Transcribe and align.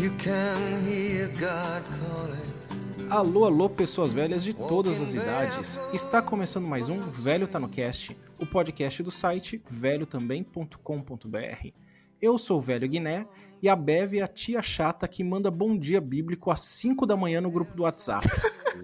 You 0.00 0.12
can 0.16 0.80
hear 0.86 1.26
God 1.30 1.82
calling. 1.98 3.10
Alô, 3.10 3.44
alô, 3.44 3.68
pessoas 3.68 4.12
velhas 4.12 4.44
de 4.44 4.54
todas 4.54 5.00
as 5.00 5.12
idades. 5.12 5.80
Está 5.92 6.22
começando 6.22 6.68
mais 6.68 6.88
um 6.88 7.00
Velho 7.10 7.48
Tá 7.48 7.58
no 7.58 7.68
Cast, 7.68 8.16
o 8.38 8.46
podcast 8.46 9.02
do 9.02 9.10
site 9.10 9.60
velhotambém.com.br. 9.68 11.68
Eu 12.20 12.38
sou 12.38 12.58
o 12.58 12.60
Velho 12.60 12.88
Guiné 12.88 13.26
e 13.60 13.68
a 13.68 13.74
Bev 13.74 14.14
é 14.14 14.22
a 14.22 14.28
tia 14.28 14.62
chata 14.62 15.08
que 15.08 15.24
manda 15.24 15.50
bom 15.50 15.76
dia 15.76 16.00
bíblico 16.00 16.52
às 16.52 16.60
5 16.60 17.04
da 17.04 17.16
manhã 17.16 17.40
no 17.40 17.50
grupo 17.50 17.74
do 17.74 17.82
WhatsApp. 17.82 18.28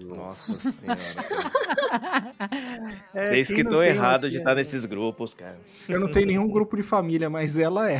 Nossa 0.05 0.53
senhora. 0.71 0.99
É, 3.13 3.25
Vocês 3.25 3.47
que 3.47 3.61
estão 3.61 3.83
errados 3.83 4.31
de 4.31 4.37
estar 4.37 4.55
nesses 4.55 4.85
grupos, 4.85 5.33
cara. 5.33 5.59
Eu 5.87 5.99
não 5.99 6.09
tenho 6.09 6.27
nenhum 6.27 6.47
grupo 6.47 6.77
de 6.77 6.83
família, 6.83 7.29
mas 7.29 7.57
ela 7.57 7.91
é. 7.91 7.99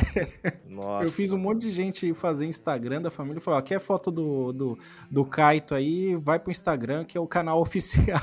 Nossa. 0.68 1.04
Eu 1.04 1.10
fiz 1.10 1.32
um 1.32 1.38
monte 1.38 1.62
de 1.62 1.72
gente 1.72 2.14
fazer 2.14 2.46
Instagram 2.46 3.02
da 3.02 3.10
família 3.10 3.38
e 3.38 3.42
falou: 3.42 3.58
ó, 3.58 3.62
quer 3.62 3.80
foto 3.80 4.10
do, 4.10 4.52
do, 4.52 4.78
do 5.10 5.24
Kaito 5.24 5.74
aí? 5.74 6.14
Vai 6.16 6.38
pro 6.38 6.50
Instagram, 6.50 7.04
que 7.04 7.18
é 7.18 7.20
o 7.20 7.26
canal 7.26 7.60
oficial. 7.60 8.20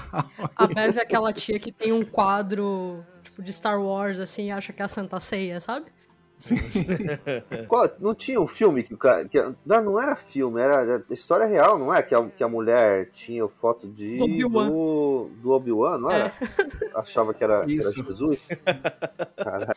A 0.55 0.67
Bev 0.67 0.97
é 0.97 1.01
aquela 1.01 1.33
tia 1.33 1.59
que 1.59 1.71
tem 1.71 1.91
um 1.91 2.03
quadro 2.03 3.03
tipo 3.21 3.41
de 3.41 3.51
Star 3.53 3.81
Wars, 3.81 4.19
assim, 4.19 4.47
e 4.47 4.51
acha 4.51 4.73
que 4.73 4.81
é 4.81 4.85
a 4.85 4.87
Santa 4.87 5.19
Ceia, 5.19 5.59
sabe? 5.59 5.91
Qual- 7.67 7.89
não 7.99 8.13
tinha 8.13 8.39
um 8.39 8.47
filme 8.47 8.83
que 8.83 8.93
o 8.93 8.97
cara. 8.97 9.27
Que, 9.27 9.39
não, 9.65 9.83
não 9.83 10.01
era 10.01 10.15
filme, 10.15 10.61
era, 10.61 10.75
era 10.83 11.03
história 11.09 11.45
real, 11.45 11.77
não 11.77 11.93
é? 11.93 12.01
Que 12.03 12.13
a, 12.13 12.23
que 12.25 12.43
a 12.43 12.47
mulher 12.47 13.09
tinha 13.11 13.47
foto 13.47 13.87
de. 13.87 14.17
Do 14.17 14.25
Obi-Wan. 14.25 14.69
Do, 14.69 15.29
do 15.41 15.51
Obi-Wan, 15.51 15.97
não 15.97 16.11
era? 16.11 16.33
Achava 16.95 17.33
que 17.33 17.43
era, 17.43 17.65
que 17.65 17.79
era. 17.79 17.91
Jesus. 17.91 18.49
Caralho. 19.35 19.73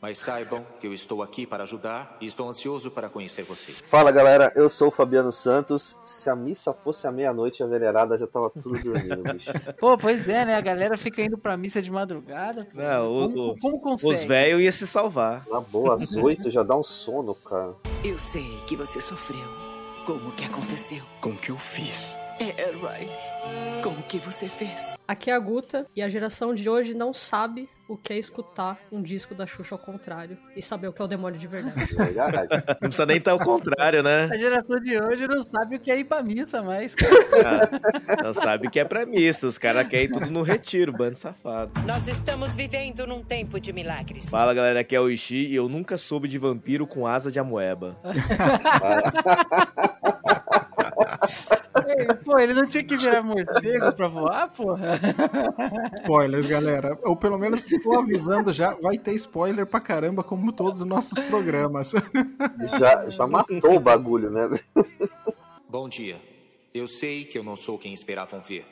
Mas 0.00 0.18
saibam 0.18 0.66
que 0.80 0.86
eu 0.86 0.92
estou 0.92 1.22
aqui 1.22 1.46
para 1.46 1.62
ajudar 1.62 2.16
e 2.20 2.26
estou 2.26 2.48
ansioso 2.48 2.90
para 2.90 3.08
conhecer 3.08 3.42
vocês. 3.44 3.78
Fala 3.80 4.10
galera, 4.10 4.52
eu 4.56 4.68
sou 4.68 4.88
o 4.88 4.90
Fabiano 4.90 5.30
Santos. 5.30 5.96
Se 6.04 6.28
a 6.28 6.34
missa 6.34 6.72
fosse 6.72 7.06
à 7.06 7.12
meia-noite, 7.12 7.62
a 7.62 7.66
venerada 7.66 8.18
já 8.18 8.26
tava 8.26 8.50
tudo 8.50 8.78
dormindo, 8.82 9.22
bicho. 9.32 9.50
Pô, 9.78 9.96
pois 9.96 10.26
é, 10.26 10.44
né? 10.44 10.56
A 10.56 10.60
galera 10.60 10.98
fica 10.98 11.22
indo 11.22 11.38
pra 11.38 11.56
missa 11.56 11.80
de 11.80 11.90
madrugada. 11.90 12.66
Não, 12.74 13.06
o- 13.26 13.28
como, 13.32 13.48
o- 13.52 13.58
como 13.60 13.80
consegue? 13.80 14.14
Os 14.14 14.24
velhos 14.24 14.62
iam 14.62 14.72
se 14.72 14.86
salvar. 14.86 15.46
Na 15.48 15.60
boa, 15.60 15.96
às 16.02 16.16
oito 16.16 16.50
já 16.50 16.62
dá 16.62 16.76
um 16.76 16.82
sono, 16.82 17.34
cara. 17.34 17.74
Eu 18.04 18.18
sei 18.18 18.58
que 18.66 18.76
você 18.76 19.00
sofreu. 19.00 19.46
Como 20.06 20.32
que 20.32 20.44
aconteceu? 20.44 21.02
Com 21.20 21.30
o 21.30 21.36
que 21.36 21.50
eu 21.50 21.58
fiz? 21.58 22.16
É, 22.38 22.70
Ray. 22.80 23.08
Como 23.82 24.02
que 24.04 24.18
você 24.18 24.48
fez? 24.48 24.96
Aqui 25.06 25.30
é 25.30 25.34
a 25.34 25.38
Guta 25.38 25.84
e 25.96 26.02
a 26.02 26.08
geração 26.08 26.54
de 26.54 26.68
hoje 26.68 26.94
não 26.94 27.12
sabe 27.12 27.68
o 27.88 27.96
que 27.96 28.12
é 28.12 28.18
escutar 28.18 28.78
um 28.90 29.02
disco 29.02 29.34
da 29.34 29.44
Xuxa 29.44 29.74
ao 29.74 29.78
contrário 29.78 30.38
e 30.56 30.62
saber 30.62 30.88
o 30.88 30.92
que 30.92 31.02
é 31.02 31.04
o 31.04 31.08
demônio 31.08 31.38
de 31.38 31.46
verdade. 31.46 31.84
Verdade. 31.94 32.48
Não 32.80 32.88
precisa 32.88 33.04
nem 33.06 33.16
estar 33.18 33.32
ao 33.32 33.38
contrário, 33.40 34.02
né? 34.02 34.28
A 34.32 34.36
geração 34.36 34.80
de 34.80 34.96
hoje 35.02 35.26
não 35.26 35.42
sabe 35.42 35.76
o 35.76 35.80
que 35.80 35.90
é 35.90 35.98
ir 35.98 36.04
pra 36.04 36.22
missa 36.22 36.62
mais, 36.62 36.94
cara. 36.94 37.12
Ah, 37.44 38.22
Não 38.22 38.32
sabe 38.32 38.70
que 38.70 38.78
é 38.80 38.84
pra 38.84 39.04
missa. 39.04 39.46
Os 39.48 39.58
caras 39.58 39.86
querem 39.88 40.08
tudo 40.10 40.30
no 40.30 40.42
retiro, 40.42 40.92
bando 40.92 41.16
safado. 41.16 41.72
Nós 41.84 42.06
estamos 42.06 42.54
vivendo 42.56 43.06
num 43.06 43.22
tempo 43.22 43.60
de 43.60 43.72
milagres. 43.72 44.26
Fala 44.26 44.54
galera, 44.54 44.80
aqui 44.80 44.94
é 44.94 45.00
o 45.00 45.10
Ishi 45.10 45.48
e 45.48 45.54
eu 45.54 45.68
nunca 45.68 45.98
soube 45.98 46.28
de 46.28 46.38
vampiro 46.38 46.86
com 46.86 47.06
asa 47.06 47.30
de 47.32 47.40
amoeba. 47.40 47.96
Pô, 52.24 52.38
ele 52.38 52.54
não 52.54 52.66
tinha 52.66 52.82
que 52.82 52.96
virar 52.96 53.22
morcego 53.22 53.92
pra 53.92 54.08
voar, 54.08 54.48
porra? 54.48 54.98
Spoilers, 56.00 56.46
galera. 56.46 56.98
Ou 57.02 57.16
pelo 57.16 57.38
menos 57.38 57.62
tô 57.82 57.98
avisando 57.98 58.52
já, 58.52 58.74
vai 58.74 58.98
ter 58.98 59.14
spoiler 59.14 59.66
pra 59.66 59.80
caramba, 59.80 60.22
como 60.22 60.52
todos 60.52 60.80
os 60.80 60.86
nossos 60.86 61.18
programas. 61.26 61.92
Já, 62.78 63.08
já 63.10 63.26
matou 63.26 63.76
o 63.76 63.80
bagulho, 63.80 64.30
né? 64.30 64.48
Bom 65.68 65.88
dia. 65.88 66.16
Eu 66.72 66.86
sei 66.88 67.24
que 67.24 67.38
eu 67.38 67.44
não 67.44 67.56
sou 67.56 67.78
quem 67.78 67.92
esperavam 67.92 68.40
ver. 68.40 68.64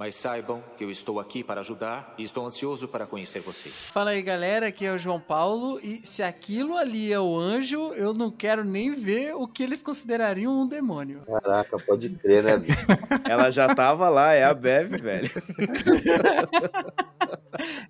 Mas 0.00 0.16
saibam 0.16 0.62
que 0.78 0.84
eu 0.84 0.90
estou 0.90 1.20
aqui 1.20 1.44
para 1.44 1.60
ajudar 1.60 2.14
e 2.16 2.22
estou 2.22 2.46
ansioso 2.46 2.88
para 2.88 3.04
conhecer 3.04 3.40
vocês. 3.40 3.90
Fala 3.90 4.12
aí, 4.12 4.22
galera, 4.22 4.68
aqui 4.68 4.86
é 4.86 4.92
o 4.94 4.96
João 4.96 5.20
Paulo. 5.20 5.78
E 5.82 6.00
se 6.02 6.22
aquilo 6.22 6.74
ali 6.74 7.12
é 7.12 7.20
o 7.20 7.38
anjo, 7.38 7.92
eu 7.92 8.14
não 8.14 8.30
quero 8.30 8.64
nem 8.64 8.94
ver 8.94 9.34
o 9.34 9.46
que 9.46 9.62
eles 9.62 9.82
considerariam 9.82 10.62
um 10.62 10.66
demônio. 10.66 11.20
Caraca, 11.26 11.76
pode 11.78 12.08
crer, 12.08 12.42
né, 12.42 12.56
bicho? 12.56 12.78
Ela 13.28 13.50
já 13.50 13.74
tava 13.74 14.08
lá, 14.08 14.32
é 14.32 14.42
a 14.42 14.54
Bev, 14.54 14.92
velho. 14.96 15.30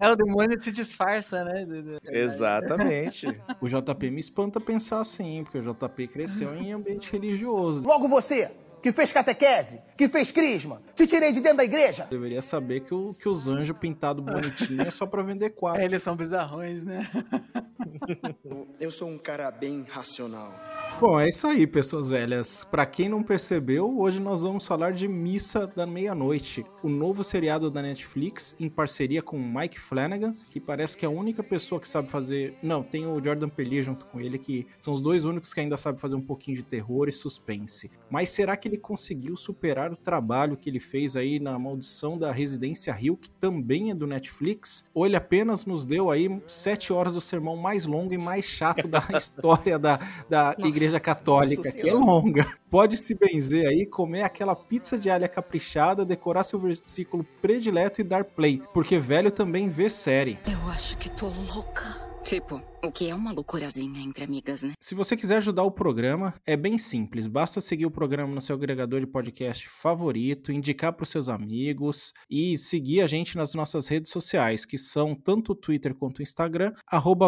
É, 0.00 0.10
o 0.10 0.16
demônio 0.16 0.56
que 0.56 0.64
se 0.64 0.72
disfarça, 0.72 1.44
né? 1.44 1.64
Exatamente. 2.10 3.26
O 3.60 3.68
JP 3.68 4.10
me 4.10 4.18
espanta 4.18 4.58
pensar 4.58 5.00
assim, 5.00 5.44
porque 5.44 5.58
o 5.58 5.62
JP 5.62 6.08
cresceu 6.08 6.56
em 6.56 6.72
ambiente 6.72 7.12
religioso. 7.12 7.82
Logo 7.84 8.08
você, 8.08 8.50
que 8.82 8.92
fez 8.92 9.12
catequese, 9.12 9.80
que 9.96 10.08
fez 10.08 10.30
crisma, 10.30 10.82
te 10.94 11.06
tirei 11.06 11.32
de 11.32 11.40
dentro 11.40 11.58
da 11.58 11.64
igreja. 11.64 12.06
Deveria 12.10 12.42
saber 12.42 12.80
que, 12.80 12.94
o, 12.94 13.14
que 13.14 13.28
os 13.28 13.48
anjos 13.48 13.76
pintados 13.76 14.24
bonitinhos 14.24 14.86
é 14.86 14.90
só 14.90 15.06
pra 15.06 15.22
vender 15.22 15.50
quadro. 15.50 15.82
É, 15.82 15.84
eles 15.84 16.02
são 16.02 16.16
bizarrões, 16.16 16.82
né? 16.82 17.08
Eu 18.80 18.90
sou 18.90 19.08
um 19.08 19.18
cara 19.18 19.50
bem 19.50 19.84
racional. 19.88 20.54
Bom, 21.00 21.18
é 21.18 21.28
isso 21.28 21.46
aí, 21.46 21.66
pessoas 21.66 22.10
velhas. 22.10 22.64
Pra 22.64 22.84
quem 22.84 23.08
não 23.08 23.22
percebeu, 23.22 23.98
hoje 23.98 24.20
nós 24.20 24.42
vamos 24.42 24.66
falar 24.66 24.92
de 24.92 25.08
Missa 25.08 25.66
da 25.66 25.86
Meia-Noite, 25.86 26.64
o 26.82 26.88
novo 26.88 27.24
seriado 27.24 27.70
da 27.70 27.80
Netflix 27.80 28.54
em 28.58 28.68
parceria 28.68 29.22
com 29.22 29.38
Mike 29.38 29.80
Flanagan, 29.80 30.34
que 30.50 30.60
parece 30.60 30.96
que 30.96 31.04
é 31.04 31.08
a 31.08 31.10
única 31.10 31.42
pessoa 31.42 31.80
que 31.80 31.88
sabe 31.88 32.10
fazer. 32.10 32.54
Não, 32.62 32.82
tem 32.82 33.06
o 33.06 33.22
Jordan 33.22 33.48
Peele 33.48 33.82
junto 33.82 34.06
com 34.06 34.20
ele, 34.20 34.38
que 34.38 34.66
são 34.78 34.92
os 34.92 35.00
dois 35.00 35.24
únicos 35.24 35.54
que 35.54 35.60
ainda 35.60 35.76
sabem 35.76 36.00
fazer 36.00 36.16
um 36.16 36.20
pouquinho 36.20 36.56
de 36.56 36.62
terror 36.62 37.08
e 37.08 37.12
suspense. 37.12 37.90
Mas 38.10 38.28
será 38.30 38.56
que 38.56 38.69
ele 38.70 38.78
conseguiu 38.78 39.36
superar 39.36 39.92
o 39.92 39.96
trabalho 39.96 40.56
que 40.56 40.70
ele 40.70 40.80
fez 40.80 41.16
aí 41.16 41.40
na 41.40 41.58
Maldição 41.58 42.16
da 42.16 42.30
Residência 42.30 42.96
Hill, 42.98 43.16
que 43.16 43.30
também 43.30 43.90
é 43.90 43.94
do 43.94 44.06
Netflix? 44.06 44.84
Ou 44.94 45.04
ele 45.04 45.16
apenas 45.16 45.66
nos 45.66 45.84
deu 45.84 46.10
aí 46.10 46.40
sete 46.46 46.92
horas 46.92 47.14
do 47.14 47.20
sermão 47.20 47.56
mais 47.56 47.84
longo 47.84 48.14
e 48.14 48.18
mais 48.18 48.44
chato 48.44 48.86
da 48.86 49.02
história 49.16 49.78
da, 49.78 49.98
da 50.28 50.54
Nossa. 50.56 50.68
Igreja 50.68 51.00
Católica, 51.00 51.72
que 51.72 51.88
é 51.88 51.92
longa. 51.92 52.46
Pode 52.70 52.96
se 52.96 53.14
benzer 53.14 53.66
aí, 53.66 53.84
comer 53.84 54.22
aquela 54.22 54.54
pizza 54.54 54.96
de 54.96 55.10
alha 55.10 55.28
caprichada, 55.28 56.04
decorar 56.04 56.44
seu 56.44 56.58
versículo 56.58 57.26
predileto 57.42 58.00
e 58.00 58.04
dar 58.04 58.24
play, 58.24 58.62
porque 58.72 58.98
velho 58.98 59.32
também 59.32 59.68
vê 59.68 59.90
série. 59.90 60.38
Eu 60.46 60.70
acho 60.70 60.96
que 60.96 61.10
tô 61.10 61.26
louca. 61.26 62.09
Tipo, 62.30 62.62
o 62.84 62.92
que 62.92 63.08
é 63.10 63.14
uma 63.14 63.32
loucurazinha 63.32 64.00
entre 64.00 64.22
amigas, 64.22 64.62
né? 64.62 64.74
Se 64.80 64.94
você 64.94 65.16
quiser 65.16 65.38
ajudar 65.38 65.64
o 65.64 65.70
programa, 65.72 66.32
é 66.46 66.56
bem 66.56 66.78
simples. 66.78 67.26
Basta 67.26 67.60
seguir 67.60 67.86
o 67.86 67.90
programa 67.90 68.32
no 68.32 68.40
seu 68.40 68.54
agregador 68.54 69.00
de 69.00 69.06
podcast 69.08 69.68
favorito, 69.68 70.52
indicar 70.52 70.92
para 70.92 71.02
os 71.02 71.10
seus 71.10 71.28
amigos 71.28 72.12
e 72.30 72.56
seguir 72.56 73.00
a 73.00 73.08
gente 73.08 73.36
nas 73.36 73.52
nossas 73.52 73.88
redes 73.88 74.12
sociais, 74.12 74.64
que 74.64 74.78
são 74.78 75.12
tanto 75.12 75.50
o 75.50 75.54
Twitter 75.56 75.92
quanto 75.92 76.20
o 76.20 76.22
Instagram, 76.22 76.72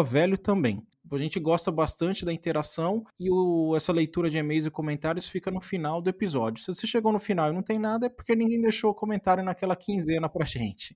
velho 0.05 0.37
também. 0.37 0.81
A 1.11 1.17
gente 1.17 1.37
gosta 1.37 1.69
bastante 1.69 2.23
da 2.23 2.31
interação 2.31 3.03
e 3.19 3.29
o- 3.29 3.75
essa 3.75 3.91
leitura 3.91 4.29
de 4.29 4.37
e-mails 4.37 4.65
e 4.65 4.71
comentários 4.71 5.27
fica 5.27 5.51
no 5.51 5.59
final 5.59 6.01
do 6.01 6.09
episódio. 6.09 6.63
Se 6.63 6.73
você 6.73 6.87
chegou 6.87 7.11
no 7.11 7.19
final 7.19 7.49
e 7.49 7.53
não 7.53 7.61
tem 7.61 7.77
nada, 7.77 8.05
é 8.05 8.09
porque 8.09 8.33
ninguém 8.37 8.61
deixou 8.61 8.91
o 8.91 8.95
comentário 8.95 9.43
naquela 9.43 9.75
quinzena 9.75 10.29
pra 10.29 10.45
gente. 10.45 10.95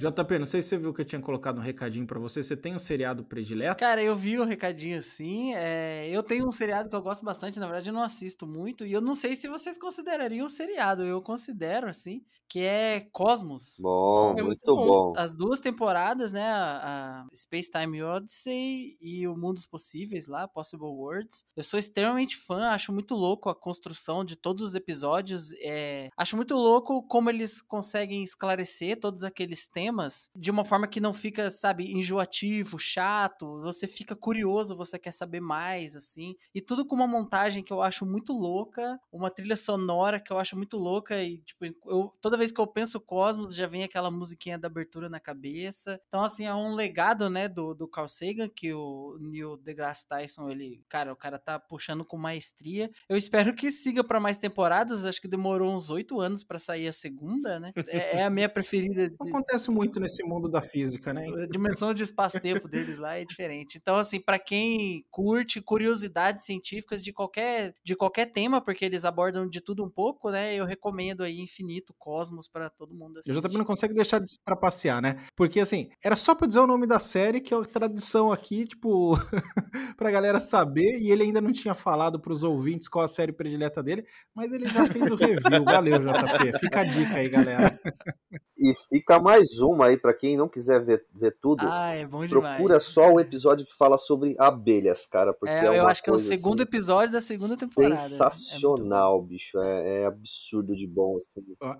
JP, 0.00 0.38
não 0.38 0.46
sei 0.46 0.62
se 0.62 0.68
você 0.70 0.78
viu 0.78 0.94
que 0.94 1.02
eu 1.02 1.04
tinha 1.04 1.20
colocado 1.20 1.58
um 1.58 1.62
recadinho 1.62 2.06
pra 2.06 2.18
você. 2.18 2.42
Você 2.42 2.56
tem 2.56 2.74
um 2.74 2.78
seriado 2.78 3.22
predileto? 3.24 3.78
Cara, 3.78 4.02
eu 4.02 4.16
vi 4.16 4.38
o 4.38 4.44
recadinho 4.44 4.98
assim. 4.98 5.52
é, 5.54 6.08
Eu 6.10 6.22
tenho 6.22 6.48
um 6.48 6.52
seriado 6.52 6.88
que 6.88 6.96
eu 6.96 7.02
gosto 7.02 7.22
bastante, 7.24 7.60
na 7.60 7.66
verdade 7.66 7.90
eu 7.90 7.92
não 7.92 8.02
assisto 8.02 8.46
muito. 8.46 8.86
E 8.86 8.92
eu 8.92 9.00
não 9.00 9.14
sei 9.14 9.36
se 9.36 9.46
vocês 9.46 9.76
considerariam 9.76 10.46
um 10.46 10.48
seriado. 10.48 11.02
Eu 11.04 11.20
considero, 11.20 11.86
assim, 11.88 12.22
que 12.48 12.60
é 12.60 13.00
Cosmos. 13.12 13.76
Bom, 13.80 14.30
É 14.38 14.42
muito 14.42 14.46
muito 14.46 14.76
bom. 14.76 14.86
bom. 14.86 15.12
As 15.16 15.36
duas 15.36 15.60
temporadas, 15.60 16.32
né? 16.32 16.48
A, 16.50 17.26
a 17.30 17.36
Space 17.36 17.70
Time 17.70 18.02
Odyssey 18.02 18.96
e 19.02 19.28
o 19.28 19.36
Mundos 19.36 19.66
Possíveis 19.66 20.26
lá, 20.26 20.48
Possible 20.48 20.86
Worlds. 20.86 21.44
Eu 21.54 21.62
sou 21.62 21.78
extremamente 21.78 22.36
fã, 22.38 22.68
acho 22.70 22.90
muito 22.92 23.14
louco 23.14 23.48
a 23.50 23.54
construção 23.54 24.24
de 24.24 24.34
todos 24.36 24.62
os 24.64 24.74
episódios. 24.74 25.52
é, 25.60 26.08
Acho 26.16 26.36
muito 26.36 26.54
louco 26.54 27.02
como 27.06 27.28
eles 27.28 27.60
conseguem 27.60 28.24
esclarecer 28.24 28.98
todos 28.98 29.22
aqueles 29.24 29.66
temas 29.66 29.89
de 30.36 30.50
uma 30.50 30.64
forma 30.64 30.86
que 30.88 31.00
não 31.00 31.12
fica, 31.12 31.50
sabe, 31.50 31.92
enjoativo, 31.92 32.78
chato. 32.78 33.60
Você 33.62 33.86
fica 33.86 34.14
curioso, 34.16 34.76
você 34.76 34.98
quer 34.98 35.12
saber 35.12 35.40
mais, 35.40 35.96
assim. 35.96 36.34
E 36.54 36.60
tudo 36.60 36.84
com 36.86 36.94
uma 36.94 37.06
montagem 37.06 37.62
que 37.62 37.72
eu 37.72 37.82
acho 37.82 38.04
muito 38.06 38.32
louca, 38.32 38.98
uma 39.12 39.30
trilha 39.30 39.56
sonora 39.56 40.20
que 40.20 40.32
eu 40.32 40.38
acho 40.38 40.56
muito 40.56 40.76
louca. 40.76 41.22
E, 41.22 41.38
tipo, 41.38 41.64
eu, 41.64 42.12
toda 42.20 42.36
vez 42.36 42.52
que 42.52 42.60
eu 42.60 42.66
penso 42.66 43.00
Cosmos, 43.00 43.54
já 43.54 43.66
vem 43.66 43.82
aquela 43.82 44.10
musiquinha 44.10 44.58
da 44.58 44.68
abertura 44.68 45.08
na 45.08 45.20
cabeça. 45.20 46.00
Então, 46.08 46.22
assim, 46.24 46.44
é 46.46 46.54
um 46.54 46.74
legado, 46.74 47.28
né, 47.30 47.48
do, 47.48 47.74
do 47.74 47.88
Carl 47.88 48.08
Sagan, 48.08 48.48
que 48.48 48.72
o 48.72 49.16
Neil 49.20 49.56
deGrasse 49.56 50.06
Tyson, 50.06 50.48
ele, 50.50 50.82
cara, 50.88 51.12
o 51.12 51.16
cara 51.16 51.38
tá 51.38 51.58
puxando 51.58 52.04
com 52.04 52.16
maestria. 52.16 52.90
Eu 53.08 53.16
espero 53.16 53.54
que 53.54 53.70
siga 53.70 54.02
pra 54.04 54.20
mais 54.20 54.38
temporadas. 54.38 55.04
Acho 55.04 55.20
que 55.20 55.28
demorou 55.28 55.72
uns 55.74 55.90
oito 55.90 56.20
anos 56.20 56.44
pra 56.44 56.58
sair 56.58 56.88
a 56.88 56.92
segunda, 56.92 57.58
né? 57.60 57.72
É, 57.88 58.18
é 58.18 58.24
a 58.24 58.30
minha 58.30 58.48
preferida. 58.48 59.08
de- 59.08 59.16
Acontece 59.20 59.70
muito 59.70 59.79
muito 59.80 59.98
nesse 59.98 60.22
mundo 60.22 60.48
da 60.48 60.60
física, 60.60 61.12
né? 61.12 61.26
A 61.26 61.46
dimensão 61.46 61.94
de 61.94 62.02
espaço-tempo 62.02 62.68
deles 62.68 62.98
lá 62.98 63.16
é 63.16 63.24
diferente. 63.24 63.78
Então, 63.80 63.96
assim, 63.96 64.20
para 64.20 64.38
quem 64.38 65.04
curte 65.10 65.60
curiosidades 65.60 66.44
científicas 66.44 67.02
de 67.02 67.12
qualquer, 67.12 67.74
de 67.84 67.96
qualquer 67.96 68.26
tema, 68.26 68.60
porque 68.60 68.84
eles 68.84 69.04
abordam 69.04 69.48
de 69.48 69.60
tudo 69.60 69.84
um 69.84 69.90
pouco, 69.90 70.30
né? 70.30 70.54
Eu 70.54 70.66
recomendo 70.66 71.22
aí 71.22 71.40
Infinito 71.40 71.94
Cosmos 71.98 72.48
para 72.48 72.68
todo 72.68 72.94
mundo 72.94 73.18
assistir. 73.18 73.30
Eu 73.30 73.36
já 73.36 73.42
também 73.42 73.58
não 73.58 73.64
consegue 73.64 73.94
deixar 73.94 74.18
de 74.18 74.30
se 74.30 74.38
trapacear, 74.44 75.00
né? 75.00 75.24
Porque, 75.34 75.60
assim, 75.60 75.88
era 76.04 76.16
só 76.16 76.34
pra 76.34 76.46
dizer 76.46 76.60
o 76.60 76.66
nome 76.66 76.86
da 76.86 76.98
série, 76.98 77.40
que 77.40 77.54
é 77.54 77.56
a 77.56 77.64
tradição 77.64 78.30
aqui, 78.30 78.66
tipo, 78.66 79.14
pra 79.96 80.10
galera 80.10 80.40
saber, 80.40 80.98
e 80.98 81.10
ele 81.10 81.22
ainda 81.22 81.40
não 81.40 81.52
tinha 81.52 81.74
falado 81.74 82.20
pros 82.20 82.42
ouvintes 82.42 82.88
qual 82.88 83.04
a 83.04 83.08
série 83.08 83.32
predileta 83.32 83.82
dele, 83.82 84.04
mas 84.34 84.52
ele 84.52 84.66
já 84.66 84.86
fez 84.86 85.10
o 85.10 85.14
review. 85.14 85.64
Valeu, 85.64 85.98
JP. 85.98 86.58
Fica 86.58 86.80
a 86.80 86.84
dica 86.84 87.14
aí, 87.14 87.28
galera. 87.28 87.80
E 88.62 88.74
fica 88.92 89.18
mais 89.18 89.58
uma 89.72 89.86
aí 89.86 89.96
pra 89.96 90.12
quem 90.14 90.36
não 90.36 90.48
quiser 90.48 90.80
ver, 90.82 91.04
ver 91.14 91.36
tudo. 91.40 91.64
Ah, 91.66 91.94
é 91.94 92.06
bom 92.06 92.24
demais. 92.26 92.56
Procura 92.56 92.80
só 92.80 93.12
o 93.12 93.20
episódio 93.20 93.66
que 93.66 93.74
fala 93.76 93.96
sobre 93.98 94.34
abelhas, 94.38 95.06
cara, 95.06 95.32
porque 95.32 95.52
É, 95.54 95.66
é, 95.66 95.78
eu 95.78 95.86
acho 95.88 96.02
que 96.02 96.10
é 96.10 96.12
o 96.12 96.16
coisa, 96.16 96.28
segundo 96.28 96.60
assim, 96.62 96.68
episódio 96.68 97.12
da 97.12 97.20
segunda 97.20 97.56
temporada. 97.56 97.96
Sensacional, 97.98 99.20
bicho. 99.22 99.58
É, 99.60 100.02
é 100.02 100.06
absurdo 100.06 100.74
de 100.74 100.86
bom. 100.86 101.16
Assim. 101.16 101.30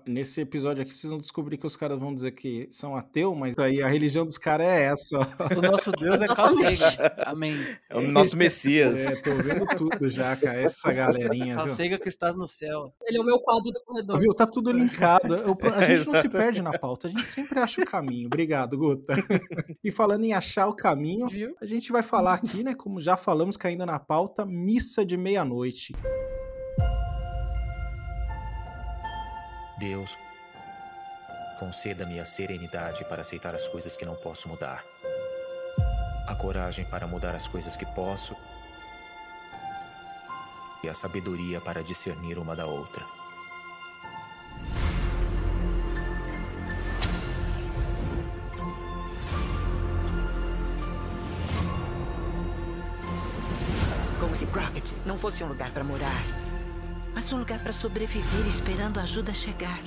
Nesse 0.05 0.41
episódio 0.41 0.81
aqui, 0.83 0.93
vocês 0.93 1.09
vão 1.09 1.19
descobrir 1.19 1.57
que 1.57 1.65
os 1.65 1.75
caras 1.75 1.99
vão 1.99 2.13
dizer 2.13 2.31
que 2.31 2.67
são 2.71 2.95
ateu, 2.95 3.33
mas 3.35 3.57
aí 3.57 3.81
a 3.81 3.87
religião 3.87 4.25
dos 4.25 4.37
caras 4.37 4.67
é 4.67 4.83
essa. 4.83 5.17
O 5.57 5.61
nosso 5.61 5.91
Deus 5.91 6.21
é 6.21 6.27
Carl 6.27 6.49
Sagan. 6.49 7.11
Amém. 7.25 7.55
É 7.89 7.97
o 7.97 8.01
nosso 8.11 8.35
Messias. 8.35 9.05
É, 9.05 9.15
tô 9.21 9.33
vendo 9.35 9.65
tudo 9.75 10.09
já, 10.09 10.35
cara. 10.35 10.61
Essa 10.61 10.91
galerinha? 10.91 11.67
Sagan 11.69 11.97
que 11.97 12.09
estás 12.09 12.35
no 12.35 12.47
céu. 12.47 12.93
Ele 13.03 13.17
é 13.17 13.21
o 13.21 13.23
meu 13.23 13.39
quadro 13.39 13.71
do 13.71 13.81
corredor. 13.83 14.19
Viu? 14.19 14.33
Tá 14.33 14.45
tudo 14.45 14.71
linkado. 14.71 15.35
Eu- 15.35 15.57
a 15.73 15.81
gente 15.85 16.07
não 16.07 16.21
se 16.21 16.29
perde 16.29 16.61
na 16.61 16.77
pauta, 16.77 17.07
a 17.07 17.09
gente 17.09 17.25
sempre 17.25 17.59
acha 17.59 17.70
o 17.79 17.85
caminho. 17.85 18.25
Obrigado, 18.25 18.77
Guta. 18.77 19.13
E 19.83 19.91
falando 19.91 20.25
em 20.25 20.33
achar 20.33 20.67
o 20.67 20.75
caminho, 20.75 21.27
Viu? 21.27 21.55
a 21.61 21.65
gente 21.65 21.91
vai 21.91 22.03
falar 22.03 22.33
aqui, 22.33 22.63
né? 22.63 22.75
Como 22.75 22.99
já 22.99 23.15
falamos, 23.15 23.55
caindo 23.55 23.85
na 23.85 23.99
pauta, 23.99 24.45
missa 24.45 25.05
de 25.05 25.15
meia-noite. 25.15 25.93
Deus, 29.79 30.17
conceda-me 31.59 32.19
a 32.19 32.25
serenidade 32.25 33.03
para 33.05 33.21
aceitar 33.21 33.55
as 33.55 33.67
coisas 33.67 33.95
que 33.95 34.05
não 34.05 34.15
posso 34.15 34.47
mudar, 34.47 34.83
a 36.27 36.35
coragem 36.35 36.85
para 36.85 37.07
mudar 37.07 37.33
as 37.33 37.47
coisas 37.47 37.75
que 37.75 37.85
posso 37.85 38.35
e 40.83 40.89
a 40.89 40.93
sabedoria 40.93 41.61
para 41.61 41.83
discernir 41.83 42.37
uma 42.37 42.55
da 42.55 42.65
outra. 42.65 43.20
Se 54.41 54.47
Crockett 54.47 54.91
não 55.05 55.19
fosse 55.19 55.43
um 55.43 55.47
lugar 55.47 55.71
para 55.71 55.83
morar, 55.83 56.23
mas 57.13 57.31
um 57.31 57.37
lugar 57.37 57.59
para 57.59 57.71
sobreviver 57.71 58.47
esperando 58.47 58.99
a 58.99 59.03
ajuda 59.03 59.35
chegar. 59.35 59.79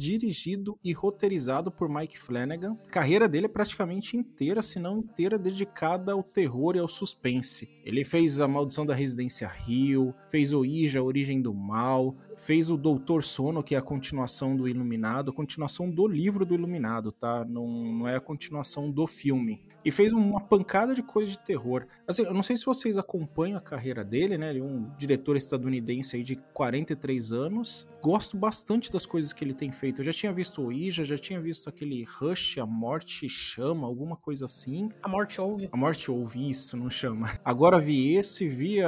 Dirigido 0.00 0.78
e 0.82 0.94
roteirizado 0.94 1.70
por 1.70 1.86
Mike 1.86 2.18
Flanagan. 2.18 2.72
A 2.86 2.90
carreira 2.90 3.28
dele 3.28 3.44
é 3.44 3.50
praticamente 3.50 4.16
inteira, 4.16 4.62
se 4.62 4.78
não 4.78 4.96
inteira, 4.96 5.38
dedicada 5.38 6.12
ao 6.12 6.22
terror 6.22 6.74
e 6.74 6.78
ao 6.78 6.88
suspense. 6.88 7.68
Ele 7.84 8.02
fez 8.02 8.40
A 8.40 8.48
Maldição 8.48 8.86
da 8.86 8.94
Residência 8.94 9.46
Rio, 9.46 10.14
fez 10.30 10.54
Ouija, 10.54 11.00
A 11.00 11.02
Origem 11.02 11.42
do 11.42 11.52
Mal, 11.52 12.16
fez 12.34 12.70
o 12.70 12.78
Doutor 12.78 13.22
Sono, 13.22 13.62
que 13.62 13.74
é 13.74 13.78
a 13.78 13.82
continuação 13.82 14.56
do 14.56 14.66
Iluminado, 14.66 15.32
a 15.32 15.34
continuação 15.34 15.90
do 15.90 16.08
livro 16.08 16.46
do 16.46 16.54
Iluminado, 16.54 17.12
tá? 17.12 17.44
Não, 17.44 17.68
não 17.68 18.08
é 18.08 18.16
a 18.16 18.20
continuação 18.20 18.90
do 18.90 19.06
filme. 19.06 19.60
E 19.84 19.90
fez 19.90 20.12
uma 20.12 20.40
pancada 20.40 20.94
de 20.94 21.02
coisa 21.02 21.30
de 21.30 21.38
terror. 21.38 21.86
Assim, 22.06 22.22
eu 22.22 22.34
não 22.34 22.42
sei 22.42 22.56
se 22.56 22.66
vocês 22.66 22.98
acompanham 22.98 23.56
a 23.56 23.60
carreira 23.60 24.04
dele, 24.04 24.36
né? 24.36 24.50
Ele 24.50 24.60
é 24.60 24.62
um 24.62 24.90
diretor 24.96 25.36
estadunidense 25.36 26.16
aí 26.16 26.22
de 26.22 26.36
43 26.52 27.32
anos. 27.32 27.88
Gosto 28.02 28.36
bastante 28.36 28.90
das 28.90 29.06
coisas 29.06 29.32
que 29.32 29.44
ele 29.44 29.54
tem 29.54 29.72
feito. 29.72 30.00
Eu 30.00 30.04
já 30.04 30.12
tinha 30.12 30.32
visto 30.32 30.62
o 30.62 30.72
Ija, 30.72 31.04
já 31.04 31.16
tinha 31.16 31.40
visto 31.40 31.68
aquele 31.68 32.04
Rush, 32.04 32.58
A 32.58 32.66
Morte 32.66 33.28
Chama, 33.28 33.86
alguma 33.86 34.16
coisa 34.16 34.44
assim. 34.44 34.88
A 35.02 35.08
morte 35.08 35.40
ouve. 35.40 35.68
A 35.72 35.76
Morte 35.76 36.10
Ouve, 36.10 36.48
isso, 36.48 36.76
não 36.76 36.90
chama. 36.90 37.30
Agora 37.44 37.78
vi 37.78 38.14
esse, 38.14 38.48
vi 38.48 38.78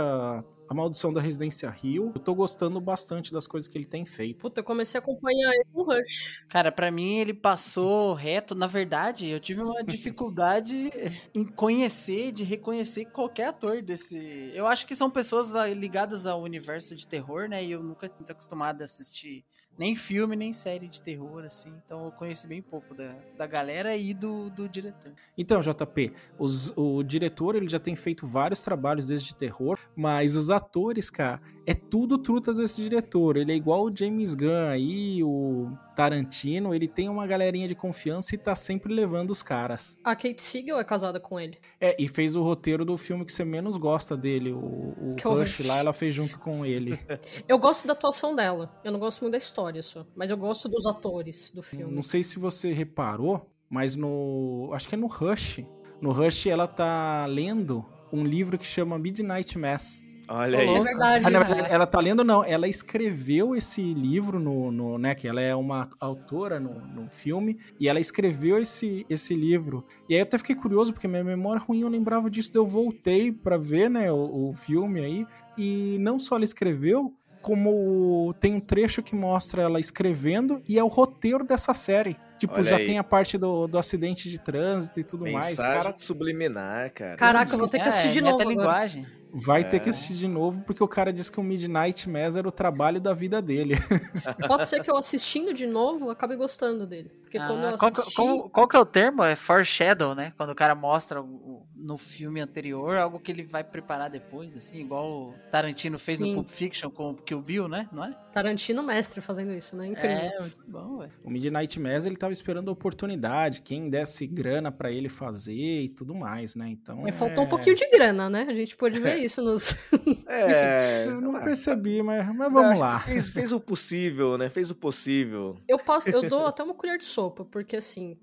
a, 0.69 0.75
Maldição 0.75 1.12
da 1.12 1.20
Residência 1.20 1.69
Rio. 1.69 2.12
Eu 2.14 2.20
tô 2.20 2.35
gostando 2.35 2.81
bastante 2.81 3.32
das 3.32 3.47
coisas 3.47 3.69
que 3.69 3.76
ele 3.76 3.85
tem 3.85 4.05
feito. 4.05 4.38
Puta, 4.38 4.61
eu 4.61 4.64
comecei 4.64 4.99
a 4.99 5.03
acompanhar 5.03 5.53
ele 5.53 5.67
no 5.75 5.82
Rush. 5.82 6.44
Cara, 6.49 6.70
pra 6.70 6.91
mim 6.91 7.19
ele 7.19 7.35
passou 7.35 8.14
reto. 8.14 8.55
Na 8.55 8.67
verdade, 8.67 9.29
eu 9.29 9.41
tive 9.41 9.62
uma 9.62 9.82
dificuldade 9.82 10.91
em 11.35 11.44
conhecer, 11.44 12.32
de 12.32 12.44
reconhecer 12.44 13.06
qualquer 13.06 13.49
ator 13.49 13.82
desse. 13.82 14.53
Eu 14.55 14.67
acho 14.67 14.87
que 14.87 14.94
são 14.94 15.11
pessoas 15.11 15.53
ligadas 15.76 16.26
ao 16.26 16.43
universo 16.43 16.94
de 16.94 17.06
terror, 17.06 17.49
né? 17.49 17.65
E 17.65 17.73
eu 17.73 17.82
nunca 17.82 18.11
muito 18.17 18.31
acostumado 18.31 18.82
a 18.82 18.85
assistir 18.85 19.44
nem 19.78 19.96
filme, 19.96 20.36
nem 20.36 20.52
série 20.52 20.86
de 20.86 21.00
terror, 21.02 21.44
assim. 21.44 21.72
Então 21.84 22.04
eu 22.04 22.12
conheci 22.12 22.46
bem 22.46 22.60
pouco 22.62 22.94
da, 22.94 23.14
da 23.36 23.46
galera 23.46 23.96
e 23.96 24.12
do, 24.14 24.50
do 24.50 24.69
diretor. 24.69 25.12
Então, 25.36 25.60
JP, 25.60 26.12
os- 26.38 26.72
o 26.76 27.02
diretor 27.02 27.54
ele 27.56 27.69
já 27.69 27.78
tem 27.78 27.96
feito 27.96 28.26
vários 28.26 28.62
trabalhos 28.62 29.06
desde 29.06 29.34
terror, 29.34 29.78
mas 29.96 30.36
os 30.36 30.50
atores, 30.50 31.10
cara, 31.10 31.40
é 31.66 31.74
tudo 31.74 32.19
truta 32.19 32.52
desse 32.52 32.82
diretor. 32.82 33.36
Ele 33.36 33.52
é 33.52 33.56
igual 33.56 33.84
o 33.84 33.96
James 33.96 34.34
Gunn 34.34 34.69
aí, 34.69 35.22
o 35.24 35.70
Tarantino, 35.94 36.75
ele 36.75 36.89
tem 36.89 37.08
uma 37.08 37.27
galerinha 37.27 37.69
de 37.69 37.75
confiança 37.75 38.34
e 38.34 38.39
tá 38.39 38.55
sempre 38.55 38.93
levando 38.93 39.31
os 39.31 39.43
caras. 39.43 39.99
A 40.03 40.15
Kate 40.17 40.41
Siegel 40.41 40.79
é 40.79 40.84
casada 40.84 41.20
com 41.20 41.39
ele. 41.39 41.58
É, 41.81 41.96
e 41.99 42.08
fez 42.08 42.34
o 42.34 42.43
roteiro 42.43 42.84
do 42.84 42.96
filme 42.96 43.25
que 43.25 43.32
você 43.32 43.44
menos 43.44 43.77
gosta 43.77 44.17
dele, 44.17 44.53
o, 44.53 44.58
o 44.58 45.15
Rush. 45.22 45.61
lá, 45.61 45.79
ela 45.79 45.93
fez 45.93 46.15
junto 46.15 46.39
com 46.39 46.65
ele. 46.65 46.99
Eu 47.49 47.58
gosto 47.58 47.87
da 47.87 47.93
atuação 47.93 48.34
dela. 48.34 48.81
Eu 48.84 48.93
não 48.93 48.99
gosto 48.99 49.20
muito 49.20 49.32
da 49.32 49.39
história 49.39 49.82
só. 49.82 50.06
Mas 50.15 50.31
eu 50.31 50.37
gosto 50.37 50.69
dos 50.69 50.87
atores 50.87 51.51
do 51.51 51.63
filme. 51.63 51.93
Não 51.93 52.03
sei 52.03 52.22
se 52.22 52.39
você 52.39 52.72
reparou, 52.72 53.51
mas 53.69 53.94
no. 53.94 54.70
Acho 54.72 54.89
que 54.89 54.94
é 54.94 54.99
no 54.99 55.06
Rush. 55.06 55.65
No 56.01 56.13
Rush 56.13 56.46
ela 56.46 56.67
tá 56.67 57.27
lendo 57.27 57.84
um 58.13 58.25
livro 58.25 58.58
que 58.58 58.67
chama 58.67 58.99
Midnight 58.99 59.58
Mass. 59.58 60.03
Olha 60.34 60.56
É 60.56 60.60
aí. 60.60 60.81
verdade. 60.81 61.27
Ah, 61.27 61.31
na 61.31 61.39
verdade, 61.43 61.69
ela 61.70 61.86
tá 61.86 62.01
lendo, 62.01 62.24
não. 62.24 62.43
Ela 62.43 62.67
escreveu 62.67 63.55
esse 63.55 63.82
livro 63.93 64.41
no, 64.41 64.72
no 64.72 64.96
né? 64.96 65.15
Que 65.15 65.29
ela 65.29 65.43
é 65.43 65.55
uma 65.55 65.91
autora 66.01 66.58
no, 66.58 66.81
no 66.86 67.10
filme. 67.10 67.58
E 67.79 67.86
ela 67.86 68.01
escreveu 68.01 68.56
esse, 68.58 69.05
esse 69.10 69.34
livro. 69.34 69.84
E 70.08 70.15
aí 70.15 70.20
eu 70.20 70.24
até 70.24 70.39
fiquei 70.39 70.56
curioso, 70.56 70.91
porque 70.93 71.06
minha 71.06 71.22
memória 71.22 71.60
é 71.60 71.62
ruim, 71.62 71.82
eu 71.82 71.89
lembrava 71.89 72.31
disso. 72.31 72.51
daí 72.51 72.60
Eu 72.60 72.67
voltei 72.67 73.31
pra 73.31 73.58
ver, 73.58 73.91
né? 73.91 74.10
O, 74.10 74.51
o 74.51 74.55
filme 74.55 75.01
aí. 75.05 75.27
E 75.58 75.98
não 76.01 76.19
só 76.19 76.36
ela 76.36 76.44
escreveu, 76.46 77.12
como 77.43 78.34
tem 78.41 78.55
um 78.55 78.60
trecho 78.60 79.03
que 79.03 79.15
mostra 79.15 79.62
ela 79.62 79.79
escrevendo 79.81 80.62
e 80.67 80.79
é 80.79 80.84
o 80.84 80.89
roteiro 80.89 81.44
dessa 81.44 81.74
série. 81.74 82.17
Tipo, 82.39 82.55
Olha 82.55 82.65
já 82.65 82.77
aí. 82.77 82.86
tem 82.86 82.98
a 82.98 83.05
parte 83.05 83.36
do, 83.36 83.67
do 83.67 83.77
acidente 83.77 84.31
de 84.31 84.39
trânsito 84.39 84.98
e 84.98 85.05
tudo 85.05 85.24
mais. 85.24 85.51
Mensagem 85.51 85.82
cara 85.82 85.94
subliminar, 85.98 86.91
cara. 86.93 87.17
Caraca, 87.17 87.53
eu 87.53 87.58
vou 87.58 87.69
ter 87.69 87.81
que 87.81 87.89
assistir 87.89 88.12
de 88.12 88.20
novo 88.20 88.36
agora. 88.41 88.51
É, 88.51 88.56
linguagem. 88.56 89.06
Vai 89.32 89.65
ter 89.69 89.77
É. 89.77 89.81
que 89.81 89.89
assistir 89.91 90.15
de 90.15 90.29
novo, 90.29 90.60
porque 90.62 90.82
o 90.84 90.89
cara 90.89 91.12
disse 91.12 91.32
que 91.32 91.41
o 91.41 91.43
Midnight 91.43 92.08
Mass 92.08 92.36
era 92.36 92.46
o 92.46 92.53
trabalho 92.53 93.01
da 93.01 93.12
vida 93.12 93.41
dele. 93.41 93.74
Pode 94.48 94.67
ser 94.67 94.82
que 94.82 94.91
eu 94.91 94.96
assistindo 94.96 95.53
de 95.55 95.67
novo 95.67 96.10
acabe 96.10 96.36
gostando 96.36 96.86
dele. 96.86 97.10
Porque 97.22 97.39
quando 97.39 97.62
eu 97.62 97.69
Ah, 97.70 97.77
qual, 97.79 97.91
que- 97.93 98.01
assisti... 98.01 98.17
qual- 98.17 98.51
qual 98.51 98.69
que 98.69 98.77
é 98.77 98.79
o 98.79 98.84
termo? 98.84 99.24
É 99.24 99.34
foreshadow, 99.34 100.15
né? 100.15 100.34
Quando 100.36 100.51
o 100.51 100.55
cara 100.55 100.74
mostra 100.74 101.22
o- 101.22 101.24
o- 101.24 101.67
no 101.74 101.96
filme 101.96 102.41
anterior 102.41 102.96
algo 102.96 103.19
que 103.19 103.32
ele 103.32 103.43
vai 103.43 103.65
preparar 103.65 104.10
depois, 104.10 104.55
assim, 104.55 104.77
igual 104.79 105.10
o 105.10 105.34
Tarantino 105.51 105.98
fez 105.98 106.19
Sim. 106.19 106.29
no 106.31 106.34
Pulp 106.36 106.51
Fiction 106.51 106.91
com 106.91 107.10
o 107.10 107.15
Kill 107.15 107.41
Bill, 107.41 107.69
né? 107.69 107.89
Não 107.91 108.05
é? 108.05 108.15
Tarantino 108.32 108.82
mestre 108.82 109.20
fazendo 109.22 109.53
isso, 109.53 109.74
né? 109.74 109.86
Incrível. 109.86 110.17
É, 110.17 110.39
muito 110.41 110.62
bom, 110.69 110.98
velho. 110.98 111.12
O 111.24 111.31
Midnight 111.31 111.81
Mass 111.81 112.05
ele 112.05 112.17
tava 112.17 112.32
esperando 112.34 112.69
a 112.69 112.72
oportunidade, 112.72 113.62
quem 113.62 113.89
desse 113.89 114.27
grana 114.27 114.70
pra 114.70 114.93
ele 114.93 115.08
fazer 115.08 115.55
e 115.82 115.89
tudo 115.89 116.15
mais, 116.15 116.55
né? 116.55 116.69
Então. 116.69 116.98
Mas 117.03 117.15
é... 117.15 117.19
faltou 117.19 117.44
um 117.44 117.48
pouquinho 117.48 117.74
de 117.74 117.89
grana, 117.89 118.29
né? 118.29 118.46
A 118.48 118.55
gente 118.55 118.77
pôde 118.77 119.01
ver 119.01 119.17
isso 119.24 119.43
nos. 119.43 119.76
É. 120.26 121.06
Eu 121.06 121.20
não 121.20 121.36
ah, 121.36 121.44
percebi, 121.44 122.02
mas, 122.02 122.26
mas 122.26 122.41
acho 122.41 122.50
vamos 122.50 122.81
lá. 122.81 123.00
Fez, 123.00 123.29
fez 123.29 123.52
o 123.52 123.60
possível, 123.60 124.38
né? 124.38 124.48
Fez 124.48 124.70
o 124.70 124.74
possível. 124.74 125.58
Eu 125.69 125.79
passo, 125.79 126.10
eu 126.10 126.29
dou 126.29 126.46
até 126.46 126.62
uma 126.62 126.74
colher 126.74 126.98
de 126.98 127.05
sopa, 127.05 127.44
porque 127.44 127.76
assim, 127.76 128.17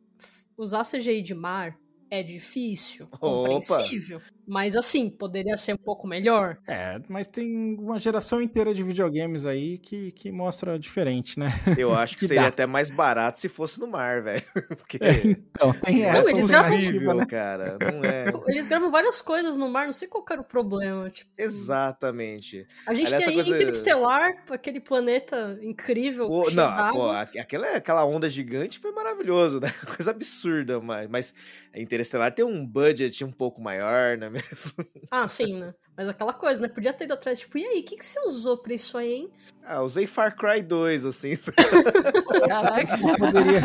usar 0.57 0.83
CGI 0.83 1.21
de 1.21 1.35
mar 1.35 1.77
é 2.09 2.23
difícil, 2.23 3.05
Opa! 3.11 3.17
compreensível. 3.17 4.21
Mas 4.49 4.75
assim, 4.75 5.09
poderia 5.11 5.55
ser 5.55 5.73
um 5.73 5.77
pouco 5.77 6.07
melhor. 6.07 6.57
É, 6.67 6.99
mas 7.07 7.27
tem 7.27 7.75
uma 7.79 7.99
geração 7.99 8.41
inteira 8.41 8.73
de 8.73 8.81
videogames 8.81 9.45
aí 9.45 9.77
que, 9.77 10.11
que 10.11 10.31
mostra 10.31 10.79
diferente, 10.79 11.37
né? 11.37 11.47
Eu 11.77 11.93
acho 11.93 12.15
que, 12.15 12.21
Que 12.21 12.27
seria 12.29 12.41
dá. 12.43 12.47
até 12.49 12.65
mais 12.65 12.89
barato 12.89 13.37
se 13.39 13.47
fosse 13.47 13.79
no 13.79 13.85
mar, 13.87 14.23
velho. 14.23 14.41
Porque 14.75 14.97
Então, 15.23 15.71
tem 15.73 16.01
não 16.01 16.09
essa 16.09 16.29
é 16.29 16.31
eles 16.31 16.47
gravam- 16.47 16.71
possível, 16.75 17.13
né? 17.13 17.25
cara. 17.27 17.77
Não 17.79 18.03
é. 18.03 18.25
Eles 18.47 18.67
gravam 18.67 18.89
várias 18.89 19.21
coisas 19.21 19.55
no 19.57 19.69
mar, 19.69 19.85
não 19.85 19.93
sei 19.93 20.07
qual 20.07 20.25
era 20.31 20.41
o 20.41 20.43
problema. 20.43 21.09
Tipo, 21.09 21.29
Exatamente. 21.37 22.65
a 22.85 22.93
gente 22.93 23.07
Aliás, 23.07 23.25
tem 23.25 23.33
coisa- 23.35 23.49
Interestelar, 23.55 24.43
aquele 24.49 24.79
planeta 24.79 25.59
incrível. 25.61 26.27
Pô, 26.27 26.43
cheio 26.45 26.55
não, 26.55 26.91
pô, 26.91 27.09
aqu- 27.09 27.37
aquela, 27.39 27.67
aquela 27.75 28.05
onda 28.05 28.27
gigante 28.29 28.79
foi 28.79 28.91
maravilhoso, 28.91 29.59
né? 29.59 29.71
Coisa 29.95 30.11
absurda, 30.11 30.79
mas, 30.79 31.07
mas 31.09 31.33
Interestelar 31.75 32.33
tem 32.33 32.43
um 32.45 32.65
budget 32.65 33.23
um 33.23 33.31
pouco 33.31 33.61
maior, 33.61 34.17
não 34.17 34.27
é 34.27 34.29
mesmo? 34.51 34.85
Ah, 35.11 35.27
sim, 35.27 35.59
né? 35.59 35.73
Mas 35.97 36.07
aquela 36.07 36.31
coisa, 36.33 36.61
né? 36.61 36.67
Podia 36.67 36.93
ter 36.93 37.05
ido 37.05 37.13
atrás, 37.15 37.39
tipo, 37.39 37.57
e 37.57 37.65
aí, 37.65 37.79
o 37.79 37.83
que, 37.83 37.97
que 37.97 38.05
você 38.05 38.19
usou 38.27 38.57
pra 38.59 38.73
isso 38.75 38.95
aí, 38.97 39.11
hein? 39.13 39.29
Ah, 39.63 39.81
usei 39.81 40.05
Far 40.05 40.35
Cry 40.35 40.61
2, 40.61 41.03
assim. 41.05 41.31
Caraca. 42.47 42.97
Poderia- 43.17 43.61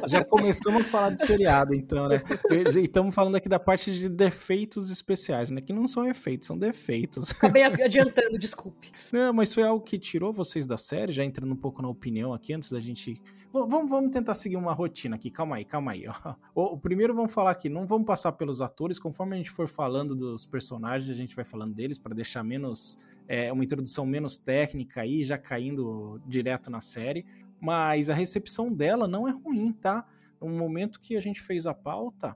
já, 0.00 0.08
já 0.08 0.24
começamos 0.24 0.82
a 0.82 0.84
falar 0.84 1.10
de 1.10 1.26
seriado, 1.26 1.74
então, 1.74 2.08
né? 2.08 2.20
E 2.50 2.80
estamos 2.80 3.14
falando 3.14 3.36
aqui 3.36 3.48
da 3.48 3.58
parte 3.58 3.92
de 3.92 4.08
defeitos 4.08 4.90
especiais, 4.90 5.50
né? 5.50 5.60
Que 5.60 5.72
não 5.72 5.86
são 5.86 6.08
efeitos, 6.08 6.46
são 6.48 6.58
defeitos. 6.58 7.30
Acabei 7.30 7.64
adiantando, 7.64 8.38
desculpe. 8.38 8.90
Não, 9.12 9.32
mas 9.32 9.52
foi 9.54 9.62
algo 9.64 9.84
que 9.84 9.98
tirou 9.98 10.32
vocês 10.32 10.66
da 10.66 10.76
série, 10.78 11.12
já 11.12 11.22
entrando 11.24 11.52
um 11.52 11.56
pouco 11.56 11.82
na 11.82 11.88
opinião 11.88 12.32
aqui, 12.32 12.54
antes 12.54 12.72
da 12.72 12.80
gente. 12.80 13.20
Vamos, 13.52 13.90
vamos 13.90 14.10
tentar 14.10 14.32
seguir 14.34 14.56
uma 14.56 14.72
rotina 14.72 15.16
aqui, 15.16 15.30
calma 15.30 15.56
aí, 15.56 15.64
calma 15.64 15.92
aí. 15.92 16.04
O, 16.54 16.78
primeiro 16.78 17.14
vamos 17.14 17.32
falar 17.34 17.50
aqui, 17.50 17.68
não 17.68 17.86
vamos 17.86 18.06
passar 18.06 18.32
pelos 18.32 18.62
atores, 18.62 18.98
conforme 18.98 19.34
a 19.34 19.36
gente 19.36 19.50
for 19.50 19.68
falando 19.68 20.14
dos 20.14 20.46
personagens, 20.46 21.10
a 21.10 21.14
gente 21.14 21.36
vai 21.36 21.44
falando 21.44 21.74
deles 21.74 21.98
para 21.98 22.14
deixar 22.14 22.42
menos. 22.42 22.98
é, 23.28 23.52
uma 23.52 23.62
introdução 23.62 24.06
menos 24.06 24.38
técnica 24.38 25.02
aí, 25.02 25.22
já 25.22 25.36
caindo 25.36 26.18
direto 26.26 26.70
na 26.70 26.80
série. 26.80 27.26
Mas 27.60 28.08
a 28.08 28.14
recepção 28.14 28.72
dela 28.72 29.06
não 29.06 29.28
é 29.28 29.30
ruim, 29.32 29.70
tá? 29.72 30.06
No 30.40 30.48
momento 30.48 30.98
que 30.98 31.14
a 31.14 31.20
gente 31.20 31.40
fez 31.40 31.66
a 31.66 31.74
pauta, 31.74 32.34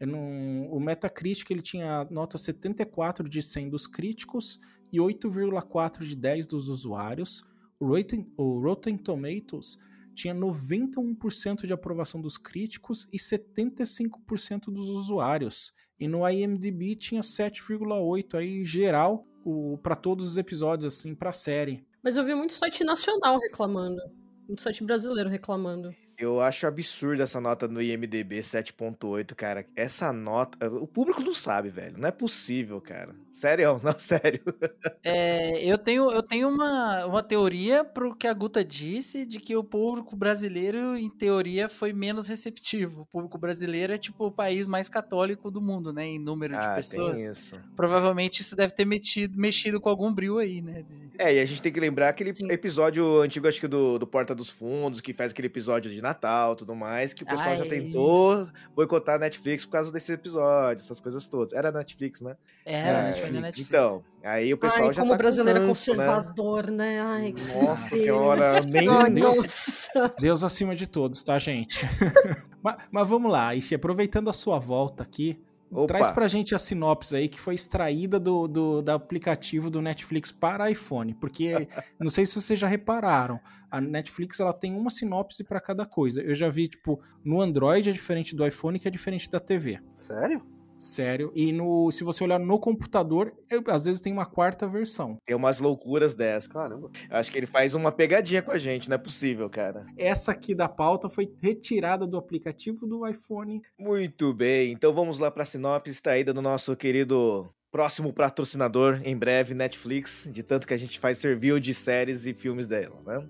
não- 0.00 0.68
o 0.70 0.80
Metacritic 0.80 1.48
ele 1.50 1.62
tinha 1.62 2.04
nota 2.10 2.36
74 2.38 3.28
de 3.28 3.40
100 3.40 3.70
dos 3.70 3.86
críticos 3.86 4.60
e 4.92 5.00
8,4 5.00 6.04
de 6.04 6.16
10 6.16 6.44
dos 6.44 6.68
usuários. 6.68 7.46
O 7.78 7.86
Rotten, 7.86 8.26
o 8.36 8.60
Rotten 8.60 8.96
Tomatoes 8.98 9.78
tinha 10.16 10.34
91% 10.34 11.66
de 11.66 11.72
aprovação 11.72 12.20
dos 12.20 12.38
críticos 12.38 13.06
e 13.12 13.18
75% 13.18 14.64
dos 14.72 14.88
usuários. 14.88 15.72
E 16.00 16.08
no 16.08 16.28
IMDb 16.28 16.96
tinha 16.96 17.20
7,8 17.20 18.34
aí 18.34 18.64
geral 18.64 19.26
para 19.82 19.94
todos 19.94 20.30
os 20.30 20.36
episódios 20.36 20.92
assim 20.92 21.14
para 21.14 21.30
a 21.30 21.32
série. 21.32 21.86
Mas 22.02 22.16
eu 22.16 22.24
vi 22.24 22.34
muito 22.34 22.54
site 22.54 22.82
nacional 22.82 23.38
reclamando. 23.38 24.00
Muito 24.48 24.62
site 24.62 24.82
brasileiro 24.82 25.28
reclamando. 25.28 25.94
Eu 26.18 26.40
acho 26.40 26.66
absurda 26.66 27.24
essa 27.24 27.40
nota 27.40 27.68
no 27.68 27.80
IMDB 27.82 28.40
7.8, 28.40 29.34
cara. 29.34 29.66
Essa 29.76 30.12
nota. 30.12 30.68
O 30.70 30.86
público 30.86 31.20
não 31.22 31.34
sabe, 31.34 31.68
velho. 31.68 31.98
Não 31.98 32.08
é 32.08 32.12
possível, 32.12 32.80
cara. 32.80 33.14
Sério, 33.30 33.78
não, 33.84 33.98
sério. 33.98 34.40
É, 35.04 35.62
eu 35.62 35.76
tenho, 35.76 36.10
eu 36.10 36.22
tenho 36.22 36.48
uma, 36.48 37.04
uma 37.06 37.22
teoria 37.22 37.84
pro 37.84 38.14
que 38.14 38.26
a 38.26 38.32
Guta 38.32 38.64
disse 38.64 39.26
de 39.26 39.38
que 39.38 39.54
o 39.54 39.62
público 39.62 40.16
brasileiro, 40.16 40.96
em 40.96 41.10
teoria, 41.10 41.68
foi 41.68 41.92
menos 41.92 42.26
receptivo. 42.26 43.02
O 43.02 43.06
público 43.06 43.36
brasileiro 43.36 43.92
é 43.92 43.98
tipo 43.98 44.26
o 44.26 44.32
país 44.32 44.66
mais 44.66 44.88
católico 44.88 45.50
do 45.50 45.60
mundo, 45.60 45.92
né? 45.92 46.06
Em 46.06 46.18
número 46.18 46.54
de 46.54 46.58
Ah, 46.58 46.74
pessoas. 46.76 47.16
tem 47.22 47.30
isso. 47.30 47.60
Provavelmente 47.76 48.40
isso 48.40 48.56
deve 48.56 48.72
ter 48.72 48.84
metido, 48.86 49.38
mexido 49.38 49.80
com 49.80 49.88
algum 49.90 50.12
brilho 50.12 50.38
aí, 50.38 50.62
né? 50.62 50.82
de- 50.82 51.10
É, 51.18 51.34
e 51.34 51.40
a 51.40 51.44
gente 51.44 51.60
tem 51.62 51.72
que 51.72 51.80
lembrar 51.80 52.08
aquele 52.08 52.30
episódio 52.52 53.20
antigo, 53.20 53.46
acho 53.46 53.60
que 53.60 53.68
do, 53.68 53.98
do 53.98 54.06
Porta 54.06 54.34
dos 54.34 54.48
Fundos, 54.48 55.00
que 55.00 55.12
faz 55.12 55.32
aquele 55.32 55.46
episódio 55.46 55.90
de 55.90 56.00
Natal 56.06 56.52
e 56.52 56.56
tudo 56.56 56.74
mais, 56.74 57.12
que 57.12 57.22
o 57.22 57.26
pessoal 57.26 57.50
Ah, 57.52 57.56
já 57.56 57.64
é 57.64 57.68
tentou 57.68 58.48
boicotar 58.74 59.16
a 59.16 59.18
Netflix 59.18 59.64
por 59.64 59.72
causa 59.72 59.90
desse 59.92 60.12
episódio, 60.12 60.80
essas 60.82 61.00
coisas 61.00 61.26
todas. 61.28 61.52
Era 61.52 61.70
Netflix, 61.72 62.20
né? 62.20 62.36
Era, 62.64 62.98
É, 62.98 63.02
Netflix, 63.04 63.20
foi 63.26 63.34
na 63.34 63.40
Netflix. 63.42 63.68
Então, 63.68 64.04
aí 64.24 64.52
o 64.54 64.58
pessoal 64.58 64.88
Ai, 64.88 64.92
já 64.94 65.00
como 65.02 65.10
tá 65.10 65.14
é 65.16 65.18
com 65.18 65.66
ranço, 65.66 65.94
né? 65.94 66.06
conservador, 66.06 66.70
né? 66.70 67.00
Ai, 67.00 67.34
Nossa 67.54 67.90
Deus. 67.90 68.02
senhora, 68.04 68.60
nem- 68.66 68.88
Ai, 68.88 69.10
Deus. 69.10 69.36
nossa. 69.38 70.14
Deus 70.20 70.44
acima 70.44 70.74
de 70.74 70.86
todos, 70.86 71.22
tá, 71.22 71.38
gente? 71.38 71.80
mas, 72.62 72.76
mas 72.90 73.08
vamos 73.08 73.30
lá, 73.30 73.54
aproveitando 73.74 74.30
a 74.30 74.32
sua 74.32 74.58
volta 74.58 75.02
aqui, 75.02 75.40
Opa. 75.70 75.86
traz 75.86 76.10
pra 76.10 76.28
gente 76.28 76.54
a 76.54 76.58
sinopse 76.58 77.16
aí 77.16 77.28
que 77.28 77.40
foi 77.40 77.54
extraída 77.54 78.20
do, 78.20 78.46
do, 78.46 78.82
do 78.82 78.90
aplicativo 78.90 79.68
do 79.68 79.82
Netflix 79.82 80.30
para 80.30 80.70
iPhone, 80.70 81.14
porque 81.14 81.52
não 81.98 82.10
sei 82.10 82.24
se 82.24 82.40
vocês 82.40 82.58
já 82.58 82.68
repararam, 82.68 83.40
a 83.70 83.80
Netflix 83.80 84.40
ela 84.40 84.52
tem 84.52 84.74
uma 84.74 84.90
sinopse 84.90 85.42
pra 85.42 85.60
cada 85.60 85.84
coisa. 85.84 86.22
Eu 86.22 86.34
já 86.34 86.48
vi, 86.48 86.68
tipo, 86.68 87.00
no 87.24 87.40
Android 87.40 87.90
é 87.90 87.92
diferente 87.92 88.34
do 88.34 88.46
iPhone, 88.46 88.78
que 88.78 88.88
é 88.88 88.90
diferente 88.90 89.30
da 89.30 89.40
TV. 89.40 89.80
Sério? 89.98 90.55
Sério. 90.78 91.32
E 91.34 91.52
no, 91.52 91.90
se 91.90 92.04
você 92.04 92.22
olhar 92.24 92.38
no 92.38 92.58
computador, 92.58 93.32
eu- 93.50 93.62
às 93.68 93.84
vezes 93.84 94.00
tem 94.00 94.12
uma 94.12 94.26
quarta 94.26 94.66
versão. 94.66 95.16
Tem 95.26 95.34
umas 95.36 95.58
loucuras 95.60 96.14
dessas. 96.14 96.48
Caramba. 96.48 96.90
Acho 97.10 97.32
que 97.32 97.38
ele 97.38 97.46
faz 97.46 97.74
uma 97.74 97.90
pegadinha 97.92 98.42
com 98.42 98.50
a 98.52 98.58
gente, 98.58 98.88
não 98.88 98.94
é 98.94 98.98
possível, 98.98 99.48
cara. 99.48 99.86
Essa 99.96 100.32
aqui 100.32 100.54
da 100.54 100.68
pauta 100.68 101.08
foi 101.08 101.32
retirada 101.40 102.06
do 102.06 102.16
aplicativo 102.16 102.86
do 102.86 103.06
iPhone. 103.06 103.60
Muito 103.78 104.32
bem, 104.34 104.72
então 104.72 104.92
vamos 104.94 105.18
lá 105.18 105.30
para 105.30 105.42
a 105.42 105.46
sinopse 105.46 105.90
extraída 105.90 106.32
do 106.32 106.42
nosso 106.42 106.76
querido 106.76 107.48
próximo 107.76 108.10
patrocinador, 108.10 109.02
em 109.04 109.14
breve, 109.14 109.52
Netflix, 109.52 110.26
de 110.32 110.42
tanto 110.42 110.66
que 110.66 110.72
a 110.72 110.78
gente 110.78 110.98
faz 110.98 111.20
review 111.20 111.60
de 111.60 111.74
séries 111.74 112.24
e 112.24 112.32
filmes 112.32 112.66
dela, 112.66 112.96
né? 113.06 113.22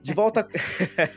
De 0.00 0.14
volta, 0.14 0.46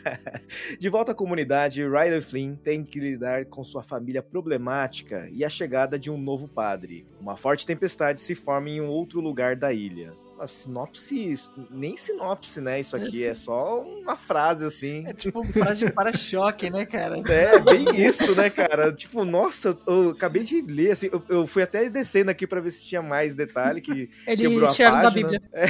de 0.79 0.89
volta 0.89 1.11
à 1.11 1.15
comunidade, 1.15 1.83
Riley 1.83 2.21
Flynn 2.21 2.55
tem 2.55 2.83
que 2.83 2.99
lidar 2.99 3.45
com 3.45 3.63
sua 3.63 3.83
família 3.83 4.23
problemática 4.23 5.29
e 5.31 5.45
a 5.45 5.49
chegada 5.49 5.99
de 5.99 6.09
um 6.09 6.17
novo 6.17 6.47
padre. 6.47 7.05
Uma 7.21 7.35
forte 7.35 7.67
tempestade 7.67 8.19
se 8.19 8.33
forma 8.33 8.67
em 8.67 8.81
um 8.81 8.87
outro 8.87 9.21
lugar 9.21 9.55
da 9.55 9.71
ilha. 9.71 10.24
A 10.39 10.47
sinopse, 10.47 11.33
nem 11.71 11.95
sinopse, 11.95 12.59
né? 12.59 12.79
Isso 12.79 12.95
aqui 12.95 13.23
é 13.23 13.33
só 13.33 13.81
uma 13.81 14.17
frase 14.17 14.65
assim. 14.65 15.07
É 15.07 15.13
tipo 15.13 15.43
frase 15.45 15.85
de 15.85 15.91
para-choque, 15.91 16.69
né, 16.69 16.85
cara? 16.85 17.21
É, 17.29 17.59
bem 17.59 17.85
isso, 18.05 18.35
né, 18.35 18.49
cara? 18.49 18.91
Tipo, 18.91 19.23
nossa, 19.23 19.77
eu 19.87 20.09
acabei 20.09 20.43
de 20.43 20.61
ler, 20.61 20.91
assim, 20.91 21.09
eu, 21.11 21.23
eu 21.29 21.47
fui 21.47 21.63
até 21.63 21.89
descendo 21.89 22.31
aqui 22.31 22.45
pra 22.45 22.59
ver 22.59 22.71
se 22.71 22.85
tinha 22.85 23.01
mais 23.01 23.33
detalhe 23.33 23.79
que 23.79 24.09
Eles 24.27 24.41
quebrou 24.41 24.67
a 24.67 24.71
tiraram 24.71 24.97
da 24.97 25.03
página. 25.03 25.29
Bíblia. 25.29 25.41
É, 25.53 25.65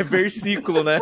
é 0.00 0.02
versículo, 0.02 0.82
né? 0.82 0.98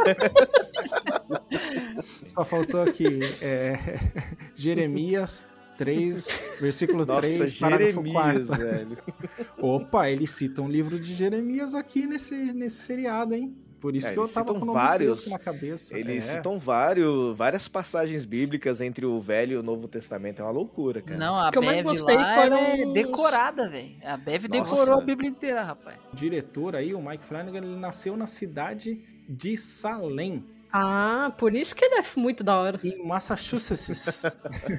Só 2.27 2.45
faltou 2.45 2.83
aqui 2.83 3.21
é, 3.41 3.79
Jeremias 4.55 5.47
3, 5.85 6.45
versículo 6.61 7.05
Nossa, 7.07 7.21
3, 7.23 7.59
parágrafo 7.59 7.93
Jeremias, 8.07 8.49
4. 8.49 8.65
velho. 8.67 8.99
Opa, 9.59 10.09
ele 10.11 10.27
cita 10.27 10.62
um 10.62 10.69
livro 10.69 10.99
de 10.99 11.15
Jeremias 11.15 11.75
aqui 11.75 12.07
nesse, 12.07 12.35
nesse 12.53 12.77
seriado, 12.77 13.35
hein? 13.35 13.57
Por 13.81 13.97
isso 13.97 14.07
É, 14.07 14.12
que 14.12 14.19
eu 14.19 14.23
eles 14.23 14.33
tava 14.33 14.53
citam 14.53 14.65
com 14.65 14.73
vários- 14.73 15.27
na 15.27 15.39
cabeça. 15.41 15.99
Eles 15.99 16.29
É. 16.29 16.37
citam 16.37 16.57
vários, 16.57 17.37
várias 17.37 17.67
passagens 17.67 18.25
bíblicas 18.25 18.81
entre 18.81 19.05
o 19.05 19.19
Velho 19.21 19.55
e 19.55 19.57
o 19.57 19.62
Novo 19.62 19.89
Testamento. 19.89 20.41
É 20.41 20.45
uma 20.45 20.53
loucura, 20.53 21.03
cara. 21.03 21.19
Não, 21.19 21.35
a 21.37 21.49
O 21.49 21.51
que 21.51 21.59
eu 21.59 21.62
mais 21.62 21.79
Bev 21.79 21.87
gostei 21.89 22.15
lá 22.15 22.35
foram 22.37 22.57
ela 22.59 22.77
é 22.77 22.87
os- 22.87 22.93
decorada, 22.93 23.69
velho. 23.69 23.97
A 24.05 24.17
Bev 24.17 24.47
decorou 24.47 25.01
a 25.01 25.05
Bíblia 25.05 25.29
inteira, 25.29 25.65
rapaz. 25.65 25.97
O 26.12 26.17
diretor 26.17 26.77
aí, 26.77 26.95
o 26.95 27.03
Mike 27.03 27.25
Flanagan, 27.25 27.59
ele 27.59 27.75
nasceu 27.77 28.17
na 28.17 28.29
cidade 28.29 29.01
de 29.29 29.57
Salem, 29.57 30.45
Ah, 30.73 31.31
por 31.37 31.55
isso 31.55 31.76
que 31.76 31.85
ele 31.85 31.97
é 31.97 32.02
muito 32.17 32.43
da 32.43 32.59
hora. 32.59 32.81
em 32.83 33.07
Massachusetts. 33.07 34.23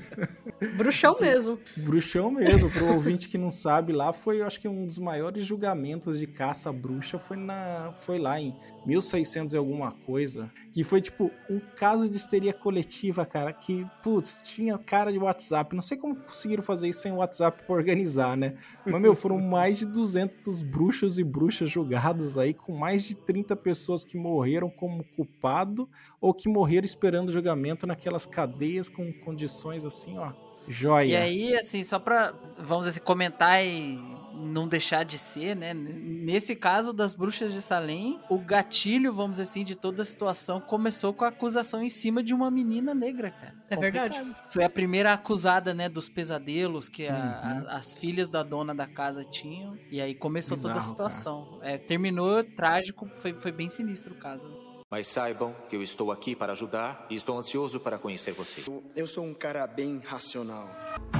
Bruxão 0.75 1.15
mesmo. 1.19 1.59
Bruxão 1.77 2.31
mesmo, 2.31 2.69
pro 2.71 2.93
ouvinte 2.93 3.29
que 3.29 3.37
não 3.37 3.51
sabe, 3.51 3.93
lá 3.93 4.11
foi, 4.11 4.41
eu 4.41 4.47
acho 4.47 4.59
que 4.59 4.67
um 4.67 4.85
dos 4.85 4.97
maiores 4.97 5.45
julgamentos 5.45 6.17
de 6.17 6.25
caça 6.25 6.71
bruxa 6.71 7.19
foi, 7.19 7.37
na, 7.37 7.93
foi 7.99 8.17
lá 8.17 8.39
em 8.39 8.55
1600 8.85 9.53
e 9.53 9.57
alguma 9.57 9.91
coisa, 9.91 10.51
que 10.73 10.83
foi 10.83 10.99
tipo 10.99 11.29
um 11.49 11.59
caso 11.59 12.09
de 12.09 12.15
histeria 12.15 12.53
coletiva, 12.53 13.25
cara, 13.25 13.53
que, 13.53 13.85
putz, 14.01 14.41
tinha 14.43 14.77
cara 14.77 15.11
de 15.11 15.19
WhatsApp, 15.19 15.75
não 15.75 15.81
sei 15.81 15.97
como 15.97 16.15
conseguiram 16.15 16.63
fazer 16.63 16.87
isso 16.87 17.01
sem 17.01 17.11
WhatsApp 17.11 17.63
pra 17.63 17.75
organizar, 17.75 18.35
né? 18.35 18.55
Mas, 18.85 18.99
meu, 18.99 19.13
foram 19.13 19.39
mais 19.39 19.77
de 19.77 19.85
200 19.85 20.63
bruxos 20.63 21.19
e 21.19 21.23
bruxas 21.23 21.69
julgados 21.69 22.37
aí, 22.37 22.53
com 22.53 22.75
mais 22.75 23.03
de 23.03 23.15
30 23.15 23.55
pessoas 23.55 24.03
que 24.03 24.17
morreram 24.17 24.69
como 24.69 25.03
culpado 25.15 25.82
ou 26.21 26.33
que 26.33 26.47
morreram 26.49 26.85
esperando 26.85 27.31
julgamento 27.31 27.85
naquelas 27.87 28.25
cadeias 28.25 28.89
com 28.89 29.11
condições 29.13 29.85
assim, 29.85 30.17
ó, 30.17 30.31
joia. 30.67 31.11
E 31.11 31.15
aí, 31.15 31.55
assim, 31.57 31.83
só 31.83 31.99
pra, 31.99 32.33
vamos 32.57 32.87
assim, 32.87 32.99
comentar 32.99 33.63
e 33.65 33.99
não 34.35 34.67
deixar 34.67 35.03
de 35.05 35.17
ser, 35.19 35.55
né? 35.55 35.73
Nesse 35.75 36.55
caso 36.55 36.91
das 36.91 37.13
bruxas 37.13 37.53
de 37.53 37.61
Salem, 37.61 38.19
o 38.29 38.39
gatilho, 38.39 39.13
vamos 39.13 39.31
dizer 39.31 39.43
assim, 39.43 39.63
de 39.63 39.75
toda 39.75 40.01
a 40.01 40.05
situação 40.05 40.59
começou 40.59 41.13
com 41.13 41.23
a 41.23 41.27
acusação 41.27 41.83
em 41.83 41.89
cima 41.89 42.23
de 42.23 42.33
uma 42.33 42.49
menina 42.49 42.95
negra, 42.95 43.29
cara. 43.29 43.53
É 43.69 43.75
verdade. 43.77 44.19
Foi 44.51 44.63
a 44.63 44.69
primeira 44.69 45.13
acusada, 45.13 45.73
né, 45.73 45.87
dos 45.87 46.09
pesadelos 46.09 46.89
que 46.89 47.07
a- 47.07 47.13
Uhum. 47.13 47.67
a- 47.69 47.77
as 47.77 47.93
filhas 47.93 48.27
da 48.27 48.41
dona 48.41 48.73
da 48.73 48.87
casa 48.87 49.23
tinham. 49.23 49.77
E 49.91 50.01
aí 50.01 50.15
começou 50.15 50.57
toda 50.57 50.71
a 50.71 50.75
Bizarro, 50.77 50.89
situação. 50.89 51.59
É, 51.61 51.77
terminou 51.77 52.43
trágico, 52.43 53.07
foi, 53.17 53.33
foi 53.39 53.51
bem 53.51 53.69
sinistro 53.69 54.13
o 54.15 54.17
caso. 54.17 54.47
Mas 54.93 55.07
saibam 55.07 55.55
que 55.67 55.75
eu 55.75 55.81
estou 55.81 56.11
aqui 56.11 56.35
para 56.35 56.51
ajudar 56.51 57.07
e 57.09 57.15
estou 57.15 57.35
ansioso 57.35 57.79
para 57.79 57.97
conhecer 57.97 58.31
você. 58.31 58.61
Eu 58.95 59.07
sou 59.07 59.25
um 59.25 59.33
cara 59.33 59.65
bem 59.65 59.97
racional. 59.97 60.69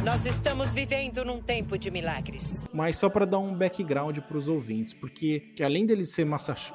Nós 0.03 0.23
estamos 0.27 0.75
vivendo 0.75 1.25
num 1.25 1.41
tempo 1.41 1.75
de 1.75 1.89
milagres. 1.89 2.67
Mas 2.71 2.97
só 2.97 3.09
para 3.09 3.25
dar 3.25 3.39
um 3.39 3.51
background 3.51 4.19
para 4.19 4.37
os 4.37 4.47
ouvintes, 4.47 4.93
porque 4.93 5.39
que 5.55 5.63
além 5.63 5.87
dele 5.87 6.03
ser 6.03 6.27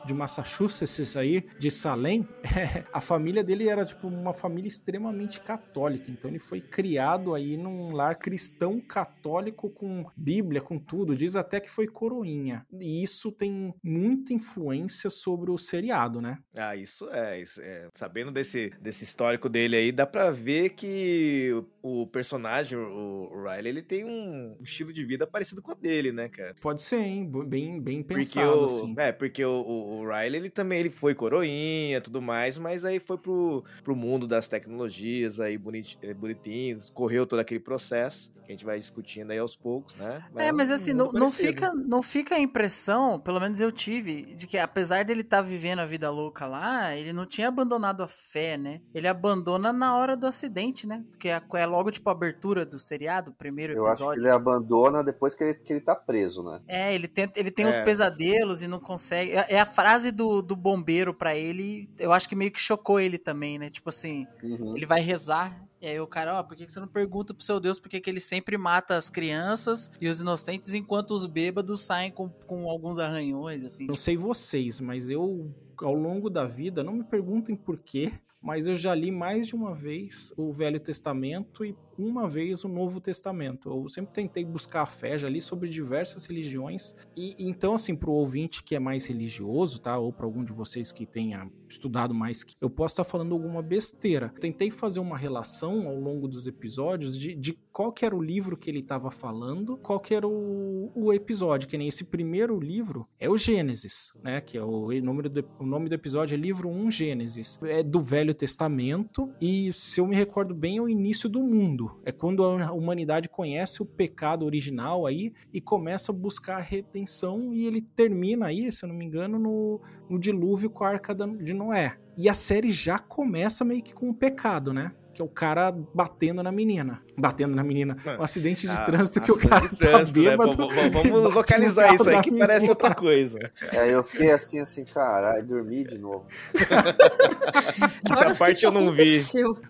de 0.06 0.12
Massachusetts 0.12 1.16
aí, 1.16 1.46
de 1.56 1.70
Salem, 1.70 2.26
a 2.92 3.00
família 3.00 3.44
dele 3.44 3.68
era 3.68 3.86
tipo 3.86 4.08
uma 4.08 4.34
família 4.34 4.66
extremamente 4.66 5.40
católica. 5.40 6.10
Então 6.10 6.28
ele 6.28 6.40
foi 6.40 6.60
criado 6.60 7.32
aí 7.32 7.56
num 7.56 7.92
lar 7.92 8.16
cristão 8.16 8.80
católico 8.80 9.70
com 9.70 10.04
Bíblia, 10.16 10.60
com 10.60 10.80
tudo. 10.80 11.14
Diz 11.14 11.36
até 11.36 11.60
que 11.60 11.70
foi 11.70 11.86
coroinha. 11.86 12.66
E 12.72 13.04
isso 13.04 13.30
tem 13.30 13.72
muita 13.84 14.32
influência 14.32 15.10
sobre 15.10 15.52
o 15.52 15.58
seriado, 15.58 16.20
né? 16.20 16.38
Ah, 16.56 16.74
isso 16.74 16.87
é, 17.12 17.40
isso 17.40 17.60
é. 17.60 17.88
Sabendo 17.92 18.30
desse, 18.30 18.72
desse 18.80 19.04
histórico 19.04 19.48
dele 19.48 19.76
aí, 19.76 19.92
dá 19.92 20.06
pra 20.06 20.30
ver 20.30 20.70
que 20.70 21.52
o, 21.82 22.02
o 22.02 22.06
personagem, 22.06 22.78
o, 22.78 23.30
o 23.32 23.42
Riley, 23.42 23.68
ele 23.68 23.82
tem 23.82 24.04
um 24.04 24.56
estilo 24.60 24.92
de 24.92 25.04
vida 25.04 25.26
parecido 25.26 25.62
com 25.62 25.72
a 25.72 25.74
dele, 25.74 26.12
né, 26.12 26.28
cara? 26.28 26.54
Pode 26.60 26.82
ser, 26.82 27.00
hein? 27.00 27.30
Bem, 27.46 27.80
bem 27.80 28.02
Porque 28.02 28.24
pensado, 28.24 28.60
o, 28.60 28.64
assim. 28.64 28.94
é, 28.98 29.12
porque 29.12 29.44
o, 29.44 29.50
o, 29.50 30.00
o 30.00 30.08
Riley, 30.08 30.40
ele 30.40 30.50
também 30.50 30.80
ele 30.80 30.90
foi 30.90 31.14
coroinha 31.14 32.00
tudo 32.00 32.20
mais, 32.20 32.58
mas 32.58 32.84
aí 32.84 32.98
foi 32.98 33.18
pro, 33.18 33.64
pro 33.82 33.94
mundo 33.94 34.26
das 34.26 34.48
tecnologias 34.48 35.40
aí 35.40 35.56
bonit, 35.56 35.98
eh, 36.02 36.14
bonitinho, 36.14 36.78
correu 36.92 37.26
todo 37.26 37.38
aquele 37.38 37.60
processo 37.60 38.32
que 38.48 38.52
a 38.52 38.54
gente 38.54 38.64
vai 38.64 38.78
discutindo 38.78 39.30
aí 39.30 39.38
aos 39.38 39.54
poucos, 39.54 39.94
né? 39.96 40.24
É, 40.36 40.50
mas 40.50 40.70
um 40.70 40.74
assim, 40.74 40.94
não, 40.94 41.12
não, 41.12 41.30
fica, 41.30 41.74
não 41.74 42.02
fica 42.02 42.34
a 42.34 42.40
impressão, 42.40 43.20
pelo 43.20 43.38
menos 43.38 43.60
eu 43.60 43.70
tive, 43.70 44.34
de 44.34 44.46
que 44.46 44.56
apesar 44.56 45.04
dele 45.04 45.20
estar 45.20 45.42
vivendo 45.42 45.80
a 45.80 45.86
vida 45.86 46.10
louca 46.10 46.46
lá, 46.46 46.77
ele 46.96 47.12
não 47.12 47.26
tinha 47.26 47.48
abandonado 47.48 48.02
a 48.02 48.08
fé, 48.08 48.56
né? 48.56 48.80
Ele 48.94 49.06
abandona 49.08 49.72
na 49.72 49.96
hora 49.96 50.16
do 50.16 50.26
acidente, 50.26 50.86
né? 50.86 51.04
Que 51.18 51.28
é, 51.28 51.42
é 51.54 51.66
logo 51.66 51.90
tipo 51.90 52.08
a 52.08 52.12
abertura 52.12 52.64
do 52.64 52.78
seriado, 52.78 53.30
o 53.30 53.34
primeiro 53.34 53.72
Eu 53.74 53.86
acho 53.86 53.96
que 53.96 54.02
episódio. 54.02 54.20
ele 54.22 54.30
abandona 54.30 55.02
depois 55.04 55.34
que 55.34 55.44
ele, 55.44 55.54
que 55.54 55.72
ele 55.72 55.80
tá 55.80 55.94
preso, 55.94 56.42
né? 56.42 56.60
É, 56.66 56.94
ele, 56.94 57.08
tenta, 57.08 57.38
ele 57.38 57.50
tem 57.50 57.64
É. 57.66 57.68
uns 57.68 57.78
pesadelos 57.78 58.62
e 58.62 58.68
não 58.68 58.80
consegue. 58.80 59.32
É, 59.32 59.46
é 59.54 59.60
a 59.60 59.66
frase 59.66 60.10
do, 60.10 60.40
do 60.42 60.54
bombeiro 60.56 61.12
pra 61.14 61.34
ele, 61.36 61.88
eu 61.98 62.12
acho 62.12 62.28
que 62.28 62.34
meio 62.36 62.50
que 62.50 62.60
chocou 62.60 62.98
ele 63.00 63.18
também, 63.18 63.58
né? 63.58 63.70
Tipo 63.70 63.88
assim, 63.88 64.26
Uhum. 64.42 64.76
ele 64.76 64.86
vai 64.86 65.00
rezar. 65.00 65.64
E 65.80 65.86
aí 65.86 66.00
o 66.00 66.08
cara, 66.08 66.40
ó, 66.40 66.42
por 66.42 66.56
que 66.56 66.68
você 66.68 66.80
não 66.80 66.88
pergunta 66.88 67.32
pro 67.32 67.44
seu 67.44 67.60
Deus 67.60 67.78
por 67.78 67.88
que 67.88 68.00
que 68.00 68.10
ele 68.10 68.18
sempre 68.20 68.58
mata 68.58 68.96
as 68.96 69.08
crianças 69.08 69.90
e 70.00 70.08
os 70.08 70.20
inocentes 70.20 70.74
enquanto 70.74 71.12
os 71.12 71.24
bêbados 71.24 71.82
saem 71.82 72.10
com, 72.10 72.28
com 72.28 72.68
alguns 72.68 72.98
arranhões, 72.98 73.64
assim. 73.64 73.86
Não 73.86 73.94
sei 73.94 74.16
vocês, 74.16 74.80
mas 74.80 75.08
eu, 75.08 75.54
ao 75.82 75.94
longo 75.94 76.28
da 76.28 76.44
vida, 76.44 76.82
não 76.82 76.94
me 76.94 77.04
perguntem 77.04 77.56
por 77.56 77.78
quê, 77.78 78.12
mas 78.40 78.66
eu 78.66 78.76
já 78.76 78.94
li 78.94 79.10
mais 79.10 79.48
de 79.48 79.54
uma 79.54 79.74
vez 79.74 80.32
o 80.36 80.52
Velho 80.52 80.80
Testamento 80.80 81.64
e 81.64 81.76
uma 81.98 82.28
vez 82.28 82.64
o 82.64 82.68
Novo 82.68 83.00
Testamento. 83.00 83.68
Eu 83.68 83.88
sempre 83.88 84.12
tentei 84.12 84.44
buscar 84.44 84.82
a 84.82 84.86
fé, 84.86 85.18
já 85.18 85.28
li 85.28 85.40
sobre 85.40 85.68
diversas 85.68 86.24
religiões. 86.24 86.94
E 87.16 87.34
então, 87.38 87.74
assim, 87.74 87.96
pro 87.96 88.12
ouvinte 88.12 88.62
que 88.62 88.76
é 88.76 88.78
mais 88.78 89.06
religioso, 89.06 89.80
tá? 89.80 89.98
Ou 89.98 90.12
para 90.12 90.24
algum 90.24 90.44
de 90.44 90.52
vocês 90.52 90.92
que 90.92 91.04
tenha 91.04 91.50
estudado 91.68 92.14
mais, 92.14 92.44
eu 92.60 92.70
posso 92.70 92.92
estar 92.92 93.04
falando 93.04 93.32
alguma 93.34 93.62
besteira. 93.62 94.32
Tentei 94.40 94.70
fazer 94.70 95.00
uma 95.00 95.18
relação 95.18 95.88
ao 95.88 95.98
longo 95.98 96.28
dos 96.28 96.46
episódios 96.46 97.18
de, 97.18 97.34
de 97.34 97.58
qual 97.72 97.92
que 97.92 98.04
era 98.04 98.16
o 98.16 98.22
livro 98.22 98.56
que 98.56 98.70
ele 98.70 98.80
estava 98.80 99.10
falando, 99.10 99.76
qual 99.76 100.00
que 100.00 100.14
era 100.14 100.26
o, 100.26 100.90
o 100.94 101.12
episódio, 101.12 101.68
que 101.68 101.78
nem 101.78 101.88
esse 101.88 102.04
primeiro 102.04 102.58
livro 102.58 103.06
é 103.18 103.28
o 103.28 103.36
Gênesis, 103.36 104.12
né? 104.22 104.40
Que 104.40 104.58
é 104.58 104.62
o, 104.62 104.86
o 104.86 105.00
nome 105.00 105.22
do, 105.28 105.44
o 105.58 105.66
nome 105.66 105.88
do 105.88 105.94
episódio 105.94 106.34
é 106.34 106.36
livro 106.36 106.68
1 106.68 106.90
Gênesis. 106.90 107.58
É 107.62 107.82
do 107.82 108.00
Velho 108.02 108.34
Testamento 108.34 109.32
e, 109.40 109.72
se 109.72 110.00
eu 110.00 110.06
me 110.06 110.16
recordo 110.16 110.54
bem, 110.54 110.78
é 110.78 110.82
o 110.82 110.88
início 110.88 111.28
do 111.28 111.40
mundo. 111.40 111.87
É 112.04 112.12
quando 112.12 112.44
a 112.44 112.72
humanidade 112.72 113.28
conhece 113.28 113.82
o 113.82 113.86
pecado 113.86 114.44
original 114.44 115.06
aí 115.06 115.32
e 115.52 115.60
começa 115.60 116.12
a 116.12 116.14
buscar 116.14 116.56
a 116.56 116.62
redenção 116.62 117.52
e 117.52 117.66
ele 117.66 117.80
termina 117.80 118.46
aí, 118.46 118.70
se 118.70 118.84
eu 118.84 118.88
não 118.88 118.96
me 118.96 119.04
engano, 119.04 119.38
no, 119.38 119.80
no 120.08 120.18
dilúvio 120.18 120.70
com 120.70 120.84
a 120.84 120.88
Arca 120.88 121.14
de 121.14 121.52
Noé. 121.52 121.98
E 122.16 122.28
a 122.28 122.34
série 122.34 122.72
já 122.72 122.98
começa 122.98 123.64
meio 123.64 123.82
que 123.82 123.94
com 123.94 124.10
o 124.10 124.14
pecado, 124.14 124.72
né? 124.72 124.92
Que 125.18 125.22
é 125.22 125.24
o 125.24 125.28
cara 125.28 125.72
batendo 125.92 126.44
na 126.44 126.52
menina. 126.52 127.02
Batendo 127.16 127.52
na 127.52 127.64
menina. 127.64 127.96
Um 128.16 128.22
acidente 128.22 128.68
de 128.68 128.72
Ah, 128.72 128.84
trânsito 128.84 129.20
que 129.20 129.32
o 129.32 129.36
cara 129.36 129.66
de 129.66 129.74
trânsito, 129.76 130.20
né? 130.22 130.30
tá 130.30 130.36
bêbado. 130.36 130.56
Vamos- 130.68 130.92
vamos- 130.92 131.34
localizar 131.34 131.92
isso 131.92 132.08
aí 132.08 132.20
que 132.22 132.30
parece 132.30 132.60
menina. 132.68 132.70
outra 132.70 132.94
coisa. 132.94 133.50
Aí 133.72 133.90
eu 133.90 134.04
fiquei 134.04 134.30
assim, 134.30 134.60
assim, 134.60 134.84
caralho, 134.84 135.44
dormi 135.44 135.82
de 135.82 135.98
novo. 135.98 136.24
Essa 138.08 138.32
parte 138.44 138.64
eu 138.64 138.70
não 138.70 138.92
vi. 138.92 139.04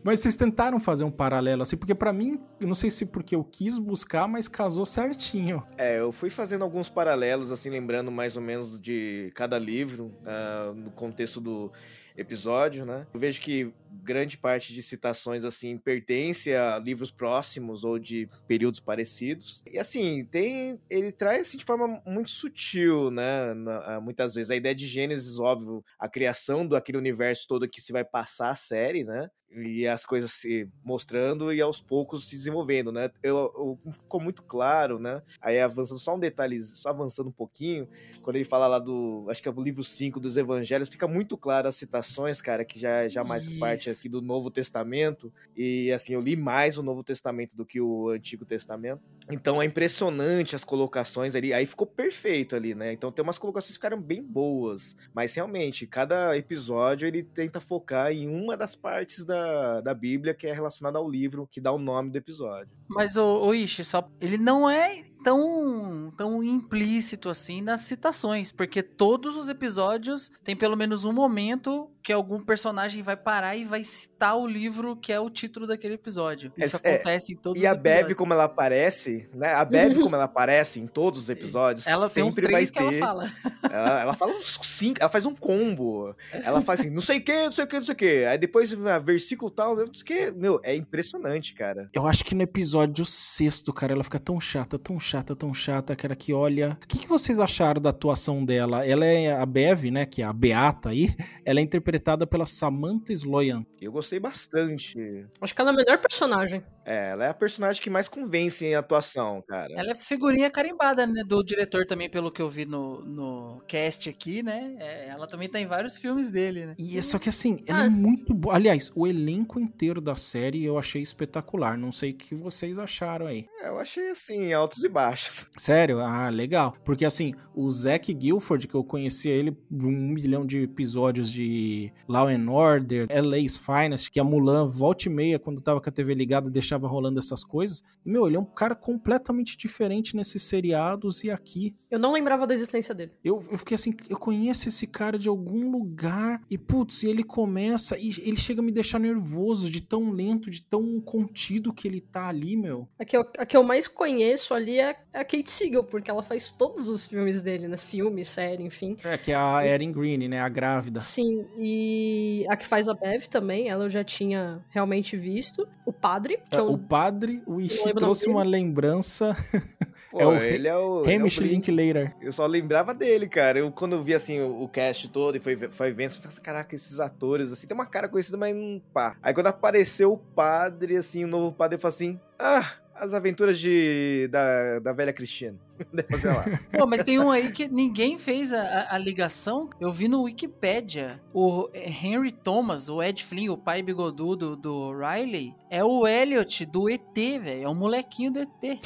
Mas 0.03 0.21
vocês 0.21 0.37
tentaram 0.37 0.79
fazer 0.79 1.05
um 1.05 1.11
paralelo 1.11 1.63
assim, 1.63 1.79
porque 1.79 1.95
pra 1.95 2.13
mim, 2.13 2.39
eu 2.61 2.67
não 2.67 2.75
sei 2.75 2.91
se 2.91 3.07
porque 3.07 3.35
eu 3.35 3.43
quis 3.43 3.79
buscar, 3.79 4.29
mas 4.29 4.49
casou 4.49 4.85
certinho. 4.85 5.63
É, 5.79 5.99
eu 6.01 6.13
fui 6.13 6.31
fazendo 6.31 6.63
alguns 6.63 6.91
paralelos, 6.91 7.51
assim, 7.51 7.71
lembrando 7.71 8.11
mais 8.11 8.37
ou 8.37 8.43
menos 8.43 8.79
de 8.79 9.31
cada 9.35 9.59
livro, 9.59 10.13
ah, 10.27 10.73
no 10.75 10.91
contexto 10.91 11.41
do 11.41 11.73
episódio, 12.17 12.85
né? 12.85 13.07
Eu 13.15 13.21
vejo 13.21 13.41
que 13.41 13.73
grande 14.03 14.39
parte 14.39 14.73
de 14.73 14.83
citações, 14.83 15.45
assim, 15.45 15.77
pertence 15.79 16.55
a 16.55 16.79
livros 16.79 17.11
próximos 17.11 17.85
ou 17.85 17.99
de 17.99 18.29
períodos 18.47 18.81
parecidos. 18.81 19.63
E, 19.67 19.79
assim, 19.79 20.25
tem... 20.25 20.81
Ele 20.89 21.13
traz, 21.13 21.49
assim, 21.49 21.59
de 21.59 21.65
forma 21.65 22.01
muito 22.07 22.31
sutil, 22.31 23.11
né? 23.11 23.55
Na- 23.55 24.01
muitas 24.01 24.35
vezes. 24.35 24.51
A 24.51 24.57
ideia 24.57 24.75
de 24.75 24.87
Gênesis, 24.87 25.39
óbvio, 25.39 25.85
a 25.99 26.09
criação 26.09 26.67
daquele 26.67 26.99
universo 26.99 27.47
todo 27.49 27.69
que 27.69 27.81
se 27.81 27.93
vai 27.93 28.05
passar 28.05 28.51
a 28.51 28.55
série, 28.55 29.05
né? 29.05 29.29
E 29.51 29.87
as 29.87 30.05
coisas 30.05 30.31
se 30.33 30.69
mostrando 30.85 31.51
e 31.53 31.61
aos 31.63 31.81
poucos 31.81 32.29
se 32.29 32.37
desenvolvendo, 32.37 32.93
né? 32.93 33.11
Eu, 33.23 33.37
eu- 33.85 33.93
ficou 33.93 34.21
muito 34.21 34.43
claro, 34.43 34.99
né? 34.99 35.23
Aí 35.41 35.59
avançando 35.59 35.99
só 35.99 36.15
um 36.17 36.19
detalhe, 36.19 36.63
só 36.63 36.91
avançando 36.91 37.29
um 37.29 37.33
pouquinho, 37.33 37.89
quando 38.21 38.37
ele 38.37 38.45
fala 38.45 38.67
lá 38.67 38.79
do, 38.79 39.27
acho 39.31 39.41
que 39.43 39.49
é 39.49 39.53
o 39.53 39.63
livro 39.63 39.83
5 39.83 40.21
dos 40.21 40.37
evangelhos, 40.37 40.89
fica 40.91 41.09
muito 41.09 41.37
claro 41.39 41.67
as 41.69 41.77
citações, 41.77 42.43
cara, 42.43 42.65
que 42.65 42.79
já, 42.79 43.09
já 43.09 43.25
mais 43.25 43.49
parte 43.89 43.91
aqui 43.91 44.09
do 44.09 44.21
Novo 44.21 44.51
Testamento, 44.51 45.33
e 45.57 45.91
assim, 45.93 46.15
eu 46.15 46.21
li 46.21 46.37
mais 46.37 46.79
o 46.79 46.83
Novo 46.83 47.03
Testamento 47.03 47.57
do 47.57 47.65
que 47.65 47.81
o 47.81 48.11
Antigo 48.11 48.45
Testamento, 48.45 49.03
então 49.31 49.61
é 49.61 49.65
impressionante 49.65 50.57
as 50.57 50.65
colocações 50.65 51.35
ali, 51.35 51.53
aí 51.53 51.67
ficou 51.67 51.87
perfeito 51.87 52.57
ali, 52.57 52.75
né? 52.75 52.93
Então 52.93 53.11
tem 53.11 53.23
umas 53.23 53.39
colocações 53.39 53.69
que 53.69 53.75
ficaram 53.75 54.01
bem 54.01 54.23
boas, 54.23 54.97
mas 55.15 55.35
realmente, 55.35 55.87
cada 55.87 56.37
episódio 56.37 57.07
ele 57.07 57.23
tenta 57.23 57.61
focar 57.61 58.13
em 58.13 58.29
uma 58.29 58.57
das 58.57 58.75
partes 58.75 59.25
da, 59.25 59.81
da 59.81 59.95
Bíblia 59.95 60.35
que 60.35 60.47
é 60.47 60.53
relacionada 60.53 60.99
ao 60.99 61.09
livro 61.09 61.49
que 61.51 61.61
dá 61.61 61.73
o 61.73 61.79
nome 61.79 62.11
do 62.11 62.19
episódio. 62.19 62.71
Mas 62.89 63.17
o, 63.17 63.47
o 63.47 63.55
Ishi, 63.55 63.85
só, 63.85 64.09
ele 64.21 64.39
não 64.39 64.69
é 64.69 65.03
tão, 65.23 66.13
tão 66.17 66.43
implícito 66.43 67.29
assim 67.29 67.61
nas 67.63 67.83
citações, 67.83 68.51
porque 68.53 68.83
todos 68.83 69.37
os 69.37 69.49
episódios 69.49 70.31
tem 70.45 70.57
pelo 70.57 70.77
menos 70.77 71.05
um 71.05 71.13
momento 71.13 71.91
que 72.03 72.13
algum 72.13 72.41
personagem 72.43 73.03
vai 73.03 73.17
parar 73.17 73.55
e 73.57 73.65
vai 73.67 73.85
citar 73.85 74.35
o 74.39 74.47
livro 74.47 74.97
que 74.97 75.13
é 75.13 75.21
o 75.21 75.29
título 75.29 75.67
daquele 75.67 75.95
episódio. 75.95 76.51
Isso 76.57 76.79
É, 76.83 76.95
acontece 76.95 77.33
em 77.35 77.37
todos 77.37 77.61
E 77.63 77.67
os 77.67 77.71
a 77.71 77.75
Bev, 77.75 77.93
episódios. 77.97 78.19
como 78.19 78.33
ela 78.33 78.45
aparece, 78.45 79.29
né? 79.35 79.53
A 79.53 79.65
Bev, 79.65 79.99
como 80.01 80.15
ela 80.15 80.25
aparece 80.25 80.81
em 80.81 80.87
todos 80.87 81.21
os 81.21 81.29
episódios, 81.31 81.87
Ela 81.87 82.09
tem 82.09 82.23
uns 82.23 82.35
sempre 82.35 82.51
vai 82.51 82.65
que 82.67 82.79
ela 82.79 82.91
ter. 82.91 82.99
fala. 82.99 83.31
Ela, 83.71 84.01
ela 84.01 84.15
fala 84.15 84.33
uns 84.33 84.59
cinco, 84.63 84.97
ela 85.01 85.11
faz 85.11 85.27
um 85.27 85.35
combo. 85.35 86.15
Ela 86.33 86.63
faz 86.63 86.81
assim, 86.81 86.91
não 86.91 87.03
sei 87.03 87.19
o 87.19 87.23
que, 87.23 87.33
não 87.45 87.53
sei 87.53 87.65
o 87.65 87.67
que, 87.67 87.77
não 87.77 87.83
sei 87.85 87.93
o 87.93 87.97
que. 87.97 88.25
Aí 88.25 88.39
depois, 88.39 88.73
ah, 88.87 88.99
versículo 88.99 89.51
tal, 89.51 89.77
não 89.77 89.93
sei 89.93 90.03
o 90.03 90.05
que. 90.07 90.31
Meu, 90.39 90.59
é 90.65 90.75
impressionante, 90.75 91.53
cara. 91.55 91.91
Eu 91.93 92.07
acho 92.07 92.25
que 92.25 92.35
no 92.35 92.43
episódio 92.43 93.05
sexto, 93.05 93.71
cara, 93.73 93.93
ela 93.93 94.03
fica 94.03 94.19
tão 94.19 94.41
chata, 94.41 94.79
tão 94.79 94.99
chata, 94.99 95.18
tão 95.23 95.53
chata, 95.55 95.95
cara, 95.97 96.15
que 96.17 96.33
olha. 96.33 96.79
O 96.83 96.87
que, 96.87 96.99
que 96.99 97.09
vocês 97.09 97.39
acharam 97.39 97.81
da 97.81 97.91
atuação 97.91 98.45
dela? 98.45 98.87
Ela 98.87 99.05
é 99.05 99.33
a 99.33 99.45
Bev, 99.45 99.91
né? 99.91 100.07
Que 100.07 100.23
é 100.23 100.25
a 100.25 100.33
Beata 100.33 100.91
aí. 100.91 101.15
Ela 101.45 101.61
é 101.61 101.63
interpretada 101.63 102.27
pela 102.27 102.47
Samantha 102.47 103.13
Sloyan. 103.13 103.65
Eu 103.81 103.93
gostei 103.93 104.19
bastante. 104.19 105.27
Acho 105.41 105.55
que 105.55 105.61
ela 105.61 105.71
é 105.71 105.75
a 105.75 105.77
melhor 105.77 105.99
personagem. 105.99 106.63
É, 106.85 107.11
ela 107.11 107.25
é 107.27 107.29
a 107.29 107.35
personagem 107.35 107.83
que 107.83 107.91
mais 107.91 108.09
convence 108.09 108.65
em 108.65 108.75
atuação, 108.75 109.43
cara. 109.47 109.73
Ela 109.73 109.93
é 109.93 109.95
figurinha 109.95 110.51
carimbada, 110.51 111.07
né? 111.07 111.23
Do 111.25 111.43
diretor 111.43 111.87
também, 111.87 112.09
pelo 112.09 112.31
que 112.31 112.43
eu 112.43 112.49
vi 112.49 112.65
no, 112.65 113.03
no 113.05 113.63
cast 113.67 114.09
aqui, 114.09 114.43
né? 114.43 114.75
É, 114.79 115.09
ela 115.09 115.27
também 115.27 115.49
tá 115.49 115.61
em 115.61 115.67
vários 115.67 115.99
filmes 115.99 116.31
dele, 116.31 116.67
né? 116.67 116.75
E 116.79 116.99
é 116.99 117.03
só 117.03 117.19
que 117.19 117.29
assim, 117.29 117.59
ela 117.67 117.85
é 117.85 117.89
muito 117.89 118.35
boa. 118.35 118.55
Aliás, 118.55 118.91
o 118.95 119.07
elenco 119.07 119.61
inteiro 119.61 120.01
da 120.01 120.17
série 120.17 120.65
eu 120.65 120.79
achei 120.79 121.03
espetacular. 121.03 121.77
Não 121.77 121.93
sei 121.93 122.13
o 122.13 122.15
que 122.15 122.35
vocês 122.35 122.79
acharam 122.79 123.27
aí. 123.27 123.47
É, 123.61 123.69
eu 123.69 123.79
achei 123.79 124.11
assim, 124.11 124.53
altos 124.53 124.83
e 124.83 124.89
baixos. 124.89 124.98
Sério? 125.57 126.01
Ah, 126.01 126.29
legal. 126.29 126.75
Porque 126.85 127.05
assim, 127.05 127.35
o 127.55 127.71
Zack 127.71 128.13
Guilford, 128.13 128.67
que 128.67 128.75
eu 128.75 128.85
conhecia 128.85 129.33
ele 129.33 129.57
um 129.71 130.13
milhão 130.13 130.47
de 130.47 130.63
episódios 130.63 131.31
de 131.31 131.93
Law 132.09 132.29
and 132.29 132.51
Order, 132.51 133.09
LA's 133.11 133.57
Finest, 133.57 134.11
que 134.11 134.21
a 134.21 134.25
Mulan 134.25 134.67
volta 134.67 135.09
e 135.09 135.11
meia, 135.11 135.39
quando 135.39 135.61
tava 135.61 135.81
com 135.81 135.89
a 135.89 135.93
TV 135.93 136.15
ligada, 136.15 136.51
deixava 136.51 136.87
rolando 136.87 137.19
essas 137.19 137.45
coisas. 137.45 137.83
E, 138.05 138.11
meu, 138.11 138.27
ele 138.27 138.37
é 138.37 138.41
um 138.41 138.45
cara 138.45 138.75
completamente 138.75 139.57
diferente 139.57 140.17
nesses 140.17 140.43
seriados 140.43 141.25
e 141.25 141.31
aqui. 141.31 141.77
Eu 141.91 141.99
não 141.99 142.13
lembrava 142.13 142.47
da 142.47 142.55
existência 142.55 142.95
dele. 142.95 143.13
Eu, 143.23 143.45
eu 143.51 143.59
fiquei 143.59 143.75
assim, 143.75 143.95
eu 144.09 144.17
conheço 144.17 144.69
esse 144.69 144.87
cara 144.87 145.19
de 145.19 145.29
algum 145.29 145.71
lugar 145.71 146.43
e, 146.51 146.57
putz, 146.57 147.03
ele 147.05 147.23
começa 147.23 147.97
e 147.99 148.11
ele 148.21 148.37
chega 148.37 148.61
a 148.61 148.65
me 148.65 148.73
deixar 148.73 148.99
nervoso 148.99 149.71
de 149.71 149.81
tão 149.81 150.11
lento, 150.11 150.51
de 150.51 150.63
tão 150.63 151.01
contido 151.01 151.73
que 151.73 151.87
ele 151.87 152.01
tá 152.01 152.29
ali, 152.29 152.57
meu. 152.57 152.89
A 152.99 153.05
que 153.05 153.17
eu, 153.17 153.25
a 153.39 153.47
que 153.47 153.57
eu 153.57 153.63
mais 153.63 153.87
conheço 153.87 154.55
ali 154.55 154.79
é 154.79 154.88
a 155.13 155.25
Kate 155.25 155.51
Siegel, 155.51 155.85
porque 155.85 156.11
ela 156.11 156.23
faz 156.23 156.51
todos 156.51 156.89
os 156.89 157.07
filmes 157.07 157.43
dele, 157.43 157.69
né? 157.69 157.77
Filme, 157.77 158.25
série, 158.25 158.65
enfim. 158.65 158.97
É, 159.05 159.17
que 159.17 159.33
é 159.33 159.37
a 159.37 159.67
Erin 159.67 159.93
Green, 159.93 160.29
né? 160.29 160.41
A 160.41 160.49
grávida. 160.49 161.01
Sim, 161.01 161.47
e 161.57 162.45
a 162.49 162.57
que 162.57 162.67
faz 162.67 162.89
a 162.89 162.95
Bev 162.95 163.27
também, 163.29 163.69
ela 163.69 163.85
eu 163.85 163.91
já 163.91 164.05
tinha 164.05 164.61
realmente 164.71 165.17
visto. 165.17 165.67
O 165.87 165.93
Padre, 165.93 166.41
que 166.51 166.57
É, 166.57 166.61
eu... 166.61 166.73
O 166.73 166.79
padre, 166.79 167.43
o 167.47 167.61
Ishi 167.61 167.79
lembro 167.79 167.97
o 167.97 168.01
trouxe 168.01 168.29
uma 168.29 168.43
lembrança. 168.43 169.37
Pô, 170.11 170.21
é 170.21 170.27
o 170.27 170.35
ele 170.37 170.69
é 170.69 170.77
o. 170.77 171.03
ele 171.03 171.13
é 171.13 171.17
o 171.17 171.21
Hamish 171.21 171.39
Blink. 171.39 171.71
Linklater. 171.71 172.15
Eu 172.21 172.33
só 172.33 172.47
lembrava 172.47 172.95
dele, 172.95 173.29
cara. 173.29 173.59
Eu, 173.59 173.71
quando 173.71 173.95
eu 173.95 174.03
vi, 174.03 174.15
assim, 174.15 174.41
o, 174.41 174.63
o 174.63 174.69
cast 174.69 175.09
todo 175.11 175.37
e 175.37 175.41
foi, 175.41 175.57
foi 175.71 175.93
vendo, 175.93 176.11
eu 176.11 176.17
falei 176.17 176.29
assim, 176.29 176.43
caraca, 176.43 176.75
esses 176.75 176.99
atores, 176.99 177.53
assim, 177.53 177.67
tem 177.67 177.75
uma 177.75 177.87
cara 177.87 178.09
conhecida, 178.09 178.37
mas 178.39 178.55
não 178.55 178.81
pá. 178.93 179.17
Aí 179.23 179.35
quando 179.35 179.49
apareceu 179.49 180.13
o 180.13 180.17
padre, 180.17 180.97
assim, 180.97 181.25
o 181.25 181.29
novo 181.29 181.55
padre, 181.55 181.77
eu 181.77 181.81
falei 181.81 181.95
assim, 181.95 182.21
ah, 182.39 182.73
as 183.01 183.15
aventuras 183.15 183.59
de, 183.59 184.29
da, 184.31 184.79
da 184.79 184.93
velha 184.93 185.13
Cristina. 185.13 185.57
Deve 185.93 186.09
fazer 186.09 186.29
lá. 186.29 186.45
Pô, 186.77 186.87
mas 186.87 187.03
tem 187.03 187.19
um 187.19 187.31
aí 187.31 187.53
que 187.53 187.69
ninguém 187.69 188.19
fez 188.19 188.53
a, 188.53 188.61
a- 188.63 188.95
a 188.97 188.99
ligação. 188.99 189.71
Eu 189.81 189.93
vi 189.93 190.09
no 190.09 190.23
Wikipedia. 190.23 191.21
O 191.33 191.69
Henry 191.73 192.33
Thomas, 192.33 192.89
o 192.89 193.03
Ed 193.03 193.25
Flynn, 193.25 193.51
o 193.53 193.57
pai 193.57 193.83
bigodudo 193.83 194.57
do 194.57 194.93
Riley, 194.93 195.55
é 195.71 195.85
o 195.85 196.07
Elliot 196.07 196.67
do 196.67 196.89
ET, 196.91 197.15
velho. 197.15 197.65
É 197.65 197.69
o 197.69 197.75
molequinho 197.75 198.33
do 198.33 198.41
ET. 198.41 198.81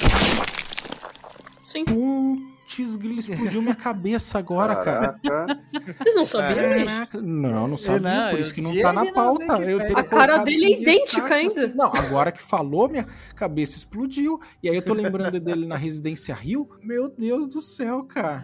Sim. 1.65 1.83
Putz, 2.63 2.95
grilo, 2.95 3.19
explodiu 3.19 3.61
minha 3.61 3.75
cabeça 3.75 4.39
agora, 4.39 4.75
cara. 4.83 5.19
Vocês 5.99 6.15
não 6.15 6.25
sabiam 6.25 6.77
isso? 6.77 6.85
Caraca, 6.85 7.21
Não, 7.21 7.67
não 7.67 7.77
sabia, 7.77 7.99
Não, 7.99 8.29
por 8.31 8.39
isso 8.39 8.53
que 8.53 8.61
não 8.61 8.81
tá 8.81 8.93
na 8.93 9.11
pauta. 9.11 9.45
A 9.95 10.03
cara 10.03 10.37
dele 10.39 10.65
é 10.65 10.81
idêntica 10.81 11.35
ainda. 11.35 11.51
assim. 11.51 11.73
Não, 11.75 11.87
agora 11.93 12.31
que 12.31 12.41
falou, 12.41 12.89
minha 12.89 13.05
cabeça 13.35 13.77
explodiu. 13.77 14.39
E 14.61 14.69
aí 14.69 14.75
eu 14.75 14.81
tô 14.81 14.93
lembrando 14.93 15.39
dele 15.39 15.65
na 15.67 15.75
Residência 15.77 16.33
Rio. 16.33 16.69
Meu 16.81 17.09
Deus 17.09 17.47
do 17.53 17.61
céu, 17.61 18.03
cara. 18.03 18.41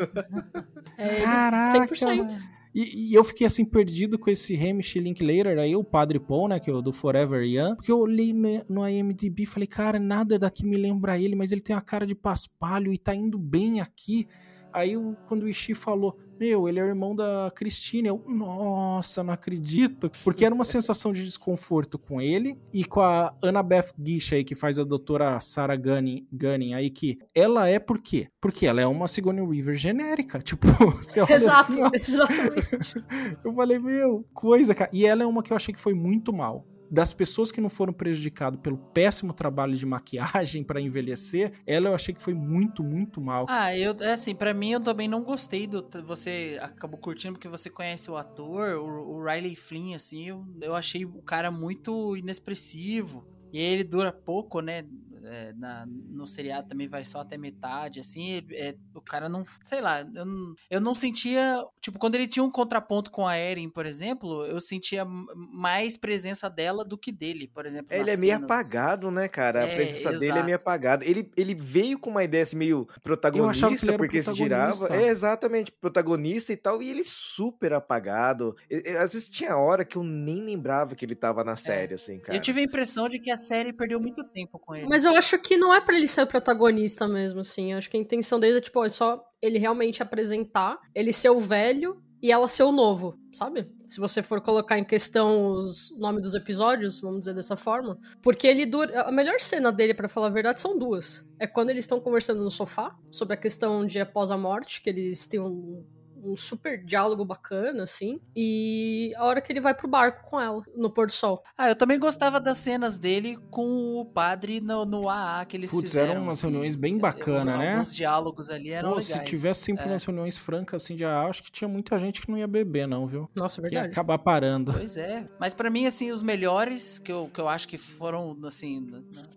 É, 0.97 1.21
Caraca. 1.21 1.87
100%. 1.87 2.43
E, 2.73 3.11
e 3.11 3.13
eu 3.13 3.23
fiquei 3.23 3.47
assim 3.47 3.65
perdido 3.65 4.17
com 4.19 4.29
esse 4.29 4.55
Hamish 4.55 4.95
Linklater 4.95 5.57
aí, 5.57 5.75
o 5.75 5.83
Padre 5.83 6.19
Paul, 6.19 6.47
né, 6.47 6.59
que 6.59 6.69
é 6.69 6.73
o 6.73 6.81
do 6.81 6.93
Forever 6.93 7.43
Young, 7.43 7.75
porque 7.75 7.91
eu 7.91 7.99
olhei 7.99 8.33
no, 8.67 8.87
IMDb 8.87 9.43
e 9.43 9.45
falei, 9.45 9.67
cara, 9.67 9.99
nada 9.99 10.37
daqui 10.37 10.65
me 10.65 10.77
lembra 10.77 11.17
ele, 11.19 11.35
mas 11.35 11.51
ele 11.51 11.61
tem 11.61 11.75
a 11.75 11.81
cara 11.81 12.05
de 12.05 12.13
paspalho 12.13 12.93
e 12.93 12.97
tá 12.97 13.15
indo 13.15 13.39
bem 13.39 13.81
aqui. 13.81 14.27
Aí 14.71 14.93
eu- 14.93 15.17
quando 15.27 15.43
o 15.43 15.49
Ishii 15.49 15.73
falou, 15.73 16.17
meu, 16.39 16.69
ele 16.69 16.79
é 16.79 16.83
o 16.83 16.87
irmão 16.87 17.15
da 17.15 17.51
Christine, 17.53 18.07
eu, 18.07 18.23
nossa, 18.27 19.21
não 19.23 19.33
acredito, 19.33 20.09
porque 20.23 20.45
era 20.45 20.55
uma 20.55 20.63
sensação 20.63 21.11
de 21.11 21.23
desconforto 21.25 21.99
com 21.99 22.21
ele 22.21 22.57
e 22.73 22.85
com 22.85 23.01
a 23.01 23.33
Annabeth 23.41 23.93
Guiche 23.99 24.35
aí, 24.35 24.43
que 24.43 24.55
faz 24.55 24.79
a 24.79 24.83
doutora 24.83 25.39
Sarah 25.39 25.75
Gunning, 25.75 26.27
Gunning 26.31 26.73
aí, 26.73 26.89
que 26.89 27.19
ela 27.35 27.67
é 27.67 27.77
por 27.77 27.99
quê? 27.99 28.29
Porque 28.39 28.65
ela 28.65 28.79
é 28.79 28.87
uma 28.87 29.07
Sigourney 29.07 29.41
Weaver 29.41 29.75
genérica, 29.75 30.39
tipo, 30.41 30.67
você 30.95 31.19
olha 31.19 31.33
Exato, 31.33 31.71
assim, 31.71 31.81
ó, 31.81 31.89
exatamente. 31.93 33.03
eu 33.43 33.53
falei, 33.53 33.79
meu, 33.79 34.25
coisa, 34.33 34.73
cara. 34.73 34.89
E 34.93 35.05
ela 35.05 35.23
é 35.23 35.27
uma 35.27 35.43
que 35.43 35.51
eu 35.51 35.57
achei 35.57 35.73
que 35.73 35.79
foi 35.79 35.93
muito 35.93 36.31
mal. 36.31 36.65
Das 36.89 37.13
pessoas 37.13 37.51
que 37.51 37.61
não 37.61 37.69
foram 37.69 37.93
prejudicadas 37.93 38.59
pelo 38.59 38.77
péssimo 38.77 39.33
trabalho 39.33 39.75
de 39.75 39.85
maquiagem 39.85 40.63
pra 40.65 40.81
envelhecer, 40.81 41.53
ela 41.65 41.89
eu 41.89 41.95
achei 41.95 42.13
que 42.13 42.21
foi 42.21 42.33
muito, 42.33 42.83
muito 42.83 43.21
mal. 43.21 43.45
Ah, 43.49 43.75
eu, 43.77 43.95
é 43.99 44.13
assim, 44.13 44.35
pra 44.35 44.53
mim 44.53 44.71
eu 44.71 44.79
também 44.79 45.07
não 45.07 45.23
gostei 45.23 45.67
do. 45.67 45.87
Você 46.05 46.57
acabou 46.61 46.99
curtindo 46.99 47.33
porque 47.33 47.47
você 47.47 47.69
conhece 47.69 48.09
o 48.09 48.17
ator, 48.17 48.77
o, 48.77 49.17
o 49.17 49.23
Riley 49.23 49.55
Flynn, 49.55 49.95
assim, 49.95 50.29
eu, 50.29 50.45
eu 50.61 50.75
achei 50.75 51.05
o 51.05 51.21
cara 51.21 51.51
muito 51.51 52.15
inexpressivo. 52.17 53.25
E 53.51 53.59
ele 53.59 53.83
dura 53.83 54.11
pouco, 54.11 54.61
né? 54.61 54.85
É, 55.23 55.53
na- 55.53 55.85
no 55.87 56.25
seriado 56.27 56.67
também 56.67 56.87
vai 56.87 57.03
só 57.05 57.19
até 57.21 57.37
metade, 57.37 57.99
assim, 57.99 58.43
é, 58.51 58.75
o 58.93 59.01
cara 59.01 59.27
não, 59.29 59.43
sei 59.63 59.81
lá, 59.81 60.01
eu 60.01 60.25
não, 60.25 60.53
eu 60.69 60.81
não 60.81 60.95
sentia, 60.95 61.57
tipo, 61.81 61.97
quando 61.99 62.15
ele 62.15 62.27
tinha 62.27 62.43
um 62.43 62.51
contraponto 62.51 63.11
com 63.11 63.25
a 63.27 63.37
Erin, 63.37 63.69
por 63.69 63.85
exemplo, 63.85 64.45
eu 64.45 64.59
sentia 64.61 65.05
mais 65.05 65.97
presença 65.97 66.49
dela 66.49 66.83
do 66.83 66.97
que 66.97 67.11
dele, 67.11 67.47
por 67.47 67.65
exemplo. 67.65 67.93
Ele 67.95 68.11
é 68.11 68.17
meio 68.17 68.33
cenas, 68.33 68.51
assim. 68.51 68.67
apagado, 68.69 69.11
né, 69.11 69.27
cara? 69.27 69.63
A 69.63 69.67
É, 69.67 69.75
presença 69.75 70.11
dele 70.11 70.23
é 70.25 70.25
exato. 70.27 70.45
meio 70.45 70.55
apagada. 70.57 71.05
Ele, 71.05 71.31
ele 71.35 71.55
veio 71.55 71.97
com 71.99 72.09
uma 72.09 72.23
ideia 72.23 72.43
assim, 72.43 72.55
meio 72.57 72.79
Eu 72.79 72.83
achava 72.83 72.95
que 72.95 73.01
protagonista, 73.01 73.85
ele 73.85 73.91
era 73.91 73.97
porque 73.97 74.21
se 74.21 74.33
girava. 74.33 74.71
protagonista. 74.77 75.07
É, 75.07 75.09
exatamente, 75.09 75.71
protagonista 75.71 76.53
e 76.53 76.57
tal, 76.57 76.81
e 76.81 76.89
ele 76.89 77.03
super 77.03 77.73
apagado. 77.73 78.55
Às 79.01 79.13
vezes 79.13 79.29
tinha 79.29 79.55
hora 79.57 79.83
que 79.85 79.97
eu 79.97 80.03
nem 80.03 80.41
lembrava 80.43 80.95
que 80.95 81.03
ele 81.05 81.15
tava 81.15 81.43
na 81.43 81.55
série, 81.55 81.93
assim, 81.95 82.19
cara. 82.19 82.37
Eu 82.37 82.41
tive 82.41 82.61
a 82.61 82.63
impressão 82.63 83.09
de 83.09 83.19
que 83.19 83.31
a 83.31 83.37
série 83.37 83.73
perdeu 83.73 83.99
muito 83.99 84.23
tempo 84.23 84.59
com 84.59 84.75
ele. 84.75 84.87
Mas 84.87 85.05
eu 85.09 85.17
acho 85.17 85.37
que 85.39 85.57
não 85.57 85.73
é 85.73 85.81
pra 85.81 85.95
ele 85.95 86.07
ser 86.07 86.21
o 86.21 86.27
protagonista 86.27 87.07
mesmo, 87.07 87.41
assim. 87.41 87.71
Eu 87.71 87.77
acho 87.77 87.89
que 87.89 87.97
a 87.97 87.99
intenção 87.99 88.39
deles 88.39 88.57
é, 88.57 88.61
tipo, 88.61 88.83
é 88.83 88.89
só 88.89 89.23
ele 89.41 89.57
realmente 89.57 90.01
apresentar, 90.01 90.77
ele 90.93 91.11
ser 91.11 91.29
o 91.29 91.39
velho 91.39 92.01
e 92.21 92.31
ela 92.31 92.47
ser 92.47 92.63
o 92.63 92.71
novo, 92.71 93.17
sabe? 93.31 93.69
Se 93.85 93.99
você 93.99 94.21
for 94.21 94.41
colocar 94.41 94.77
em 94.77 94.83
questão 94.83 95.53
os 95.53 95.89
nomes 95.97 96.21
dos 96.21 96.35
episódios, 96.35 96.99
vamos 96.99 97.19
dizer 97.19 97.33
dessa 97.33 97.55
forma. 97.55 97.97
Porque 98.21 98.45
ele 98.45 98.65
dura. 98.65 99.03
A 99.03 99.11
melhor 99.11 99.39
cena 99.39 99.71
dele, 99.71 99.93
pra 99.93 100.09
falar 100.09 100.27
a 100.27 100.31
verdade, 100.31 100.59
são 100.59 100.77
duas. 100.77 101.25
É 101.39 101.47
quando 101.47 101.69
eles 101.69 101.85
estão 101.85 101.99
conversando 101.99 102.43
no 102.43 102.51
sofá 102.51 102.95
sobre 103.09 103.35
a 103.35 103.37
questão 103.37 103.85
de 103.85 103.99
após 103.99 104.31
a 104.31 104.37
morte, 104.37 104.81
que 104.81 104.89
eles 104.89 105.27
têm 105.27 105.39
um. 105.39 105.85
Um 106.23 106.35
super 106.37 106.83
diálogo 106.83 107.23
bacana, 107.25 107.83
assim. 107.83 108.19
E 108.35 109.11
a 109.15 109.25
hora 109.25 109.41
que 109.41 109.51
ele 109.51 109.59
vai 109.61 109.73
pro 109.73 109.87
barco 109.87 110.29
com 110.29 110.39
ela, 110.39 110.61
no 110.75 110.89
pôr 110.89 111.07
do 111.07 111.11
sol. 111.11 111.43
Ah, 111.57 111.69
eu 111.69 111.75
também 111.75 111.99
gostava 111.99 112.39
das 112.39 112.57
cenas 112.57 112.97
dele 112.97 113.37
com 113.49 113.95
o 113.99 114.05
padre 114.05 114.59
no, 114.59 114.85
no 114.85 115.09
AA 115.09 115.45
que 115.45 115.57
eles 115.57 115.71
Putz, 115.71 115.89
fizeram. 115.89 116.11
eram 116.11 116.23
umas 116.23 116.39
assim. 116.39 116.47
reuniões 116.49 116.75
bem 116.75 116.97
bacana, 116.97 117.57
né? 117.57 117.73
Alguns 117.77 117.91
diálogos 117.95 118.49
ali 118.49 118.71
eram 118.71 118.89
Pô, 118.91 118.95
legais. 118.97 119.07
se 119.19 119.25
tivesse 119.25 119.61
sempre 119.61 119.83
É. 119.83 119.87
umas 119.87 120.03
reuniões 120.03 120.37
francas 120.37 120.83
assim 120.83 120.95
de 120.95 121.05
ah, 121.05 121.21
acho 121.23 121.43
que 121.43 121.51
tinha 121.51 121.67
muita 121.67 121.97
gente 121.99 122.21
que 122.21 122.29
não 122.29 122.37
ia 122.37 122.47
beber, 122.47 122.87
não, 122.87 123.07
viu? 123.07 123.29
Nossa, 123.35 123.61
Que 123.61 123.67
ia 123.67 123.71
verdade. 123.71 123.91
acabar 123.93 124.17
parando. 124.19 124.73
Pois 124.73 124.97
é. 124.97 125.27
Mas 125.39 125.53
pra 125.53 125.69
mim, 125.69 125.85
assim, 125.85 126.11
os 126.11 126.21
melhores 126.21 126.99
que 126.99 127.11
eu, 127.11 127.29
que 127.33 127.39
eu 127.39 127.47
acho 127.47 127.67
que 127.67 127.77
foram, 127.77 128.37
assim, 128.45 128.87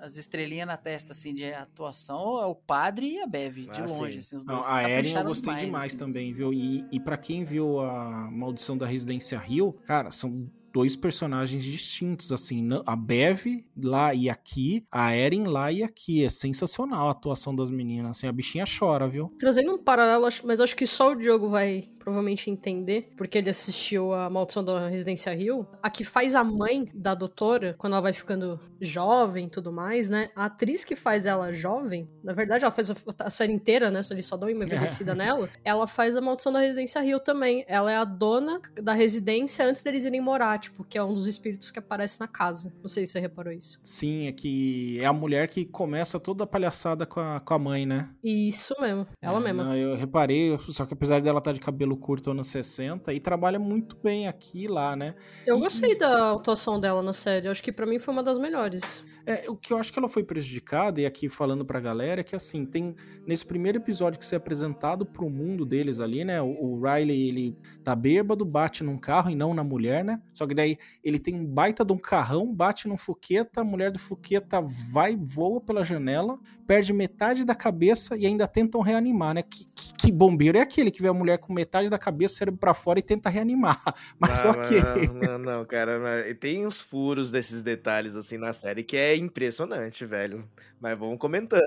as 0.00 0.16
estrelinhas 0.16 0.66
na 0.66 0.76
testa, 0.76 1.12
assim, 1.12 1.32
de 1.34 1.52
atuação 1.52 2.40
é 2.40 2.46
o 2.46 2.54
padre 2.54 3.14
e 3.14 3.22
a 3.22 3.26
Bev, 3.26 3.58
de 3.66 3.80
Ah, 3.80 3.86
longe, 3.86 4.12
sim. 4.14 4.18
assim, 4.18 4.36
os 4.36 4.44
Não, 4.44 4.54
dois. 4.54 4.66
a 4.66 4.88
Erin 4.88 5.14
eu 5.14 5.24
gostei 5.24 5.54
demais, 5.54 5.94
assim, 5.94 5.98
também, 5.98 6.32
viu? 6.32 6.52
E, 6.52 6.71
e 6.90 7.00
para 7.00 7.16
quem 7.16 7.44
viu 7.44 7.80
a 7.80 8.30
Maldição 8.30 8.76
da 8.76 8.87
Residência 8.87 9.38
Rio, 9.38 9.74
cara, 9.87 10.11
são 10.11 10.48
dois 10.72 10.96
personagens 10.96 11.62
distintos, 11.62 12.32
assim, 12.32 12.66
a 12.87 12.96
Bev 12.96 13.64
lá 13.76 14.14
e 14.14 14.30
aqui, 14.30 14.85
a 14.90 15.14
Erin 15.14 15.44
lá 15.44 15.70
e 15.70 15.82
aqui. 15.82 16.24
É 16.24 16.28
sensacional 16.28 17.08
a 17.08 17.11
atuação 17.11 17.54
das 17.54 17.70
meninas, 17.70 18.12
assim, 18.12 18.26
a 18.26 18.32
bichinha 18.32 18.64
chora, 18.66 19.06
viu? 19.06 19.30
Trazendo 19.38 19.74
um 19.74 19.78
paralelo, 19.78 20.26
mas 20.44 20.61
acho 20.61 20.74
que 20.74 20.87
só 20.87 21.12
o 21.12 21.14
Diogo 21.14 21.50
vai 21.50 21.90
provavelmente 22.02 22.50
entender, 22.50 23.10
porque 23.16 23.38
ele 23.38 23.50
assistiu 23.50 24.12
a 24.12 24.28
Maldição 24.28 24.64
da 24.64 24.88
Residência 24.88 25.32
Rio. 25.34 25.66
A 25.82 25.88
que 25.88 26.04
faz 26.04 26.34
a 26.34 26.42
mãe 26.42 26.88
da 26.92 27.14
doutora, 27.14 27.74
quando 27.78 27.92
ela 27.92 28.02
vai 28.02 28.12
ficando 28.12 28.60
jovem 28.80 29.46
e 29.46 29.48
tudo 29.48 29.72
mais, 29.72 30.10
né? 30.10 30.30
A 30.34 30.46
atriz 30.46 30.84
que 30.84 30.96
faz 30.96 31.26
ela 31.26 31.52
jovem, 31.52 32.08
na 32.22 32.32
verdade, 32.32 32.64
ela 32.64 32.72
faz 32.72 32.90
a, 32.90 33.30
série 33.30 33.52
inteira, 33.52 33.90
né? 33.90 34.02
Só 34.02 34.14
eles 34.14 34.26
só 34.26 34.36
dão 34.36 34.48
uma 34.48 34.64
envelhecida 34.64 35.14
nela. 35.14 35.48
Ela 35.64 35.86
faz 35.86 36.16
a 36.16 36.20
Maldição 36.20 36.52
da 36.52 36.60
Residência 36.60 37.00
Rio 37.00 37.20
também. 37.20 37.64
Ela 37.68 37.92
é 37.92 37.96
a 37.96 38.04
dona 38.04 38.60
da 38.82 38.92
residência 38.92 39.64
antes 39.64 39.82
deles 39.82 40.04
irem 40.04 40.20
morar. 40.20 40.58
tipo, 40.58 40.84
que 40.84 40.98
é 40.98 41.04
um 41.04 41.14
dos 41.14 41.26
espíritos 41.26 41.70
que 41.70 41.78
aparece 41.78 42.18
na 42.18 42.26
casa. 42.26 42.72
Não 42.82 42.88
sei 42.88 43.04
se 43.06 43.12
você 43.12 43.20
reparou 43.20 43.52
isso. 43.52 43.78
Sim, 43.84 44.26
é 44.26 44.32
que 44.32 44.98
é 45.00 45.06
a 45.06 45.12
mulher 45.12 45.48
que 45.48 45.64
começa 45.64 46.18
toda 46.18 46.44
a 46.44 46.46
palhaçada 46.46 47.06
com 47.06 47.20
a, 47.20 47.40
com 47.40 47.54
a 47.54 47.58
mãe, 47.58 47.86
né? 47.86 48.10
Isso 48.22 48.74
mesmo, 48.80 49.06
ela 49.20 49.38
É, 49.38 49.40
mesma. 49.40 49.64
não, 49.64 49.76
eu 49.76 49.96
reparei, 49.96 50.58
só 50.70 50.84
que 50.84 50.94
apesar 50.94 51.20
dela 51.20 51.38
estar 51.38 51.52
de 51.52 51.60
cabelo 51.60 51.91
curto 51.96 52.31
anos 52.31 52.46
60, 52.48 53.12
e 53.12 53.20
trabalha 53.20 53.59
muito 53.59 53.96
bem 54.02 54.26
aqui 54.28 54.64
e 54.64 54.68
lá, 54.68 54.94
né? 54.96 55.14
Eu 55.46 55.57
E- 55.57 55.61
gostei 55.61 55.96
da 55.98 56.33
atuação 56.33 56.78
dela 56.81 57.02
na 57.02 57.12
série. 57.12 57.46
Eu 57.46 57.50
acho 57.52 57.62
que 57.62 57.72
pra 57.72 57.87
mim 57.87 57.98
foi 57.98 58.12
uma 58.12 58.22
das 58.22 58.38
melhores. 58.38 59.05
É, 59.24 59.48
o 59.48 59.55
que 59.57 59.72
eu 59.72 59.78
acho 59.78 59.92
que 59.92 59.98
ela 59.98 60.09
foi 60.09 60.24
prejudicada, 60.24 61.00
e 61.00 61.07
aqui 61.07 61.28
falando 61.28 61.64
pra 61.64 61.78
galera, 61.78 62.20
é 62.20 62.24
que 62.24 62.35
assim, 62.35 62.66
tem 62.66 62.94
nesse 63.26 63.46
primeiro 63.46 63.78
episódio 63.78 64.18
que 64.18 64.26
você 64.26 64.35
é 64.35 64.38
apresentado 64.38 65.07
pro 65.07 65.31
mundo 65.31 65.64
deles 65.64 66.00
ali, 66.00 66.24
né? 66.24 66.42
O, 66.42 66.46
o 66.48 66.81
Riley, 66.83 67.28
ele 67.28 67.57
tá 67.85 67.94
bêbado, 67.94 68.44
bate 68.44 68.83
num 68.83 68.98
carro 68.98 69.31
e 69.31 69.35
não 69.37 69.55
na 69.55 69.62
mulher, 69.62 70.05
né? 70.05 70.20
Só 70.35 70.46
que 70.46 70.55
daí 70.55 70.76
ele 71.05 71.18
tem 71.20 71.35
um 71.37 71.44
baita 71.46 71.85
de 71.85 71.92
um 71.92 71.98
carrão, 71.98 72.52
bate 72.52 72.88
num 72.88 72.96
fuqueta, 72.96 73.61
a 73.61 73.64
mulher 73.64 73.92
do 73.92 73.98
fuqueta 73.98 74.61
vai, 74.61 75.16
voa 75.16 75.61
pela 75.61 75.85
janela, 75.85 76.38
perde 76.66 76.92
metade 76.92 77.44
da 77.44 77.55
cabeça 77.55 78.16
e 78.16 78.26
ainda 78.26 78.48
tentam 78.48 78.81
reanimar, 78.81 79.35
né? 79.35 79.42
Que, 79.42 79.66
que, 79.74 79.94
que 79.94 80.12
bombeiro 80.12 80.59
é 80.59 80.61
aquele 80.62 80.90
que 80.90 81.00
vê 81.00 81.09
a 81.09 81.14
mulher 81.14 81.38
com 81.38 81.52
metade 81.52 81.81
da 81.90 81.98
cabeça, 81.98 82.36
cérebro 82.36 82.58
pra 82.58 82.74
fora 82.74 82.98
e 82.98 83.02
tenta 83.02 83.28
reanimar? 83.28 83.80
Mas 84.18 84.44
Não, 84.44 84.50
ok. 84.52 84.80
Não, 84.82 85.14
não, 85.14 85.38
não, 85.38 85.64
cara. 85.64 85.98
mas 85.98 86.36
Tem 86.38 86.66
uns 86.66 86.80
furos 86.80 87.30
desses 87.30 87.62
detalhes 87.62 88.14
assim 88.16 88.38
na 88.38 88.52
série 88.52 88.82
que 88.82 88.96
é 88.96 89.16
impressionante, 89.16 90.04
velho. 90.06 90.44
Mas 90.80 90.98
vamos 90.98 91.18
comentando. 91.18 91.62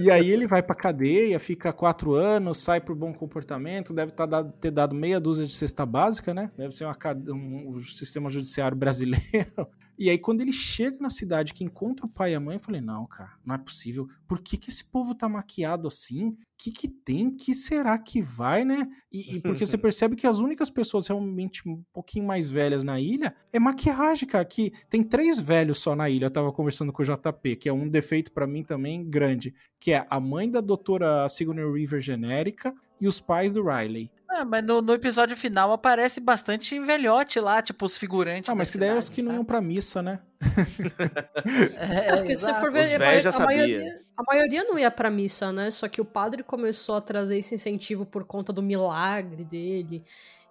E 0.00 0.10
aí 0.10 0.28
ele 0.30 0.48
vai 0.48 0.62
pra 0.62 0.74
cadeia, 0.74 1.38
fica 1.38 1.72
quatro 1.72 2.14
anos, 2.14 2.58
sai 2.58 2.80
por 2.80 2.96
bom 2.96 3.12
comportamento, 3.12 3.94
deve 3.94 4.10
tá 4.12 4.26
dado- 4.26 4.52
ter 4.60 4.70
dado 4.72 4.94
meia 4.94 5.20
dúzia 5.20 5.46
de 5.46 5.54
cesta 5.54 5.86
básica, 5.86 6.34
né? 6.34 6.50
Deve 6.56 6.74
ser 6.74 6.84
uma, 6.84 6.96
um, 7.28 7.68
o 7.70 7.80
sistema 7.80 8.28
judiciário 8.28 8.76
brasileiro. 8.76 9.22
E 10.02 10.10
aí, 10.10 10.18
quando 10.18 10.40
ele 10.40 10.52
chega 10.52 10.98
na 10.98 11.08
cidade 11.08 11.54
que 11.54 11.62
encontra 11.62 12.04
o 12.04 12.08
pai 12.08 12.32
e 12.32 12.34
a 12.34 12.40
mãe, 12.40 12.56
eu 12.56 12.60
falei, 12.60 12.80
não, 12.80 13.06
cara, 13.06 13.34
não 13.46 13.54
é 13.54 13.58
possível. 13.58 14.08
Por 14.26 14.40
que, 14.40 14.56
que 14.56 14.68
esse 14.68 14.84
povo 14.84 15.14
tá 15.14 15.28
maquiado 15.28 15.86
assim? 15.86 16.30
O 16.30 16.36
que, 16.58 16.72
que 16.72 16.88
tem? 16.88 17.30
que 17.30 17.54
será 17.54 17.96
que 17.96 18.20
vai, 18.20 18.64
né? 18.64 18.88
E, 19.12 19.36
e 19.36 19.40
porque 19.40 19.64
você 19.64 19.78
percebe 19.78 20.16
que 20.16 20.26
as 20.26 20.38
únicas 20.38 20.68
pessoas 20.68 21.06
realmente 21.06 21.68
um 21.68 21.84
pouquinho 21.92 22.26
mais 22.26 22.50
velhas 22.50 22.82
na 22.82 22.98
ilha 23.00 23.32
é 23.52 23.60
maquiagem, 23.60 24.28
cara. 24.28 24.44
Que 24.44 24.72
tem 24.90 25.04
três 25.04 25.38
velhos 25.38 25.78
só 25.78 25.94
na 25.94 26.10
ilha. 26.10 26.26
Eu 26.26 26.32
tava 26.32 26.50
conversando 26.50 26.92
com 26.92 27.00
o 27.00 27.06
JP, 27.06 27.54
que 27.54 27.68
é 27.68 27.72
um 27.72 27.88
defeito 27.88 28.32
pra 28.32 28.44
mim 28.44 28.64
também 28.64 29.08
grande. 29.08 29.54
Que 29.78 29.92
é 29.92 30.04
a 30.10 30.18
mãe 30.18 30.50
da 30.50 30.60
doutora 30.60 31.28
Sigourney 31.28 31.64
Weaver 31.64 32.00
genérica 32.00 32.74
e 33.00 33.06
os 33.06 33.20
pais 33.20 33.52
do 33.52 33.64
Riley. 33.64 34.10
É, 34.34 34.44
mas 34.44 34.64
no, 34.64 34.80
no 34.80 34.94
episódio 34.94 35.36
final 35.36 35.72
aparece 35.72 36.18
bastante 36.18 36.78
velhote 36.80 37.38
lá, 37.38 37.60
tipo 37.60 37.84
os 37.84 37.98
figurantes. 37.98 38.48
Ah, 38.48 38.54
mas 38.54 38.70
que 38.70 38.78
daí 38.78 38.88
é 38.88 38.94
os 38.96 39.10
que 39.10 39.20
não 39.20 39.34
iam 39.34 39.44
pra 39.44 39.60
missa, 39.60 40.02
né? 40.02 40.20
É, 41.76 42.08
É, 42.08 42.16
porque 42.16 42.34
se 42.34 42.42
você 42.42 42.50
exato. 42.50 42.60
for 42.60 42.72
ver, 42.72 43.02
a, 43.02 43.20
já 43.20 43.30
a 43.30 43.40
maioria, 43.40 44.00
a 44.16 44.22
maioria 44.22 44.64
não 44.64 44.78
ia 44.78 44.90
pra 44.90 45.10
missa, 45.10 45.52
né? 45.52 45.70
Só 45.70 45.86
que 45.86 46.00
o 46.00 46.04
padre 46.04 46.42
começou 46.42 46.96
a 46.96 47.00
trazer 47.00 47.36
esse 47.38 47.54
incentivo 47.54 48.06
por 48.06 48.24
conta 48.24 48.52
do 48.52 48.62
milagre 48.62 49.44
dele. 49.44 50.02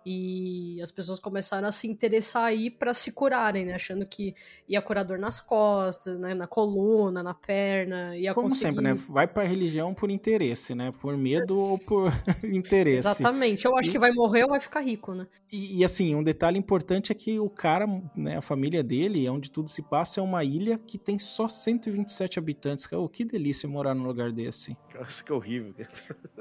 E 0.06 0.80
as 0.82 0.92
pessoas 0.92 1.20
começaram 1.20 1.68
a 1.68 1.72
se 1.72 1.88
interessar 1.88 2.46
aí 2.46 2.70
pra 2.72 2.94
se 2.94 3.12
curarem, 3.12 3.66
né? 3.66 3.76
Achando 3.76 4.06
que 4.06 4.34
ia 4.68 4.82
curar 4.82 5.04
dor 5.04 5.20
nas 5.20 5.40
costas, 5.40 6.18
né? 6.18 6.34
Na 6.34 6.48
coluna, 6.48 7.22
na 7.22 7.34
perna, 7.34 8.18
ia 8.18 8.34
Como 8.34 8.48
conseguir... 8.50 8.68
sempre, 8.70 8.84
né? 8.84 8.94
Vai 8.94 9.28
pra 9.28 9.44
religião 9.44 9.94
por 9.94 10.10
interesse, 10.10 10.74
né? 10.74 10.92
Por 11.02 11.16
medo 11.16 11.60
ou 11.60 11.78
por 11.78 12.12
interesse. 12.44 13.08
Exatamente. 13.08 13.66
Eu 13.66 13.78
acho 13.78 13.90
E- 13.90 13.92
que 13.92 14.00
vai 14.00 14.12
morrer 14.12 14.44
ou 14.44 14.50
vai 14.50 14.60
ficar 14.60 14.82
rico, 14.82 15.14
né? 15.14 15.28
E, 15.52 15.80
e, 15.80 15.86
assim, 15.86 16.16
um 16.16 16.24
detalhe 16.24 16.58
importante 16.58 17.12
é 17.12 17.16
que 17.16 17.40
o 17.40 17.50
cara, 17.50 17.86
né, 18.16 18.38
a 18.38 18.42
família 18.42 18.82
dele, 18.84 19.30
onde 19.30 19.52
tudo 19.52 19.70
se 19.70 19.82
passa, 19.82 20.20
é 20.20 20.24
uma 20.24 20.44
ilha 20.44 20.78
que 20.78 20.98
tem 20.98 21.20
só 21.20 21.48
127 21.48 22.40
habitantes. 22.40 22.88
Oh, 22.92 23.08
que 23.08 23.24
delícia 23.24 23.70
morar 23.70 23.94
num 23.94 24.06
lugar 24.06 24.32
desse. 24.32 24.76
Nossa, 24.98 25.24
que 25.24 25.32
horrível. 25.32 25.74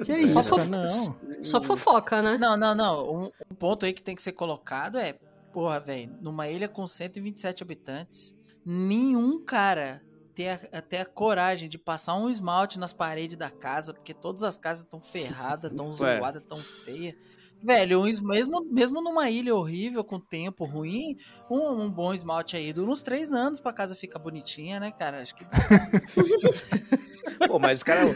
Que 0.05 0.13
é 0.13 0.23
Só 0.25 0.41
isso, 0.41 0.49
fof- 0.49 0.71
cara? 0.71 0.83
Não. 0.83 1.43
Só 1.43 1.61
fofoca, 1.61 2.23
né? 2.23 2.39
Não, 2.39 2.57
não, 2.57 2.75
não. 2.75 3.15
Um, 3.25 3.31
um 3.51 3.55
ponto 3.55 3.85
aí 3.85 3.93
que 3.93 4.03
tem 4.03 4.15
que 4.15 4.23
ser 4.23 4.33
colocado 4.33 4.97
é, 4.97 5.15
porra, 5.53 5.81
velho, 5.81 6.17
numa 6.21 6.49
ilha 6.49 6.69
com 6.69 6.87
127 6.87 7.63
habitantes, 7.63 8.37
nenhum 8.65 9.43
cara 9.45 10.03
ter 10.35 10.69
a, 10.73 10.81
ter 10.81 10.99
a 10.99 11.05
coragem 11.07 11.69
de 11.69 11.77
passar 11.79 12.15
um 12.15 12.31
esmalte 12.31 12.79
nas 12.79 12.93
paredes 12.93 13.37
da 13.37 13.51
casa, 13.51 13.93
porque 13.93 14.15
todas 14.15 14.43
as 14.43 14.57
casas 14.57 14.85
estão 14.85 15.03
ferradas, 15.03 15.73
tão 15.75 15.89
Ué. 15.89 15.93
zoadas, 16.21 16.43
tão 16.47 16.57
feias. 16.57 17.15
Velho, 17.63 18.07
es- 18.07 18.21
mesmo, 18.23 18.65
mesmo 18.65 19.03
numa 19.03 19.29
ilha 19.29 19.55
horrível, 19.55 20.03
com 20.03 20.19
tempo 20.19 20.65
ruim, 20.65 21.17
um, 21.51 21.83
um 21.83 21.91
bom 21.91 22.15
esmalte 22.15 22.57
aí 22.57 22.73
dura 22.73 22.91
uns 22.91 23.03
três 23.03 23.33
anos 23.35 23.61
pra 23.61 23.73
casa 23.73 23.95
ficar 23.95 24.19
bonitinha, 24.19 24.81
né, 24.81 24.91
cara? 24.93 25.21
Acho 25.23 25.35
que 25.35 25.45
Pô, 27.47 27.59
mas 27.59 27.79
os 27.79 27.83
caras. 27.83 28.15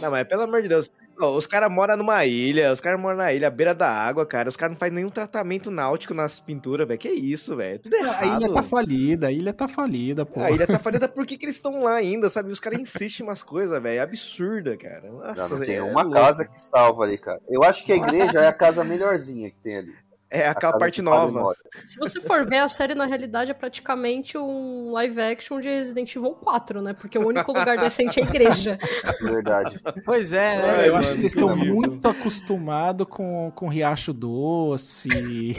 Não, 0.00 0.10
mas 0.10 0.26
pelo 0.26 0.42
amor 0.42 0.62
de 0.62 0.68
Deus. 0.68 0.90
Os 1.16 1.46
caras 1.46 1.70
moram 1.70 1.96
numa 1.96 2.24
ilha, 2.26 2.72
os 2.72 2.80
caras 2.80 2.98
moram 3.00 3.16
na 3.18 3.32
ilha, 3.32 3.46
à 3.46 3.50
beira 3.50 3.72
da 3.72 3.88
água, 3.88 4.26
cara. 4.26 4.48
Os 4.48 4.56
caras 4.56 4.72
não 4.74 4.78
fazem 4.80 4.96
nenhum 4.96 5.10
tratamento 5.10 5.70
náutico 5.70 6.12
nas 6.12 6.40
pinturas, 6.40 6.88
velho. 6.88 6.98
Que 6.98 7.08
isso, 7.08 7.54
velho? 7.54 7.78
Tudo 7.78 7.94
errado. 7.94 8.20
A 8.20 8.26
ilha 8.36 8.52
tá 8.52 8.62
falida, 8.64 9.26
a 9.28 9.32
ilha 9.32 9.52
tá 9.52 9.68
falida, 9.68 10.26
pô. 10.26 10.40
A 10.40 10.50
ilha 10.50 10.66
tá 10.66 10.76
falida, 10.76 11.08
por 11.08 11.24
que, 11.24 11.38
que 11.38 11.44
eles 11.46 11.54
estão 11.54 11.84
lá 11.84 11.94
ainda, 11.94 12.28
sabe? 12.28 12.50
Os 12.50 12.58
caras 12.58 12.80
insistem 12.80 13.24
em 13.24 13.28
umas 13.28 13.44
coisas, 13.44 13.80
velho. 13.80 13.96
É 13.96 14.00
absurda, 14.00 14.76
cara. 14.76 15.08
Nossa, 15.08 15.50
Não, 15.50 15.58
não 15.60 15.64
tem 15.66 15.76
é 15.76 15.82
uma 15.84 16.02
louco. 16.02 16.16
casa 16.18 16.44
que 16.46 16.64
salva 16.68 17.04
ali, 17.04 17.16
cara. 17.16 17.40
Eu 17.48 17.62
acho 17.62 17.84
que 17.84 17.92
a 17.92 17.96
igreja 17.96 18.40
é 18.40 18.48
a 18.48 18.52
casa 18.52 18.82
melhorzinha 18.82 19.50
que 19.52 19.60
tem 19.62 19.76
ali. 19.76 19.94
É 20.34 20.48
aquela 20.48 20.76
parte 20.76 21.00
nova. 21.00 21.54
Se 21.84 21.96
você 21.98 22.20
for 22.20 22.44
ver, 22.44 22.58
a 22.58 22.66
série 22.68 22.94
na 22.94 23.06
realidade 23.06 23.52
é 23.52 23.54
praticamente 23.54 24.36
um 24.36 24.90
live 24.92 25.20
action 25.20 25.60
de 25.60 25.68
Resident 25.68 26.14
Evil 26.16 26.32
4, 26.32 26.82
né? 26.82 26.92
Porque 26.92 27.16
o 27.16 27.26
único 27.26 27.52
lugar 27.52 27.78
decente 27.78 28.18
é 28.18 28.24
a 28.24 28.26
igreja. 28.26 28.78
Verdade. 29.22 29.80
Pois 30.04 30.32
é, 30.32 30.58
né? 30.58 30.84
É, 30.84 30.88
eu 30.88 30.96
acho 30.96 31.10
que 31.10 31.14
vocês 31.16 31.34
estão 31.34 31.56
muito 31.56 32.08
acostumados 32.08 33.06
com, 33.08 33.52
com 33.54 33.68
Riacho 33.68 34.12
Doce 34.12 35.08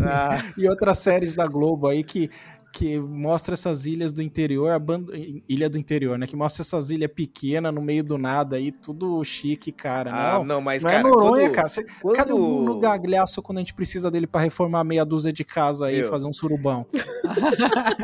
Ah. 0.04 0.44
e 0.58 0.68
outras 0.68 1.00
séries 1.00 1.36
da 1.36 1.48
Globo 1.48 1.88
aí 1.88 2.04
que, 2.04 2.30
que 2.78 3.00
mostra 3.00 3.54
essas 3.54 3.86
ilhas 3.86 4.12
do 4.12 4.22
interior, 4.22 4.70
aban- 4.72 5.06
ilha 5.48 5.70
do 5.70 5.78
interior, 5.80 6.20
né? 6.20 6.28
Que 6.28 6.36
mostra 6.36 6.62
essas 6.62 6.90
ilhas 6.90 7.10
pequenas 7.10 7.74
no 7.74 7.82
meio 7.82 8.04
do 8.04 8.18
nada 8.18 8.58
aí, 8.58 8.70
tudo 8.70 9.24
chique, 9.24 9.72
cara. 9.72 10.12
Ah, 10.14 10.40
não, 10.40 10.44
não, 10.46 10.62
mas, 10.62 10.84
não 10.84 10.90
cara, 10.92 11.08
é 11.08 11.10
Noronha, 11.10 11.44
quando- 11.48 11.56
cara. 11.56 11.70
Você- 11.70 11.86
quando- 12.02 12.18
Cadê 12.18 12.34
o 12.34 12.64
Bruno 12.64 12.80
Gagliasso 12.82 13.42
quando 13.42 13.60
a 13.60 13.62
gente 13.62 13.74
precisa 13.74 14.12
dele 14.12 14.28
pra 14.28 14.42
reformar 14.42 14.84
meia 14.84 15.06
dúzia 15.06 15.32
de 15.32 15.46
casa 15.46 15.86
aí 15.86 16.00
e 16.00 16.02
Meu. 16.02 16.10
fazer 16.10 16.28
um 16.28 16.34
surubão? 16.34 16.86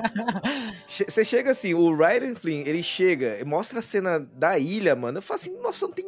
Você 0.87 1.23
chega 1.25 1.51
assim, 1.51 1.73
o 1.73 1.95
Ryan 1.95 2.35
Flynn, 2.35 2.63
ele 2.65 2.83
chega 2.83 3.39
mostra 3.45 3.79
a 3.79 3.81
cena 3.81 4.19
da 4.35 4.57
ilha, 4.57 4.95
mano. 4.95 5.17
Eu 5.17 5.21
falo 5.21 5.39
assim, 5.39 5.55
nossa, 5.61 5.85
não 5.85 5.93
tem 5.93 6.05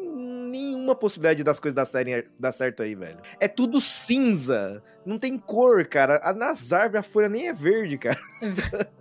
nenhuma 0.54 0.96
possibilidade 0.96 1.44
das 1.44 1.60
coisas 1.60 1.76
dar, 1.76 1.86
série, 1.86 2.26
dar 2.40 2.52
certo 2.52 2.84
aí, 2.84 2.94
velho. 2.96 3.20
É 3.40 3.48
tudo 3.48 3.80
cinza. 3.82 4.82
Não 5.06 5.18
tem 5.18 5.38
cor, 5.38 5.86
cara. 5.88 6.20
A- 6.24 6.32
Nas 6.34 6.72
árvores 6.72 7.06
a 7.06 7.10
folha 7.12 7.28
nem 7.28 7.48
é 7.48 7.54
verde, 7.54 7.98
cara. 7.98 8.18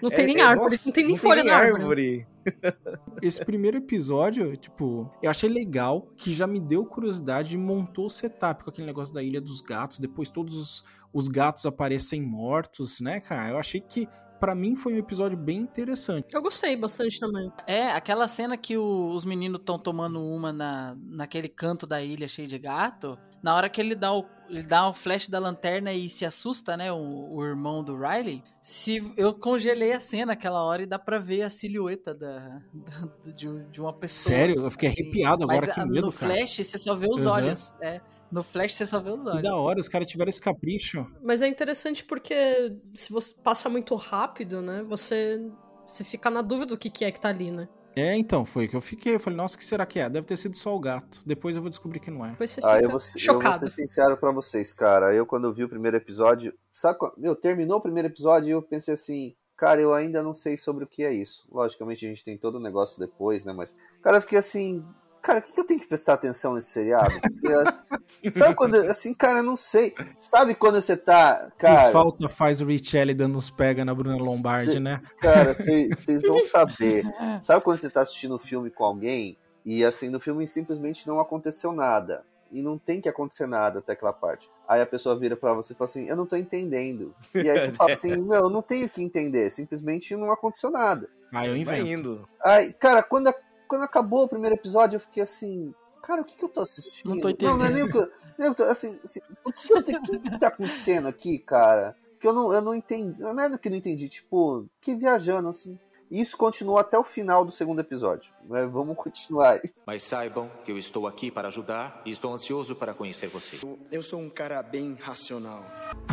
Não 0.00 0.10
tem 0.10 0.24
É- 0.24 0.26
nem 0.28 0.38
é- 0.38 0.42
árvore, 0.42 0.70
nossa, 0.70 0.86
não 0.86 0.92
tem 0.92 1.04
nem 1.06 1.16
folha 1.16 1.42
na 1.42 1.56
árvore. 1.56 1.82
árvore. 1.82 2.26
Esse 3.20 3.44
primeiro 3.44 3.78
episódio, 3.78 4.56
tipo, 4.56 5.10
eu 5.20 5.28
achei 5.28 5.50
legal, 5.50 6.02
que 6.16 6.32
já 6.32 6.46
me 6.46 6.60
deu 6.60 6.84
curiosidade 6.86 7.54
e 7.56 7.58
montou 7.58 8.06
o 8.06 8.10
setup 8.10 8.62
com 8.62 8.70
aquele 8.70 8.86
negócio 8.86 9.12
da 9.12 9.20
Ilha 9.22 9.40
dos 9.40 9.60
Gatos. 9.60 9.98
Depois 9.98 10.30
todos 10.30 10.54
os, 10.56 10.84
os 11.12 11.26
gatos 11.26 11.66
aparecem 11.66 12.22
mortos, 12.22 13.00
né, 13.00 13.18
cara? 13.18 13.50
Eu 13.50 13.58
achei 13.58 13.80
que, 13.80 14.08
pra 14.38 14.54
mim, 14.54 14.74
foi 14.76 14.94
um 14.94 14.98
episódio 14.98 15.36
bem 15.36 15.58
interessante. 15.58 16.26
Eu 16.32 16.42
gostei 16.42 16.76
bastante 16.76 17.18
também. 17.18 17.50
É, 17.66 17.90
aquela 17.90 18.26
cena 18.28 18.56
que 18.56 18.76
o- 18.76 19.10
os 19.14 19.24
meninos 19.24 19.60
estão 19.60 19.78
tomando 19.78 20.20
uma 20.22 20.52
na, 20.52 20.96
naquele 21.00 21.48
canto 21.48 21.86
da 21.86 22.00
ilha 22.02 22.28
cheio 22.28 22.48
de 22.48 22.58
gato. 22.58 23.18
Na 23.42 23.54
hora 23.54 23.68
que 23.68 23.80
ele 23.80 23.94
dá 23.94 24.12
o, 24.12 24.24
ele 24.48 24.64
dá 24.64 24.88
o 24.88 24.92
flash 24.92 25.28
da 25.28 25.38
lanterna 25.38 25.92
e 25.92 26.10
se 26.10 26.24
assusta, 26.24 26.76
né? 26.76 26.90
O, 26.92 27.34
o 27.36 27.44
irmão 27.44 27.84
do 27.84 27.96
Riley. 27.96 28.42
Se 28.60 29.12
eu 29.16 29.32
congelei 29.32 29.92
a 29.92 30.00
cena 30.00 30.32
aquela 30.32 30.60
hora 30.64 30.82
e 30.82 30.86
dá 30.86 30.98
pra 30.98 31.18
ver 31.18 31.42
a 31.42 31.50
silhueta 31.50 32.12
da, 32.12 32.60
da- 32.74 33.30
de, 33.32 33.64
de 33.70 33.80
uma 33.80 33.92
pessoa. 33.92 34.36
Sério? 34.36 34.64
Eu 34.64 34.70
fiquei 34.72 34.88
Assim, 34.88 35.02
arrepiado 35.02 35.44
agora, 35.44 35.66
mas 35.66 35.74
que 35.74 35.84
medo, 35.84 36.06
No 36.06 36.12
cara. 36.12 36.34
flash 36.34 36.56
você 36.66 36.78
só 36.78 36.96
vê 36.96 37.06
os 37.08 37.26
Uhum. 37.26 37.32
olhos. 37.32 37.72
É, 37.80 38.00
no 38.30 38.42
flash 38.42 38.74
você 38.74 38.86
só 38.86 38.98
vê 39.00 39.10
os 39.10 39.22
Que 39.22 39.28
olhos. 39.30 39.42
da 39.42 39.56
hora, 39.56 39.80
os 39.80 39.88
caras 39.88 40.08
tiveram 40.08 40.28
esse 40.30 40.40
capricho. 40.40 41.06
Mas 41.22 41.42
é 41.42 41.48
interessante 41.48 42.04
porque 42.04 42.74
se 42.94 43.12
você 43.12 43.34
passa 43.42 43.68
muito 43.68 43.94
rápido, 43.94 44.60
né? 44.62 44.82
Você, 44.88 45.40
você 45.86 46.04
fica 46.04 46.28
na 46.30 46.42
dúvida 46.42 46.74
do 46.74 46.78
que, 46.78 46.90
que 46.90 47.04
é 47.04 47.10
que 47.12 47.20
tá 47.20 47.28
ali, 47.28 47.50
né? 47.50 47.68
É, 47.96 48.16
então, 48.16 48.44
foi 48.44 48.68
que 48.68 48.76
eu 48.76 48.80
fiquei. 48.80 49.16
Eu 49.16 49.20
falei, 49.20 49.36
nossa, 49.36 49.56
o 49.56 49.58
que 49.58 49.64
será 49.64 49.84
que 49.84 49.98
é? 49.98 50.08
Deve 50.08 50.24
ter 50.26 50.36
sido 50.36 50.56
só 50.56 50.72
o 50.76 50.78
gato. 50.78 51.20
Depois 51.26 51.56
eu 51.56 51.62
vou 51.62 51.68
descobrir 51.68 51.98
que 51.98 52.10
não 52.12 52.24
é. 52.24 52.30
Depois 52.30 52.50
você 52.50 52.60
Ah, 52.62 52.74
fica 52.74 52.84
eu 52.84 52.90
vou, 52.90 53.00
ser- 53.00 53.18
eu 53.28 53.32
vou 53.34 53.42
chocado. 53.42 53.68
ser 53.70 53.74
sincero 53.74 54.16
pra 54.16 54.30
vocês, 54.30 54.72
cara. 54.72 55.12
Eu, 55.12 55.26
quando 55.26 55.48
eu 55.48 55.52
vi 55.52 55.64
o 55.64 55.68
primeiro 55.68 55.96
episódio. 55.96 56.54
Sabe 56.72 56.96
quando. 56.98 57.14
Meu, 57.18 57.34
terminou 57.34 57.78
o 57.78 57.80
primeiro 57.80 58.06
episódio 58.06 58.48
e 58.48 58.50
eu 58.52 58.62
pensei 58.62 58.94
assim. 58.94 59.34
Cara, 59.56 59.80
eu 59.80 59.92
ainda 59.92 60.22
não 60.22 60.32
sei 60.32 60.56
sobre 60.56 60.84
o 60.84 60.86
que 60.86 61.02
é 61.02 61.12
isso. 61.12 61.44
Logicamente 61.50 62.06
a 62.06 62.08
gente 62.08 62.22
tem 62.22 62.38
todo 62.38 62.56
o 62.56 62.60
negócio 62.60 63.00
depois, 63.00 63.44
né? 63.44 63.52
Mas. 63.52 63.74
Cara, 64.00 64.18
eu 64.18 64.22
fiquei 64.22 64.38
assim. 64.38 64.84
Cara, 65.22 65.38
o 65.38 65.42
que, 65.42 65.52
que 65.52 65.60
eu 65.60 65.64
tenho 65.66 65.80
que 65.80 65.86
prestar 65.86 66.14
atenção 66.14 66.54
nesse 66.54 66.70
seriado? 66.70 67.12
Porque, 67.20 67.52
assim, 67.52 68.30
sabe 68.30 68.54
quando, 68.54 68.74
assim, 68.76 69.14
cara, 69.14 69.38
eu 69.38 69.42
não 69.44 69.56
sei. 69.56 69.94
Sabe 70.18 70.54
quando 70.54 70.80
você 70.80 70.96
tá, 70.96 71.50
cara... 71.58 71.86
Que 71.86 71.92
falta 71.92 72.28
faz 72.28 72.60
o 72.60 72.64
Richelli 72.64 73.14
dando 73.14 73.36
uns 73.38 73.50
pega 73.50 73.84
na 73.84 73.94
Bruna 73.94 74.16
Lombardi, 74.16 74.74
Cê- 74.74 74.80
né? 74.80 75.00
Cara, 75.20 75.54
vocês 75.54 76.22
vão 76.22 76.42
saber. 76.46 77.04
Sabe 77.42 77.62
quando 77.64 77.78
você 77.78 77.90
tá 77.90 78.02
assistindo 78.02 78.34
um 78.34 78.38
filme 78.38 78.70
com 78.70 78.84
alguém 78.84 79.36
e 79.64 79.84
assim, 79.84 80.08
no 80.08 80.18
filme 80.20 80.46
simplesmente 80.48 81.06
não 81.06 81.20
aconteceu 81.20 81.72
nada. 81.72 82.24
E 82.50 82.62
não 82.62 82.78
tem 82.78 82.98
que 82.98 83.10
acontecer 83.10 83.46
nada 83.46 83.80
até 83.80 83.92
aquela 83.92 84.12
parte. 84.12 84.48
Aí 84.66 84.80
a 84.80 84.86
pessoa 84.86 85.18
vira 85.18 85.36
pra 85.36 85.52
você 85.52 85.74
e 85.74 85.76
fala 85.76 85.90
assim, 85.90 86.08
eu 86.08 86.16
não 86.16 86.24
tô 86.24 86.34
entendendo. 86.34 87.14
E 87.34 87.50
aí 87.50 87.60
você 87.60 87.72
fala 87.72 87.92
assim, 87.92 88.16
meu, 88.22 88.40
eu 88.44 88.48
não 88.48 88.62
tenho 88.62 88.88
que 88.88 89.02
entender, 89.02 89.50
simplesmente 89.50 90.16
não 90.16 90.32
aconteceu 90.32 90.70
nada. 90.70 91.10
Ah, 91.30 91.46
eu 91.46 91.62
Vai 91.62 91.80
invento. 91.80 92.00
indo. 92.00 92.28
Aí, 92.42 92.72
cara, 92.72 93.02
quando, 93.02 93.30
quando 93.68 93.82
acabou 93.82 94.24
o 94.24 94.28
primeiro 94.28 94.56
episódio, 94.56 94.96
eu 94.96 95.00
fiquei 95.00 95.22
assim, 95.22 95.74
cara, 96.02 96.22
o 96.22 96.24
que, 96.24 96.36
que 96.36 96.44
eu 96.44 96.48
tô 96.48 96.62
assistindo? 96.62 97.14
Não 97.14 97.20
tô 97.20 97.28
não, 97.44 97.58
não 97.58 97.66
é 97.66 97.70
nem 97.70 97.82
o 97.82 97.90
que 97.90 97.98
eu, 97.98 98.10
nem 98.38 98.48
o 98.48 98.54
que 98.54 98.62
assim, 98.62 98.98
assim, 99.04 99.20
o 99.44 99.52
que, 99.52 99.68
que 99.68 99.72
eu 99.72 99.82
que, 99.82 100.18
que 100.18 100.38
tá 100.38 100.48
acontecendo 100.48 101.06
aqui, 101.06 101.38
cara? 101.38 101.94
Que 102.18 102.26
eu 102.26 102.32
não, 102.32 102.52
eu 102.52 102.60
não 102.60 102.74
entendi, 102.74 103.20
não 103.20 103.38
é 103.38 103.58
que 103.58 103.70
não 103.70 103.76
entendi, 103.76 104.08
tipo, 104.08 104.66
que 104.80 104.94
viajando, 104.94 105.48
assim. 105.48 105.78
E 106.10 106.20
Isso 106.20 106.36
continuou 106.36 106.78
até 106.78 106.98
o 106.98 107.04
final 107.04 107.44
do 107.44 107.52
segundo 107.52 107.80
episódio. 107.80 108.32
Né? 108.48 108.66
Vamos 108.66 108.96
continuar 108.96 109.52
aí. 109.52 109.70
Mas 109.86 110.02
saibam 110.02 110.50
que 110.64 110.72
eu 110.72 110.78
estou 110.78 111.06
aqui 111.06 111.30
para 111.30 111.48
ajudar 111.48 112.02
e 112.04 112.10
estou 112.10 112.32
ansioso 112.32 112.74
para 112.74 112.94
conhecer 112.94 113.28
você. 113.28 113.58
Eu 113.90 114.02
sou 114.02 114.20
um 114.20 114.30
cara 114.30 114.62
bem 114.62 114.96
racional. 115.00 115.64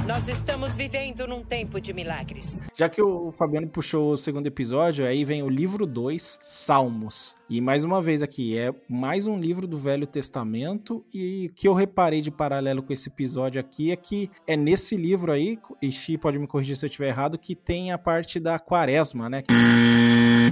Nós 0.06 0.28
estamos 0.28 0.78
vivendo 0.78 1.26
num 1.28 1.44
tempo 1.44 1.82
de 1.82 1.94
milagres. 1.94 2.68
Já 2.76 2.88
que 2.88 3.02
o 3.02 3.32
Fabiano 3.32 3.68
puxou 3.68 4.12
o 4.12 4.18
segundo 4.18 4.48
episódio, 4.48 5.06
aí 5.06 5.24
vem 5.24 5.42
o 5.42 5.50
livro 5.50 5.86
2, 5.86 6.40
Salmos. 6.44 7.36
E 7.50 7.60
mais 7.60 7.84
uma 7.84 8.02
vez 8.02 8.22
aqui, 8.22 8.58
é 8.58 8.74
mais 8.88 9.26
um 9.26 9.40
livro 9.40 9.68
do 9.68 9.78
Velho 9.78 10.06
Testamento. 10.06 11.04
E 11.14 11.48
o 11.48 11.54
que 11.56 11.68
eu 11.68 11.74
reparei 11.74 12.22
de 12.22 12.30
paralelo 12.30 12.84
com 12.84 12.94
esse 12.94 13.10
episódio 13.10 13.60
aqui 13.60 13.92
é 13.92 13.96
que 13.96 14.30
é 14.46 14.56
nesse 14.56 14.96
livro 14.96 15.32
aí, 15.32 15.58
e 15.82 15.92
Xi 15.92 16.18
pode 16.18 16.38
me 16.38 16.48
corrigir 16.48 16.76
se 16.76 16.86
eu 16.86 16.88
estiver 16.88 17.08
errado, 17.08 17.38
que 17.38 17.56
tem 17.56 17.92
a 17.92 17.98
parte 17.98 18.40
da 18.40 18.60
quaresma, 18.60 19.30
né? 19.30 19.44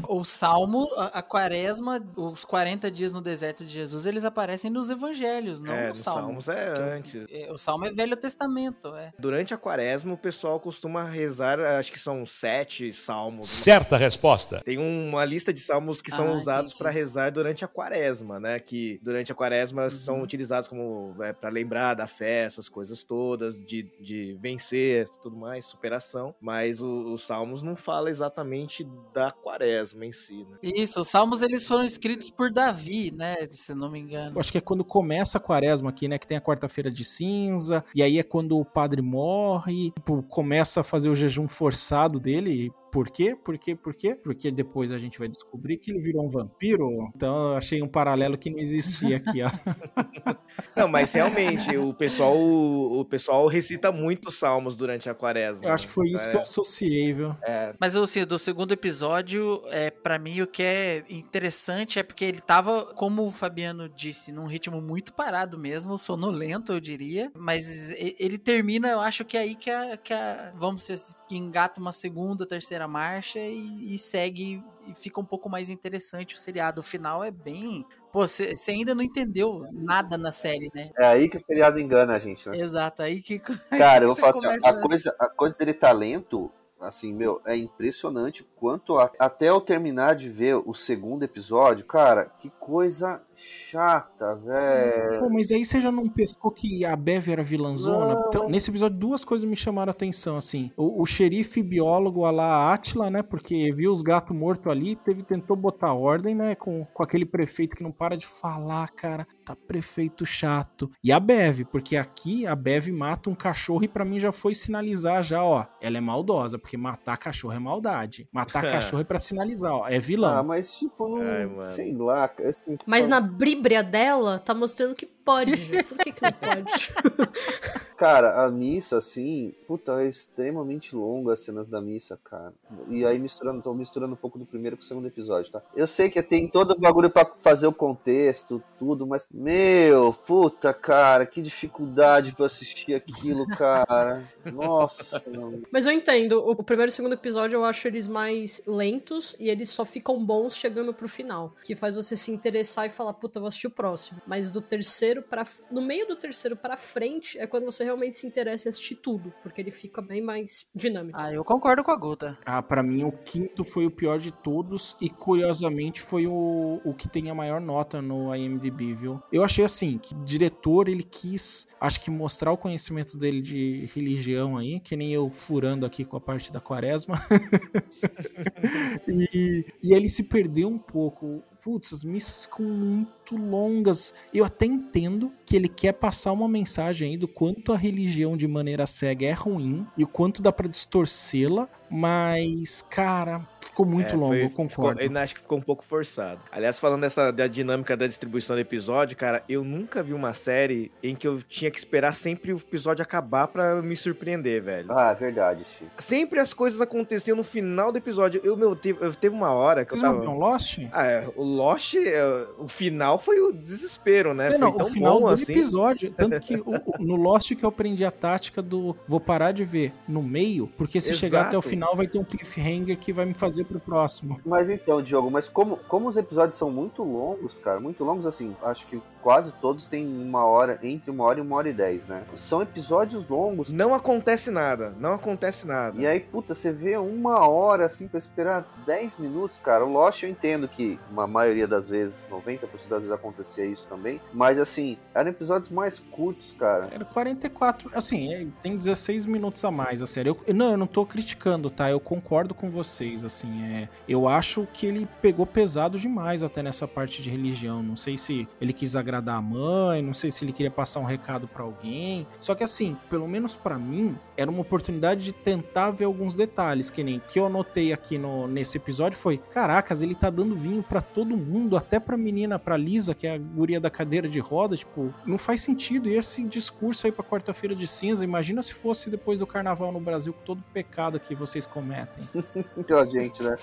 O 0.07 0.23
Salmo, 0.23 0.87
a, 0.97 1.19
a 1.19 1.23
Quaresma, 1.23 2.03
os 2.15 2.43
40 2.45 2.89
dias 2.91 3.11
no 3.11 3.21
deserto 3.21 3.65
de 3.65 3.71
Jesus, 3.73 4.05
eles 4.05 4.23
aparecem 4.25 4.69
nos 4.71 4.89
evangelhos, 4.89 5.61
não 5.61 5.73
É, 5.73 5.89
no 5.89 5.95
Salmo. 5.95 6.21
Salmos 6.21 6.49
é 6.49 6.73
Que 6.73 6.79
o- 6.79 6.83
antes. 6.93 7.25
é, 7.29 7.51
O 7.51 7.57
Salmo 7.57 7.85
é 7.85 7.91
Velho 7.91 8.15
Testamento, 8.15 8.93
é. 8.95 9.11
Durante 9.19 9.53
a 9.53 9.57
quaresma, 9.57 10.13
o 10.13 10.17
pessoal 10.17 10.59
costuma 10.59 11.03
rezar, 11.03 11.59
acho 11.59 11.91
que 11.91 11.99
são 11.99 12.25
sete 12.25 12.91
salmos. 12.93 13.49
Certa 13.49 13.97
resposta. 13.97 14.61
Tem 14.63 14.77
uma 14.77 15.25
lista 15.25 15.53
de 15.53 15.59
salmos 15.59 16.01
que 16.01 16.11
são 16.11 16.29
Ah, 16.29 16.33
usados 16.35 16.71
entendi. 16.71 16.83
para 16.83 16.91
rezar 16.91 17.31
durante 17.31 17.63
a 17.65 17.67
quaresma, 17.67 18.39
né? 18.39 18.59
Que 18.59 18.99
durante 19.03 19.31
a 19.31 19.35
quaresma 19.35 19.89
são 19.89 20.17
Uhum. 20.17 20.23
utilizados 20.23 20.67
como 20.67 21.15
é, 21.21 21.33
para 21.33 21.49
lembrar 21.49 21.93
da 21.93 22.07
fé, 22.07 22.43
essas 22.43 22.67
coisas 22.69 23.03
todas, 23.03 23.63
de, 23.63 23.83
de 23.99 24.37
vencer, 24.41 25.07
tudo 25.21 25.35
mais, 25.35 25.65
superação. 25.65 26.33
Mas 26.39 26.81
o- 26.81 27.13
os 27.13 27.23
salmos 27.25 27.61
não 27.61 27.75
fala 27.75 28.09
exatamente 28.09 28.87
da 29.13 29.31
quaresma 29.31 29.82
em 29.83 30.11
si, 30.11 30.45
né? 30.49 30.57
Isso, 30.61 31.01
os 31.01 31.07
Salmos 31.07 31.41
eles 31.41 31.65
foram 31.65 31.83
escritos 31.83 32.29
por 32.29 32.51
Davi, 32.51 33.11
né? 33.11 33.35
Se 33.49 33.73
não 33.73 33.91
me 33.91 33.99
engano. 33.99 34.35
Eu 34.35 34.39
acho 34.39 34.51
que 34.51 34.57
é 34.57 34.61
quando 34.61 34.83
começa 34.85 35.37
a 35.37 35.41
quaresma 35.41 35.89
aqui, 35.89 36.07
né? 36.07 36.17
Que 36.17 36.27
tem 36.27 36.37
a 36.37 36.41
quarta-feira 36.41 36.91
de 36.91 37.03
cinza, 37.03 37.83
e 37.93 38.01
aí 38.01 38.17
é 38.17 38.23
quando 38.23 38.57
o 38.57 38.65
padre 38.65 39.01
morre, 39.01 39.91
tipo, 39.91 40.23
começa 40.23 40.81
a 40.81 40.83
fazer 40.83 41.09
o 41.09 41.15
jejum 41.15 41.47
forçado 41.47 42.19
dele. 42.19 42.71
Por 42.93 43.09
quê? 43.09 43.35
Por 43.35 43.57
quê? 43.57 43.75
Por 43.75 43.95
quê? 43.95 44.13
Porque 44.13 44.51
depois 44.51 44.91
a 44.91 44.99
gente 44.99 45.17
vai 45.17 45.27
descobrir 45.27 45.77
que 45.77 45.89
ele 45.89 45.99
virou 45.99 46.23
um 46.23 46.29
vampiro. 46.29 47.11
Então 47.15 47.51
eu 47.51 47.57
achei 47.57 47.81
um 47.81 47.87
paralelo 47.87 48.37
que 48.37 48.51
não 48.51 48.59
existia 48.59 49.17
aqui, 49.17 49.41
ó. 49.41 49.49
Não, 50.75 50.87
mas 50.87 51.11
realmente, 51.13 51.75
o 51.75 51.91
pessoal, 51.93 52.35
o 52.35 53.03
pessoal 53.03 53.47
recita 53.47 53.91
muito 53.91 54.29
salmos 54.29 54.75
durante 54.75 55.09
a 55.09 55.15
quaresma. 55.15 55.65
Eu 55.65 55.73
acho 55.73 55.87
que 55.87 55.93
foi 55.93 56.09
isso 56.09 56.29
que 56.29 56.35
eu 56.35 56.41
associei, 56.41 57.13
viu? 57.13 57.35
É, 57.43 57.73
Mas 57.79 57.95
assim, 57.95 58.23
do 58.25 58.37
segundo 58.37 58.71
episódio, 58.71 59.63
é 59.67 59.89
para 59.89 60.19
mim 60.19 60.41
o 60.41 60.47
que 60.47 60.61
é 60.61 61.03
interessante 61.09 61.97
é 61.97 62.03
porque 62.03 62.23
ele 62.23 62.41
tava, 62.41 62.93
como 62.93 63.25
o 63.25 63.31
Fabiano 63.31 63.89
disse, 63.89 64.31
num 64.31 64.45
ritmo 64.45 64.79
muito 64.81 65.13
parado 65.13 65.57
mesmo, 65.57 65.97
sonolento, 65.97 66.73
eu 66.73 66.79
diria. 66.79 67.31
Mas 67.35 67.89
ele 67.89 68.37
termina, 68.37 68.89
eu 68.89 68.99
acho 68.99 69.25
que 69.25 69.35
é 69.35 69.41
aí 69.41 69.55
que 69.55 69.71
a, 69.71 69.97
que 69.97 70.13
a 70.13 70.53
vamos 70.55 70.83
que 70.85 70.93
engata 71.37 71.79
uma 71.79 71.91
segunda, 71.91 72.45
terceira 72.45 72.87
marcha 72.87 73.39
e, 73.39 73.95
e 73.95 73.99
segue 73.99 74.63
e 74.87 74.95
fica 74.95 75.19
um 75.19 75.25
pouco 75.25 75.49
mais 75.49 75.69
interessante 75.69 76.35
o 76.35 76.37
seriado. 76.37 76.81
O 76.81 76.83
final 76.83 77.23
é 77.23 77.31
bem. 77.31 77.85
Pô, 78.11 78.27
você 78.27 78.53
ainda 78.67 78.93
não 78.93 79.01
entendeu 79.01 79.65
nada 79.71 80.17
na 80.17 80.31
série, 80.31 80.69
né? 80.73 80.91
É 80.97 81.05
aí 81.05 81.29
que 81.29 81.37
o 81.37 81.39
seriado 81.39 81.79
engana 81.79 82.13
a 82.15 82.19
gente, 82.19 82.47
né? 82.49 82.57
Exato, 82.57 83.01
aí 83.01 83.21
que. 83.21 83.39
Cara, 83.69 84.05
eu 84.05 84.15
falar 84.15 84.29
assim, 84.31 84.41
começa- 84.41 84.69
a 84.69 84.81
coisa, 84.81 85.15
a 85.19 85.29
coisa 85.29 85.57
dele 85.57 85.73
tá 85.73 85.91
lento, 85.91 86.51
assim, 86.79 87.13
meu, 87.13 87.41
é 87.45 87.55
impressionante 87.55 88.43
quanto 88.55 88.99
a- 88.99 89.11
até 89.17 89.49
eu 89.49 89.61
terminar 89.61 90.15
de 90.15 90.29
ver 90.29 90.55
o 90.55 90.73
segundo 90.73 91.23
episódio, 91.23 91.85
cara, 91.85 92.25
que 92.39 92.49
coisa 92.59 93.21
chata, 93.35 94.35
velho. 94.35 95.19
Pô, 95.19 95.29
mas 95.29 95.51
aí 95.51 95.65
você 95.65 95.81
já 95.81 95.91
não 95.91 96.07
pescou 96.07 96.51
que 96.51 96.85
a 96.85 96.95
Bev 96.95 97.29
era 97.29 97.43
vilãzona? 97.43 98.13
Não. 98.13 98.27
Então, 98.27 98.49
nesse 98.49 98.69
episódio, 98.69 98.97
duas 98.97 99.23
coisas 99.25 99.47
me 99.47 99.55
chamaram 99.55 99.89
a 99.89 99.91
atenção, 99.91 100.37
assim. 100.37 100.71
O, 100.77 101.01
o 101.01 101.05
xerife 101.05 101.61
biólogo 101.61 102.25
a 102.25 102.31
lá, 102.31 102.73
Atila, 102.73 103.09
né? 103.09 103.21
Porque 103.21 103.71
viu 103.71 103.93
os 103.93 104.01
gatos 104.01 104.35
mortos 104.35 104.71
ali, 104.71 104.95
teve, 104.95 105.23
tentou 105.23 105.55
botar 105.55 105.93
ordem, 105.93 106.35
né? 106.35 106.55
Com, 106.55 106.85
com 106.85 107.03
aquele 107.03 107.25
prefeito 107.25 107.75
que 107.75 107.83
não 107.83 107.91
para 107.91 108.15
de 108.15 108.25
falar, 108.25 108.89
cara. 108.89 109.27
Tá 109.45 109.55
prefeito 109.55 110.25
chato. 110.25 110.89
E 111.03 111.11
a 111.11 111.19
Bev, 111.19 111.65
porque 111.65 111.97
aqui 111.97 112.45
a 112.45 112.55
Bev 112.55 112.89
mata 112.91 113.29
um 113.29 113.35
cachorro 113.35 113.83
e 113.83 113.87
pra 113.87 114.05
mim 114.05 114.19
já 114.19 114.31
foi 114.31 114.55
sinalizar 114.55 115.23
já, 115.23 115.43
ó. 115.43 115.65
Ela 115.81 115.97
é 115.97 116.01
maldosa, 116.01 116.57
porque 116.57 116.77
matar 116.77 117.17
cachorro 117.17 117.53
é 117.53 117.59
maldade. 117.59 118.27
Matar 118.31 118.61
cachorro 118.71 119.01
é 119.01 119.05
pra 119.05 119.19
sinalizar, 119.19 119.73
ó. 119.73 119.87
É 119.87 119.99
vilão. 119.99 120.37
Ah, 120.37 120.43
mas 120.43 120.77
tipo, 120.77 121.07
não, 121.07 121.21
Ai, 121.21 121.63
sei 121.63 121.93
lá, 121.95 122.29
assim, 122.47 122.77
Mas 122.85 123.07
na 123.07 123.19
bríbria 123.23 123.83
dela, 123.83 124.39
tá 124.39 124.53
mostrando 124.53 124.95
que 124.95 125.05
pode. 125.05 125.51
Por 125.87 125.97
que, 125.99 126.11
que 126.11 126.21
não 126.21 126.31
pode? 126.31 126.93
Cara, 127.95 128.43
a 128.43 128.51
missa, 128.51 128.97
assim, 128.97 129.53
puta, 129.65 130.03
é 130.03 130.07
extremamente 130.07 130.95
longa 130.95 131.33
as 131.33 131.39
cenas 131.39 131.69
da 131.69 131.79
missa, 131.79 132.19
cara. 132.21 132.51
E 132.89 133.05
aí 133.05 133.17
misturando, 133.17 133.61
tô 133.61 133.73
misturando 133.73 134.13
um 134.13 134.17
pouco 134.17 134.37
do 134.37 134.45
primeiro 134.45 134.75
com 134.75 134.83
o 134.83 134.85
segundo 134.85 135.07
episódio, 135.07 135.51
tá? 135.51 135.61
Eu 135.73 135.87
sei 135.87 136.09
que 136.09 136.21
tem 136.21 136.47
todo 136.47 136.71
o 136.71 136.79
bagulho 136.79 137.09
pra 137.09 137.25
fazer 137.41 137.67
o 137.67 137.71
contexto, 137.71 138.61
tudo, 138.77 139.07
mas, 139.07 139.25
meu, 139.31 140.11
puta, 140.11 140.73
cara, 140.73 141.25
que 141.25 141.41
dificuldade 141.41 142.33
pra 142.33 142.47
assistir 142.47 142.93
aquilo, 142.93 143.47
cara. 143.47 144.23
Nossa, 144.51 145.23
mano. 145.27 145.61
Mas 145.71 145.85
eu 145.85 145.93
entendo. 145.93 146.43
O 146.43 146.63
o 146.63 146.65
primeiro 146.65 146.89
e 146.89 146.93
o 146.93 146.95
segundo 146.95 147.13
episódio 147.13 147.57
eu 147.57 147.65
acho 147.65 147.87
eles 147.87 148.07
mais 148.07 148.63
lentos 148.65 149.35
e 149.37 149.49
eles 149.49 149.69
só 149.69 149.83
ficam 149.83 150.23
bons 150.23 150.55
chegando 150.55 150.93
pro 150.93 151.09
final. 151.09 151.53
Que 151.61 151.75
faz 151.75 151.95
você 151.95 152.15
se 152.15 152.31
interessar 152.31 152.85
e 152.85 152.89
falar, 152.89 153.12
puta, 153.13 153.37
eu 153.37 153.41
vou 153.41 153.47
assistir 153.47 153.67
o 153.67 153.71
próximo. 153.71 154.21
Mas 154.27 154.51
do 154.51 154.61
terceiro 154.61 155.21
para 155.21 155.43
No 155.71 155.81
meio 155.81 156.07
do 156.07 156.15
terceiro 156.15 156.55
pra 156.55 156.77
frente 156.77 157.37
é 157.37 157.47
quando 157.47 157.65
você 157.65 157.83
realmente 157.83 158.15
se 158.15 158.27
interessa 158.27 158.67
em 158.67 158.69
assistir 158.69 158.95
tudo. 158.95 159.33
Porque 159.41 159.61
ele 159.61 159.71
fica 159.71 160.01
bem 160.01 160.21
mais 160.21 160.69
dinâmico. 160.75 161.17
Ah, 161.19 161.31
eu 161.31 161.43
concordo 161.43 161.83
com 161.83 161.91
a 161.91 161.97
Guta. 161.97 162.37
Ah, 162.45 162.61
pra 162.61 162.83
mim 162.83 163.03
o 163.03 163.11
quinto 163.11 163.63
foi 163.63 163.85
o 163.85 163.91
pior 163.91 164.19
de 164.19 164.31
todos 164.31 164.95
e 164.99 165.09
curiosamente 165.09 166.01
foi 166.01 166.27
o, 166.27 166.81
o 166.83 166.93
que 166.93 167.07
tem 167.07 167.29
a 167.29 167.35
maior 167.35 167.61
nota 167.61 168.01
no 168.01 168.33
IMDb, 168.35 168.93
viu? 168.93 169.21
Eu 169.31 169.43
achei 169.43 169.63
assim, 169.63 169.97
que 169.97 170.15
o 170.15 170.23
diretor 170.23 170.87
ele 170.87 171.03
quis, 171.03 171.67
acho 171.79 172.01
que 172.01 172.11
mostrar 172.11 172.51
o 172.51 172.57
conhecimento 172.57 173.17
dele 173.17 173.41
de 173.41 173.85
religião 173.93 174.57
aí, 174.57 174.79
que 174.79 174.95
nem 174.95 175.13
eu 175.13 175.29
furando 175.29 175.85
aqui 175.85 176.03
com 176.05 176.17
a 176.17 176.21
parte 176.21 176.51
da 176.51 176.59
quaresma. 176.59 177.19
e, 179.07 179.65
e 179.81 179.93
ele 179.93 180.09
se 180.09 180.23
perdeu 180.23 180.69
um 180.69 180.79
pouco. 180.79 181.43
Putz, 181.63 181.93
as 181.93 182.03
missas 182.03 182.45
ficam 182.45 183.07
muito 183.37 183.51
longas. 183.51 184.13
Eu 184.33 184.45
até 184.45 184.65
entendo 184.65 185.31
que 185.45 185.55
ele 185.55 185.67
quer 185.67 185.93
passar 185.93 186.31
uma 186.31 186.47
mensagem 186.47 187.11
aí 187.11 187.17
do 187.17 187.27
quanto 187.27 187.73
a 187.73 187.77
religião 187.77 188.35
de 188.37 188.47
maneira 188.47 188.85
cega 188.85 189.25
é 189.25 189.31
ruim 189.31 189.85
e 189.97 190.03
o 190.03 190.07
quanto 190.07 190.41
dá 190.41 190.51
pra 190.51 190.67
distorcê-la, 190.67 191.67
mas, 191.89 192.81
cara, 192.89 193.47
ficou 193.61 193.85
muito 193.85 194.13
É, 194.13 194.17
longo, 194.17 194.27
foi- 194.27 194.43
eu 194.45 194.49
concordo. 194.49 194.99
Ficou, 194.99 195.15
eu 195.15 195.21
acho 195.21 195.35
que 195.35 195.41
ficou 195.41 195.57
um 195.57 195.61
pouco 195.61 195.83
forçado. 195.83 196.41
Aliás, 196.51 196.79
falando 196.79 197.01
dessa 197.01 197.31
da 197.31 197.45
dinâmica 197.47 197.95
da 197.95 198.07
distribuição 198.07 198.55
do 198.55 198.59
episódio, 198.59 199.15
cara, 199.15 199.43
eu 199.47 199.63
nunca 199.63 200.01
vi 200.01 200.13
uma 200.13 200.33
série 200.33 200.91
em 201.03 201.15
que 201.15 201.27
eu 201.27 201.41
tinha 201.41 201.69
que 201.69 201.77
esperar 201.77 202.13
sempre 202.13 202.51
o 202.53 202.57
episódio 202.57 203.03
acabar 203.03 203.47
pra 203.47 203.81
me 203.81 203.95
surpreender, 203.95 204.61
velho. 204.63 204.91
Ah, 204.91 205.13
verdade, 205.13 205.63
Chico. 205.65 205.91
Sempre 205.97 206.39
as 206.39 206.53
coisas 206.53 206.81
aconteciam 206.81 207.37
no 207.37 207.43
final 207.43 207.91
do 207.91 207.97
episódio. 207.97 208.41
Eu, 208.43 208.57
meu, 208.57 208.75
teve, 208.75 209.05
eu- 209.05 209.13
teve 209.13 209.35
uma 209.35 209.51
hora 209.51 209.85
que 209.85 209.91
Vocês 209.91 210.01
eu 210.03 210.07
não 210.09 210.15
tava. 210.19 210.25
viram 210.31 210.39
Lost? 210.39 210.79
Ah, 210.91 211.05
é. 211.05 211.27
O 211.35 211.43
Lost, 211.43 211.93
é, 211.95 212.47
o 212.57 212.67
final 212.67 213.19
foi 213.23 213.39
o 213.39 213.51
desespero, 213.51 214.33
né? 214.33 214.47
É, 214.47 214.51
foi 214.51 214.57
não, 214.59 214.71
tão 214.73 214.85
o 214.85 214.89
final 214.89 215.19
bom 215.19 215.27
do 215.27 215.33
assim. 215.33 215.51
episódio. 215.53 216.13
Tanto 216.15 216.39
que 216.41 216.55
o- 216.57 216.81
no 217.03 217.15
Lost 217.15 217.55
que 217.55 217.63
eu 217.63 217.69
aprendi 217.69 218.05
a 218.05 218.11
tática 218.11 218.61
do 218.61 218.95
vou 219.07 219.19
parar 219.19 219.51
de 219.51 219.63
ver 219.63 219.93
no 220.07 220.21
meio, 220.21 220.67
porque 220.77 220.99
se 221.01 221.13
chegar 221.15 221.41
até 221.47 221.57
o 221.57 221.59
Exato. 221.59 221.69
final 221.69 221.95
vai 221.95 222.07
ter 222.07 222.19
um 222.19 222.23
cliffhanger 222.23 222.97
que 222.97 223.11
vai 223.13 223.25
me 223.25 223.33
fazer 223.33 223.63
pro 223.65 223.79
próximo. 223.79 224.39
Mas 224.45 224.69
então, 224.69 225.01
Diogo, 225.01 225.31
mas 225.31 225.47
como, 225.49 225.77
como 225.87 226.07
os 226.09 226.17
episódios 226.17 226.57
são 226.57 226.69
muito 226.69 227.03
longos, 227.03 227.55
cara, 227.55 227.79
muito 227.79 228.03
longos 228.03 228.25
assim, 228.27 228.55
acho 228.63 228.85
que 228.87 229.01
quase 229.21 229.53
todos 229.53 229.87
têm 229.87 230.05
uma 230.05 230.45
hora, 230.45 230.77
entre 230.83 231.09
uma 231.09 231.23
hora 231.23 231.39
e 231.39 231.41
uma 231.41 231.55
hora 231.55 231.69
e 231.69 231.73
dez, 231.73 232.05
né? 232.07 232.23
São 232.35 232.61
episódios 232.61 233.27
longos. 233.29 233.71
Não 233.71 233.93
acontece 233.93 234.51
nada, 234.51 234.93
não 234.99 235.13
acontece 235.13 235.65
nada. 235.65 235.99
E 235.99 236.05
aí, 236.05 236.19
puta, 236.19 236.53
você 236.53 236.71
vê 236.71 236.97
uma 236.97 237.47
hora 237.47 237.85
assim 237.85 238.07
pra 238.07 238.17
esperar 238.19 238.65
10 238.85 239.17
minutos, 239.17 239.59
cara. 239.59 239.85
O 239.85 239.91
Lost 239.91 240.23
eu 240.23 240.29
entendo 240.29 240.67
que 240.67 240.99
uma 241.09 241.25
maioria 241.25 241.67
das 241.67 241.87
vezes, 241.87 242.27
90% 242.29 242.59
das 242.89 243.02
vezes 243.03 243.11
acontecia 243.11 243.65
isso 243.65 243.87
também. 243.87 244.19
Mas 244.33 244.59
assim, 244.59 244.97
eram 245.13 245.29
episódios 245.29 245.71
mais 245.71 245.99
curtos, 245.99 246.53
cara. 246.57 246.89
Era 246.91 247.05
44, 247.05 247.91
assim, 247.93 248.33
é, 248.33 248.47
tem 248.61 248.77
16 248.77 249.25
minutos 249.25 249.63
a 249.63 249.71
mais 249.71 250.01
a 250.01 250.07
série. 250.07 250.29
Eu, 250.29 250.37
não, 250.53 250.71
eu 250.71 250.77
não 250.77 250.87
tô 250.87 251.05
criticando, 251.05 251.69
tá? 251.69 251.89
Eu 251.89 251.99
concordo 251.99 252.53
com 252.53 252.69
vocês, 252.69 253.25
assim, 253.25 253.63
é, 253.63 253.89
eu 254.07 254.27
acho 254.27 254.67
que 254.73 254.85
ele 254.85 255.07
pegou 255.21 255.45
pesado 255.45 255.99
demais 255.99 256.43
até 256.43 256.61
nessa 256.63 256.87
parte 256.87 257.21
de 257.21 257.29
religião. 257.29 257.83
Não 257.83 257.95
sei 257.95 258.17
se 258.17 258.47
ele 258.59 258.73
quis 258.73 258.95
agradar 258.95 259.37
a 259.37 259.41
mãe, 259.41 260.01
não 260.01 260.13
sei 260.13 260.31
se 260.31 260.43
ele 260.45 260.53
queria 260.53 260.71
passar 260.71 260.99
um 260.99 261.05
recado 261.05 261.47
pra 261.47 261.63
alguém. 261.63 262.27
Só 262.39 262.55
que 262.55 262.63
assim, 262.63 262.97
pelo 263.09 263.27
menos 263.27 263.55
pra 263.55 263.77
mim, 263.77 264.17
era 264.37 264.49
uma 264.49 264.61
oportunidade 264.61 265.23
de 265.23 265.33
tentar 265.33 265.91
ver 265.91 266.05
alguns 266.05 266.35
detalhes, 266.35 266.89
que 266.89 267.03
nem 267.03 267.21
que 267.29 267.39
eu 267.39 267.45
anotei 267.45 267.93
aqui 267.93 268.17
no, 268.17 268.47
nesse 268.47 268.77
episódio 268.77 269.17
foi, 269.17 269.37
caracas, 269.37 270.01
ele 270.01 270.15
tá 270.15 270.29
dando 270.29 270.55
vinho 270.55 270.83
pra 270.83 271.01
todo 271.01 271.37
mundo, 271.37 271.77
até 271.77 271.99
pra 271.99 272.17
menina, 272.17 272.57
pra 272.57 272.77
Lisa, 272.93 273.15
que 273.15 273.25
é 273.25 273.33
a 273.33 273.37
guria 273.37 273.79
da 273.79 273.89
cadeira 273.89 274.27
de 274.27 274.39
roda, 274.39 274.77
tipo, 274.77 275.11
não 275.25 275.37
faz 275.37 275.61
sentido. 275.61 276.07
E 276.07 276.15
esse 276.15 276.43
discurso 276.43 277.07
aí 277.07 277.11
pra 277.11 277.23
quarta-feira 277.23 277.75
de 277.75 277.87
cinza, 277.87 278.23
imagina 278.23 278.61
se 278.61 278.73
fosse 278.73 279.09
depois 279.09 279.39
do 279.39 279.47
carnaval 279.47 279.91
no 279.91 279.99
Brasil, 279.99 280.31
com 280.31 280.41
todo 280.43 280.59
o 280.59 280.73
pecado 280.73 281.19
que 281.19 281.33
vocês 281.35 281.65
cometem. 281.65 282.23
Então, 282.77 283.09
gente, 283.09 283.41
né? 283.41 283.55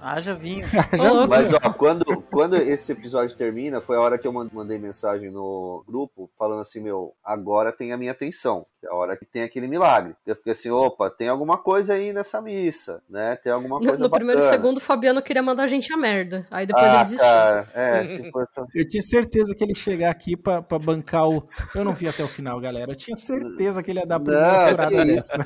Haja 0.00 0.34
vinho. 0.34 0.66
Mas 1.28 1.52
ó, 1.52 1.72
quando, 1.72 2.04
quando 2.30 2.56
esse 2.56 2.92
episódio 2.92 3.36
termina, 3.36 3.80
foi 3.80 3.96
a 3.96 4.00
hora 4.00 4.18
que 4.18 4.26
eu 4.26 4.32
man- 4.32 4.48
mandei 4.52 4.78
mensagem 4.78 5.30
no 5.30 5.84
grupo 5.86 6.30
falando 6.38 6.60
assim, 6.60 6.80
meu, 6.80 7.14
agora 7.24 7.70
tem 7.72 7.92
a 7.92 7.96
minha 7.96 8.12
atenção. 8.12 8.66
É 8.84 8.88
a 8.88 8.94
hora 8.94 9.16
que 9.16 9.26
tem 9.26 9.42
aquele 9.42 9.66
milagre. 9.66 10.14
Eu 10.24 10.36
fiquei 10.36 10.52
assim, 10.52 10.70
opa, 10.70 11.10
tem 11.10 11.28
alguma 11.28 11.58
coisa 11.58 11.94
aí 11.94 12.12
nessa 12.12 12.40
missa, 12.40 13.02
né? 13.10 13.34
Tem 13.36 13.50
alguma 13.52 13.80
No, 13.80 13.86
coisa 13.86 14.04
no 14.04 14.08
primeiro 14.10 14.40
e 14.40 14.44
bacana. 14.44 14.56
segundo, 14.62 14.76
o 14.76 14.80
Fabiano 14.80 15.20
queria 15.20 15.42
mandar 15.42 15.64
a 15.64 15.66
gente 15.66 15.92
a 15.92 15.96
merda. 15.96 16.46
Aí 16.48 16.64
depois 16.64 16.86
ah, 16.86 16.88
ele 16.90 16.98
desistiu. 16.98 17.28
cara, 17.28 17.68
é, 17.74 18.06
se 18.06 18.30
fosse... 18.30 18.50
Eu 18.74 18.86
tinha 18.86 19.02
certeza 19.02 19.52
que 19.56 19.64
ele 19.64 19.72
ia 19.72 19.76
chegar 19.76 20.10
aqui 20.10 20.36
pra, 20.36 20.62
pra 20.62 20.78
bancar 20.78 21.28
o. 21.28 21.48
Eu 21.74 21.84
não 21.84 21.92
vi 21.92 22.06
até 22.08 22.22
o 22.22 22.28
final, 22.28 22.60
galera. 22.60 22.92
Eu 22.92 22.96
tinha 22.96 23.16
certeza 23.16 23.82
que 23.82 23.90
ele 23.90 23.98
ia 23.98 24.06
dar 24.06 24.16
a 24.16 24.20
primeira 24.20 24.62
Não, 24.62 24.70
furada 24.70 25.04
nessa. 25.04 25.38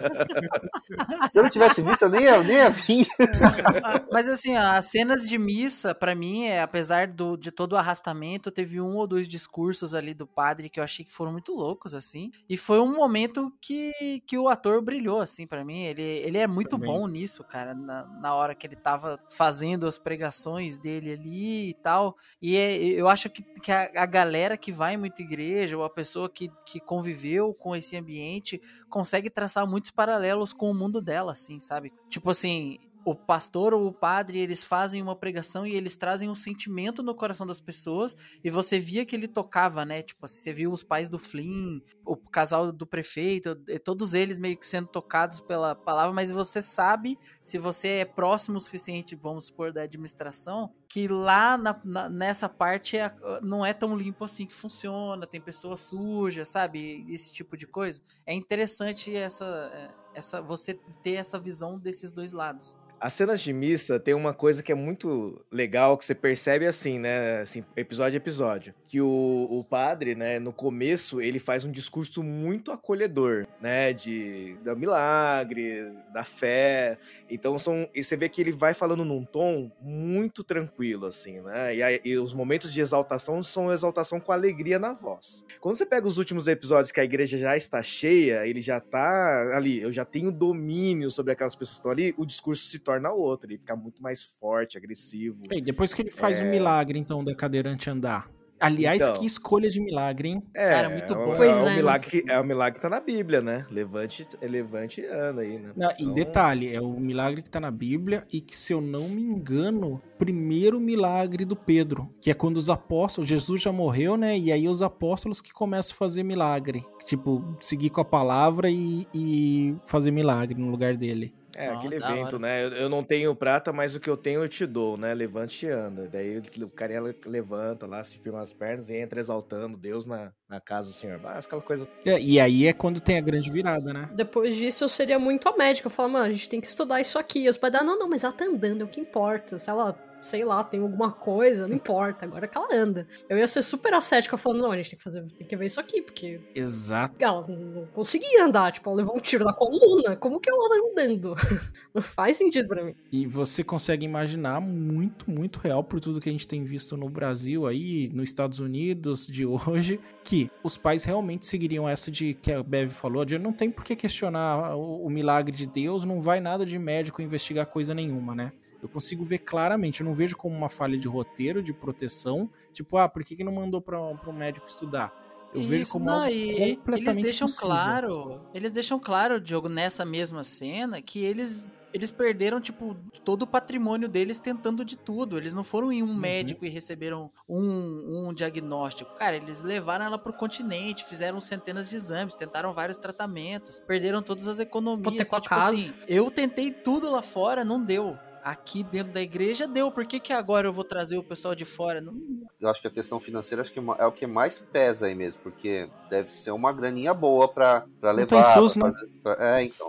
Se 1.31 1.39
eu 1.39 1.43
não 1.43 1.51
tivesse 1.51 1.81
visto, 1.81 2.03
eu 2.03 2.11
nem 2.11 2.25
ia, 2.25 2.43
nem 2.43 2.57
ia 2.57 2.71
vir. 2.71 3.07
Mas 4.13 4.29
assim, 4.29 4.57
ó, 4.59 4.73
as 4.73 4.87
cenas 4.91 5.27
de 5.27 5.39
missa, 5.39 5.95
pra 5.95 6.15
mim, 6.15 6.45
é, 6.45 6.61
apesar 6.61 7.07
do, 7.07 7.37
de 7.39 7.51
todo 7.51 7.73
o 7.73 7.77
arrastamento, 7.77 8.51
teve 8.51 8.79
um 8.79 8.97
ou 8.97 9.07
dois 9.07 9.27
discursos 9.27 9.95
ali 9.95 10.13
do 10.13 10.27
padre 10.27 10.69
que 10.69 10.79
eu 10.79 10.85
achei 10.85 11.03
que 11.05 11.13
foram 11.13 11.33
muito 11.33 11.55
loucos, 11.55 11.95
assim. 11.95 12.31
E 12.49 12.57
foi 12.59 12.79
um 12.79 12.95
momento 12.95 13.22
que, 13.61 14.23
que 14.27 14.39
o 14.39 14.49
ator 14.49 14.81
brilhou, 14.83 15.21
assim, 15.21 15.47
pra 15.47 15.65
mim. 15.65 15.83
Ele, 15.85 16.03
ele 16.03 16.39
é 16.39 16.47
muito 16.47 16.71
Também. 16.71 16.91
bom 16.91 17.07
nisso, 17.07 17.45
cara, 17.45 17.75
na, 17.75 18.05
na 18.21 18.35
hora 18.35 18.55
que 18.55 18.67
ele 18.67 18.77
tava 18.77 19.19
fazendo 19.31 19.87
as 19.87 19.99
pregações 19.99 20.79
dele 20.79 21.13
ali 21.13 21.71
e 21.71 21.75
tal. 21.75 22.17
E 22.41 22.57
é- 22.57 22.77
eu 22.79 23.09
acho 23.09 23.29
que, 23.31 23.43
que 23.61 23.71
a, 23.73 23.91
a 23.97 24.07
galera 24.07 24.57
que 24.57 24.73
vai 24.73 24.95
em 24.95 24.99
muita 24.99 25.23
igreja, 25.23 25.77
ou 25.77 25.85
a 25.85 25.91
pessoa 25.91 26.29
que, 26.29 26.49
que 26.67 26.81
conviveu 26.81 27.53
com 27.55 27.75
esse 27.77 27.97
ambiente, 27.97 28.61
consegue 28.89 29.31
traçar 29.31 29.67
muitos 29.67 29.91
paralelos 29.91 30.53
com 30.53 30.71
o 30.71 30.75
mundo 30.75 31.01
dela, 31.01 31.33
assim, 31.33 31.59
sabe? 31.61 31.93
Tipo 32.09 32.31
assim, 32.31 32.79
o 33.05 33.15
pastor 33.15 33.75
ou 33.75 33.87
o 33.87 33.93
padre, 33.93 34.39
eles 34.39 34.63
fazem 34.63 35.03
uma 35.03 35.17
pregação 35.17 35.67
e 35.67 35.75
eles 35.75 35.97
trazem 35.97 36.29
um 36.31 36.35
sentimento 36.35 37.03
no 37.03 37.15
coração 37.15 37.47
das 37.47 37.61
pessoas, 37.61 38.15
e 38.43 38.51
você 38.51 38.79
via 38.79 39.05
que 39.05 39.15
ele 39.17 39.29
tocava, 39.29 39.85
né? 39.85 40.03
Tipo, 40.03 40.25
assim, 40.25 40.37
você 40.43 40.53
viu 40.53 40.73
os 40.73 40.83
pais 40.83 41.09
do 41.09 41.19
Flynn, 41.19 41.81
o 42.05 42.17
casal 42.17 42.73
do 42.73 42.87
prefeito, 42.87 43.57
todos 43.85 44.15
eles 44.15 44.39
meio 44.39 44.57
que 44.57 44.67
sendo 44.67 44.89
tocados 44.89 45.41
pela 45.41 45.75
palavra, 45.75 46.13
mas 46.13 46.31
você 46.31 46.63
sabe, 46.63 47.19
se 47.41 47.59
você 47.59 47.89
é 47.89 48.05
próximo 48.05 48.57
o 48.59 48.61
suficiente, 48.61 49.15
vamos 49.17 49.47
supor, 49.47 49.73
da 49.73 49.83
administração, 49.83 50.73
que 50.89 51.09
lá 51.09 51.57
na- 51.57 51.81
na- 51.85 52.09
nessa 52.09 52.49
parte 52.49 52.97
é- 52.99 53.15
não 53.43 53.65
é 53.65 53.73
tão 53.73 53.97
limpo 53.97 54.25
assim 54.25 54.47
que 54.47 54.55
funciona, 54.55 55.27
tem 55.27 55.41
pessoas 55.41 55.81
sujas, 55.81 56.49
sabe? 56.49 57.05
Esse 57.13 57.33
tipo 57.33 57.57
de 57.57 57.67
coisa. 57.67 58.03
É 58.27 58.35
interessante 58.35 59.15
essa, 59.15 59.91
essa 60.15 60.43
você 60.43 60.75
ter 61.03 61.15
essa 61.15 61.39
visão 61.39 61.79
desses 61.79 62.13
dois 62.13 62.33
lados. 62.33 62.77
As 63.03 63.15
cenas 63.15 63.41
de 63.41 63.53
missa 63.53 63.99
tem 63.99 64.15
uma 64.15 64.33
coisa 64.33 64.63
que 64.63 64.71
é 64.71 64.77
muito 64.77 65.45
legal, 65.51 65.99
que 65.99 66.05
você 66.05 66.15
percebe 66.15 66.69
assim, 66.69 67.01
né? 67.01 67.41
Assim, 67.41 67.65
episódio 67.77 68.17
a 68.17 68.23
episódio. 68.23 68.73
Que 68.87 69.01
o, 69.01 69.49
o 69.51 69.65
padre, 69.65 70.15
né, 70.15 70.39
no 70.39 70.53
começo, 70.53 71.21
ele 71.21 71.41
faz 71.41 71.65
um 71.65 71.73
discurso 71.73 72.23
muito 72.23 72.71
acolhedor, 72.71 73.45
né? 73.61 73.93
De 73.93 74.55
da 74.63 74.77
milagre, 74.77 75.91
da 76.13 76.23
fé. 76.23 76.97
Então 77.29 77.59
são. 77.59 77.89
E 77.93 78.05
você 78.05 78.17
vê 78.17 78.29
que 78.29 78.41
ele 78.41 78.53
vai 78.53 78.73
falando 78.73 79.05
num 79.05 79.25
tom 79.25 79.73
muito 79.81 80.45
tranquilo, 80.45 81.07
assim, 81.07 81.41
né? 81.41 81.75
E, 81.75 81.83
aí- 81.83 82.01
e 82.05 82.17
os 82.17 82.33
momentos 82.33 82.73
de 82.73 82.81
exaltação 82.81 83.43
são 83.43 83.73
exaltação 83.73 84.21
com 84.21 84.31
alegria 84.31 84.79
na 84.79 84.93
voz. 84.95 85.45
Quando 85.61 85.75
você 85.75 85.85
pega 85.85 86.07
os 86.07 86.19
últimos 86.19 86.47
episódios 86.47 86.93
que 86.93 87.01
a 87.01 87.05
igreja 87.05 87.37
já 87.37 87.57
está 87.57 87.83
cheia, 87.83 88.47
ele 88.47 88.61
já 88.61 88.79
tá 88.79 89.57
ali, 89.57 89.81
eu 89.83 89.91
já 89.91 90.05
tenho 90.05 90.31
domínio 90.31 91.11
sobre 91.11 91.33
aquelas 91.33 91.57
pessoas 91.57 91.79
que 91.79 91.81
estão 91.81 91.91
ali, 91.91 92.15
o 92.17 92.25
discurso 92.25 92.65
se 92.69 92.79
torna 92.79 92.92
outro, 93.13 93.51
ele 93.51 93.59
fica 93.59 93.77
muito 93.77 94.03
mais 94.03 94.23
forte, 94.23 94.77
agressivo. 94.77 95.45
E 95.51 95.61
depois 95.61 95.93
que 95.95 96.03
ele 96.03 96.11
faz 96.11 96.41
o 96.41 96.45
É. 96.45 96.51
milagre, 96.51 96.99
então, 96.99 97.25
da 97.25 97.35
cadeirante 97.35 97.89
andar. 97.91 98.31
Aliás, 98.63 99.03
Então. 99.03 99.15
que 99.15 99.27
escolha 99.27 99.69
de 99.69 99.81
milagre, 99.81 100.29
hein? 100.29 100.43
É, 100.55 100.71
Cara, 100.71 100.89
muito 100.89 101.13
é 101.13 101.17
bom. 101.17 101.35
É, 101.35 101.73
é, 101.73 101.77
milagre 101.77 102.09
que, 102.09 102.31
é 102.31 102.39
o 102.39 102.45
milagre 102.45 102.75
que 102.75 102.81
tá 102.81 102.89
na 102.89 103.01
Bíblia, 103.01 103.43
né? 103.43 103.67
Levante, 103.69 104.25
levante 104.41 105.01
e 105.01 105.07
anda 105.07 105.43
aí, 105.43 105.59
né? 105.59 105.73
Não, 105.75 105.91
e 105.91 106.03
Então, 106.03 106.15
detalhe, 106.15 106.73
é 106.73 106.81
o 106.81 106.93
milagre 106.93 107.43
que 107.43 107.51
tá 107.51 107.59
na 107.59 107.73
Bíblia 107.73 108.25
e 108.33 108.41
que, 108.41 108.57
se 108.57 108.73
eu 108.73 108.81
não 108.81 109.09
me 109.09 109.21
engano, 109.21 110.01
primeiro 110.17 110.79
milagre 110.79 111.45
do 111.45 111.57
Pedro, 111.57 112.09
que 112.21 112.31
é 112.31 112.35
quando 112.35 112.57
os 112.57 112.71
apóstolos, 112.71 113.29
Jesus 113.29 113.61
já 113.61 113.73
morreu, 113.73 114.17
né? 114.17 114.39
E 114.39 114.53
aí 114.53 114.69
os 114.69 114.81
apóstolos 114.81 115.41
que 115.41 115.53
começam 115.53 115.93
a 115.95 115.97
fazer 115.99 116.23
milagre. 116.23 116.85
Tipo, 117.05 117.57
seguir 117.61 117.91
com 117.91 118.01
a 118.01 118.05
palavra 118.05 118.71
e, 118.71 119.09
e 119.13 119.75
fazer 119.85 120.13
milagre 120.13 120.57
no 120.57 120.71
lugar 120.71 120.97
dele. 120.97 121.35
É, 121.57 121.69
aquele 121.69 121.97
evento, 121.97 122.37
hora. 122.37 122.39
né? 122.39 122.65
Eu, 122.65 122.73
eu 122.73 122.89
não 122.89 123.05
tenho 123.05 123.35
prata, 123.35 123.73
mas 123.73 123.95
o 123.95 124.01
que 124.01 124.09
eu 124.09 124.17
tenho 124.17 124.43
eu 124.43 124.49
te 124.49 124.67
dou, 124.67 124.97
né? 124.97 125.13
Levante 125.15 125.67
e 125.67 125.71
anda. 125.71 126.09
Daí 126.11 126.39
o 126.39 126.71
cara 126.71 127.15
levanta 127.27 127.87
lá, 127.87 128.03
se 128.03 128.19
firma 128.19 128.41
as 128.41 128.53
pernas 128.53 128.89
e 128.89 128.97
entra 128.97 129.21
exaltando 129.21 129.77
Deus 129.77 130.07
na, 130.07 130.33
na 130.49 130.61
casa 130.61 130.89
do 130.89 130.95
Senhor. 130.95 131.21
Ah, 131.25 131.39
aquela 131.39 131.63
coisa. 131.63 131.87
É, 132.05 132.19
e 132.21 132.41
aí 132.41 132.67
é 132.67 132.73
quando 132.73 133.01
tem 133.01 133.19
a 133.19 133.21
grande 133.21 133.51
virada, 133.51 133.93
né? 133.93 134.09
Depois 134.15 134.57
disso, 134.57 134.85
eu 134.85 134.89
seria 134.89 135.19
muito 135.19 135.49
a 135.49 135.57
médica. 135.57 135.87
Eu 135.87 135.91
falo, 135.91 136.11
mano, 136.11 136.27
a 136.27 136.33
gente 136.33 136.49
tem 136.49 136.61
que 136.61 136.67
estudar 136.67 137.01
isso 137.01 137.19
aqui. 137.19 137.45
E 137.45 137.49
os 137.49 137.57
pais 137.57 137.73
dão, 137.73 137.85
não, 137.85 137.99
não, 137.99 138.09
mas 138.09 138.25
ela 138.25 138.33
tá 138.33 138.45
andando, 138.45 138.83
é 138.83 138.85
o 138.85 138.89
que 138.89 139.01
importa. 139.01 139.59
Se 139.59 139.69
ela, 139.69 139.97
sei 140.23 140.45
lá, 140.45 140.63
tem 140.65 140.81
alguma 140.81 141.13
coisa, 141.13 141.67
não 141.69 141.77
importa. 141.77 142.25
Agora 142.25 142.47
que 142.47 142.57
ela 142.57 142.75
anda. 142.75 143.07
Eu 143.29 143.37
ia 143.37 143.47
ser 143.47 143.63
super 143.63 143.93
ascética 143.93 144.37
falando, 144.37 144.63
não, 144.63 144.73
a 144.73 144.77
gente 144.77 144.91
tem 144.91 144.97
que 144.97 145.03
fazer, 145.03 145.25
tem 145.33 145.47
que 145.47 145.57
ver 145.57 145.67
isso 145.67 145.81
aqui, 145.81 146.01
porque 146.01 146.41
Exato. 146.55 147.15
ela 147.23 147.47
não 147.47 147.87
conseguia 147.87 148.45
andar. 148.45 148.73
Tipo, 148.73 148.91
ela 148.91 148.99
levou 148.99 149.17
um 149.17 149.21
tiro 149.21 149.45
na 149.45 149.53
coluna. 149.53 150.17
Como 150.17 150.41
que 150.41 150.49
ela 150.49 150.69
tá 150.69 150.77
andando? 150.91 151.35
Não 151.95 152.01
faz 152.01 152.37
sentido 152.37 152.69
pra 152.69 152.85
mim. 152.85 152.95
E 153.11 153.27
você 153.27 153.63
consegue 153.63 154.05
imaginar 154.05 154.61
muito, 154.61 155.31
muito 155.31 155.59
real 155.59 155.85
por 155.85 156.01
tudo 156.01 156.21
que 156.21 156.29
a 156.29 156.33
gente 156.33 156.47
tem 156.47 156.65
visto 156.65 156.97
no 156.97 157.09
Brasil 157.09 157.67
aí, 157.67 158.09
nos 158.13 158.25
Estados 158.25 158.61
Unidos 158.61 159.27
de 159.27 159.45
hoje, 159.45 160.01
que 160.25 160.51
os 160.63 160.77
pais 160.77 161.05
realmente 161.05 161.47
seguiriam 161.47 161.89
essa 161.89 162.11
de 162.11 162.35
que 162.35 162.53
a 162.53 162.63
Bev 162.63 162.91
falou, 162.91 163.25
de 163.25 163.39
não 163.39 163.53
tem 163.53 163.71
por 163.71 163.85
que 163.85 163.97
questionar 163.97 164.77
o, 164.77 165.07
o 165.07 165.11
milagre 165.11 165.55
de 165.55 165.67
Deus, 165.67 166.05
não 166.05 166.21
vai 166.21 166.41
nada 166.41 166.65
de 166.65 166.79
médico 166.79 167.21
investigar 167.21 167.67
coisa 167.67 167.95
nenhuma, 167.95 168.35
né? 168.35 168.53
Eu 168.83 168.89
consigo 168.89 169.25
ver 169.25 169.39
claramente, 169.39 170.01
eu 170.01 170.05
não 170.05 170.13
vejo 170.13 170.37
como 170.37 170.57
uma 170.57 170.69
falha 170.69 170.99
de 170.99 171.07
roteiro, 171.07 171.63
de 171.63 171.73
proteção, 171.73 172.51
tipo, 172.73 172.97
ah, 172.97 173.09
por 173.09 173.23
que, 173.23 173.37
que 173.37 173.45
não 173.45 173.53
mandou 173.53 173.81
para 173.81 174.01
um 174.01 174.33
médico 174.33 174.67
estudar? 174.67 175.17
Eu 175.55 175.63
vejo 175.63 175.85
Isso, 175.85 175.93
como 175.93 176.07
não, 176.07 176.23
algo 176.23 176.31
e 176.31 176.51
eles 176.51 176.77
completamente 176.77 177.23
deixam 177.23 177.47
possível. 177.47 177.69
claro, 177.69 178.41
eles 178.55 178.73
deixam 178.73 178.99
claro, 178.99 179.41
Diogo, 179.41 179.69
nessa 179.69 180.05
mesma 180.05 180.43
cena, 180.43 181.01
que 181.01 181.23
eles 181.23 181.67
eles 181.93 182.11
perderam 182.11 182.59
tipo 182.59 182.97
todo 183.23 183.43
o 183.43 183.47
patrimônio 183.47 184.09
deles 184.09 184.39
tentando 184.39 184.83
de 184.83 184.97
tudo. 184.97 185.37
Eles 185.37 185.53
não 185.53 185.63
foram 185.63 185.93
em 185.93 186.03
um 186.03 186.15
médico 186.15 186.65
e 186.65 186.69
receberam 186.71 187.31
um, 187.47 188.29
um 188.29 188.33
diagnóstico. 188.33 189.15
Cara, 189.15 189.37
eles 189.37 189.63
levaram 189.63 190.07
ela 190.07 190.19
pro 190.19 190.33
continente, 190.33 191.05
fizeram 191.05 191.39
centenas 191.39 191.91
de 191.91 191.97
exames, 191.97 192.35
tentaram 192.35 192.73
vários 192.73 192.97
tratamentos, 192.97 193.79
perderam 193.79 194.23
todas 194.23 194.49
as 194.49 194.59
economias. 194.59 195.27
Então, 195.27 195.41
tipo 195.41 195.55
assim, 195.55 195.93
eu 196.09 196.31
tentei 196.31 196.71
tudo 196.71 197.11
lá 197.11 197.21
fora, 197.21 197.63
não 197.63 197.85
deu. 197.85 198.17
Aqui 198.43 198.83
dentro 198.83 199.13
da 199.13 199.21
igreja 199.23 199.67
deu. 199.67 199.91
Por 199.91 200.07
que, 200.07 200.19
que 200.21 200.33
agora 200.33 200.67
eu 200.69 200.73
vou 200.73 200.85
trazer 200.85 201.17
o 201.19 201.25
pessoal 201.25 201.55
de 201.55 201.65
fora? 201.65 202.01
Não... 202.01 202.13
Eu 202.61 202.69
acho 202.69 202.81
que 202.81 202.87
a 202.89 202.91
questão 202.91 203.19
financeira 203.19 203.63
acho 203.63 203.73
que 203.73 203.81
é 203.99 204.07
o 204.07 204.13
que 204.13 204.27
mais 204.27 204.59
pesa 204.59 205.07
aí 205.07 205.15
mesmo, 205.15 205.41
porque 205.43 205.89
deve 206.09 206.35
ser 206.37 206.53
uma 206.53 206.73
graninha 206.73 207.13
boa 207.13 207.49
pra, 207.53 207.85
pra 208.01 208.13
levar. 208.13 208.37
Não 208.37 208.43
tem 208.43 208.55
SUS, 208.55 208.75
pra 208.75 208.87
né? 208.89 208.93
fazer- 208.95 209.21
pra- 209.23 209.59
É, 209.59 209.65
então. 209.65 209.89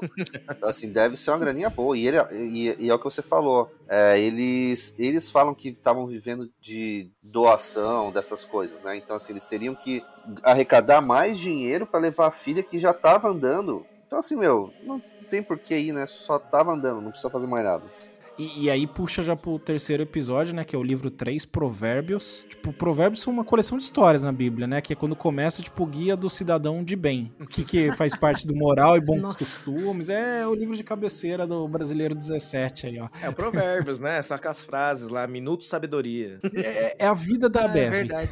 então, 0.49 0.69
assim, 0.69 0.91
deve 0.91 1.15
ser 1.17 1.31
uma 1.31 1.39
graninha 1.39 1.69
boa. 1.69 1.97
E, 1.97 2.07
ele, 2.07 2.17
e, 2.31 2.85
e 2.85 2.89
é 2.89 2.93
o 2.93 2.97
que 2.97 3.05
você 3.05 3.21
falou. 3.21 3.69
é, 3.89 4.19
eles, 4.19 4.93
eles 4.97 5.29
falam 5.29 5.53
que 5.53 5.69
estavam 5.69 6.07
vivendo 6.07 6.49
de 6.59 7.11
doação, 7.21 8.11
dessas 8.11 8.43
coisas, 8.45 8.81
né? 8.81 8.97
Então, 8.97 9.15
assim, 9.15 9.33
eles 9.33 9.45
teriam 9.47 9.75
que 9.75 10.03
arrecadar 10.43 11.01
mais 11.01 11.37
dinheiro 11.39 11.85
pra 11.85 11.99
levar 11.99 12.27
a 12.27 12.31
filha 12.31 12.63
que 12.63 12.79
já 12.79 12.93
tava 12.93 13.29
andando. 13.29 13.87
Então, 14.07 14.19
assim, 14.19 14.35
meu, 14.35 14.73
não 14.81 15.01
tem 15.29 15.43
por 15.43 15.59
que 15.59 15.75
ir, 15.77 15.91
né? 15.91 16.05
Só 16.07 16.39
tava 16.39 16.73
andando, 16.73 17.01
não 17.01 17.11
precisa 17.11 17.29
fazer 17.31 17.47
mais 17.47 17.63
nada. 17.63 17.85
E, 18.37 18.63
e 18.63 18.69
aí 18.71 18.87
puxa 18.87 19.21
já 19.21 19.35
pro 19.35 19.59
terceiro 19.59 20.01
episódio, 20.01 20.55
né? 20.55 20.63
Que 20.63 20.75
é 20.75 20.79
o 20.79 20.83
livro 20.83 21.11
3, 21.11 21.45
Provérbios. 21.45 22.43
Tipo, 22.49 22.73
Provérbios 22.73 23.21
são 23.21 23.31
uma 23.31 23.43
coleção 23.43 23.77
de 23.77 23.83
histórias 23.83 24.23
na 24.23 24.31
Bíblia, 24.31 24.65
né? 24.65 24.81
Que 24.81 24.93
é 24.93 24.95
quando 24.95 25.15
começa, 25.15 25.61
tipo, 25.61 25.83
o 25.83 25.85
guia 25.85 26.15
do 26.17 26.29
cidadão 26.29 26.83
de 26.83 26.95
bem. 26.95 27.31
O 27.39 27.45
que, 27.45 27.63
que 27.63 27.91
faz 27.93 28.15
parte 28.15 28.47
do 28.47 28.55
moral 28.55 28.97
e 28.97 29.01
bons 29.01 29.21
Nossa. 29.21 29.37
costumes. 29.37 30.09
É 30.09 30.47
o 30.47 30.53
livro 30.55 30.75
de 30.75 30.83
cabeceira 30.83 31.45
do 31.45 31.67
brasileiro 31.67 32.15
17 32.15 32.87
aí, 32.87 32.99
ó. 32.99 33.07
É 33.21 33.29
o 33.29 33.33
Provérbios, 33.33 33.99
né? 33.99 34.21
Saca 34.21 34.49
as 34.49 34.63
frases 34.63 35.09
lá, 35.09 35.27
Minuto 35.27 35.63
Sabedoria. 35.63 36.39
É, 36.55 37.03
é 37.03 37.07
a 37.07 37.13
vida 37.13 37.47
da 37.47 37.61
Ah, 37.61 37.65
é 37.65 37.67
Bev. 37.67 37.91
verdade. 37.91 38.29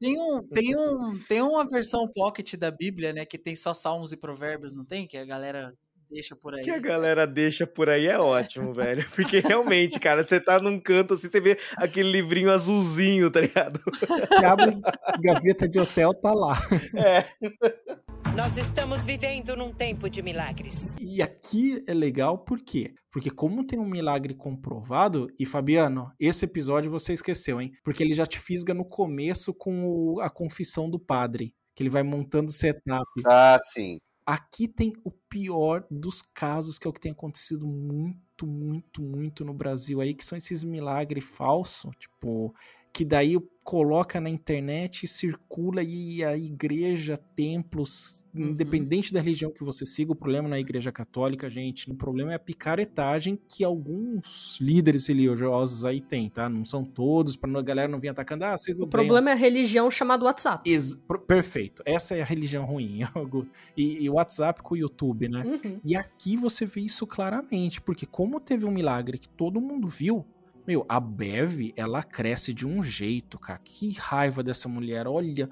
Tem, 0.00 0.18
um, 0.20 0.42
tem, 0.42 0.76
um, 0.76 1.18
tem 1.28 1.40
uma 1.42 1.64
versão 1.64 2.08
pocket 2.12 2.56
da 2.56 2.72
Bíblia, 2.72 3.12
né? 3.12 3.24
Que 3.24 3.38
tem 3.38 3.54
só 3.54 3.72
salmos 3.72 4.10
e 4.12 4.16
provérbios, 4.16 4.72
não 4.72 4.84
tem? 4.84 5.06
Que 5.06 5.16
a 5.16 5.24
galera 5.24 5.72
deixa 6.12 6.36
por 6.36 6.54
aí. 6.54 6.62
que 6.62 6.70
a 6.70 6.78
galera 6.78 7.26
deixa 7.26 7.66
por 7.66 7.88
aí 7.88 8.06
é 8.06 8.18
ótimo, 8.18 8.72
velho. 8.74 9.04
Porque 9.14 9.40
realmente, 9.40 9.98
cara, 9.98 10.22
você 10.22 10.38
tá 10.40 10.58
num 10.58 10.78
canto 10.78 11.14
assim, 11.14 11.28
você 11.28 11.40
vê 11.40 11.58
aquele 11.76 12.10
livrinho 12.10 12.50
azulzinho, 12.52 13.30
tá 13.30 13.40
ligado? 13.40 13.80
Que 14.38 14.44
abre 14.44 14.76
gaveta 15.20 15.68
de 15.68 15.78
hotel, 15.80 16.12
tá 16.14 16.32
lá. 16.32 16.58
É. 16.96 17.24
Nós 18.36 18.56
estamos 18.56 19.04
vivendo 19.04 19.54
num 19.56 19.72
tempo 19.74 20.08
de 20.08 20.22
milagres. 20.22 20.96
E 20.98 21.20
aqui 21.20 21.82
é 21.86 21.92
legal 21.92 22.38
por 22.38 22.60
quê? 22.60 22.94
Porque 23.10 23.28
como 23.30 23.66
tem 23.66 23.78
um 23.78 23.84
milagre 23.86 24.34
comprovado, 24.34 25.28
e 25.38 25.44
Fabiano, 25.44 26.10
esse 26.18 26.46
episódio 26.46 26.90
você 26.90 27.12
esqueceu, 27.12 27.60
hein? 27.60 27.72
Porque 27.84 28.02
ele 28.02 28.14
já 28.14 28.24
te 28.24 28.38
fisga 28.38 28.72
no 28.72 28.86
começo 28.86 29.52
com 29.52 29.84
o- 29.84 30.20
a 30.20 30.30
confissão 30.30 30.88
do 30.88 30.98
padre, 30.98 31.52
que 31.76 31.82
ele 31.82 31.90
vai 31.90 32.02
montando 32.02 32.48
o 32.48 32.52
setup. 32.54 33.04
Ah, 33.26 33.58
sim. 33.62 33.98
Aqui 34.24 34.68
tem 34.68 34.92
o 35.04 35.10
pior 35.10 35.84
dos 35.90 36.22
casos, 36.22 36.78
que 36.78 36.86
é 36.86 36.90
o 36.90 36.92
que 36.92 37.00
tem 37.00 37.12
acontecido 37.12 37.66
muito, 37.66 38.46
muito, 38.46 39.02
muito 39.02 39.44
no 39.44 39.52
Brasil 39.52 40.00
aí, 40.00 40.14
que 40.14 40.24
são 40.24 40.38
esses 40.38 40.62
milagres 40.62 41.24
falsos, 41.24 41.90
tipo, 41.98 42.54
que 42.92 43.04
daí 43.04 43.36
coloca 43.64 44.20
na 44.20 44.28
internet, 44.28 45.06
circula 45.06 45.82
e 45.82 46.22
a 46.24 46.36
igreja, 46.36 47.16
templos, 47.16 48.22
independente 48.34 49.12
da 49.12 49.20
religião 49.20 49.50
que 49.50 49.62
você 49.62 49.84
siga, 49.84 50.12
o 50.12 50.16
problema 50.16 50.48
na 50.48 50.58
igreja 50.58 50.90
católica, 50.90 51.50
gente, 51.50 51.90
o 51.90 51.94
problema 51.94 52.32
é 52.32 52.34
a 52.34 52.38
picaretagem 52.38 53.38
que 53.48 53.62
alguns 53.62 54.58
líderes 54.60 55.06
religiosos 55.06 55.84
aí 55.84 56.00
têm, 56.00 56.30
tá? 56.30 56.48
Não 56.48 56.64
são 56.64 56.82
todos, 56.82 57.36
pra 57.36 57.50
a 57.58 57.62
galera 57.62 57.88
não 57.88 58.00
vir 58.00 58.08
atacando, 58.08 58.44
ah, 58.44 58.56
vocês 58.56 58.80
O 58.80 58.86
problema 58.86 59.30
é 59.30 59.32
a 59.34 59.36
religião 59.36 59.90
chamada 59.90 60.24
WhatsApp. 60.24 60.68
Ex- 60.68 61.00
perfeito. 61.26 61.82
Essa 61.84 62.16
é 62.16 62.22
a 62.22 62.24
religião 62.24 62.64
ruim. 62.64 63.00
E, 63.76 64.04
e 64.04 64.10
o 64.10 64.14
WhatsApp 64.14 64.62
com 64.62 64.74
o 64.74 64.76
YouTube, 64.76 65.28
né? 65.28 65.44
Uhum. 65.44 65.80
E 65.84 65.96
aqui 65.96 66.36
você 66.36 66.66
vê 66.66 66.82
isso 66.82 67.06
claramente, 67.06 67.80
porque 67.80 68.04
como 68.04 68.40
teve 68.40 68.66
um 68.66 68.70
milagre 68.70 69.18
que 69.18 69.28
todo 69.28 69.60
mundo 69.60 69.88
viu, 69.88 70.26
meu, 70.66 70.84
a 70.88 71.00
Bev, 71.00 71.72
ela 71.76 72.02
cresce 72.02 72.52
de 72.52 72.66
um 72.66 72.82
jeito, 72.82 73.38
cara. 73.38 73.60
Que 73.62 73.92
raiva 73.92 74.42
dessa 74.42 74.68
mulher. 74.68 75.06
Olha, 75.06 75.48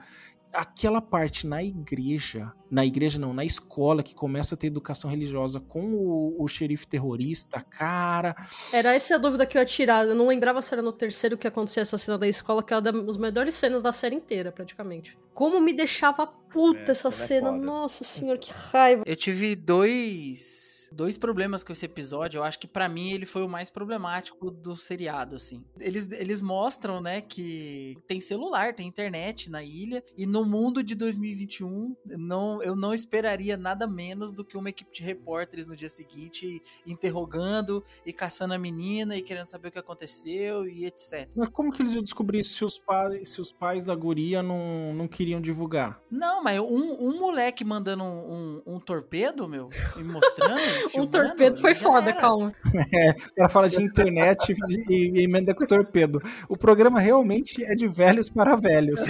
aquela 0.52 1.00
parte 1.00 1.46
na 1.46 1.62
igreja, 1.62 2.52
na 2.70 2.84
igreja 2.84 3.18
não, 3.18 3.32
na 3.32 3.44
escola, 3.44 4.02
que 4.02 4.14
começa 4.14 4.54
a 4.54 4.58
ter 4.58 4.68
educação 4.68 5.11
religiosa 5.11 5.61
com 5.61 5.94
o, 5.94 6.42
o 6.42 6.48
xerife 6.48 6.86
terrorista, 6.86 7.61
cara. 7.61 8.36
Era 8.72 8.94
essa 8.94 9.14
a 9.14 9.18
dúvida 9.18 9.46
que 9.46 9.56
eu 9.56 9.61
ia 9.61 9.66
tirar. 9.66 10.06
Eu 10.06 10.14
não 10.14 10.28
lembrava 10.28 10.62
se 10.62 10.74
era 10.74 10.82
no 10.82 10.92
terceiro 10.92 11.36
que 11.38 11.46
acontecia 11.46 11.82
essa 11.82 11.98
cena 11.98 12.18
da 12.18 12.28
escola, 12.28 12.62
que 12.62 12.72
é 12.72 12.76
uma 12.78 12.82
das 12.82 13.16
melhores 13.16 13.54
cenas 13.54 13.82
da 13.82 13.92
série 13.92 14.16
inteira, 14.16 14.52
praticamente. 14.52 15.18
Como 15.34 15.61
me 15.61 15.72
deixava 15.72 16.26
puta 16.26 16.92
essa 16.92 17.11
cena 17.11 17.50
é. 17.50 17.58
Nossa 17.58 18.04
senhora, 18.04 18.38
que 18.38 18.52
raiva. 18.52 19.02
Eu 19.06 19.16
tive 19.16 19.54
dois 19.54 20.69
dois 20.93 21.16
problemas 21.16 21.62
com 21.62 21.72
esse 21.72 21.86
episódio. 21.86 22.38
Eu 22.38 22.45
acho 22.45 22.59
que 22.59 22.66
pra 22.66 22.88
mim 22.88 23.12
ele 23.12 23.26
foi 23.26 23.43
o 23.43 23.49
mais 23.49 23.70
problemático 23.70 24.51
do 24.51 24.76
seriado, 24.76 25.36
assim. 25.36 25.64
Eles, 25.78 26.11
eles 26.11 26.43
mostram, 26.43 27.01
né, 27.01 27.20
que 27.20 27.97
tem 28.07 28.20
celular, 28.20 28.74
tem 28.74 28.86
internet 28.86 29.51
na 29.51 29.62
ilha 29.62 30.03
e 30.16 30.26
no 30.26 30.45
mundo 30.45 30.82
de 30.82 30.95
2021, 30.95 31.97
não, 32.07 32.62
eu 32.62 32.74
não 32.74 32.93
esperaria 32.93 33.57
nada 33.57 33.86
menos 33.86 34.32
do 34.32 34.45
que 34.45 34.57
uma 34.57 34.68
equipe 34.68 34.93
de 34.93 35.03
repórteres 35.03 35.66
no 35.66 35.76
dia 35.76 35.88
seguinte 35.88 36.62
interrogando 36.86 37.84
e 38.05 38.12
caçando 38.12 38.55
a 38.55 38.59
menina 38.59 39.16
e 39.16 39.22
querendo 39.22 39.47
saber 39.47 39.68
o 39.68 39.72
que 39.72 39.78
aconteceu 39.78 40.66
e 40.66 40.84
etc. 40.84 41.28
Mas 41.34 41.49
como 41.51 41.72
que 41.72 41.82
eles 41.82 41.95
iam 41.95 42.03
descobrir 42.03 42.45
se 42.45 42.64
os 42.64 42.78
pais, 42.78 43.30
se 43.30 43.41
os 43.41 43.53
pais 43.53 43.86
da 43.86 43.95
guria 43.95 44.43
não, 44.43 44.93
não 44.95 45.09
queriam 45.09 45.41
divulgar? 45.41 46.01
Não, 46.11 46.43
mas 46.43 46.59
um, 46.61 46.97
um 47.01 47.18
moleque 47.18 47.64
mandando 47.64 48.05
um, 48.05 48.62
um, 48.66 48.74
um 48.74 48.80
torpedo, 48.80 49.49
meu, 49.49 49.68
e 49.97 50.03
mostrando. 50.03 50.80
Um 50.95 51.07
torpedo 51.07 51.61
foi 51.61 51.74
foda, 51.74 52.11
era. 52.11 52.20
calma. 52.20 52.53
É, 52.93 53.14
ela 53.37 53.49
fala 53.49 53.68
de 53.68 53.81
internet 53.83 54.55
e, 54.89 55.18
e 55.18 55.22
emenda 55.22 55.55
com 55.55 55.64
torpedo. 55.64 56.20
O 56.49 56.57
programa 56.57 56.99
realmente 56.99 57.62
é 57.64 57.74
de 57.74 57.87
velhos 57.87 58.28
para 58.28 58.57
velhos. 58.57 59.01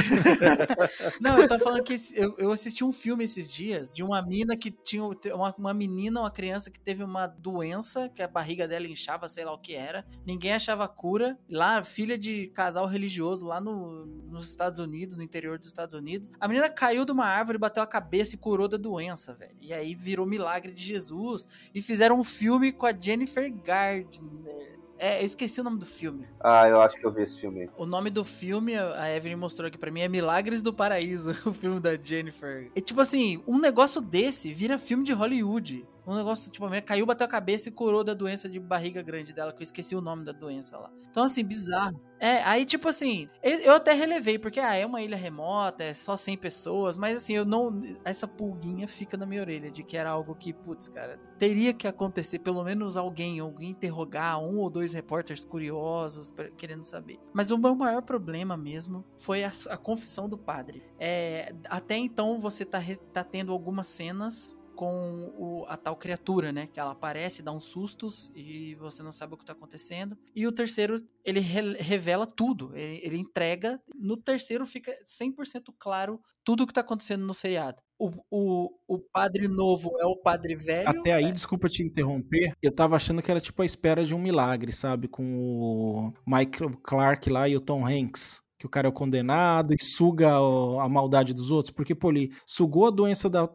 Não, 1.21 1.39
eu 1.39 1.49
tô 1.49 1.59
falando 1.59 1.83
que 1.83 1.97
eu, 2.15 2.35
eu 2.37 2.53
assisti 2.53 2.85
um 2.85 2.93
filme 2.93 3.25
esses 3.25 3.51
dias 3.51 3.95
de 3.95 4.03
uma 4.03 4.21
mina 4.23 4.57
que 4.57 4.71
tinha 4.71 5.03
uma, 5.03 5.55
uma 5.57 5.75
menina, 5.75 6.21
uma 6.21 6.31
criança 6.31 6.71
que 6.71 6.79
teve 6.79 7.03
uma 7.03 7.27
doença, 7.27 8.09
que 8.09 8.23
a 8.23 8.29
barriga 8.29 8.67
dela 8.69 8.87
inchava, 8.87 9.29
sei 9.29 9.45
lá 9.45 9.53
o 9.53 9.59
que 9.59 9.75
era. 9.75 10.05
Ninguém 10.27 10.53
achava 10.53 10.87
cura. 10.89 11.39
Lá, 11.49 11.83
filha 11.83 12.19
de 12.19 12.49
casal 12.49 12.87
religioso 12.87 13.47
lá 13.47 13.61
no, 13.61 14.07
nos 14.07 14.49
Estados 14.49 14.79
Unidos, 14.79 15.17
no 15.17 15.23
interior 15.23 15.59
dos 15.59 15.69
Estados 15.69 15.95
Unidos. 15.95 16.31
A 16.39 16.49
menina 16.49 16.69
caiu 16.69 17.05
de 17.05 17.13
uma 17.13 17.27
árvore, 17.27 17.59
bateu 17.59 17.83
a 17.83 17.87
cabeça 17.87 18.35
e 18.35 18.39
curou 18.39 18.69
da 18.69 18.77
doença, 18.77 19.35
velho. 19.35 19.57
E 19.61 19.73
aí 19.73 19.95
virou 19.95 20.27
milagre 20.27 20.73
de 20.73 20.83
Jesus. 20.83 21.47
E 21.75 21.83
fizeram 21.83 22.19
um 22.19 22.25
filme 22.25 22.73
com 22.73 22.87
a 22.87 22.93
Jennifer 22.93 23.53
Gardner. 23.65 24.81
É, 25.03 25.23
eu 25.23 25.25
esqueci 25.25 25.59
o 25.59 25.65
nome 25.65 25.79
do 25.79 25.87
filme. 25.87 26.27
Ah, 26.39 26.69
eu 26.69 26.79
acho 26.79 26.99
que 27.01 27.07
eu 27.07 27.11
vi 27.11 27.23
esse 27.23 27.41
filme. 27.41 27.63
aí. 27.63 27.71
O 27.79 27.87
nome 27.87 28.11
do 28.11 28.23
filme, 28.23 28.77
a 28.77 29.17
Evelyn 29.17 29.37
mostrou 29.37 29.67
aqui 29.67 29.79
pra 29.79 29.91
mim, 29.91 30.03
é 30.03 30.09
Milagres 30.09 30.61
do 30.61 30.75
Paraíso, 30.75 31.31
o 31.49 31.55
filme 31.55 31.81
da 31.81 31.97
Jennifer. 31.97 32.71
E 32.77 32.81
tipo 32.83 33.01
assim, 33.01 33.43
um 33.47 33.59
negócio 33.59 34.03
desse 34.03 34.53
vira 34.53 34.77
filme 34.77 35.03
de 35.03 35.15
Hollywood. 35.15 35.87
Um 36.11 36.17
negócio, 36.17 36.51
tipo, 36.51 36.65
a 36.65 36.69
mulher 36.69 36.81
caiu, 36.81 37.07
bateu 37.07 37.25
a 37.25 37.29
cabeça 37.29 37.69
e 37.69 37.73
curou 37.73 38.03
da 38.03 38.15
doença 38.15 38.49
de 38.49 38.59
barriga 38.59 39.01
grande 39.01 39.33
dela, 39.33 39.53
que 39.53 39.63
eu 39.63 39.65
esqueci 39.65 39.95
o 39.95 40.01
nome 40.01 40.25
da 40.25 40.33
doença 40.33 40.77
lá. 40.77 40.91
Então, 41.09 41.23
assim, 41.23 41.45
bizarro. 41.45 42.01
É, 42.19 42.43
aí, 42.43 42.65
tipo 42.65 42.89
assim, 42.89 43.29
eu 43.43 43.75
até 43.75 43.93
relevei, 43.93 44.37
porque, 44.37 44.59
ah, 44.59 44.75
é 44.75 44.85
uma 44.85 45.01
ilha 45.01 45.17
remota, 45.17 45.85
é 45.85 45.95
só 45.95 46.17
100 46.17 46.37
pessoas, 46.37 46.97
mas 46.97 47.17
assim, 47.17 47.35
eu 47.35 47.45
não. 47.45 47.79
Essa 48.05 48.27
pulguinha 48.27 48.89
fica 48.89 49.17
na 49.17 49.25
minha 49.25 49.41
orelha 49.41 49.71
de 49.71 49.85
que 49.85 49.97
era 49.97 50.11
algo 50.11 50.35
que, 50.35 50.53
putz, 50.53 50.89
cara, 50.89 51.17
teria 51.39 51.73
que 51.73 51.87
acontecer, 51.87 52.41
pelo 52.41 52.65
menos 52.65 52.97
alguém, 52.97 53.39
alguém 53.39 53.71
interrogar 53.71 54.39
um 54.39 54.59
ou 54.59 54.69
dois 54.69 54.93
repórteres 54.93 55.45
curiosos, 55.45 56.33
querendo 56.57 56.83
saber. 56.83 57.19
Mas 57.33 57.53
o 57.53 57.57
meu 57.57 57.75
maior 57.77 58.03
problema 58.03 58.57
mesmo 58.57 59.05
foi 59.17 59.45
a, 59.45 59.53
a 59.71 59.77
confissão 59.77 60.29
do 60.29 60.37
padre. 60.37 60.83
É, 60.99 61.55
até 61.67 61.97
então 61.97 62.41
você 62.41 62.65
tá, 62.65 62.81
tá 63.13 63.23
tendo 63.23 63.53
algumas 63.53 63.87
cenas 63.87 64.59
com 64.81 65.31
o- 65.37 65.67
a 65.69 65.77
tal 65.77 65.95
criatura, 65.95 66.51
né? 66.53 66.67
Que 66.67 66.81
ela 66.81 66.93
aparece, 66.93 67.43
dá 67.43 67.53
uns 67.53 67.65
sustos 67.67 68.33
e 68.35 68.75
você 68.77 69.03
não 69.03 69.13
sabe 69.13 69.35
o 69.35 69.37
que 69.37 69.45
tá 69.45 69.53
acontecendo. 69.53 70.17
E 70.35 70.47
o 70.47 70.53
terceiro, 70.53 70.99
ele 71.23 71.39
re- 71.41 71.77
revela 71.79 72.27
tudo. 72.27 72.75
Ele, 72.75 72.99
ele 73.05 73.19
entrega. 73.19 73.79
No 73.95 74.17
terceiro 74.17 74.65
fica 74.65 74.91
100% 75.05 75.71
claro 75.79 76.19
tudo 76.43 76.63
o 76.63 76.67
que 76.67 76.73
tá 76.73 76.81
acontecendo 76.81 77.27
no 77.27 77.35
seriado. 77.35 77.77
O, 77.99 78.11
o, 78.31 78.71
o 78.89 78.99
padre 79.13 79.47
novo 79.49 79.91
é 80.01 80.07
o 80.07 80.17
padre 80.17 80.55
velho. 80.57 80.89
Até 80.89 81.13
aí, 81.13 81.31
desculpa 81.31 81.69
te 81.69 81.83
interromper, 81.83 82.55
eu 82.63 82.75
tava 82.75 82.97
achando 82.97 83.21
que 83.21 83.31
era 83.31 83.39
tipo 83.41 83.61
a 83.61 83.67
espera 83.67 84.03
de 84.03 84.15
um 84.15 84.19
milagre, 84.19 84.73
sabe? 84.73 85.09
Com 85.09 85.23
o 85.39 86.13
Michael 86.27 86.79
Clark 86.83 87.29
lá 87.29 87.47
e 87.47 87.55
o 87.55 87.61
Tom 87.61 87.85
Hanks. 87.87 88.41
Que 88.59 88.67
o 88.67 88.69
cara 88.69 88.87
é 88.87 88.91
o 88.91 88.93
condenado 88.93 89.73
e 89.73 89.83
suga 89.83 90.33
a 90.37 90.87
maldade 90.87 91.33
dos 91.33 91.51
outros. 91.51 91.73
Porque, 91.75 91.95
pô, 91.95 92.11
ele 92.11 92.31
sugou 92.47 92.87
a 92.87 92.91
doença 92.91 93.27
da 93.31 93.49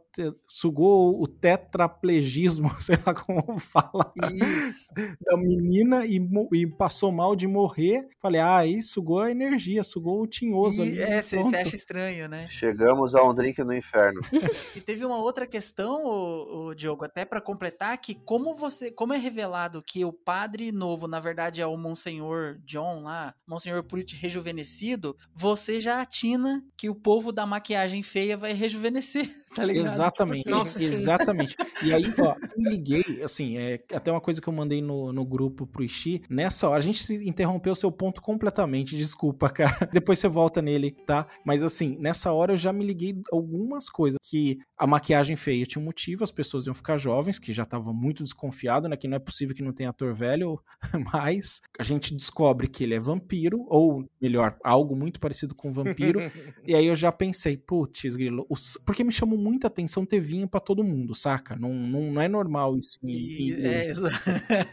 sugou 0.47 1.22
o 1.22 1.28
tetraplegismo, 1.28 2.70
sei 2.82 2.97
lá 3.05 3.13
como 3.13 3.59
fala, 3.59 4.13
Isso. 4.34 4.89
da 5.22 5.38
menina 5.38 6.05
e, 6.05 6.20
e 6.53 6.68
passou 6.68 7.11
mal 7.11 7.36
de 7.36 7.47
morrer. 7.47 8.07
Falei, 8.22 8.41
ah, 8.41 8.57
aí 8.57 8.82
sugou 8.82 9.20
a 9.20 9.32
energia, 9.32 9.84
sugou 9.84 10.22
o 10.22 10.28
tinhoso 10.28 10.82
ali. 10.82 10.95
E, 10.95 11.01
é, 11.01 11.22
você 11.22 11.38
acha 11.38 11.76
estranho, 11.76 12.28
né? 12.28 12.47
Chegamos 12.49 13.16
a 13.16 13.24
um 13.24 13.34
drink 13.34 13.63
no 13.63 13.74
inferno. 13.74 14.22
E 14.76 14.82
teve 14.82 15.05
uma 15.05 15.18
outra 15.18 15.47
questão, 15.47 16.03
o, 16.05 16.74
Diogo, 16.74 17.05
até 17.05 17.24
pra 17.24 17.39
completar, 17.39 17.97
que 17.97 18.13
como 18.13 18.55
você, 18.55 18.91
como 18.91 19.13
é 19.13 19.18
revelado 19.18 19.82
que 19.82 20.03
o 20.03 20.11
padre 20.11 20.72
novo, 20.72 21.07
na 21.07 21.20
verdade, 21.20 21.61
é 21.61 21.66
o 21.66 21.78
Monsenhor 21.78 22.57
John 22.66 23.03
lá, 23.03 23.34
Monsenhor 23.47 23.84
Pruitt 23.84 24.16
rejuvenescido, 24.16 25.16
você 25.34 25.80
já 25.80 26.01
atina 26.01 26.63
que 26.78 26.89
o 26.89 26.95
povo 26.95 27.32
da 27.32 27.45
maquiagem 27.45 28.03
feia 28.03 28.36
vai 28.36 28.53
rejuvenescer, 28.53 29.26
tá 29.55 29.63
ligado? 29.63 30.04
Exatamente, 30.05 30.43
Tipo 30.43 30.49
assim, 30.49 30.59
Nossa, 30.59 30.79
sim. 30.79 30.85
exatamente. 30.85 31.55
E 31.83 31.93
aí, 31.93 32.05
ó, 32.19 32.33
eu 32.55 32.61
liguei, 32.69 33.03
assim, 33.23 33.57
é 33.57 33.79
até 33.93 34.11
uma 34.11 34.21
coisa 34.21 34.41
que 34.41 34.47
eu 34.47 34.53
mandei 34.53 34.81
no, 34.81 35.11
no 35.11 35.25
grupo 35.25 35.65
pro 35.67 35.83
Ishi. 35.83 36.21
Nessa 36.29 36.67
hora, 36.69 36.77
a 36.79 36.81
gente 36.81 37.13
interrompeu 37.27 37.73
o 37.73 37.75
seu 37.75 37.91
ponto 37.91 38.21
completamente, 38.21 38.95
desculpa, 38.97 39.49
cara. 39.49 39.89
Depois 39.93 40.19
você 40.19 40.27
volta 40.27 40.61
nele, 40.61 40.91
tá? 41.05 41.27
Mas 41.43 41.63
assim, 41.63 41.97
nessa 41.99 42.31
hora 42.33 42.53
eu 42.53 42.57
já 42.57 42.71
me 42.73 42.85
liguei 42.85 43.15
algumas 43.31 43.89
coisas. 43.89 44.17
Que 44.27 44.57
a 44.77 44.87
maquiagem 44.87 45.35
feia 45.35 45.65
tinha 45.65 45.81
um 45.81 45.85
motivo, 45.85 46.23
as 46.23 46.31
pessoas 46.31 46.65
iam 46.65 46.73
ficar 46.73 46.97
jovens, 46.97 47.37
que 47.37 47.53
já 47.53 47.63
tava 47.65 47.93
muito 47.93 48.23
desconfiado, 48.23 48.87
né? 48.89 48.97
Que 48.97 49.07
não 49.07 49.15
é 49.17 49.19
possível 49.19 49.55
que 49.55 49.61
não 49.61 49.71
tenha 49.71 49.89
ator 49.91 50.13
velho, 50.13 50.59
mas 51.13 51.61
a 51.79 51.83
gente 51.83 52.15
descobre 52.15 52.67
que 52.67 52.83
ele 52.83 52.95
é 52.95 52.99
vampiro, 52.99 53.65
ou 53.67 54.03
melhor, 54.21 54.57
algo 54.63 54.95
muito 54.95 55.19
parecido 55.19 55.53
com 55.53 55.71
vampiro. 55.71 56.19
E 56.65 56.73
aí 56.75 56.85
eu 56.87 56.95
já 56.95 57.11
pensei, 57.11 57.55
putz, 57.57 58.15
grilo, 58.15 58.45
os- 58.49 58.77
porque 58.85 59.03
me 59.03 59.11
chamou 59.11 59.37
muita 59.37 59.67
atenção 59.67 59.94
ter 60.03 60.19
vinho 60.19 60.47
pra 60.47 60.59
todo 60.59 60.83
mundo, 60.83 61.13
saca? 61.13 61.55
Não, 61.55 61.71
não, 61.71 62.11
não 62.11 62.21
é 62.21 62.27
normal 62.27 62.75
isso. 62.75 62.97
em- 63.03 63.51
em- 63.51 63.63
é, 63.63 63.93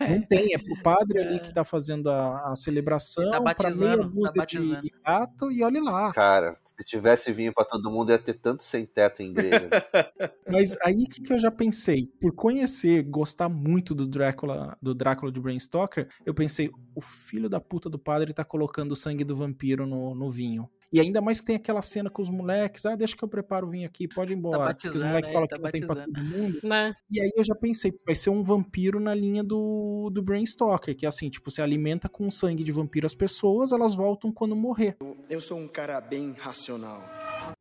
Não 0.08 0.22
tem, 0.26 0.54
é 0.54 0.58
pro 0.58 0.82
padre 0.82 1.20
ali 1.20 1.38
que 1.40 1.52
tá 1.52 1.62
fazendo 1.64 2.08
a, 2.10 2.50
a 2.50 2.56
celebração, 2.56 3.30
Tá 3.30 3.40
pra 3.54 3.70
meia 3.70 3.96
batizando, 3.98 4.02
tá 4.02 4.08
dúzia 4.08 4.32
de 4.32 4.38
batizando. 4.38 4.90
gato, 5.04 5.52
e 5.52 5.62
olha 5.62 5.82
lá. 5.82 6.12
Cara, 6.12 6.56
se 6.64 6.84
tivesse 6.88 7.30
vinho 7.32 7.52
pra 7.52 7.64
todo 7.66 7.90
mundo, 7.90 8.10
ia 8.10 8.18
ter 8.18 8.34
tanto 8.34 8.64
sem 8.64 8.86
teto 8.86 9.22
em 9.22 9.30
igreja. 9.30 9.68
Mas 10.48 10.76
aí 10.82 11.06
que, 11.06 11.20
que 11.20 11.32
eu 11.32 11.38
já 11.38 11.50
pensei, 11.50 12.06
por 12.20 12.32
conhecer, 12.34 13.02
gostar 13.02 13.48
muito 13.50 13.94
do 13.94 14.06
Drácula, 14.08 14.76
do 14.80 14.94
Drácula 14.94 15.30
de 15.30 15.38
Bram 15.40 15.58
Stoker, 15.58 16.08
eu 16.24 16.32
pensei, 16.32 16.70
o 16.94 17.00
filho 17.02 17.48
da 17.48 17.60
puta 17.60 17.90
do 17.90 17.98
padre 17.98 18.32
tá 18.32 18.44
colocando 18.44 18.92
o 18.92 18.96
sangue 18.96 19.24
do 19.24 19.36
vampiro 19.36 19.86
no, 19.86 20.14
no 20.14 20.30
vinho. 20.30 20.68
E 20.93 21.01
ainda 21.01 21.20
mais 21.20 21.40
que 21.40 21.47
tem 21.47 21.57
aquela 21.57 21.80
cena 21.80 22.11
com 22.11 22.20
os 22.20 22.28
moleques, 22.28 22.84
ah, 22.84 22.95
deixa 22.95 23.16
que 23.16 23.24
eu 23.24 23.28
preparo 23.28 23.66
o 23.66 23.70
vinho 23.70 23.86
aqui, 23.86 24.07
pode 24.07 24.32
ir 24.32 24.36
embora. 24.36 24.74
Porque 24.74 24.88
os 24.88 25.03
moleques 25.03 25.30
é, 25.30 25.32
falam 25.32 25.49
tá 25.49 25.57
que 25.57 25.62
não 25.62 25.70
tem 25.70 25.86
pra 25.86 26.05
todo 26.05 26.22
mundo. 26.22 26.61
Né? 26.62 26.93
E 27.11 27.20
aí 27.20 27.30
eu 27.34 27.43
já 27.43 27.55
pensei, 27.55 27.93
vai 28.05 28.14
ser 28.14 28.30
um 28.30 28.43
vampiro 28.43 29.01
na 29.01 29.14
linha 29.14 29.43
do, 29.43 30.11
do 30.12 30.22
Bram 30.22 30.45
Stoker, 30.45 30.95
que 30.95 31.07
é 31.07 31.09
assim, 31.09 31.30
tipo, 31.30 31.51
você 31.51 31.62
alimenta 31.62 32.09
com 32.09 32.30
sangue 32.30 32.62
de 32.62 32.72
vampiro 32.72 33.07
as 33.07 33.14
pessoas, 33.14 33.72
elas 33.72 33.95
voltam 33.95 34.30
quando 34.30 34.55
morrer. 34.55 34.97
Eu 35.30 35.40
sou 35.40 35.59
um 35.59 35.68
cara 35.68 36.01
bem 36.01 36.32
racional. 36.38 37.03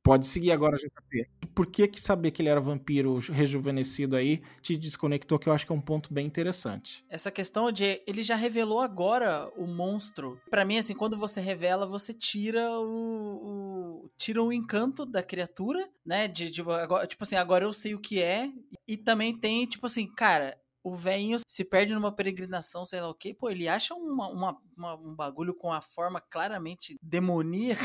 Pode 0.04 0.28
seguir 0.28 0.52
agora, 0.52 0.78
JP. 0.78 1.28
Por 1.54 1.68
que 1.68 1.88
que 1.88 2.02
saber 2.02 2.32
que 2.32 2.42
ele 2.42 2.50
era 2.50 2.60
vampiro 2.60 3.18
rejuvenescido 3.18 4.16
aí 4.16 4.42
te 4.62 4.76
desconectou, 4.76 5.38
que 5.38 5.48
eu 5.48 5.54
acho 5.54 5.66
que 5.66 5.72
é 5.72 5.76
um 5.76 5.82
ponto 5.82 6.14
bem 6.14 6.26
interessante. 6.26 7.06
Essa 7.10 7.30
questão 7.30 7.72
de 7.72 8.02
ele 8.08 8.24
já 8.24 8.36
revelou 8.36 8.80
agora 8.80 9.48
o 9.56 9.68
monstro. 9.68 10.40
Pra 10.50 10.66
mim, 10.66 10.78
assim, 10.78 10.96
quando 10.96 11.18
você 11.18 11.40
revela, 11.40 11.86
você 11.86 12.14
tira 12.14 12.68
o, 12.80 14.06
o- 14.06 14.10
tira 14.18 14.42
o 14.42 14.52
encanto 14.52 15.06
da 15.06 15.22
criatura, 15.22 15.88
né? 16.06 16.28
De, 16.28 16.50
de 16.50 16.62
agora, 16.62 17.06
tipo 17.06 17.24
assim, 17.24 17.36
agora 17.36 17.66
eu 17.66 17.74
sei 17.74 17.94
o 17.94 18.00
que 18.00 18.22
é. 18.22 18.50
E 18.88 18.98
também 18.98 19.38
tem, 19.38 19.66
tipo 19.66 19.86
assim, 19.86 20.08
cara. 20.08 20.58
O 20.84 20.96
velhinho 20.96 21.38
se 21.48 21.64
perde 21.64 21.94
numa 21.94 22.12
peregrinação, 22.12 22.84
sei 22.84 23.00
lá 23.02 23.08
o 23.08 23.14
quê. 23.14 23.36
Pô, 23.36 23.52
ele 23.52 23.68
acha 23.68 23.94
uma, 23.94 24.28
uma- 24.30 24.58
uma- 24.76 24.96
um 24.96 25.14
bagulho 25.16 25.54
com 25.54 25.72
a 25.72 25.80
forma 25.80 26.20
claramente 26.20 26.96
demoníaca. 27.04 27.84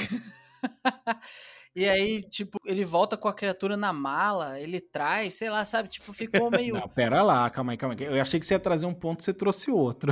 E 1.77 1.87
aí, 1.87 2.23
tipo, 2.23 2.59
ele 2.65 2.87
volta 2.87 3.19
com 3.19 3.29
a 3.29 3.35
criatura 3.35 3.77
na 3.77 3.93
mala, 3.93 4.59
ele 4.59 4.81
traz, 4.81 5.35
sei 5.35 5.51
lá, 5.51 5.63
sabe? 5.63 5.91
Tipo, 5.91 6.11
ficou 6.11 6.51
meio. 6.51 6.75
Não, 6.75 6.89
pera 6.89 7.23
lá, 7.23 7.51
calma 7.51 7.73
aí, 7.73 7.77
calma 7.77 7.95
aí. 7.99 8.07
Eu 8.07 8.21
achei 8.21 8.41
que 8.41 8.47
você 8.47 8.55
ia 8.55 8.59
trazer 8.59 8.87
um 8.87 8.95
ponto, 8.95 9.23
você 9.23 9.35
trouxe 9.35 9.71
outro. 9.71 10.11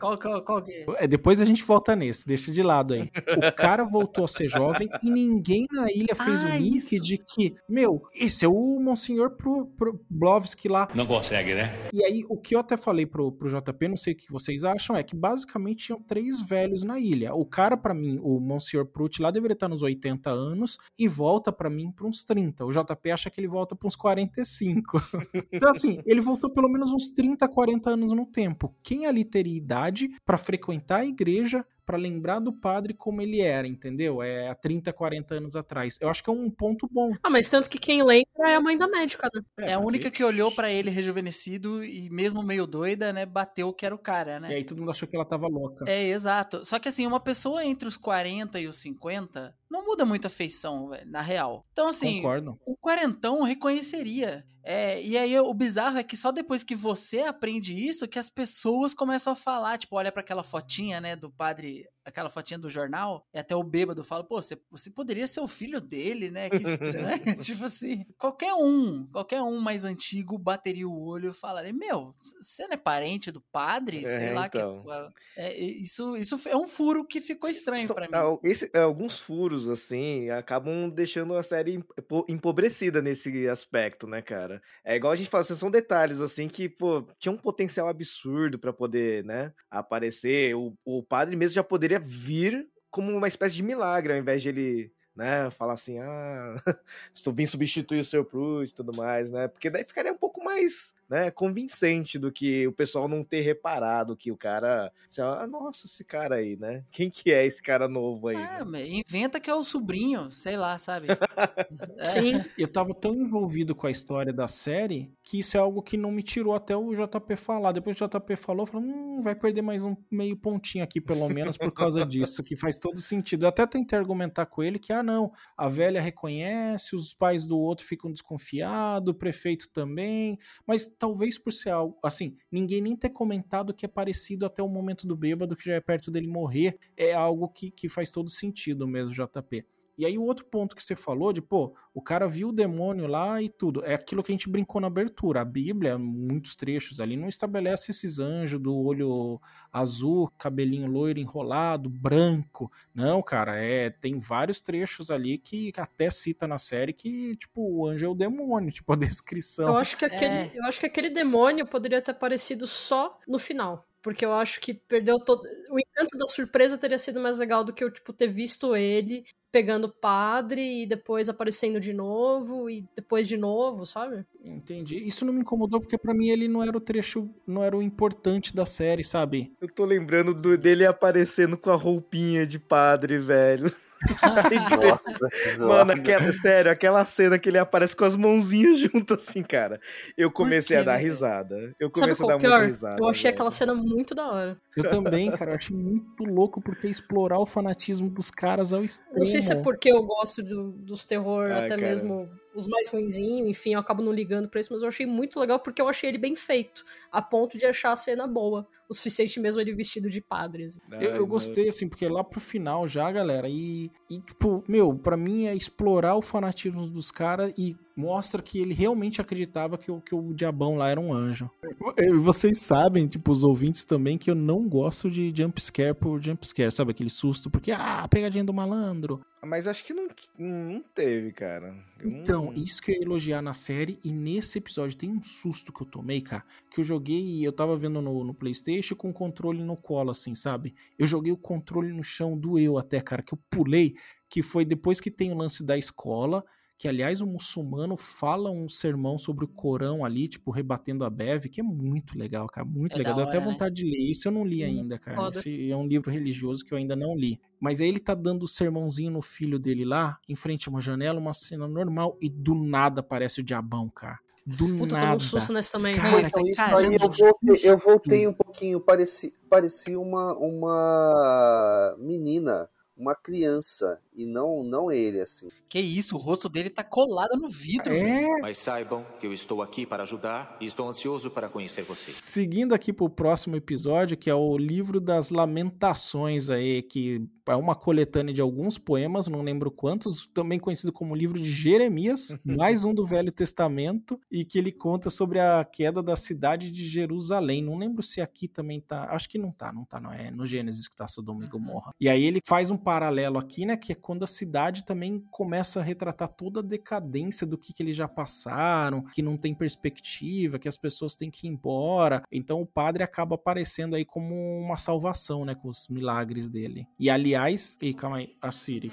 Qual, 0.00 0.18
qual, 0.18 0.42
qual 0.42 0.62
que 0.62 0.72
é? 0.72 0.84
É, 1.04 1.06
Depois 1.06 1.40
a 1.40 1.44
gente 1.44 1.62
volta 1.62 1.94
nesse, 1.94 2.26
deixa 2.26 2.50
de 2.50 2.62
lado 2.62 2.94
aí. 2.94 3.10
O 3.36 3.52
cara 3.52 3.84
voltou 3.84 4.24
a 4.24 4.28
ser 4.28 4.48
jovem 4.48 4.88
e 5.02 5.10
ninguém 5.10 5.66
na 5.70 5.90
ilha 5.90 6.16
fez 6.16 6.40
Ah, 6.42 6.56
o 6.56 6.58
link 6.58 6.98
de 6.98 7.18
que, 7.18 7.54
meu, 7.68 8.02
esse 8.12 8.44
é 8.44 8.48
o 8.48 8.80
Monsenhor 8.80 9.30
Pro, 9.30 9.66
Pro, 9.66 10.04
Blovski 10.10 10.68
lá. 10.68 10.88
Não 10.94 11.06
consegue, 11.06 11.54
né? 11.54 11.72
E 11.92 12.02
aí, 12.04 12.24
o 12.28 12.36
que 12.36 12.56
eu 12.56 12.58
até 12.58 12.76
falei 12.76 13.06
pro, 13.06 13.30
pro 13.30 13.48
JP, 13.48 13.88
não 13.88 13.96
sei 13.96 14.14
o 14.14 14.16
que 14.16 14.32
vocês 14.32 14.64
acham, 14.64 14.96
é 14.96 15.02
que 15.02 15.14
basicamente 15.14 15.86
tinham 15.86 16.00
três 16.00 16.42
velhos 16.42 16.82
na 16.82 16.98
ilha. 16.98 17.34
O 17.34 17.44
cara, 17.44 17.76
pra 17.76 17.94
mim, 17.94 18.18
o 18.22 18.40
Monsieur 18.40 18.84
Prut 18.84 19.22
lá 19.22 19.30
deveria 19.30 19.54
estar 19.54 19.68
nos 19.68 19.82
80 19.82 20.30
anos 20.30 20.76
e 20.98 21.03
volta 21.08 21.52
pra 21.52 21.70
mim 21.70 21.90
pra 21.90 22.06
uns 22.06 22.22
30. 22.24 22.64
O 22.64 22.72
JP 22.72 23.10
acha 23.10 23.30
que 23.30 23.40
ele 23.40 23.48
volta 23.48 23.74
pra 23.74 23.86
uns 23.86 23.96
45. 23.96 25.00
então, 25.52 25.70
assim, 25.70 26.00
ele 26.06 26.20
voltou 26.20 26.50
pelo 26.50 26.68
menos 26.68 26.92
uns 26.92 27.08
30, 27.08 27.48
40 27.48 27.90
anos 27.90 28.12
no 28.12 28.26
tempo. 28.26 28.74
Quem 28.82 29.06
ali 29.06 29.24
teria 29.24 29.56
idade 29.56 30.08
pra 30.24 30.38
frequentar 30.38 31.00
a 31.00 31.06
igreja, 31.06 31.64
pra 31.84 31.96
lembrar 31.96 32.38
do 32.38 32.52
padre 32.52 32.94
como 32.94 33.20
ele 33.20 33.40
era, 33.40 33.66
entendeu? 33.66 34.22
É 34.22 34.48
há 34.48 34.54
30, 34.54 34.92
40 34.92 35.34
anos 35.34 35.56
atrás. 35.56 35.98
Eu 36.00 36.08
acho 36.08 36.22
que 36.22 36.30
é 36.30 36.32
um 36.32 36.50
ponto 36.50 36.88
bom. 36.90 37.12
Ah, 37.22 37.30
mas 37.30 37.48
tanto 37.48 37.68
que 37.68 37.78
quem 37.78 38.02
lembra 38.02 38.50
é 38.50 38.54
a 38.56 38.60
mãe 38.60 38.76
da 38.76 38.88
médica, 38.88 39.28
né? 39.34 39.42
É, 39.58 39.74
a 39.74 39.78
única 39.78 40.10
que 40.10 40.24
olhou 40.24 40.50
pra 40.50 40.72
ele 40.72 40.90
rejuvenescido 40.90 41.84
e 41.84 42.08
mesmo 42.10 42.42
meio 42.42 42.66
doida, 42.66 43.12
né, 43.12 43.26
bateu 43.26 43.72
que 43.72 43.84
era 43.84 43.94
o 43.94 43.98
cara, 43.98 44.40
né? 44.40 44.50
E 44.50 44.54
aí 44.54 44.64
todo 44.64 44.78
mundo 44.78 44.90
achou 44.90 45.08
que 45.08 45.16
ela 45.16 45.24
tava 45.24 45.46
louca. 45.46 45.84
É, 45.88 46.08
exato. 46.08 46.64
Só 46.64 46.78
que 46.78 46.88
assim, 46.88 47.06
uma 47.06 47.20
pessoa 47.20 47.64
entre 47.64 47.86
os 47.86 47.96
40 47.96 48.60
e 48.60 48.66
os 48.66 48.76
50 48.78 49.54
não 49.74 49.84
muda 49.84 50.04
muito 50.04 50.28
a 50.28 50.30
feição, 50.30 50.88
velho, 50.88 51.10
na 51.10 51.20
real. 51.20 51.66
Então, 51.72 51.88
assim, 51.88 52.18
Concordo. 52.18 52.56
o 52.64 52.76
quarentão 52.76 53.42
reconheceria. 53.42 54.46
É, 54.62 55.02
e 55.02 55.18
aí 55.18 55.38
o 55.38 55.52
bizarro 55.52 55.98
é 55.98 56.02
que 56.04 56.16
só 56.16 56.30
depois 56.30 56.62
que 56.62 56.76
você 56.76 57.22
aprende 57.22 57.74
isso 57.74 58.08
que 58.08 58.18
as 58.18 58.30
pessoas 58.30 58.94
começam 58.94 59.32
a 59.32 59.36
falar, 59.36 59.76
tipo, 59.76 59.96
olha 59.96 60.12
pra 60.12 60.20
aquela 60.22 60.44
fotinha, 60.44 61.00
né, 61.00 61.16
do 61.16 61.30
padre, 61.30 61.86
aquela 62.04 62.28
fotinha 62.30 62.58
do 62.58 62.70
jornal, 62.70 63.26
e 63.32 63.38
até 63.38 63.54
o 63.56 63.62
bêbado 63.62 64.04
fala, 64.04 64.24
pô, 64.24 64.40
você, 64.42 64.58
você 64.70 64.90
poderia 64.90 65.26
ser 65.26 65.40
o 65.40 65.48
filho 65.48 65.80
dele, 65.80 66.30
né? 66.30 66.50
Que 66.50 66.56
estranho. 66.56 67.18
tipo 67.40 67.64
assim, 67.64 68.04
qualquer 68.18 68.52
um, 68.54 69.06
qualquer 69.12 69.40
um 69.42 69.58
mais 69.60 69.84
antigo 69.84 70.38
bateria 70.38 70.86
o 70.88 71.04
olho 71.06 71.30
e 71.30 71.34
falaria, 71.34 71.72
meu, 71.72 72.14
você 72.40 72.66
não 72.66 72.74
é 72.74 72.76
parente 72.76 73.30
do 73.30 73.40
padre? 73.52 74.06
Sei 74.06 74.26
É, 74.26 74.32
lá 74.32 74.46
então. 74.46 74.82
que 74.82 75.40
é, 75.40 75.58
isso, 75.60 76.16
isso 76.16 76.38
é 76.48 76.56
um 76.56 76.66
furo 76.66 77.06
que 77.06 77.20
ficou 77.20 77.48
estranho 77.48 77.88
pra 77.92 78.06
mim. 78.06 78.14
al- 78.14 78.40
esse- 78.44 78.70
é, 78.74 78.80
alguns 78.80 79.18
furos, 79.18 79.68
assim, 79.68 80.30
acabam 80.30 80.90
deixando 80.90 81.34
a 81.36 81.42
série 81.42 81.74
empo- 81.74 82.26
empobrecida 82.28 83.00
nesse 83.02 83.48
aspecto, 83.48 84.06
né, 84.06 84.20
cara? 84.22 84.60
É 84.84 84.96
igual 84.96 85.12
a 85.12 85.16
gente 85.16 85.28
fala, 85.30 85.42
assim, 85.42 85.54
são 85.54 85.70
detalhes, 85.70 86.20
assim, 86.20 86.48
que, 86.48 86.68
pô, 86.68 87.06
tinha 87.18 87.32
um 87.32 87.38
potencial 87.38 87.88
absurdo 87.88 88.58
pra 88.58 88.72
poder, 88.72 89.24
né, 89.24 89.52
aparecer. 89.70 90.54
O, 90.54 90.74
o 90.84 91.02
padre 91.02 91.36
mesmo 91.36 91.54
já 91.54 91.64
poderia 91.64 91.93
vir 91.98 92.68
como 92.90 93.12
uma 93.12 93.28
espécie 93.28 93.56
de 93.56 93.62
milagre, 93.62 94.12
ao 94.12 94.18
invés 94.18 94.42
de 94.42 94.48
ele, 94.48 94.92
né, 95.16 95.50
falar 95.50 95.72
assim, 95.72 95.98
ah, 95.98 96.54
estou 97.12 97.32
vindo 97.32 97.48
substituir 97.48 98.00
o 98.00 98.04
Sr. 98.04 98.24
Proust 98.24 98.72
e 98.72 98.76
tudo 98.76 98.96
mais, 98.96 99.30
né? 99.30 99.48
Porque 99.48 99.70
daí 99.70 99.84
ficaria 99.84 100.12
um 100.12 100.18
pouco 100.18 100.42
mais, 100.44 100.94
né, 101.14 101.30
convincente 101.30 102.18
do 102.18 102.32
que 102.32 102.66
o 102.66 102.72
pessoal 102.72 103.06
não 103.06 103.22
ter 103.22 103.40
reparado 103.40 104.16
que 104.16 104.32
o 104.32 104.36
cara, 104.36 104.90
assim, 105.08 105.20
ah, 105.20 105.46
nossa, 105.46 105.86
esse 105.86 106.04
cara 106.04 106.34
aí, 106.34 106.56
né? 106.56 106.82
Quem 106.90 107.08
que 107.08 107.32
é 107.32 107.46
esse 107.46 107.62
cara 107.62 107.86
novo 107.86 108.26
aí? 108.26 108.36
É, 108.36 108.64
né? 108.64 108.88
inventa 108.88 109.38
que 109.38 109.48
é 109.48 109.54
o 109.54 109.62
sobrinho, 109.62 110.32
sei 110.32 110.56
lá, 110.56 110.76
sabe? 110.76 111.06
É. 111.98 112.04
Sim. 112.04 112.44
Eu 112.58 112.66
tava 112.66 112.94
tão 112.94 113.14
envolvido 113.14 113.74
com 113.74 113.86
a 113.86 113.90
história 113.90 114.32
da 114.32 114.48
série 114.48 115.12
que 115.22 115.38
isso 115.38 115.56
é 115.56 115.60
algo 115.60 115.82
que 115.82 115.96
não 115.96 116.10
me 116.10 116.22
tirou 116.22 116.54
até 116.54 116.76
o 116.76 116.92
JP 116.92 117.36
falar. 117.36 117.72
Depois 117.72 118.00
o 118.00 118.06
JP 118.06 118.36
falou, 118.36 118.62
eu 118.62 118.66
falei, 118.66 118.88
hum, 118.88 119.20
vai 119.20 119.34
perder 119.34 119.62
mais 119.62 119.84
um 119.84 119.96
meio 120.10 120.36
pontinho 120.36 120.82
aqui, 120.82 121.00
pelo 121.00 121.28
menos, 121.28 121.56
por 121.56 121.72
causa 121.72 122.04
disso, 122.06 122.42
que 122.42 122.56
faz 122.56 122.78
todo 122.78 122.98
sentido. 122.98 123.44
Eu 123.44 123.48
até 123.48 123.66
tentei 123.66 123.98
argumentar 123.98 124.46
com 124.46 124.62
ele 124.62 124.78
que, 124.78 124.92
ah, 124.92 125.02
não, 125.02 125.30
a 125.56 125.68
velha 125.68 126.00
reconhece, 126.00 126.96
os 126.96 127.14
pais 127.14 127.44
do 127.44 127.58
outro 127.58 127.86
ficam 127.86 128.12
desconfiados, 128.12 129.12
o 129.12 129.16
prefeito 129.16 129.68
também, 129.72 130.38
mas 130.66 130.86
talvez 131.04 131.36
por 131.36 131.52
ser 131.52 131.68
algo, 131.68 131.98
assim, 132.02 132.34
ninguém 132.50 132.80
nem 132.80 132.96
ter 132.96 133.10
comentado 133.10 133.74
que 133.74 133.84
é 133.84 133.88
parecido 133.88 134.46
até 134.46 134.62
o 134.62 134.68
momento 134.68 135.06
do 135.06 135.14
bêbado, 135.14 135.54
que 135.54 135.66
já 135.66 135.74
é 135.74 135.80
perto 135.80 136.10
dele 136.10 136.26
morrer, 136.26 136.78
é 136.96 137.12
algo 137.12 137.46
que, 137.46 137.70
que 137.70 137.90
faz 137.90 138.10
todo 138.10 138.30
sentido 138.30 138.88
mesmo, 138.88 139.12
JP. 139.12 139.66
E 139.96 140.04
aí 140.04 140.18
o 140.18 140.22
outro 140.24 140.44
ponto 140.44 140.74
que 140.74 140.82
você 140.82 140.96
falou 140.96 141.32
de, 141.32 141.40
pô, 141.40 141.74
o 141.92 142.02
cara 142.02 142.26
viu 142.26 142.48
o 142.48 142.52
demônio 142.52 143.06
lá 143.06 143.40
e 143.40 143.48
tudo. 143.48 143.84
É 143.84 143.94
aquilo 143.94 144.22
que 144.22 144.32
a 144.32 144.34
gente 144.34 144.48
brincou 144.48 144.80
na 144.80 144.88
abertura. 144.88 145.40
A 145.40 145.44
Bíblia, 145.44 145.96
muitos 145.96 146.56
trechos 146.56 147.00
ali, 147.00 147.16
não 147.16 147.28
estabelece 147.28 147.90
esses 147.92 148.18
anjos 148.18 148.60
do 148.60 148.74
olho 148.74 149.40
azul, 149.72 150.30
cabelinho 150.38 150.86
loiro 150.88 151.20
enrolado, 151.20 151.88
branco. 151.88 152.70
Não, 152.94 153.22
cara, 153.22 153.56
é 153.56 153.90
tem 153.90 154.18
vários 154.18 154.60
trechos 154.60 155.10
ali 155.10 155.38
que 155.38 155.72
até 155.76 156.10
cita 156.10 156.46
na 156.46 156.58
série 156.58 156.92
que, 156.92 157.36
tipo, 157.36 157.60
o 157.62 157.86
anjo 157.86 158.04
é 158.06 158.08
o 158.08 158.14
demônio, 158.14 158.70
tipo, 158.72 158.92
a 158.92 158.96
descrição. 158.96 159.68
Eu 159.68 159.76
acho 159.76 159.96
que 159.96 160.04
aquele, 160.04 160.34
É. 160.34 160.50
eu 160.54 160.64
acho 160.64 160.80
que 160.80 160.86
aquele 160.86 161.10
demônio 161.10 161.66
poderia 161.66 162.02
ter 162.02 162.10
aparecido 162.10 162.66
só 162.66 163.18
no 163.28 163.38
final. 163.38 163.86
Porque 164.04 164.22
eu 164.22 164.34
acho 164.34 164.60
que 164.60 164.74
perdeu 164.74 165.18
todo. 165.18 165.40
O 165.70 165.80
encanto 165.80 166.18
da 166.18 166.26
surpresa 166.28 166.76
teria 166.76 166.98
sido 166.98 167.18
mais 167.18 167.38
legal 167.38 167.64
do 167.64 167.72
que 167.72 167.82
eu, 167.82 167.90
tipo, 167.90 168.12
ter 168.12 168.28
visto 168.28 168.76
ele 168.76 169.24
pegando 169.50 169.86
o 169.86 169.92
padre 169.92 170.82
e 170.82 170.86
depois 170.86 171.28
aparecendo 171.30 171.80
de 171.80 171.94
novo 171.94 172.68
e 172.68 172.84
depois 172.94 173.26
de 173.26 173.38
novo, 173.38 173.86
sabe? 173.86 174.26
Entendi. 174.44 174.98
Isso 175.06 175.24
não 175.24 175.32
me 175.32 175.40
incomodou 175.40 175.80
porque 175.80 175.96
pra 175.96 176.12
mim 176.12 176.28
ele 176.28 176.48
não 176.48 176.62
era 176.62 176.76
o 176.76 176.80
trecho, 176.80 177.30
não 177.46 177.64
era 177.64 177.74
o 177.74 177.80
importante 177.82 178.54
da 178.54 178.66
série, 178.66 179.02
sabe? 179.02 179.50
Eu 179.58 179.68
tô 179.72 179.86
lembrando 179.86 180.34
do- 180.34 180.58
dele 180.58 180.84
aparecendo 180.84 181.56
com 181.56 181.70
a 181.70 181.76
roupinha 181.76 182.46
de 182.46 182.58
padre, 182.58 183.18
velho. 183.18 183.72
Nossa. 184.82 185.66
Mano, 185.66 185.92
aquela, 185.92 186.32
sério, 186.32 186.70
aquela 186.70 187.04
cena 187.06 187.38
que 187.38 187.48
ele 187.48 187.58
aparece 187.58 187.94
com 187.96 188.04
as 188.04 188.16
mãozinhas 188.16 188.78
juntas 188.80 189.28
assim, 189.28 189.42
cara. 189.42 189.80
Eu 190.16 190.30
comecei 190.30 190.76
a 190.76 190.82
dar 190.82 190.96
risada. 190.96 191.74
Eu 191.80 191.88
Sabe 191.94 192.00
comecei 192.00 192.12
a 192.12 192.16
qual 192.16 192.28
dar 192.28 192.34
muita 192.34 192.48
pior? 192.58 192.66
risada. 192.66 192.96
Eu 192.98 193.08
achei 193.08 193.22
velho. 193.24 193.34
aquela 193.34 193.50
cena 193.50 193.74
muito 193.74 194.14
da 194.14 194.26
hora. 194.30 194.56
Eu 194.76 194.88
também, 194.88 195.30
cara, 195.30 195.52
eu 195.52 195.56
achei 195.56 195.76
muito 195.76 196.24
louco 196.24 196.60
porque 196.60 196.88
explorar 196.88 197.38
o 197.38 197.46
fanatismo 197.46 198.08
dos 198.10 198.30
caras 198.30 198.72
ao 198.72 198.84
extremo. 198.84 199.18
Não 199.18 199.24
sei 199.24 199.40
se 199.40 199.52
é 199.52 199.56
porque 199.56 199.90
eu 199.90 200.02
gosto 200.02 200.42
do- 200.42 200.72
dos 200.72 201.04
terror, 201.04 201.44
Ai, 201.50 201.58
até 201.60 201.68
cara. 201.76 201.82
mesmo 201.82 202.28
os 202.54 202.66
mais 202.68 202.88
ruinzinhos, 202.88 203.48
enfim, 203.48 203.74
eu 203.74 203.80
acabo 203.80 204.02
não 204.02 204.12
ligando 204.12 204.48
pra 204.48 204.60
isso, 204.60 204.72
mas 204.72 204.82
eu 204.82 204.88
achei 204.88 205.06
muito 205.06 205.40
legal 205.40 205.58
porque 205.58 205.82
eu 205.82 205.88
achei 205.88 206.08
ele 206.08 206.18
bem 206.18 206.36
feito, 206.36 206.84
a 207.10 207.20
ponto 207.20 207.58
de 207.58 207.66
achar 207.66 207.92
a 207.92 207.96
cena 207.96 208.26
boa. 208.26 208.66
O 208.88 208.94
suficiente 208.94 209.40
mesmo 209.40 209.60
ele 209.60 209.74
vestido 209.74 210.10
de 210.10 210.20
padre. 210.20 210.64
assim. 210.64 210.78
Eu, 210.92 211.10
eu 211.16 211.26
gostei, 211.26 211.68
assim, 211.68 211.88
porque 211.88 212.06
lá 212.06 212.22
pro 212.22 212.38
final 212.38 212.86
já, 212.86 213.10
galera, 213.10 213.48
e, 213.48 213.90
e 214.10 214.20
tipo, 214.20 214.62
meu, 214.68 214.94
pra 214.94 215.16
mim 215.16 215.46
é 215.46 215.54
explorar 215.54 216.16
o 216.16 216.22
fanatismo 216.22 216.86
dos 216.86 217.10
caras 217.10 217.52
e 217.56 217.74
mostra 217.96 218.42
que 218.42 218.58
ele 218.58 218.74
realmente 218.74 219.20
acreditava 219.20 219.78
que, 219.78 219.90
o- 219.90 220.00
que 220.00 220.14
o 220.14 220.32
diabão 220.34 220.76
lá 220.76 220.88
era 220.88 221.00
um 221.00 221.12
anjo. 221.12 221.50
E 221.96 222.12
Vocês 222.12 222.60
sabem, 222.60 223.06
tipo, 223.06 223.30
os 223.32 223.44
ouvintes 223.44 223.84
também, 223.84 224.18
que 224.18 224.30
eu 224.30 224.34
não 224.34 224.68
gosto 224.68 225.10
de 225.10 225.32
jumpscare 225.36 225.94
por 225.94 226.20
jumpscare, 226.22 226.72
sabe? 226.72 226.90
Aquele 226.90 227.10
susto, 227.10 227.50
porque, 227.50 227.70
ah, 227.70 228.06
pegadinha 228.08 228.42
do 228.44 228.52
malandro. 228.52 229.20
Mas 229.46 229.66
acho 229.68 229.84
que 229.84 229.92
não, 229.92 230.08
não 230.38 230.82
teve, 230.94 231.30
cara. 231.32 231.74
Eu 232.00 232.10
não- 232.10 232.18
Então, 232.18 232.52
isso 232.54 232.80
que 232.82 232.90
eu 232.90 232.94
ia 232.96 233.02
elogiar 233.02 233.42
na 233.42 233.52
série, 233.52 233.98
e 234.02 234.10
nesse 234.10 234.56
episódio 234.58 234.96
tem 234.96 235.10
um 235.10 235.22
susto 235.22 235.70
que 235.72 235.82
eu 235.82 235.86
tomei, 235.86 236.20
cara, 236.22 236.42
que 236.70 236.80
eu 236.80 236.84
joguei 236.84 237.20
e 237.20 237.44
eu 237.44 237.52
tava 237.52 237.76
vendo 237.76 238.00
no, 238.00 238.24
no 238.24 238.32
Playstation 238.34 238.96
com 238.96 239.10
o 239.10 239.12
controle 239.12 239.62
no 239.62 239.76
colo, 239.76 240.10
assim, 240.10 240.34
sabe? 240.34 240.74
Eu 240.98 241.06
joguei 241.06 241.30
o 241.30 241.36
controle 241.36 241.92
no 241.92 242.02
chão, 242.02 242.36
doeu 242.38 242.78
até, 242.78 243.00
cara, 243.00 243.22
que 243.22 243.34
eu 243.34 243.38
pulei, 243.50 243.94
que 244.30 244.42
foi 244.42 244.64
depois 244.64 244.98
que 244.98 245.10
tem 245.10 245.30
o 245.30 245.36
lance 245.36 245.62
da 245.64 245.76
escola, 245.76 246.42
que 246.76 246.88
aliás 246.88 247.20
o 247.20 247.26
muçulmano 247.26 247.96
fala 247.96 248.50
um 248.50 248.68
sermão 248.68 249.16
sobre 249.16 249.44
o 249.44 249.48
Corão 249.48 250.04
ali, 250.04 250.28
tipo, 250.28 250.50
rebatendo 250.50 251.04
a 251.04 251.10
Bev, 251.10 251.44
que 251.48 251.60
é 251.60 251.64
muito 251.64 252.18
legal, 252.18 252.46
cara, 252.48 252.66
muito 252.66 252.94
É 252.94 252.98
legal. 252.98 253.14
Deu 253.14 253.24
até 253.24 253.38
né? 253.38 253.44
vontade 253.46 253.74
de 253.76 253.84
ler 253.84 254.10
isso, 254.10 254.28
eu 254.28 254.32
não 254.32 254.44
li 254.44 254.62
Hum, 254.62 254.66
ainda, 254.66 254.98
cara. 254.98 255.16
foda. 255.16 255.38
Esse 255.38 255.70
é 255.70 255.76
um 255.76 255.86
livro 255.86 256.10
religioso 256.10 256.64
que 256.64 256.72
eu 256.74 256.78
ainda 256.78 256.96
não 256.96 257.14
li. 257.16 257.40
Mas 257.60 257.80
aí 257.80 257.88
ele 257.88 258.00
tá 258.00 258.14
dando 258.14 258.42
o 258.42 258.48
sermãozinho 258.48 259.10
no 259.10 259.22
filho 259.22 259.58
dele 259.58 259.84
lá, 259.84 260.18
em 260.28 260.34
frente 260.36 260.68
a 260.68 260.70
uma 260.70 260.80
janela, 260.80 261.18
uma 261.18 261.32
cena 261.32 261.66
normal, 261.68 262.18
e 262.20 262.28
do 262.28 262.54
nada 262.54 263.00
aparece 263.00 263.40
o 263.40 263.44
diabão, 263.44 263.88
cara. 263.88 264.18
Do 264.46 264.66
Puta, 264.66 264.94
eu 264.96 265.00
nada. 265.00 265.16
um 265.16 265.20
susto 265.20 265.52
nessa 265.54 265.72
também. 265.72 265.94
Cara, 265.96 266.20
Então, 266.20 266.42
isso 266.46 266.56
cara, 266.56 266.78
aí 266.78 266.84
eu 266.84 266.90
Jesus. 266.98 267.16
voltei, 267.18 267.70
eu 267.70 267.78
voltei 267.78 268.28
um 268.28 268.32
pouquinho, 268.34 268.78
parecia, 268.80 269.32
parecia 269.48 269.98
uma, 269.98 270.36
uma 270.36 271.96
menina, 271.98 272.68
uma 272.96 273.14
criança, 273.14 274.00
e 274.14 274.26
não, 274.26 274.62
não 274.62 274.90
ele, 274.90 275.20
assim. 275.20 275.48
Que 275.68 275.80
isso, 275.80 276.14
o 276.14 276.18
rosto 276.18 276.48
dele 276.48 276.70
tá 276.70 276.84
colado 276.84 277.36
no 277.36 277.48
vidro. 277.48 277.92
velho. 277.92 278.06
É, 278.06 278.40
Mas 278.40 278.58
saibam 278.58 279.04
que 279.18 279.26
eu 279.26 279.32
estou 279.32 279.60
aqui 279.60 279.84
para 279.84 280.04
ajudar 280.04 280.56
e 280.60 280.66
estou 280.66 280.88
ansioso 280.88 281.30
para 281.30 281.48
conhecer 281.48 281.82
vocês. 281.82 282.16
Seguindo 282.20 282.74
aqui 282.74 282.92
pro 282.92 283.10
próximo 283.10 283.56
episódio, 283.56 284.16
que 284.16 284.30
é 284.30 284.34
o 284.34 284.56
livro 284.56 285.00
das 285.00 285.30
lamentações 285.30 286.48
aí, 286.48 286.82
que 286.82 287.26
é 287.46 287.56
uma 287.56 287.74
coletânea 287.74 288.32
de 288.32 288.40
alguns 288.40 288.78
poemas, 288.78 289.26
não 289.26 289.42
lembro 289.42 289.70
quantos, 289.70 290.26
também 290.32 290.58
conhecido 290.58 290.92
como 290.92 291.14
livro 291.14 291.38
de 291.38 291.50
Jeremias, 291.50 292.36
mais 292.44 292.84
um 292.84 292.94
do 292.94 293.04
Velho 293.04 293.32
Testamento, 293.32 294.18
e 294.30 294.44
que 294.44 294.58
ele 294.58 294.72
conta 294.72 295.10
sobre 295.10 295.40
a 295.40 295.64
queda 295.64 296.02
da 296.02 296.16
cidade 296.16 296.70
de 296.70 296.86
Jerusalém. 296.86 297.62
Não 297.62 297.76
lembro 297.76 298.02
se 298.02 298.20
aqui 298.20 298.46
também 298.46 298.80
tá, 298.80 299.08
acho 299.10 299.28
que 299.28 299.38
não 299.38 299.50
tá, 299.50 299.72
não 299.72 299.84
tá, 299.84 300.00
não 300.00 300.12
é 300.12 300.30
no 300.30 300.46
Gênesis 300.46 300.88
que 300.88 300.96
tá 300.96 301.06
Sodoma 301.06 301.44
e 301.44 301.48
Gomorra. 301.48 301.92
E 302.00 302.08
aí 302.08 302.22
ele 302.24 302.40
faz 302.46 302.70
um 302.70 302.76
paralelo 302.76 303.38
aqui, 303.38 303.66
né, 303.66 303.76
que 303.76 303.92
é 303.92 303.94
quando 304.04 304.22
a 304.22 304.26
cidade 304.26 304.84
também 304.84 305.18
começa 305.30 305.80
a 305.80 305.82
retratar 305.82 306.28
toda 306.28 306.60
a 306.60 306.62
decadência 306.62 307.46
do 307.46 307.56
que, 307.56 307.72
que 307.72 307.82
eles 307.82 307.96
já 307.96 308.06
passaram, 308.06 309.02
que 309.14 309.22
não 309.22 309.38
tem 309.38 309.54
perspectiva, 309.54 310.58
que 310.58 310.68
as 310.68 310.76
pessoas 310.76 311.14
têm 311.14 311.30
que 311.30 311.46
ir 311.46 311.50
embora. 311.50 312.22
Então 312.30 312.60
o 312.60 312.66
padre 312.66 313.02
acaba 313.02 313.36
aparecendo 313.36 313.96
aí 313.96 314.04
como 314.04 314.34
uma 314.60 314.76
salvação, 314.76 315.46
né, 315.46 315.54
com 315.54 315.68
os 315.70 315.88
milagres 315.88 316.50
dele. 316.50 316.86
E 317.00 317.08
aliás, 317.08 317.78
e 317.80 317.94
calma 317.94 318.18
aí, 318.18 318.34
a 318.42 318.52
Siri. 318.52 318.90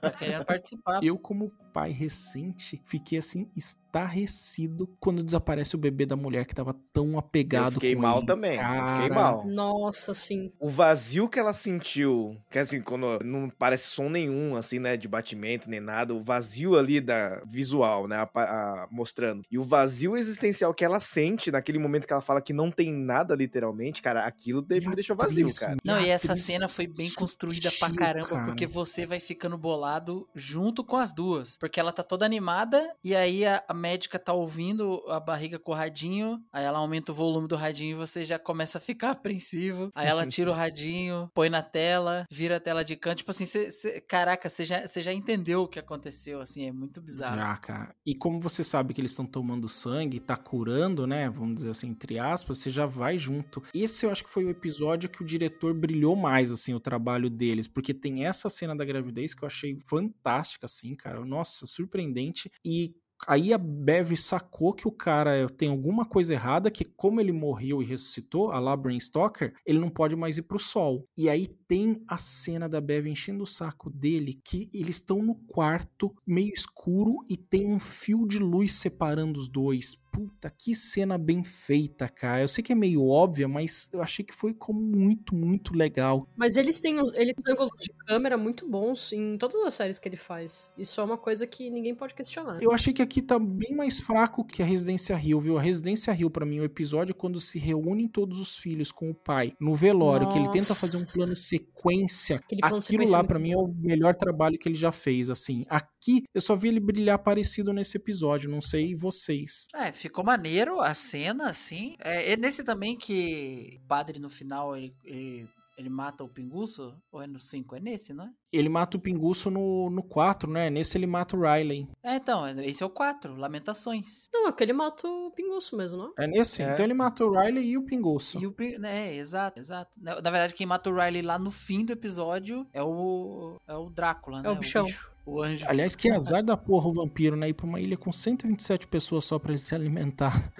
Tá 0.00 0.10
querendo 0.12 0.44
participar. 0.44 1.02
Eu 1.02 1.18
como 1.18 1.50
pai 1.72 1.90
recente 1.90 2.80
fiquei 2.84 3.18
assim 3.18 3.48
estarrecido 3.56 4.86
quando 5.00 5.22
desaparece 5.22 5.74
o 5.74 5.78
bebê 5.78 6.04
da 6.04 6.14
mulher 6.14 6.44
que 6.44 6.54
tava 6.54 6.76
tão 6.92 7.18
apegado 7.18 7.68
Eu 7.68 7.72
fiquei 7.72 7.94
com 7.94 8.02
mal 8.02 8.18
ele. 8.18 8.26
também. 8.26 8.52
Eu 8.56 8.86
fiquei 8.86 9.08
Cara, 9.08 9.14
mal. 9.14 9.46
Nossa, 9.46 10.12
sim. 10.14 10.52
O 10.60 10.68
vazio 10.68 11.28
que 11.28 11.38
ela 11.38 11.52
sentiu, 11.52 12.36
que 12.50 12.58
assim, 12.58 12.82
quando 12.82 13.18
não 13.24 13.48
parece 13.48 13.88
som 13.88 14.11
nenhum, 14.12 14.54
assim, 14.56 14.78
né, 14.78 14.96
de 14.96 15.08
batimento 15.08 15.68
nem 15.68 15.80
nada, 15.80 16.14
o 16.14 16.22
vazio 16.22 16.78
ali 16.78 17.00
da 17.00 17.42
visual, 17.46 18.06
né, 18.06 18.16
a- 18.16 18.30
a- 18.34 18.88
mostrando. 18.90 19.42
E 19.50 19.58
o 19.58 19.62
vazio 19.62 20.16
existencial 20.16 20.72
que 20.74 20.84
ela 20.84 21.00
sente 21.00 21.50
naquele 21.50 21.78
momento 21.78 22.06
que 22.06 22.12
ela 22.12 22.22
fala 22.22 22.40
que 22.40 22.52
não 22.52 22.70
tem 22.70 22.92
nada, 22.92 23.34
literalmente, 23.34 24.00
cara, 24.02 24.24
aquilo 24.26 24.62
de- 24.62 24.80
me 24.86 24.94
deixou 24.94 25.16
vazio, 25.16 25.46
atriz, 25.46 25.58
cara. 25.58 25.76
Não, 25.84 26.00
e 26.00 26.08
essa 26.08 26.32
atriz 26.32 26.44
cena 26.44 26.68
foi 26.68 26.86
bem 26.86 27.10
construída 27.12 27.70
pra 27.78 27.90
caramba, 27.92 28.28
cara. 28.28 28.46
porque 28.46 28.66
você 28.66 29.06
vai 29.06 29.18
ficando 29.20 29.56
bolado 29.56 30.28
junto 30.34 30.84
com 30.84 30.96
as 30.96 31.12
duas. 31.12 31.56
Porque 31.56 31.80
ela 31.80 31.92
tá 31.92 32.02
toda 32.02 32.26
animada, 32.26 32.94
e 33.02 33.14
aí 33.16 33.44
a, 33.46 33.62
a 33.66 33.74
médica 33.74 34.18
tá 34.18 34.32
ouvindo 34.32 35.02
a 35.08 35.18
barriga 35.18 35.58
com 35.58 35.72
o 35.72 35.74
radinho, 35.74 36.38
aí 36.52 36.64
ela 36.64 36.78
aumenta 36.78 37.12
o 37.12 37.14
volume 37.14 37.48
do 37.48 37.56
radinho 37.56 37.92
e 37.92 37.94
você 37.94 38.24
já 38.24 38.38
começa 38.38 38.78
a 38.78 38.80
ficar 38.80 39.10
apreensivo. 39.12 39.90
Aí 39.94 40.06
ela 40.06 40.26
tira 40.26 40.50
o 40.50 40.54
radinho, 40.54 41.30
põe 41.34 41.48
na 41.48 41.62
tela, 41.62 42.24
vira 42.30 42.56
a 42.56 42.60
tela 42.60 42.84
de 42.84 42.96
canto. 42.96 43.18
Tipo 43.18 43.30
assim, 43.30 43.46
cê, 43.46 43.70
cê- 43.70 44.00
caraca, 44.06 44.48
você 44.48 44.64
já, 44.64 44.86
você 44.86 45.02
já 45.02 45.12
entendeu 45.12 45.62
o 45.62 45.68
que 45.68 45.78
aconteceu, 45.78 46.40
assim, 46.40 46.66
é 46.66 46.72
muito 46.72 47.00
bizarro. 47.00 47.36
Já, 47.36 47.56
cara. 47.56 47.94
E 48.04 48.14
como 48.14 48.38
você 48.40 48.62
sabe 48.62 48.92
que 48.92 49.00
eles 49.00 49.12
estão 49.12 49.26
tomando 49.26 49.68
sangue, 49.68 50.20
tá 50.20 50.36
curando, 50.36 51.06
né? 51.06 51.28
Vamos 51.30 51.56
dizer 51.56 51.70
assim, 51.70 51.88
entre 51.88 52.18
aspas, 52.18 52.58
você 52.58 52.70
já 52.70 52.86
vai 52.86 53.16
junto. 53.18 53.62
Esse 53.74 54.06
eu 54.06 54.10
acho 54.10 54.24
que 54.24 54.30
foi 54.30 54.44
o 54.44 54.50
episódio 54.50 55.08
que 55.08 55.22
o 55.22 55.26
diretor 55.26 55.74
brilhou 55.74 56.16
mais, 56.16 56.50
assim, 56.52 56.74
o 56.74 56.80
trabalho 56.80 57.30
deles. 57.30 57.66
Porque 57.66 57.94
tem 57.94 58.24
essa 58.24 58.50
cena 58.50 58.76
da 58.76 58.84
gravidez 58.84 59.34
que 59.34 59.42
eu 59.42 59.46
achei 59.46 59.78
fantástica, 59.86 60.66
assim, 60.66 60.94
cara. 60.94 61.24
Nossa, 61.24 61.66
surpreendente. 61.66 62.50
E. 62.64 62.94
Aí 63.26 63.52
a 63.52 63.58
Bev 63.58 64.16
sacou 64.16 64.72
que 64.72 64.88
o 64.88 64.92
cara 64.92 65.48
tem 65.48 65.68
alguma 65.68 66.04
coisa 66.04 66.34
errada, 66.34 66.70
que 66.70 66.84
como 66.84 67.20
ele 67.20 67.30
morreu 67.30 67.80
e 67.80 67.86
ressuscitou, 67.86 68.50
a 68.50 68.58
lá 68.58 68.76
Bram 68.76 68.98
Stoker, 68.98 69.54
ele 69.64 69.78
não 69.78 69.88
pode 69.88 70.16
mais 70.16 70.38
ir 70.38 70.42
pro 70.42 70.58
sol. 70.58 71.06
E 71.16 71.28
aí 71.28 71.46
tem 71.46 72.02
a 72.08 72.18
cena 72.18 72.68
da 72.68 72.80
Bev 72.80 73.06
enchendo 73.06 73.44
o 73.44 73.46
saco 73.46 73.88
dele, 73.88 74.40
que 74.44 74.68
eles 74.74 74.96
estão 74.96 75.22
no 75.22 75.36
quarto, 75.36 76.12
meio 76.26 76.52
escuro, 76.52 77.18
e 77.28 77.36
tem 77.36 77.66
um 77.66 77.78
fio 77.78 78.26
de 78.26 78.38
luz 78.38 78.72
separando 78.74 79.38
os 79.38 79.48
dois. 79.48 80.01
Puta, 80.12 80.50
que 80.50 80.74
cena 80.76 81.16
bem 81.16 81.42
feita, 81.42 82.06
cara. 82.06 82.42
Eu 82.42 82.48
sei 82.48 82.62
que 82.62 82.70
é 82.70 82.74
meio 82.74 83.06
óbvia, 83.06 83.48
mas 83.48 83.88
eu 83.92 84.02
achei 84.02 84.22
que 84.22 84.34
foi 84.34 84.52
como 84.52 84.78
muito, 84.78 85.34
muito 85.34 85.74
legal. 85.74 86.28
Mas 86.36 86.58
eles 86.58 86.78
têm, 86.80 87.00
uns- 87.00 87.12
ele 87.14 87.32
tem 87.32 87.54
ângulos 87.54 87.72
de 87.82 87.90
câmera 88.06 88.36
muito 88.36 88.68
bons 88.68 89.10
em 89.12 89.38
todas 89.38 89.56
as 89.64 89.72
séries 89.72 89.98
que 89.98 90.06
ele 90.06 90.18
faz. 90.18 90.70
Isso 90.76 91.00
é 91.00 91.04
uma 91.04 91.16
coisa 91.16 91.46
que 91.46 91.70
ninguém 91.70 91.94
pode 91.94 92.14
questionar. 92.14 92.62
Eu 92.62 92.72
achei 92.72 92.92
que 92.92 93.00
aqui 93.00 93.22
tá 93.22 93.38
bem 93.38 93.74
mais 93.74 94.00
fraco 94.00 94.44
que 94.44 94.62
a 94.62 94.66
Residência 94.66 95.18
Hill, 95.18 95.40
viu? 95.40 95.56
A 95.58 95.62
Residência 95.62 96.12
Hill, 96.14 96.30
pra 96.30 96.44
mim, 96.44 96.60
o 96.60 96.64
episódio 96.64 97.12
é 97.12 97.14
quando 97.14 97.40
se 97.40 97.58
reúnem 97.58 98.06
todos 98.06 98.38
os 98.38 98.58
filhos 98.58 98.92
com 98.92 99.10
o 99.10 99.14
pai 99.14 99.54
no 99.58 99.74
velório, 99.74 100.28
que 100.28 100.36
ele 100.36 100.50
tenta 100.50 100.74
fazer 100.74 100.98
um 100.98 101.00
Nossa. 101.00 101.14
plano 101.14 101.36
sequência. 101.36 102.36
Aquele 102.36 102.60
plano 102.60 102.76
Aquilo 102.76 102.80
sequência 102.82 103.14
é 103.14 103.16
lá, 103.16 103.24
pra 103.24 103.38
mim, 103.38 103.52
é 103.52 103.56
o 103.56 103.66
melhor 103.68 104.14
trabalho 104.14 104.58
que 104.58 104.68
ele 104.68 104.76
já 104.76 104.92
fez, 104.92 105.30
assim. 105.30 105.64
Aqui, 105.68 106.24
eu 106.34 106.40
só 106.40 106.54
vi 106.54 106.68
ele 106.68 106.80
brilhar 106.80 107.18
parecido 107.18 107.72
nesse 107.72 107.96
episódio, 107.96 108.50
não 108.50 108.60
sei 108.60 108.94
vocês. 108.94 109.66
É, 109.74 109.92
ficou 110.02 110.24
maneiro 110.24 110.80
a 110.80 110.94
cena, 110.94 111.48
assim. 111.48 111.96
É, 112.00 112.32
é 112.32 112.36
nesse 112.36 112.64
também 112.64 112.96
que 112.96 113.80
o 113.84 113.86
padre 113.86 114.18
no 114.18 114.28
final 114.28 114.76
ele, 114.76 114.94
ele, 115.04 115.48
Ele 115.78 115.88
mata 115.88 116.24
o 116.24 116.28
pinguço? 116.28 116.94
Ou 117.10 117.22
é 117.22 117.26
no 117.26 117.38
5? 117.38 117.76
É 117.76 117.80
nesse, 117.80 118.12
não 118.12 118.24
é? 118.26 118.30
Ele 118.52 118.68
mata 118.68 118.96
o 118.96 119.00
Pinguço 119.00 119.50
no, 119.50 119.88
no 119.88 120.02
4, 120.02 120.50
né? 120.50 120.68
Nesse 120.68 120.98
ele 120.98 121.06
mata 121.06 121.36
o 121.36 121.40
Riley. 121.40 121.88
É, 122.02 122.16
então, 122.16 122.46
esse 122.60 122.82
é 122.82 122.86
o 122.86 122.90
4, 122.90 123.34
Lamentações. 123.36 124.28
Não, 124.32 124.46
aquele 124.46 124.72
mata 124.72 125.06
o 125.08 125.30
pinguço 125.30 125.76
mesmo, 125.76 125.96
não? 125.98 126.12
É 126.18 126.26
nesse? 126.26 126.62
É. 126.62 126.72
Então 126.72 126.84
ele 126.84 126.94
mata 126.94 127.24
o 127.24 127.30
Riley 127.30 127.64
e 127.70 127.78
o 127.78 127.82
Pinguço. 127.82 128.38
E 128.38 128.46
o, 128.46 128.54
né, 128.78 129.14
exato, 129.16 129.58
exato. 129.58 129.90
Na 130.00 130.16
na 130.20 130.30
verdade, 130.30 130.54
quem 130.54 130.66
mata 130.66 130.90
o 130.90 130.94
Riley 130.94 131.22
lá 131.22 131.38
no 131.38 131.50
fim 131.50 131.84
do 131.84 131.92
episódio 131.92 132.66
é 132.72 132.82
o, 132.82 133.56
é 133.66 133.74
o 133.74 133.88
Drácula, 133.88 134.42
né? 134.42 134.48
É 134.48 134.52
o 134.52 134.56
bichão. 134.56 134.84
bicho, 134.84 135.10
o 135.24 135.40
anjo. 135.42 135.64
Aliás, 135.68 135.94
que 135.94 136.10
azar 136.12 136.42
da 136.44 136.56
porra 136.56 136.88
o 136.88 136.92
vampiro, 136.92 137.36
né? 137.36 137.48
Ir 137.48 137.54
pra 137.54 137.66
uma 137.66 137.80
ilha 137.80 137.96
com 137.96 138.12
127 138.12 138.86
pessoas 138.86 139.24
só 139.24 139.38
pra 139.38 139.52
ele 139.52 139.58
se 139.58 139.74
alimentar. 139.74 140.52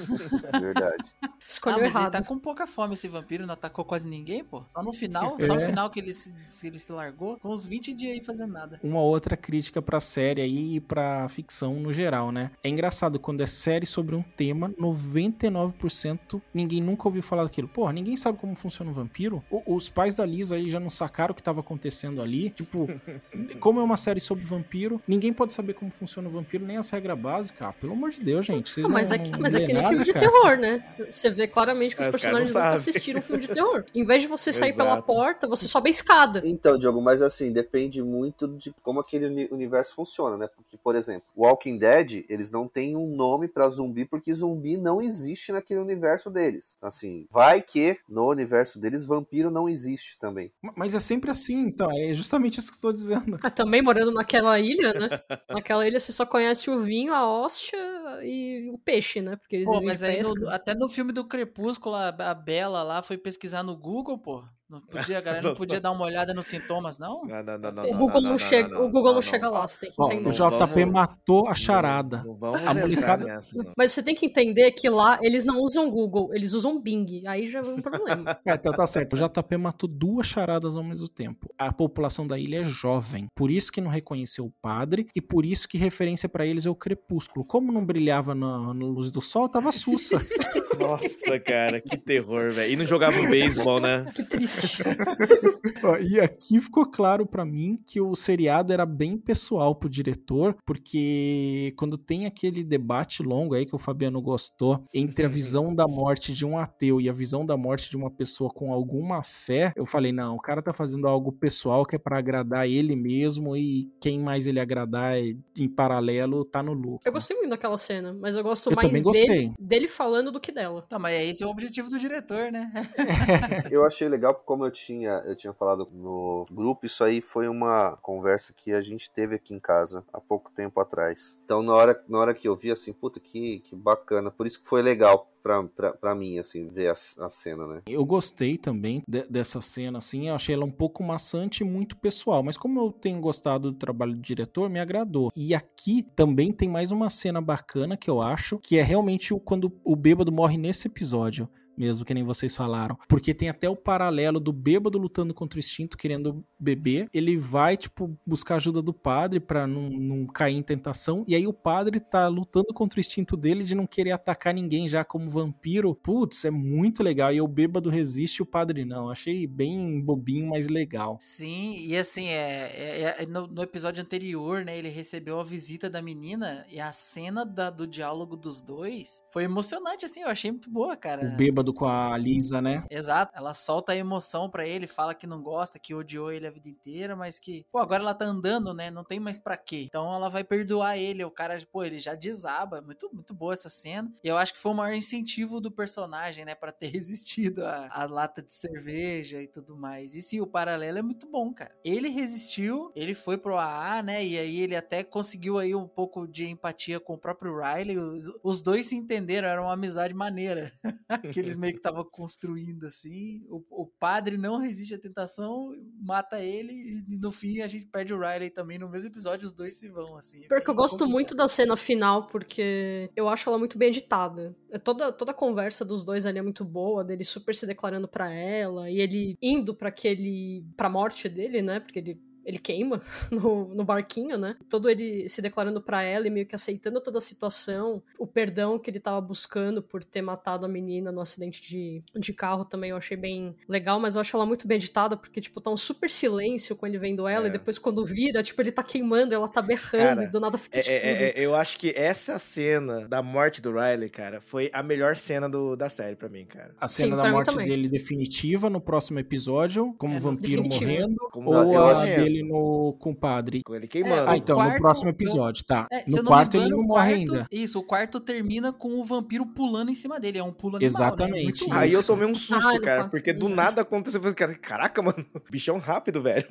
É 0.53 0.59
verdade. 0.59 1.05
Escolheu 1.45 1.79
ah, 1.79 1.81
mas 1.83 1.91
errado. 1.95 2.15
ele 2.15 2.23
tá 2.23 2.29
com 2.29 2.39
pouca 2.39 2.67
fome 2.69 2.95
esse 2.95 3.09
vampiro, 3.09 3.45
não 3.45 3.55
atacou 3.55 3.85
quase 3.85 4.07
ninguém, 4.09 4.45
pô. 4.45 4.63
Só 4.69 4.81
no 4.83 4.93
final, 4.93 5.37
só 5.41 5.55
no 5.55 5.61
É. 5.61 5.67
final 5.67 5.91
que 5.91 5.99
ele 5.99 6.13
se, 6.13 6.33
se- 6.45 6.67
ele 6.69 6.79
se 6.79 6.93
largou, 6.93 7.37
com 7.39 7.49
uns 7.53 7.67
20 7.67 7.82
dias 7.93 8.13
aí 8.13 8.21
fazendo 8.21 8.53
nada. 8.53 8.79
Uma 8.85 9.01
outra 9.01 9.37
crítica 9.37 9.81
pra 9.81 9.99
série 9.99 10.43
aí 10.43 10.77
e 10.77 10.81
pra 10.81 11.27
ficção 11.29 11.75
no 11.81 11.93
geral, 11.93 12.31
né? 12.31 12.51
É 12.63 12.69
engraçado 12.69 13.19
quando 13.19 13.41
é 13.43 13.47
série 13.47 13.87
sobre 13.87 14.15
um 14.15 14.23
tema, 14.23 14.71
99% 14.79 16.41
ninguém 16.53 16.81
nunca 16.81 17.09
ouviu 17.09 17.23
falar 17.23 17.45
daquilo. 17.45 17.69
Porra, 17.69 17.93
ninguém 17.93 18.17
sabe 18.17 18.39
como 18.39 18.55
funciona 18.57 18.91
um 18.91 18.95
vampiro. 18.95 19.43
O- 19.51 19.75
os 19.75 19.89
pais 19.89 20.15
da 20.15 20.25
Lisa 20.27 20.57
aí 20.57 20.69
já 20.71 20.79
não 20.79 20.91
sacaram 20.91 21.33
o 21.33 21.35
que 21.35 21.43
tava 21.43 21.61
acontecendo 21.61 22.21
ali. 22.21 22.51
Tipo, 22.51 22.87
como 23.61 23.81
é 23.81 23.83
uma 23.83 23.97
série 23.97 24.21
sobre 24.21 24.45
vampiro, 24.45 25.01
ninguém 25.07 25.33
pode 25.33 25.55
saber 25.55 25.75
como 25.75 25.91
funciona 25.91 26.29
o 26.29 26.31
vampiro, 26.33 26.65
nem 26.65 26.77
as 26.77 26.91
regras 26.91 27.19
básicas. 27.19 27.67
Ah, 27.69 27.73
pelo 27.73 27.93
amor 27.93 28.11
de 28.11 28.21
Deus, 28.21 28.45
gente. 28.47 28.69
Vocês 28.71 28.85
Ah, 28.87 28.89
mas, 28.89 29.11
não, 29.11 29.17
é 29.17 29.19
que, 29.21 29.31
não 29.31 29.41
mas 29.41 29.55
é 29.55 29.59
lê 29.61 29.65
que 29.67 29.73
nem 29.73 29.83
nada, 29.83 29.89
filme 29.89 30.05
de 30.05 30.13
cara? 30.13 30.27
terror, 30.27 30.57
né? 30.59 30.85
Você 31.09 31.31
vê 31.31 31.47
claramente 31.47 31.95
que 31.95 32.01
os 32.03 32.07
É, 32.07 32.11
os 32.11 32.15
não 32.15 32.21
personagens 32.21 32.55
nunca 32.55 32.69
assistiram 32.73 33.19
um 33.21 33.23
filme 33.23 33.41
de 33.43 33.49
terror. 33.49 33.85
Em 33.95 34.05
vez 34.05 34.23
de 34.23 34.29
você 34.29 34.53
sair 34.53 34.73
pela 34.75 34.93
Exato. 34.93 35.07
porta, 35.07 35.47
você 35.49 35.67
sobe 35.67 35.89
a 35.89 35.91
escada. 35.91 36.43
Então, 36.45 36.79
Diogo, 36.79 37.01
mas 37.01 37.23
assim, 37.23 37.53
depende 37.73 38.03
muito 38.03 38.47
de 38.47 38.71
como 38.83 39.01
aquele 39.01 39.27
uni- 39.27 39.49
universo 39.51 39.95
funciona, 39.95 40.37
né? 40.37 40.47
Porque, 40.47 40.77
por 40.77 40.95
exemplo, 40.95 41.27
Walking 41.35 41.79
Dead, 41.79 42.25
eles 42.29 42.51
não 42.51 42.69
têm 42.69 42.95
um 42.95 43.17
nome 43.17 43.49
pra 43.49 43.69
zumbi 43.71 44.05
porque 44.05 44.33
zumbi 44.35 44.77
não 44.77 45.01
existe 45.01 45.51
naquele 45.53 45.81
universo 45.81 46.31
deles. 46.31 46.77
Assim, 46.83 47.27
vai 47.31 47.63
que 47.63 47.99
no 48.07 48.29
universo 48.29 48.79
deles 48.79 49.05
vampiro 49.07 49.51
não 49.51 49.69
existe 49.69 50.19
também. 50.19 50.53
Mas 50.77 50.95
é 50.95 51.01
sempre 51.01 51.31
assim, 51.31 51.61
então. 51.61 51.91
É 51.91 52.13
justamente 52.13 52.61
isso 52.61 52.71
que 52.71 52.77
eu 52.77 52.91
tô 52.91 52.93
dizendo. 52.93 53.39
Ah, 53.43 53.51
também 53.51 53.81
morando 53.81 54.13
naquela 54.13 54.59
ilha, 54.61 54.93
né? 54.93 55.09
Naquela 55.49 55.87
ilha 55.87 55.99
você 55.99 56.13
só 56.13 56.27
conhece 56.27 56.71
o 56.71 56.81
vinho, 56.81 57.13
a 57.15 57.27
hóstia 57.27 57.79
e 58.23 58.71
o 58.71 58.79
peixe, 58.79 59.21
né? 59.21 59.37
Porque 59.37 59.57
eles 59.57 59.69
Pô, 59.69 59.81
mas 59.83 60.03
aí 60.03 60.21
no- 60.21 60.49
até 60.51 60.75
no 60.75 60.91
filme 60.91 61.13
do 61.13 61.25
Crepúsculo, 61.25 61.95
a, 61.95 62.09
a 62.09 62.35
Bela 62.35 62.83
lá 62.83 63.03
foi 63.03 63.17
pesquisar 63.17 63.63
no 63.63 63.77
Google, 63.77 64.19
pô. 64.19 64.45
Não 64.73 64.81
podia, 64.81 65.19
a 65.19 65.21
galera 65.21 65.43
não 65.47 65.55
podia 65.55 65.79
dar 65.81 65.91
uma 65.91 66.05
olhada 66.07 66.33
nos 66.33 66.47
sintomas, 66.47 66.99
não? 66.99 67.23
Não, 67.27 67.43
não, 67.43 67.59
não, 67.59 67.73
não, 67.73 67.91
O 67.91 67.95
Google 67.99 68.23
não, 68.23 68.39
chega, 68.39 68.81
o 68.81 68.89
Google 68.89 69.13
não, 69.13 69.21
chega 69.21 69.51
lá, 69.51 69.67
você 69.67 69.81
tem 69.81 69.91
que 69.91 69.97
Ó, 69.99 70.07
entender. 70.07 70.29
o 70.29 70.33
JP 70.33 70.49
vamos- 70.81 70.93
matou 70.95 71.47
a 71.47 71.55
charada. 71.55 72.23
Não 72.25 72.35
vamos 72.35 72.67
A 72.67 72.73
molecada- 72.73 73.25
nessa, 73.27 73.55
não. 73.57 73.71
Mas 73.77 73.93
você 73.93 74.03
tem 74.03 74.15
que 74.15 74.25
entender 74.25 74.71
que 74.73 74.89
lá 74.89 75.19
eles 75.21 75.45
não 75.45 75.61
usam 75.61 75.91
Google, 75.91 76.35
eles 76.35 76.55
usam 76.55 76.81
Bing. 76.81 77.23
Aí 77.27 77.45
já 77.47 77.59
é 77.59 77.63
um 77.63 77.83
problema. 77.83 78.39
É, 78.47 78.55
então 78.55 78.73
tá 78.73 78.87
certo. 78.87 79.13
O 79.15 79.17
JP 79.17 79.57
matou 79.59 79.89
duas 79.89 80.27
charadas 80.27 80.75
ao 80.77 80.83
mesmo 80.83 81.09
tempo. 81.09 81.49
A 81.59 81.71
população 81.73 82.27
da 82.27 82.39
ilha 82.39 82.63
é 82.63 82.65
jovem. 82.65 83.27
Por 83.37 83.51
isso 83.51 83.71
que 83.71 83.81
não 83.81 83.91
reconheceu 83.91 84.47
o 84.47 84.53
padre 84.63 85.07
e 85.15 85.21
por 85.21 85.45
isso 85.45 85.69
que 85.69 85.77
referência 85.77 86.29
pra 86.29 86.47
eles 86.47 86.65
é 86.65 86.71
o 86.71 86.75
crepúsculo. 86.75 87.45
Como 87.45 87.71
não 87.71 87.85
brilhava 87.85 88.35
na, 88.35 88.59
na 88.73 88.87
luz 88.87 89.11
do 89.11 89.21
sol, 89.21 89.49
tava 89.49 89.71
sussa. 89.71 90.17
Nossa, 90.81 91.39
cara, 91.39 91.81
que 91.81 91.97
terror, 91.97 92.51
velho. 92.51 92.73
E 92.73 92.77
não 92.77 92.85
jogava 92.87 93.21
beisebol, 93.29 93.79
né? 93.81 94.11
que 94.15 94.23
triste. 94.25 94.62
Ó, 95.83 95.97
e 95.97 96.21
aqui 96.21 96.61
ficou 96.61 96.87
claro 96.87 97.27
pra 97.27 97.45
mim 97.45 97.77
que 97.87 98.01
o 98.01 98.15
seriado 98.15 98.73
era 98.73 98.87
bem 98.87 99.17
pessoal 99.17 99.75
pro 99.75 99.89
diretor, 99.89 100.57
porque 100.67 101.73
quando 101.77 101.99
tem 101.99 102.27
aquele 102.27 102.63
debate 102.63 103.23
longo 103.23 103.55
aí 103.55 103.67
que 103.67 103.75
o 103.75 103.79
Fabiano 103.79 104.21
gostou 104.21 104.85
entre 104.93 105.27
a 105.27 105.29
visão 105.29 105.75
da 105.75 105.87
morte 105.87 106.33
de 106.33 106.47
um 106.47 106.59
ateu 106.59 107.01
e 107.01 107.09
a 107.09 107.13
visão 107.13 107.45
da 107.45 107.57
morte 107.57 107.91
de 107.91 107.97
uma 107.97 108.11
pessoa 108.11 108.51
com 108.51 108.73
alguma 108.73 109.23
fé, 109.23 109.73
eu 109.77 109.87
falei, 109.87 110.13
não, 110.13 110.37
o 110.37 110.41
cara 110.41 110.63
tá 110.63 110.73
fazendo 110.73 111.07
algo 111.07 111.33
pessoal 111.33 111.85
que 111.85 111.97
é 111.97 111.99
pra 111.99 112.19
agradar 112.19 112.69
ele 112.69 112.95
mesmo 112.95 113.57
e 113.57 113.91
quem 114.01 114.19
mais 114.19 114.47
ele 114.47 114.61
agradar 114.61 115.17
em 115.19 115.69
paralelo 115.69 116.45
tá 116.45 116.63
no 116.63 116.73
lucro. 116.73 117.01
Eu 117.05 117.13
gostei 117.13 117.37
muito 117.37 117.51
daquela 117.51 117.77
cena, 117.77 118.17
mas 118.21 118.37
eu 118.37 118.43
gosto 118.43 118.71
Eu 118.71 118.77
mais 118.77 119.03
dele, 119.03 119.53
dele 119.59 119.89
falando 119.89 120.31
do 120.31 120.41
que 120.41 120.53
dela. 120.53 120.83
Tá, 120.89 120.99
mas 120.99 121.31
esse 121.31 121.43
é 121.43 121.47
o 121.47 121.51
objetivo 121.51 121.89
do 121.89 121.99
diretor, 121.99 122.51
né? 122.51 122.71
Eu 123.71 123.85
achei 123.85 124.09
legal, 124.09 124.42
como 124.45 124.65
eu 124.65 124.71
tinha, 124.71 125.23
eu 125.27 125.35
tinha 125.37 125.53
falado 125.53 125.87
no 125.93 126.47
grupo, 126.51 126.87
isso 126.87 127.03
aí 127.05 127.21
foi 127.21 127.49
uma 127.49 127.97
conversa 128.03 128.53
que 128.53 128.73
a 128.73 128.81
gente 128.83 129.11
teve 129.11 129.35
aqui 129.37 129.55
em 129.55 129.61
casa 129.61 130.05
há 130.13 130.21
pouco 130.21 130.51
tempo 130.55 130.81
atrás. 130.81 131.39
Então, 131.45 131.63
na 131.63 131.73
hora, 131.75 132.05
na 132.09 132.19
hora 132.19 132.35
que 132.35 132.49
eu 132.49 132.57
vi, 132.57 132.71
assim, 132.71 132.93
puta, 132.93 133.21
que, 133.21 133.61
que 133.61 133.75
bacana. 133.77 134.31
Por 134.31 134.47
isso 134.47 134.63
que 134.63 134.69
foi 134.69 134.83
legal 134.83 135.31
pra, 135.43 135.63
pra, 135.65 135.93
pra 135.93 136.15
mim, 136.15 136.39
assim, 136.39 136.69
ver 136.69 136.89
a, 136.89 136.93
a 137.25 137.29
cena, 137.31 137.67
né? 137.67 137.83
Eu 137.87 138.05
gostei 138.05 138.57
também 138.57 139.03
de- 139.09 139.25
dessa 139.29 139.61
cena, 139.61 139.99
assim, 139.99 140.29
eu 140.29 140.35
achei 140.35 140.55
ela 140.55 140.65
um 140.65 140.71
pouco 140.71 141.03
maçante 141.03 141.63
e 141.63 141.67
muito 141.67 141.97
pessoal, 141.97 142.43
mas 142.43 142.57
como 142.57 142.79
eu 142.81 142.93
tenho 142.93 143.21
gostado 143.21 143.73
do 143.73 143.79
trabalho 143.79 144.15
do 144.15 144.21
diretor, 144.21 144.69
me 144.71 144.79
agradou. 144.81 145.31
E 145.37 145.55
aqui 145.55 146.03
também 146.15 146.53
tem 146.53 146.69
mais 146.69 146.91
uma 146.91 147.11
cena 147.11 147.41
bacana 147.41 147.97
que 147.97 148.09
eu 148.09 148.21
acho, 148.23 148.59
que 148.59 148.79
é 148.79 148.83
realmente 148.83 149.35
o, 149.35 149.41
quando 149.41 149.73
o 149.85 149.97
bêbado 149.97 150.31
morre 150.33 150.57
nesse 150.57 150.87
episódio. 150.87 151.49
Mesmo 151.77 152.05
que 152.05 152.15
nem 152.15 152.25
vocês 152.25 152.55
falaram. 152.57 152.99
Porque 153.09 153.33
tem 153.35 153.49
até 153.49 153.69
o 153.69 153.77
paralelo 153.77 154.39
do 154.41 154.53
bêbado 154.53 154.99
lutando 154.99 155.33
contra 155.35 155.57
o 155.57 155.61
instinto, 155.61 155.97
querendo 155.97 156.45
beber. 156.59 157.09
Ele 157.13 157.37
vai, 157.37 157.77
tipo, 157.77 158.17
buscar 158.27 158.57
ajuda 158.57 158.81
do 158.83 158.93
padre 158.93 159.41
pra 159.41 159.67
não, 159.67 159.89
não 159.91 160.27
cair 160.27 160.57
em 160.57 160.63
tentação. 160.63 161.25
E 161.29 161.35
aí 161.35 161.47
o 161.47 161.53
padre 161.53 162.01
tá 162.01 162.29
lutando 162.29 162.73
contra 162.75 162.99
o 162.99 163.01
instinto 163.01 163.37
dele 163.37 163.65
de 163.65 163.75
não 163.75 163.87
querer 163.87 164.13
atacar 164.13 164.55
ninguém 164.55 164.89
já 164.89 165.05
como 165.05 165.29
vampiro. 165.31 165.95
Putz, 165.95 166.45
é 166.45 166.51
muito 166.51 167.03
legal. 167.03 167.33
E 167.33 167.41
o 167.41 167.47
bêbado 167.49 167.91
resiste 167.91 168.43
o 168.43 168.47
padre 168.47 168.85
não. 168.85 169.11
Achei 169.11 169.47
bem 169.47 170.01
bobinho, 170.01 170.49
mas 170.49 170.69
legal. 170.69 171.19
Sim, 171.21 171.77
e 171.79 171.97
assim, 171.97 172.27
é, 172.29 172.71
é- 172.75 173.23
é- 173.23 173.27
no, 173.27 173.47
no 173.47 173.63
episódio 173.63 174.03
anterior, 174.03 174.65
né, 174.65 174.77
ele 174.79 174.89
recebeu 174.89 175.39
a 175.39 175.45
visita 175.45 175.89
da 175.91 176.01
menina 176.03 176.65
e 176.71 176.81
a 176.81 176.93
cena 176.93 177.45
da- 177.45 177.71
do 177.71 177.87
diálogo 177.87 178.37
dos 178.37 178.61
dois 178.63 179.23
foi 179.31 179.45
emocionante, 179.45 180.05
assim, 180.05 180.21
eu 180.23 180.29
achei 180.29 180.51
muito 180.51 180.71
boa, 180.71 180.97
cara. 180.97 181.27
O 181.27 181.37
bêbado 181.37 181.62
com 181.71 181.87
a 181.87 182.17
Lisa, 182.17 182.63
né? 182.63 182.87
Exato, 182.91 183.33
ela 183.37 183.53
solta 183.53 183.93
a 183.93 183.97
emoção 183.97 184.49
pra 184.49 184.67
ele, 184.67 184.87
fala 184.87 185.15
que 185.15 185.27
não 185.27 185.43
gosta, 185.43 185.79
que 185.79 185.95
odiou 185.95 186.33
ele 186.33 186.47
a 186.47 186.51
vida 186.51 186.69
inteira, 186.69 187.15
mas 187.15 187.39
que, 187.39 187.67
pô, 187.71 187.79
agora 187.79 188.03
ela 188.03 188.15
tá 188.15 188.25
andando, 188.25 188.73
né? 188.73 188.91
Não 188.91 189.05
tem 189.05 189.21
mais 189.21 189.39
pra 189.39 189.57
quê. 189.57 189.83
Então 189.87 190.15
ela 190.15 190.29
vai 190.29 190.43
perdoar 190.43 190.97
ele. 190.97 191.25
O 191.25 191.31
cara, 191.31 191.59
pô, 191.71 191.85
ele 191.85 191.99
já 191.99 192.15
desaba. 192.15 192.81
Muito, 192.81 193.11
muito 193.13 193.35
boa 193.35 193.53
essa 193.53 193.69
cena. 193.69 194.11
E 194.25 194.29
eu 194.29 194.39
acho 194.39 194.55
que 194.55 194.61
foi 194.61 194.73
o 194.73 194.75
maior 194.75 194.95
incentivo 194.95 195.61
do 195.61 195.71
personagem, 195.71 196.45
né? 196.45 196.55
Pra 196.55 196.73
ter 196.73 196.87
resistido 197.03 197.65
à, 197.65 197.89
à 197.91 198.07
lata 198.07 198.41
de 198.41 198.53
cerveja 198.53 199.43
e 199.43 199.47
tudo 199.47 199.77
mais. 199.77 200.15
E 200.15 200.23
sim, 200.23 200.41
o 200.41 200.47
paralelo 200.47 200.99
é 200.99 201.03
muito 201.03 201.27
bom, 201.27 201.53
cara. 201.53 201.75
Ele 201.85 202.09
resistiu, 202.09 202.93
ele 202.95 203.15
foi 203.15 203.37
pro 203.37 203.59
AA, 203.59 204.03
né? 204.03 204.25
E 204.25 204.39
aí 204.39 204.61
ele 204.61 204.77
até 204.77 205.03
conseguiu 205.03 205.59
aí 205.59 205.75
um 205.75 205.87
pouco 205.87 206.27
de 206.27 206.49
empatia 206.49 207.01
com 207.01 207.15
o 207.15 207.19
próprio 207.19 207.57
Riley. 207.59 207.99
Os, 207.99 208.27
os 208.43 208.63
dois 208.63 208.87
se 208.87 208.97
entenderam, 208.97 209.49
era 209.49 209.63
uma 209.63 209.73
amizade 209.73 210.15
maneira. 210.15 210.73
que 211.33 211.39
eles 211.39 211.52
meio 211.57 211.73
que 211.73 211.79
estavam 211.79 212.05
construindo 212.05 212.87
assim. 212.87 213.45
O, 213.49 213.63
o 213.71 213.87
padre 213.87 214.37
não 214.37 214.59
resiste 214.59 214.95
à 214.95 214.99
tentação, 214.99 215.71
mata 216.01 216.41
ele, 216.41 217.05
e 217.09 217.19
no 217.19 217.31
fim 217.31 217.61
a 217.61 217.69
gente 217.69 217.87
perde 217.87 218.13
o 218.13 218.19
Riley 218.19 218.51
também. 218.51 218.79
No 218.79 218.89
mesmo 218.89 219.09
episódio, 219.11 219.47
os 219.47 219.53
dois 219.53 219.79
se 219.79 219.89
vão, 219.89 220.17
assim. 220.17 220.47
Porque 220.49 220.71
eu 220.71 220.75
gosto 220.75 220.93
complicado. 220.93 221.13
muito 221.13 221.35
da 221.35 221.49
cena 221.49 221.77
final, 221.77 222.27
porque 222.27 223.11
eu 223.17 223.29
acho 223.29 223.49
ela 223.49 223.59
muito 223.59 223.79
bem 223.79 223.89
editada. 223.89 224.57
É 224.71 224.79
Toda, 224.79 225.13
toda 225.13 225.31
a 225.31 225.35
conversa 225.35 225.85
dos 225.85 226.05
dois 226.05 226.27
ali 226.27 226.39
é 226.39 226.43
muito 226.43 226.65
boa, 226.65 227.05
dele 227.05 227.25
super 227.25 227.55
se 227.55 227.67
declarando 227.67 228.09
pra 228.09 228.33
ela, 228.33 228.91
e 228.91 229.01
ele 229.01 229.37
indo 229.41 229.75
pra 229.75 229.89
aquele. 229.89 230.65
pra 230.77 230.89
morte 230.89 231.29
dele, 231.29 231.63
né? 231.63 231.81
Porque 231.81 231.99
ele. 231.99 232.32
Ele 232.45 232.59
queima 232.59 233.01
no, 233.31 233.75
no 233.75 233.85
barquinho, 233.85 234.37
né? 234.39 234.57
Todo 234.69 234.89
ele 234.89 235.29
se 235.29 235.41
declarando 235.43 235.81
pra 235.81 236.03
ela 236.03 236.27
e 236.27 236.31
meio 236.31 236.47
que 236.47 236.55
aceitando 236.55 237.01
toda 237.01 237.19
a 237.19 237.21
situação. 237.21 238.03
O 238.19 238.27
perdão 238.27 238.79
que 238.79 238.91
ele 238.91 239.01
tava 239.01 239.21
buscando 239.21 239.83
por 239.83 240.03
ter 240.05 240.23
matado 240.23 240.67
a 240.67 240.69
menina 240.69 241.11
no 241.13 241.21
acidente 241.21 241.61
de, 241.63 242.03
de 242.17 242.33
carro 242.33 242.65
também 242.65 242.91
eu 242.91 242.97
achei 242.97 243.17
bem 243.17 243.55
legal, 243.69 243.99
mas 244.01 244.15
eu 244.15 244.21
acho 244.21 244.37
ela 244.37 244.47
muito 244.47 244.67
bem 244.67 244.77
editada, 244.77 245.17
porque, 245.17 245.41
tipo, 245.41 245.61
tá 245.61 245.71
um 245.71 245.77
super 245.77 246.09
silêncio 246.11 246.75
com 246.77 246.87
ele 246.87 246.99
vendo 246.99 247.27
ela, 247.29 247.47
É. 247.47 247.49
e 247.49 247.53
depois 247.53 247.79
quando 247.79 248.05
vira, 248.05 248.43
tipo, 248.43 248.61
ele 248.63 248.73
tá 248.73 248.83
queimando, 248.83 249.35
ela 249.35 249.49
tá 249.49 249.61
berrando, 249.63 250.17
Cara, 250.17 250.25
e 250.25 250.31
do 250.31 250.41
nada 250.41 250.59
fica 250.59 250.77
É, 250.77 250.81
escuro. 250.81 250.99
é, 250.99 251.31
é, 251.31 251.47
eu 251.47 251.55
acho 251.55 251.79
que 251.79 251.91
essa 251.97 252.39
cena 252.39 253.07
da 253.09 253.23
morte 253.23 253.61
do 253.63 253.73
Riley, 253.73 254.09
cara, 254.11 254.41
foi 254.41 254.71
a 254.73 254.83
melhor 254.83 255.17
cena 255.17 255.49
do, 255.49 255.77
da 255.77 255.89
série 255.89 256.17
pra 256.17 256.29
mim, 256.29 256.45
cara. 256.47 256.75
A 256.81 256.89
Sim, 256.89 257.05
cena 257.05 257.17
pra 257.17 257.25
da 257.25 257.31
morte 257.31 257.57
dele 257.57 257.89
definitiva 257.89 258.69
no 258.71 258.81
próximo 258.81 259.19
episódio, 259.19 259.95
como 259.99 260.15
É, 260.17 260.21
vampiro 260.21 260.63
definitivo. 260.63 260.91
morrendo. 260.91 261.17
Como 261.31 261.51
ou 261.51 261.79
a 261.79 262.05
dele 262.05 262.32
ele 262.33 262.43
no 262.49 262.95
com 262.99 263.11
o 263.11 263.15
padre. 263.15 263.63
Com 263.65 263.75
ele 263.75 263.87
queimando. 263.87 264.29
ah, 264.29 264.37
então, 264.37 264.57
quarto- 264.57 264.75
no 264.75 264.81
próximo 264.81 265.11
episódio, 265.11 265.65
tá. 265.65 265.87
É, 265.91 266.05
no 266.09 266.17
não 266.19 266.25
quarto 266.25 266.53
me 266.55 266.59
ele 266.59 266.67
engano, 266.67 266.77
não 266.83 266.85
o 266.85 266.89
morre 266.89 267.15
quarto- 267.27 267.33
ainda. 267.35 267.47
Isso, 267.51 267.79
o 267.79 267.83
quarto 267.83 268.21
termina 268.21 268.73
com 268.73 269.01
o 269.01 269.05
vampiro 269.05 269.47
pulando 269.47 269.91
em 269.91 269.95
cima 269.95 270.19
dele. 270.19 270.39
É 270.39 270.43
um 270.45 270.53
pulo 270.53 270.77
animal, 270.77 270.89
Exatamente. 270.91 271.69
Né? 271.69 271.77
Aí 271.77 271.93
eu 271.93 272.03
tomei 272.03 272.27
um 272.29 272.35
susto, 272.35 272.69
Ah, 272.69 272.81
cara, 272.81 272.97
quarto 273.03 273.11
porque 273.11 273.33
do 273.33 273.49
nada 273.49 273.83
aconteceu. 273.83 274.19
eu 274.19 274.23
falei, 274.23 274.35
cara, 274.37 274.55
Caraca, 274.73 275.03
mano, 275.03 275.25
bichão 275.51 275.79
rápido, 275.79 276.23
velho. 276.23 276.47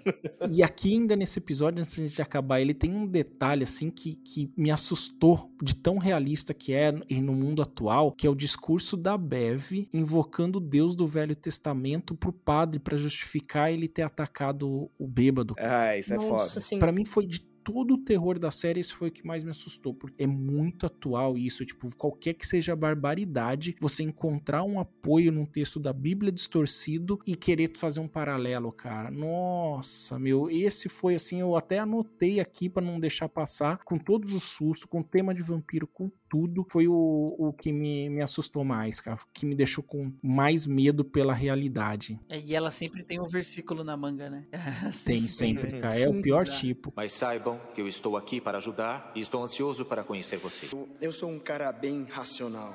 E 0.49 0.61
aqui 0.63 0.93
ainda 0.93 1.15
nesse 1.15 1.39
episódio, 1.39 1.81
antes 1.81 1.95
de 1.95 2.03
a 2.03 2.07
gente 2.07 2.21
acabar, 2.21 2.59
ele 2.61 2.73
tem 2.73 2.93
um 2.93 3.05
detalhe 3.07 3.63
assim 3.63 3.89
que, 3.89 4.15
que 4.15 4.51
me 4.55 4.69
assustou 4.71 5.51
de 5.61 5.75
tão 5.75 5.97
realista 5.97 6.53
que 6.53 6.73
é 6.73 6.93
e 7.09 7.21
no 7.21 7.33
mundo 7.33 7.61
atual, 7.61 8.11
que 8.11 8.27
é 8.27 8.29
o 8.29 8.35
discurso 8.35 8.95
da 8.97 9.17
Bev 9.17 9.87
invocando 9.93 10.57
o 10.57 10.61
Deus 10.61 10.95
do 10.95 11.07
Velho 11.07 11.35
Testamento 11.35 12.15
pro 12.15 12.31
padre 12.31 12.79
pra 12.79 12.97
justificar 12.97 13.71
ele 13.71 13.87
ter 13.87 14.01
atacado 14.03 14.89
o 14.99 15.07
bêbado. 15.07 15.55
Ah, 15.71 15.97
isso 15.97 16.13
é 16.13 16.17
Nossa, 16.17 16.27
foda. 16.29 16.59
assim, 16.59 16.79
Pra 16.79 16.91
mim 16.91 17.05
foi 17.05 17.25
de 17.25 17.39
todo 17.63 17.93
o 17.93 17.97
terror 17.97 18.39
da 18.39 18.49
série, 18.49 18.79
esse 18.79 18.93
foi 18.93 19.09
o 19.09 19.11
que 19.11 19.25
mais 19.25 19.43
me 19.43 19.51
assustou, 19.51 19.93
porque 19.93 20.23
é 20.23 20.27
muito 20.27 20.85
atual 20.85 21.37
isso, 21.37 21.63
tipo, 21.65 21.95
qualquer 21.95 22.33
que 22.33 22.45
seja 22.47 22.73
a 22.73 22.75
barbaridade, 22.75 23.75
você 23.79 24.03
encontrar 24.03 24.63
um 24.63 24.79
apoio 24.79 25.31
num 25.31 25.45
texto 25.45 25.79
da 25.79 25.93
Bíblia 25.93 26.31
distorcido 26.31 27.19
e 27.25 27.35
querer 27.35 27.71
fazer 27.77 27.99
um 27.99 28.07
paralelo, 28.07 28.71
cara. 28.71 29.11
Nossa, 29.11 30.17
meu, 30.17 30.49
esse 30.49 30.89
foi 30.89 31.15
assim, 31.15 31.39
eu 31.39 31.55
até 31.55 31.79
anotei 31.79 32.39
aqui 32.39 32.67
pra 32.67 32.83
não 32.83 32.99
deixar 32.99 33.29
passar, 33.29 33.77
com 33.83 33.97
todos 33.97 34.33
os 34.33 34.43
sustos, 34.43 34.85
com 34.89 34.99
o 35.01 35.03
tema 35.03 35.33
de 35.33 35.41
vampiro, 35.41 35.87
com 35.87 36.11
tudo, 36.31 36.65
foi 36.71 36.87
o, 36.87 37.35
o 37.37 37.51
que 37.51 37.73
me, 37.73 38.09
me 38.09 38.21
assustou 38.21 38.63
mais, 38.63 39.01
cara, 39.01 39.17
que 39.33 39.45
me 39.45 39.53
deixou 39.53 39.83
com 39.83 40.13
mais 40.23 40.65
medo 40.65 41.03
pela 41.03 41.33
realidade. 41.33 42.17
É, 42.29 42.39
E 42.39 42.55
ela 42.55 42.71
sempre 42.71 43.03
tem 43.03 43.19
um 43.19 43.27
versículo 43.27 43.83
na 43.83 43.97
manga, 43.97 44.29
né? 44.29 44.45
Tem 45.03 45.27
sempre, 45.27 45.79
cara, 45.79 45.93
é 45.99 46.07
o 46.07 46.21
pior 46.21 46.43
exato. 46.43 46.59
tipo. 46.59 46.93
Mas 46.95 47.11
saibam 47.11 47.59
que 47.75 47.81
eu 47.81 47.87
estou 47.87 48.15
aqui 48.15 48.39
para 48.39 48.59
ajudar 48.59 49.11
e 49.13 49.19
estou 49.19 49.43
ansioso 49.43 49.83
para 49.83 50.03
conhecer 50.03 50.37
você. 50.37 50.67
Eu 51.01 51.11
sou 51.11 51.29
um 51.29 51.39
cara 51.39 51.69
bem 51.73 52.05
racional. 52.09 52.73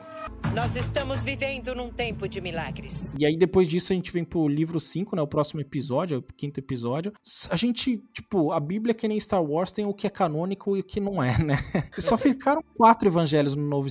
Nós 0.55 0.75
estamos 0.77 1.25
vivendo 1.25 1.75
num 1.75 1.89
tempo 1.89 2.29
de 2.29 2.41
milagres. 2.41 3.15
E 3.19 3.25
aí, 3.25 3.37
depois 3.37 3.69
disso, 3.69 3.93
a 3.93 3.97
gente 3.97 4.13
vem 4.13 4.25
pro 4.25 4.47
livro 4.49 4.79
5, 4.79 5.17
né? 5.17 5.23
O 5.23 5.27
próximo 5.27 5.61
episódio, 5.61 6.19
o 6.19 6.23
quinto 6.23 6.61
episódio. 6.61 7.13
A 7.49 7.57
gente, 7.57 7.99
tipo, 8.13 8.53
a 8.53 8.61
Bíblia, 8.61 8.95
que 8.95 9.09
nem 9.09 9.19
Star 9.19 9.43
Wars, 9.43 9.73
tem 9.73 9.87
o 9.87 9.95
que 9.95 10.07
é 10.07 10.11
canônico 10.11 10.77
e 10.77 10.81
o 10.81 10.85
que 10.85 11.01
não 11.01 11.23
é, 11.23 11.39
né? 11.43 11.57
Só 11.99 12.19
ficaram 12.19 12.63
quatro 12.75 13.09
evangelhos 13.09 13.46
no 13.55 13.69
Novo 13.69 13.87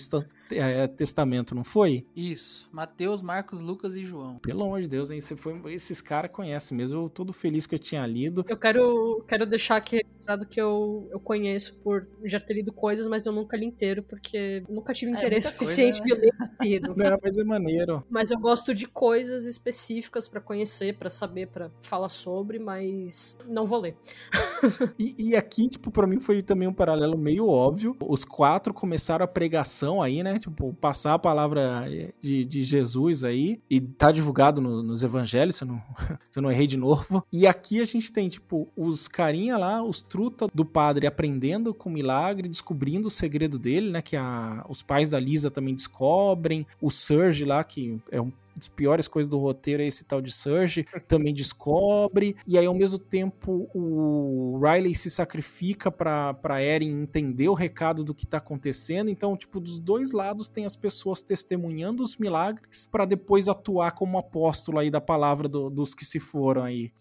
Eh, 0.51 0.87
Testamento, 0.87 1.55
não 1.55 1.63
foi? 1.63 2.05
Isso. 2.15 2.69
Mateus, 2.71 3.21
Marcos, 3.21 3.59
Lucas 3.61 3.95
e 3.95 4.05
João. 4.05 4.37
Pelo 4.39 4.63
amor 4.63 4.81
de 4.81 4.87
Deus, 4.87 5.09
hein? 5.11 5.19
Você 5.19 5.35
foi, 5.35 5.59
esses 5.73 6.01
caras 6.01 6.31
conhecem 6.31 6.77
mesmo. 6.77 6.99
Eu 7.01 7.09
todo 7.09 7.33
feliz 7.33 7.65
que 7.65 7.75
eu 7.75 7.79
tinha 7.79 8.05
lido. 8.05 8.45
Eu 8.47 8.57
quero, 8.57 9.23
quero 9.27 9.45
deixar 9.45 9.77
aqui 9.77 9.97
registrado 10.05 10.45
que 10.45 10.59
eu, 10.61 11.07
eu 11.11 11.19
conheço 11.19 11.75
por 11.77 12.07
já 12.23 12.39
ter 12.39 12.53
lido 12.53 12.71
coisas, 12.71 13.07
mas 13.07 13.25
eu 13.25 13.33
nunca 13.33 13.57
li 13.57 13.65
inteiro, 13.65 14.03
porque 14.03 14.63
nunca 14.69 14.93
tive 14.93 15.11
É, 15.11 15.15
interesse 15.15 15.47
muita 15.47 15.57
coisa, 15.57 15.73
suficiente 15.73 15.99
né? 16.01 16.05
de 16.05 16.21
ler 16.21 16.33
inteiro. 16.53 16.93
Não, 16.97 17.19
mas 17.21 17.37
é 17.37 17.43
maneiro. 17.43 18.03
Mas 18.09 18.31
eu 18.31 18.39
gosto 18.39 18.73
de 18.73 18.87
coisas 18.87 19.45
específicas 19.45 20.27
pra 20.27 20.39
conhecer, 20.41 20.95
pra 20.97 21.09
saber, 21.09 21.47
pra 21.47 21.71
falar 21.81 22.09
sobre, 22.09 22.59
mas 22.59 23.37
não 23.47 23.65
vou 23.65 23.79
ler. 23.81 23.95
E, 24.97 25.15
e 25.29 25.35
aqui, 25.35 25.67
tipo, 25.67 25.91
pra 25.91 26.07
mim 26.07 26.19
foi 26.19 26.41
também 26.41 26.67
um 26.67 26.73
paralelo 26.73 27.17
meio 27.17 27.47
óbvio. 27.47 27.95
Os 28.07 28.23
quatro 28.23 28.73
começaram 28.73 29.23
a 29.23 29.27
pregação 29.27 30.01
aí, 30.01 30.23
né? 30.23 30.34
Tipo, 30.39 30.73
passar 30.73 31.13
a 31.13 31.19
palavra 31.19 31.85
de, 32.21 32.45
de 32.45 32.63
Jesus 32.63 33.23
aí. 33.23 33.59
E 33.69 33.79
tá 33.79 34.11
divulgado 34.11 34.61
no- 34.61 34.83
nos 34.83 35.03
evangelhos, 35.03 35.55
se 35.55 35.63
eu, 35.63 35.67
não, 35.67 35.81
se 36.31 36.37
eu 36.39 36.43
não 36.43 36.51
errei 36.51 36.67
de 36.67 36.77
novo. 36.77 37.23
E 37.31 37.45
aqui 37.47 37.81
a 37.81 37.85
gente 37.85 38.11
tem, 38.11 38.27
tipo, 38.29 38.67
os 38.75 39.07
carinha 39.07 39.57
lá, 39.57 39.83
os 39.83 40.01
truta 40.01 40.47
do 40.53 40.65
padre 40.65 41.07
aprendendo 41.07 41.73
com 41.73 41.89
milagre, 41.89 42.47
descobrindo 42.47 43.07
o 43.07 43.11
segredo 43.11 43.57
dele, 43.59 43.89
né? 43.89 44.01
Que 44.01 44.15
a, 44.15 44.65
os 44.69 44.81
pais 44.81 45.09
da 45.09 45.19
Lisa 45.19 45.49
também 45.51 45.75
descobrem. 45.75 46.65
O 46.81 46.89
Surge 46.89 47.45
lá, 47.45 47.63
que 47.63 47.99
é 48.11 48.21
um 48.21 48.31
das 48.55 48.67
piores 48.67 49.07
coisas 49.07 49.29
do 49.29 49.37
roteiro 49.37 49.83
é 49.83 49.87
esse 49.87 50.03
tal 50.05 50.21
de 50.21 50.31
Surge, 50.31 50.85
também 51.07 51.33
descobre, 51.33 52.35
e 52.47 52.57
aí 52.57 52.65
ao 52.65 52.73
mesmo 52.73 52.97
tempo 52.99 53.69
o 53.73 54.59
Riley 54.63 54.95
se 54.95 55.09
sacrifica 55.09 55.91
pra, 55.91 56.33
pra 56.33 56.61
Eren 56.61 56.89
entender 57.01 57.49
o 57.49 57.53
recado 57.53 58.03
do 58.03 58.13
que 58.15 58.25
tá 58.25 58.37
acontecendo, 58.37 59.09
então, 59.09 59.35
tipo, 59.35 59.59
dos 59.59 59.79
dois 59.79 60.11
lados 60.11 60.47
tem 60.47 60.65
as 60.65 60.75
pessoas 60.75 61.21
testemunhando 61.21 62.03
os 62.03 62.17
milagres 62.17 62.87
pra 62.91 63.05
depois 63.05 63.47
atuar 63.47 63.91
como 63.91 64.17
apóstolo 64.17 64.79
aí 64.79 64.89
da 64.89 65.01
palavra 65.01 65.47
do- 65.47 65.69
dos 65.69 65.93
que 65.93 66.05
se 66.05 66.19
foram 66.19 66.63
aí. 66.63 66.91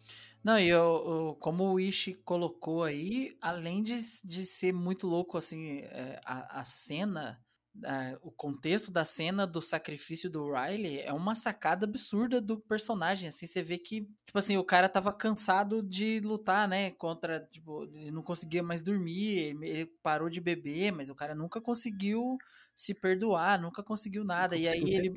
Não, 0.43 0.59
e 0.59 0.69
eu, 0.69 0.79
eu- 0.79 1.37
como 1.41 1.73
o 1.73 1.81
Ishi 1.81 2.15
colocou 2.25 2.83
aí, 2.83 3.35
além 3.41 3.83
de, 3.83 3.97
de 4.25 4.45
ser 4.45 4.73
muito 4.73 5.07
louco, 5.07 5.39
assim, 5.39 5.79
é, 5.85 6.21
a, 6.25 6.61
a 6.61 6.65
cena, 6.65 7.39
é, 7.83 8.17
o 8.23 8.31
contexto 8.31 8.91
da 8.91 9.05
cena 9.05 9.47
do 9.47 9.61
sacrifício 9.61 10.31
do 10.31 10.53
Riley 10.53 11.01
é 11.01 11.13
uma 11.13 11.35
sacada 11.35 11.87
absurda 11.87 12.41
do 12.41 12.59
personagem, 12.59 13.29
assim, 13.29 13.47
você 13.47 13.63
vê 13.63 13.79
que, 13.79 14.03
tipo 14.27 14.39
assim, 14.39 14.57
o 14.57 14.65
cara 14.65 14.89
tava 14.89 15.13
cansado 15.13 15.83
de 15.83 16.21
lutar, 16.21 16.69
né, 16.69 16.93
contra, 16.93 17.41
tipo, 17.41 17.85
ele 17.85 18.11
não 18.11 18.23
conseguia 18.23 18.63
mais 18.63 18.83
dormir, 18.83 19.57
ele, 19.63 19.87
parou 20.03 20.31
de 20.31 20.41
beber, 20.41 20.93
mas 20.93 21.11
o 21.11 21.15
cara 21.15 21.35
nunca 21.35 21.61
conseguiu 21.61 22.37
se 22.77 22.95
perdoar, 22.95 23.61
nunca 23.61 23.83
conseguiu 23.83 24.25
nada, 24.25 24.57
e 24.57 24.69
aí 24.69 24.81
ele, 24.81 24.95
ele 24.95 25.11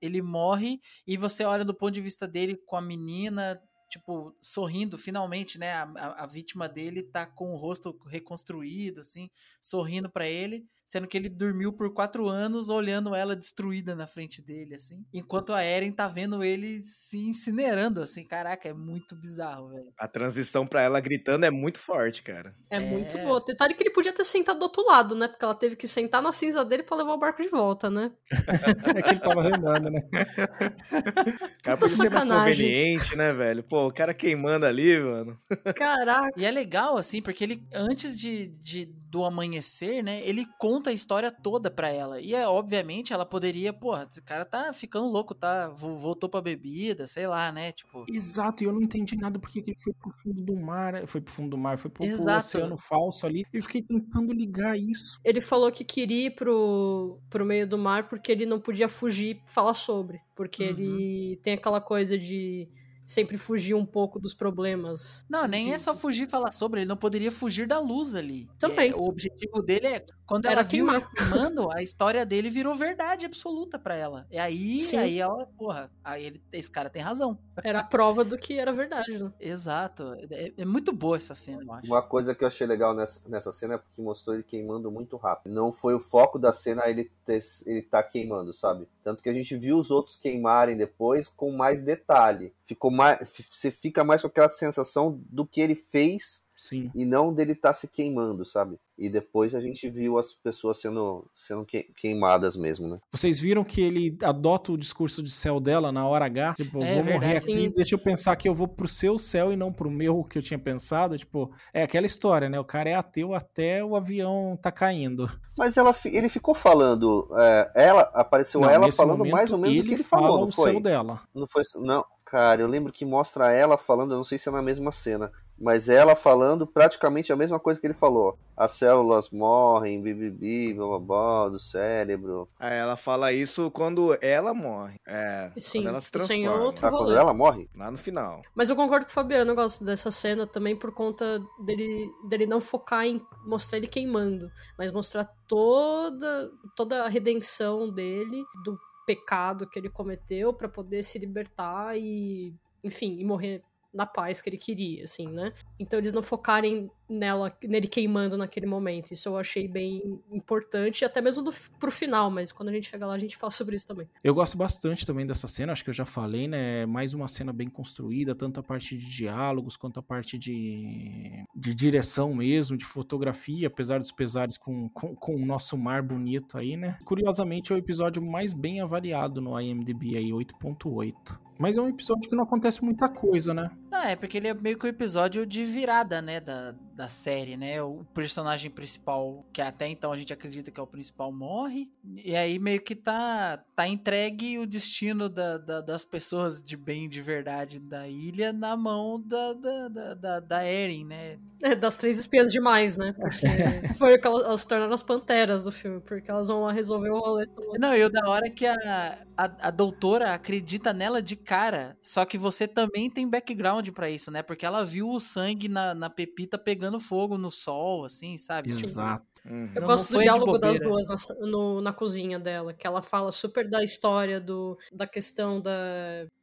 ele 0.00 0.20
morre 0.20 0.78
e 1.06 1.16
você 1.16 1.42
olha 1.44 1.64
do 1.64 1.74
ponto 1.74 1.92
de 1.92 2.02
vista 2.02 2.28
dele 2.28 2.54
com 2.66 2.76
a 2.76 2.82
menina, 2.82 3.60
tipo, 3.88 4.36
sorrindo 4.40 4.98
finalmente, 4.98 5.58
né? 5.58 5.72
A, 5.72 5.82
a- 6.24 6.26
vítima 6.26 6.68
dele 6.68 7.02
tá 7.02 7.24
com 7.26 7.52
o 7.52 7.56
rosto 7.56 7.96
reconstruído, 8.06 9.00
assim, 9.00 9.30
sorrindo 9.60 10.10
pra 10.10 10.26
ele, 10.26 10.64
sendo 10.84 11.06
que 11.08 11.16
ele 11.16 11.28
dormiu 11.28 11.72
por 11.72 11.92
quatro 11.92 12.28
anos 12.28 12.68
olhando 12.68 13.14
ela 13.14 13.34
destruída 13.34 13.94
na 13.94 14.06
frente 14.06 14.40
dele, 14.42 14.74
assim. 14.74 15.04
Enquanto 15.12 15.52
a 15.52 15.62
Eren 15.62 15.90
tá 15.92 16.06
vendo 16.08 16.44
ele 16.44 16.80
se 16.82 17.18
incinerando, 17.18 18.00
assim. 18.00 18.24
Caraca, 18.24 18.68
é 18.68 18.72
muito 18.72 19.16
bizarro, 19.16 19.68
velho. 19.70 19.92
A 19.98 20.06
transição 20.06 20.66
pra 20.66 20.82
ela 20.82 21.00
gritando 21.00 21.44
é 21.44 21.50
muito 21.50 21.78
forte, 21.80 22.22
cara. 22.22 22.54
É, 22.70 22.76
É. 22.76 22.80
muito 22.80 23.16
boa. 23.18 23.42
Detalhe 23.44 23.74
que 23.74 23.82
ele 23.82 23.90
podia 23.92 24.12
ter 24.12 24.22
sentado 24.24 24.58
do 24.58 24.62
outro 24.64 24.84
lado, 24.86 25.14
né? 25.16 25.26
Porque 25.28 25.44
ela 25.44 25.54
teve 25.54 25.74
que 25.76 25.88
sentar 25.88 26.22
na 26.22 26.30
cinza 26.32 26.64
dele 26.64 26.82
pra 26.84 26.96
levar 26.96 27.14
o 27.14 27.18
barco 27.18 27.42
de 27.42 27.48
volta, 27.48 27.90
né? 27.90 28.12
É 28.96 29.02
que 29.02 29.10
ele 29.10 29.20
tava 29.20 29.42
remando, 29.42 29.90
né? 29.90 30.00
O 30.10 31.62
cara 31.62 31.76
podia 31.76 31.96
ser 31.96 32.10
mais 32.10 32.24
conveniente, 32.24 33.16
né, 33.16 33.32
velho? 33.32 33.62
Pô, 33.64 33.85
o 33.88 33.92
cara 33.92 34.12
queimando 34.14 34.66
ali, 34.66 34.98
mano. 34.98 35.38
Caraca. 35.74 36.32
E 36.36 36.44
é 36.44 36.50
legal, 36.50 36.96
assim, 36.96 37.20
porque 37.22 37.44
ele, 37.44 37.62
antes 37.74 38.16
de, 38.16 38.46
de- 38.48 38.94
do 39.10 39.24
amanhecer, 39.24 40.02
né, 40.02 40.20
ele 40.26 40.44
conta 40.58 40.90
a 40.90 40.92
história 40.92 41.30
toda 41.30 41.70
pra 41.70 41.88
ela. 41.88 42.20
E 42.20 42.34
é, 42.34 42.46
obviamente, 42.46 43.12
ela 43.12 43.24
poderia, 43.24 43.72
porra, 43.72 44.06
esse 44.10 44.20
cara 44.22 44.44
tá 44.44 44.72
ficando 44.72 45.06
louco, 45.08 45.34
tá? 45.34 45.68
vo- 45.68 45.96
Voltou 45.96 46.28
pra 46.28 46.40
bebida, 46.42 47.06
sei 47.06 47.26
lá, 47.26 47.50
né? 47.50 47.72
Tipo. 47.72 48.04
Exato, 48.08 48.62
e 48.62 48.66
eu 48.66 48.72
não 48.72 48.80
entendi 48.82 49.16
nada 49.16 49.38
porque 49.38 49.62
que 49.62 49.70
ele 49.70 49.78
foi 49.80 49.92
pro 49.94 50.10
fundo 50.10 50.42
do 50.42 50.56
mar, 50.56 51.06
foi 51.06 51.20
pro 51.20 51.32
fundo 51.32 51.50
do 51.50 51.58
mar, 51.58 51.78
foi 51.78 51.90
pro, 51.90 52.04
pro 52.04 52.12
Exato. 52.14 52.38
oceano 52.38 52.76
falso 52.78 53.26
ali. 53.26 53.44
Eu 53.52 53.62
fiquei 53.62 53.82
tentando 53.82 54.32
ligar 54.32 54.78
isso. 54.78 55.18
Ele 55.24 55.40
falou 55.40 55.70
que 55.72 55.84
queria 55.84 56.26
ir 56.26 56.34
pro, 56.34 57.18
pro 57.30 57.44
meio 57.46 57.66
do 57.66 57.78
mar 57.78 58.08
porque 58.08 58.30
ele 58.32 58.44
não 58.44 58.60
podia 58.60 58.88
fugir 58.88 59.36
e 59.36 59.42
falar 59.52 59.74
sobre. 59.74 60.20
Porque 60.34 60.64
Uhum. 60.64 60.68
ele 60.70 61.36
tem 61.42 61.54
aquela 61.54 61.80
coisa 61.80 62.18
de 62.18 62.68
sempre 63.06 63.38
fugir 63.38 63.74
um 63.74 63.86
pouco 63.86 64.18
dos 64.18 64.34
problemas. 64.34 65.24
Não, 65.30 65.46
nem 65.46 65.66
de- 65.66 65.72
é 65.72 65.78
só 65.78 65.94
fugir 65.94 66.26
e 66.26 66.30
falar 66.30 66.50
sobre, 66.50 66.80
ele 66.80 66.88
não 66.88 66.96
poderia 66.96 67.30
fugir 67.32 67.66
da 67.66 67.78
luz 67.78 68.14
ali. 68.14 68.48
Também. 68.58 68.90
É, 68.90 68.94
o 68.96 69.04
objetivo 69.04 69.62
dele 69.62 69.86
é, 69.86 70.04
quando 70.26 70.46
Era 70.46 70.60
ela 70.60 70.62
viu 70.62 70.88
ele 70.90 71.00
queimar. 71.00 71.12
queimando, 71.12 71.70
a 71.72 71.82
história 71.82 72.26
dele 72.26 72.50
virou 72.50 72.74
verdade 72.74 73.24
absoluta 73.24 73.78
pra 73.78 73.94
ela. 73.94 74.26
E 74.30 74.38
aí, 74.38 74.80
Sim. 74.80 74.96
aí 74.96 75.20
ela, 75.20 75.46
porra, 75.56 75.90
aí 76.02 76.26
ele, 76.26 76.42
esse 76.52 76.70
cara 76.70 76.90
tem 76.90 77.00
razão. 77.02 77.38
Era 77.62 77.80
a 77.80 77.84
prova 77.84 78.24
do 78.24 78.36
que 78.36 78.58
era 78.58 78.72
verdade, 78.72 79.22
né? 79.22 79.32
Exato. 79.38 80.14
É, 80.30 80.52
é 80.56 80.64
muito 80.64 80.92
boa 80.92 81.16
essa 81.16 81.34
cena, 81.34 81.62
eu 81.62 81.72
acho. 81.72 81.86
Uma 81.86 82.02
coisa 82.02 82.34
que 82.34 82.42
eu 82.42 82.48
achei 82.48 82.66
legal 82.66 82.94
nessa, 82.94 83.28
nessa 83.28 83.52
cena 83.52 83.74
é 83.74 83.78
porque 83.78 84.02
mostrou 84.02 84.34
ele 84.34 84.42
queimando 84.42 84.90
muito 84.90 85.16
rápido. 85.16 85.52
Não 85.52 85.72
foi 85.72 85.94
o 85.94 86.00
foco 86.00 86.38
da 86.38 86.52
cena 86.52 86.88
ele, 86.88 87.10
ter, 87.24 87.42
ele 87.64 87.82
tá 87.82 88.02
queimando, 88.02 88.52
sabe? 88.52 88.88
Tanto 89.04 89.22
que 89.22 89.28
a 89.28 89.32
gente 89.32 89.56
viu 89.56 89.78
os 89.78 89.90
outros 89.90 90.16
queimarem 90.16 90.76
depois 90.76 91.28
com 91.28 91.52
mais 91.52 91.82
detalhe. 91.82 92.52
Ficou 92.64 92.90
mais, 92.90 93.18
você 93.50 93.70
fica 93.70 94.02
mais 94.02 94.20
com 94.20 94.28
aquela 94.28 94.48
sensação 94.48 95.20
do 95.30 95.46
que 95.46 95.60
ele 95.60 95.76
fez 95.76 96.44
Sim. 96.56 96.90
e 96.94 97.04
não 97.04 97.32
dele 97.32 97.52
estar 97.52 97.72
se 97.72 97.86
queimando, 97.86 98.44
sabe? 98.44 98.78
E 98.98 99.10
depois 99.10 99.54
a 99.54 99.60
gente 99.60 99.90
viu 99.90 100.18
as 100.18 100.32
pessoas 100.32 100.80
sendo, 100.80 101.28
sendo 101.34 101.66
que- 101.66 101.84
queimadas 101.96 102.56
mesmo, 102.56 102.88
né? 102.88 102.98
Vocês 103.12 103.38
viram 103.38 103.62
que 103.62 103.82
ele 103.82 104.16
adota 104.22 104.72
o 104.72 104.78
discurso 104.78 105.22
de 105.22 105.30
céu 105.30 105.60
dela 105.60 105.92
na 105.92 106.06
hora 106.06 106.24
H? 106.24 106.54
Tipo, 106.54 106.82
É 106.82 106.94
vou 106.94 107.04
morrer 107.04 107.18
verdade, 107.18 107.36
aqui, 107.38 107.52
sim. 107.52 107.72
deixa 107.76 107.94
eu 107.94 107.98
pensar 107.98 108.34
que 108.36 108.48
eu 108.48 108.54
vou 108.54 108.66
pro 108.66 108.88
seu 108.88 109.18
céu 109.18 109.52
e 109.52 109.56
não 109.56 109.70
pro 109.70 109.90
meu 109.90 110.24
que 110.24 110.38
eu 110.38 110.42
tinha 110.42 110.58
pensado. 110.58 111.18
Tipo, 111.18 111.50
é 111.74 111.82
aquela 111.82 112.06
história, 112.06 112.48
né? 112.48 112.58
O 112.58 112.64
cara 112.64 112.88
é 112.88 112.94
ateu 112.94 113.34
até 113.34 113.84
o 113.84 113.94
avião 113.96 114.58
tá 114.62 114.72
caindo. 114.72 115.30
Mas 115.58 115.76
ela, 115.76 115.94
ele 116.06 116.28
ficou 116.30 116.54
falando, 116.54 117.28
é, 117.36 117.70
ela 117.74 118.02
apareceu 118.14 118.60
Não, 118.62 118.70
ela 118.70 118.90
falando 118.92 119.18
momento, 119.18 119.32
mais 119.34 119.52
ou 119.52 119.58
menos 119.58 119.76
do 119.76 119.84
que 119.84 119.94
ele 119.94 120.02
fala 120.04 120.22
falou, 120.22 120.40
não 120.40 120.48
o 120.48 120.52
foi? 120.52 120.72
céu 120.72 120.80
dela. 120.80 121.20
Não 121.34 121.46
foi, 121.46 121.62
não, 121.82 122.02
cara, 122.24 122.62
eu 122.62 122.66
lembro 122.66 122.92
que 122.92 123.04
mostra 123.04 123.52
ela 123.52 123.76
falando, 123.76 124.12
eu 124.12 124.16
não 124.16 124.24
sei 124.24 124.38
se 124.38 124.48
é 124.48 124.52
na 124.52 124.62
mesma 124.62 124.90
cena, 124.92 125.30
mas 125.58 125.88
ela 125.88 126.14
falando 126.14 126.66
praticamente 126.66 127.32
a 127.32 127.36
mesma 127.36 127.58
coisa 127.58 127.80
que 127.80 127.86
ele 127.86 127.94
falou. 127.94 128.38
As 128.56 128.72
células 128.72 129.30
morrem, 129.30 130.00
bibibi, 130.00 130.74
blá, 130.74 131.48
do 131.48 131.58
cérebro. 131.58 132.48
Aí 132.58 132.76
ela 132.76 132.96
fala 132.96 133.32
isso 133.32 133.70
quando 133.70 134.16
ela 134.20 134.54
morre. 134.54 134.96
É, 135.06 135.50
Sim, 135.58 135.80
quando 135.80 135.88
ela 135.88 136.00
se 136.00 136.08
isso 136.16 136.32
em 136.32 136.42
transforma. 136.42 136.64
outro 136.64 136.86
Ah, 136.86 136.90
quando 136.90 137.16
ela 137.16 137.34
morre? 137.34 137.68
Lá 137.74 137.90
no 137.90 137.98
final. 137.98 138.42
Mas 138.54 138.68
eu 138.68 138.76
concordo 138.76 139.06
com 139.06 139.10
o 139.10 139.14
Fabiano, 139.14 139.50
eu 139.50 139.54
gosto 139.56 139.84
dessa 139.84 140.10
cena 140.10 140.46
também 140.46 140.76
por 140.76 140.92
conta 140.92 141.42
dele, 141.64 142.10
dele 142.28 142.46
não 142.46 142.60
focar 142.60 143.04
em 143.04 143.20
mostrar 143.44 143.78
ele 143.78 143.86
queimando, 143.86 144.50
mas 144.78 144.90
mostrar 144.90 145.24
toda, 145.46 146.50
toda 146.74 147.04
a 147.04 147.08
redenção 147.08 147.90
dele 147.90 148.44
do 148.64 148.78
pecado 149.06 149.68
que 149.68 149.78
ele 149.78 149.88
cometeu 149.88 150.52
pra 150.52 150.68
poder 150.68 151.02
se 151.02 151.18
libertar 151.18 151.96
e, 151.96 152.52
enfim, 152.82 153.18
e 153.18 153.24
morrer 153.24 153.62
na 153.96 154.04
paz 154.04 154.42
que 154.42 154.50
ele 154.50 154.58
queria, 154.58 155.04
assim, 155.04 155.26
né? 155.26 155.52
Então 155.78 155.98
eles 155.98 156.12
não 156.12 156.22
focarem 156.22 156.90
nela, 157.08 157.50
nele 157.62 157.86
queimando 157.86 158.36
naquele 158.36 158.66
momento. 158.66 159.12
Isso 159.12 159.28
eu 159.28 159.38
achei 159.38 159.66
bem 159.66 160.20
importante, 160.30 161.04
até 161.04 161.20
mesmo 161.20 161.42
do, 161.42 161.50
pro 161.80 161.90
final, 161.90 162.30
mas 162.30 162.52
quando 162.52 162.68
a 162.68 162.72
gente 162.72 162.88
chegar 162.88 163.06
lá 163.06 163.14
a 163.14 163.18
gente 163.18 163.36
fala 163.36 163.50
sobre 163.50 163.74
isso 163.74 163.86
também. 163.86 164.06
Eu 164.22 164.34
gosto 164.34 164.58
bastante 164.58 165.06
também 165.06 165.26
dessa 165.26 165.48
cena, 165.48 165.72
acho 165.72 165.82
que 165.82 165.90
eu 165.90 165.94
já 165.94 166.04
falei, 166.04 166.46
né? 166.46 166.84
Mais 166.84 167.14
uma 167.14 167.26
cena 167.26 167.52
bem 167.52 167.70
construída, 167.70 168.34
tanto 168.34 168.60
a 168.60 168.62
parte 168.62 168.96
de 168.98 169.08
diálogos 169.08 169.76
quanto 169.76 169.98
a 169.98 170.02
parte 170.02 170.36
de, 170.36 171.44
de 171.54 171.74
direção 171.74 172.34
mesmo, 172.34 172.76
de 172.76 172.84
fotografia, 172.84 173.68
apesar 173.68 173.98
dos 173.98 174.12
pesares 174.12 174.58
com, 174.58 174.90
com, 174.90 175.14
com 175.14 175.34
o 175.36 175.46
nosso 175.46 175.78
mar 175.78 176.02
bonito 176.02 176.58
aí, 176.58 176.76
né? 176.76 176.98
Curiosamente 177.04 177.72
é 177.72 177.74
o 177.74 177.78
episódio 177.78 178.22
mais 178.22 178.52
bem 178.52 178.82
avaliado 178.82 179.40
no 179.40 179.58
IMDb 179.58 180.16
aí, 180.16 180.30
8.8. 180.30 181.46
Mas 181.58 181.76
é 181.76 181.80
um 181.80 181.88
episódio 181.88 182.28
que 182.28 182.36
não 182.36 182.44
acontece 182.44 182.84
muita 182.84 183.08
coisa, 183.08 183.54
né? 183.54 183.70
Não, 183.90 184.02
é 184.02 184.16
porque 184.16 184.36
ele 184.36 184.48
é 184.48 184.54
meio 184.54 184.76
que 184.78 184.84
o 184.84 184.88
episódio 184.88 185.46
de 185.46 185.64
virada, 185.64 186.20
né, 186.20 186.40
da, 186.40 186.72
da 186.92 187.08
série, 187.08 187.56
né? 187.56 187.80
O 187.80 188.04
personagem 188.12 188.68
principal, 188.70 189.46
que 189.52 189.62
até 189.62 189.86
então 189.86 190.10
a 190.12 190.16
gente 190.16 190.32
acredita 190.32 190.70
que 190.72 190.80
é 190.80 190.82
o 190.82 190.86
principal, 190.86 191.30
morre. 191.32 191.88
E 192.24 192.34
aí 192.34 192.58
meio 192.58 192.80
que 192.82 192.96
tá, 192.96 193.62
tá 193.76 193.86
entregue 193.86 194.58
o 194.58 194.66
destino 194.66 195.28
da, 195.28 195.56
da- 195.56 195.80
das 195.80 196.04
pessoas 196.04 196.60
de 196.60 196.76
bem, 196.76 197.08
de 197.08 197.22
verdade 197.22 197.78
da 197.78 198.08
ilha 198.08 198.52
na 198.52 198.76
mão 198.76 199.22
da, 199.24 199.52
da, 199.52 199.88
da, 199.88 200.14
da, 200.14 200.40
da 200.40 200.62
Eren, 200.64 201.04
né? 201.04 201.38
É, 201.62 201.74
das 201.74 201.96
três 201.96 202.18
espiãs 202.18 202.50
demais, 202.52 202.96
né? 202.96 203.12
Porque 203.12 203.46
foi 203.98 204.18
que 204.18 204.26
elas, 204.26 204.44
elas 204.44 204.60
se 204.60 204.68
tornaram 204.68 204.92
as 204.92 205.02
panteras 205.02 205.64
do 205.64 205.70
filme, 205.72 206.00
porque 206.00 206.30
elas 206.30 206.48
vão 206.48 206.62
lá 206.62 206.72
resolver 206.72 207.10
o 207.10 207.18
rolê 207.20 207.46
todo. 207.46 207.78
Não, 207.78 207.94
e 207.94 208.04
o 208.04 208.10
da 208.10 208.28
hora 208.28 208.46
é 208.46 208.50
que 208.50 208.66
a, 208.66 209.18
a, 209.36 209.68
a 209.68 209.70
doutora 209.70 210.34
acredita 210.34 210.92
nela 210.92 211.22
de 211.22 211.36
cara, 211.36 211.96
só 212.02 212.24
que 212.24 212.36
você 212.36 212.66
também 212.66 213.08
tem 213.10 213.28
background 213.28 213.85
pra 213.92 214.10
isso, 214.10 214.30
né? 214.30 214.42
Porque 214.42 214.64
ela 214.66 214.84
viu 214.84 215.08
o 215.10 215.20
sangue 215.20 215.68
na, 215.68 215.94
na 215.94 216.10
pepita 216.10 216.56
pegando 216.58 216.98
fogo 217.00 217.36
no 217.38 217.50
sol, 217.50 218.04
assim, 218.04 218.36
sabe? 218.38 218.70
Exato. 218.70 219.24
Uhum. 219.44 219.70
Eu 219.74 219.80
Não- 219.80 219.86
gosto 219.88 220.10
não 220.12 220.18
do 220.18 220.22
diálogo 220.22 220.58
das 220.58 220.80
duas 220.80 221.06
na, 221.08 221.46
no- 221.46 221.80
na 221.80 221.92
cozinha 221.92 222.38
dela, 222.38 222.72
que 222.74 222.86
ela 222.86 223.00
fala 223.02 223.30
super 223.30 223.68
da 223.68 223.82
história 223.82 224.40
do, 224.40 224.76
da 224.92 225.06
questão 225.06 225.60
da, 225.60 225.72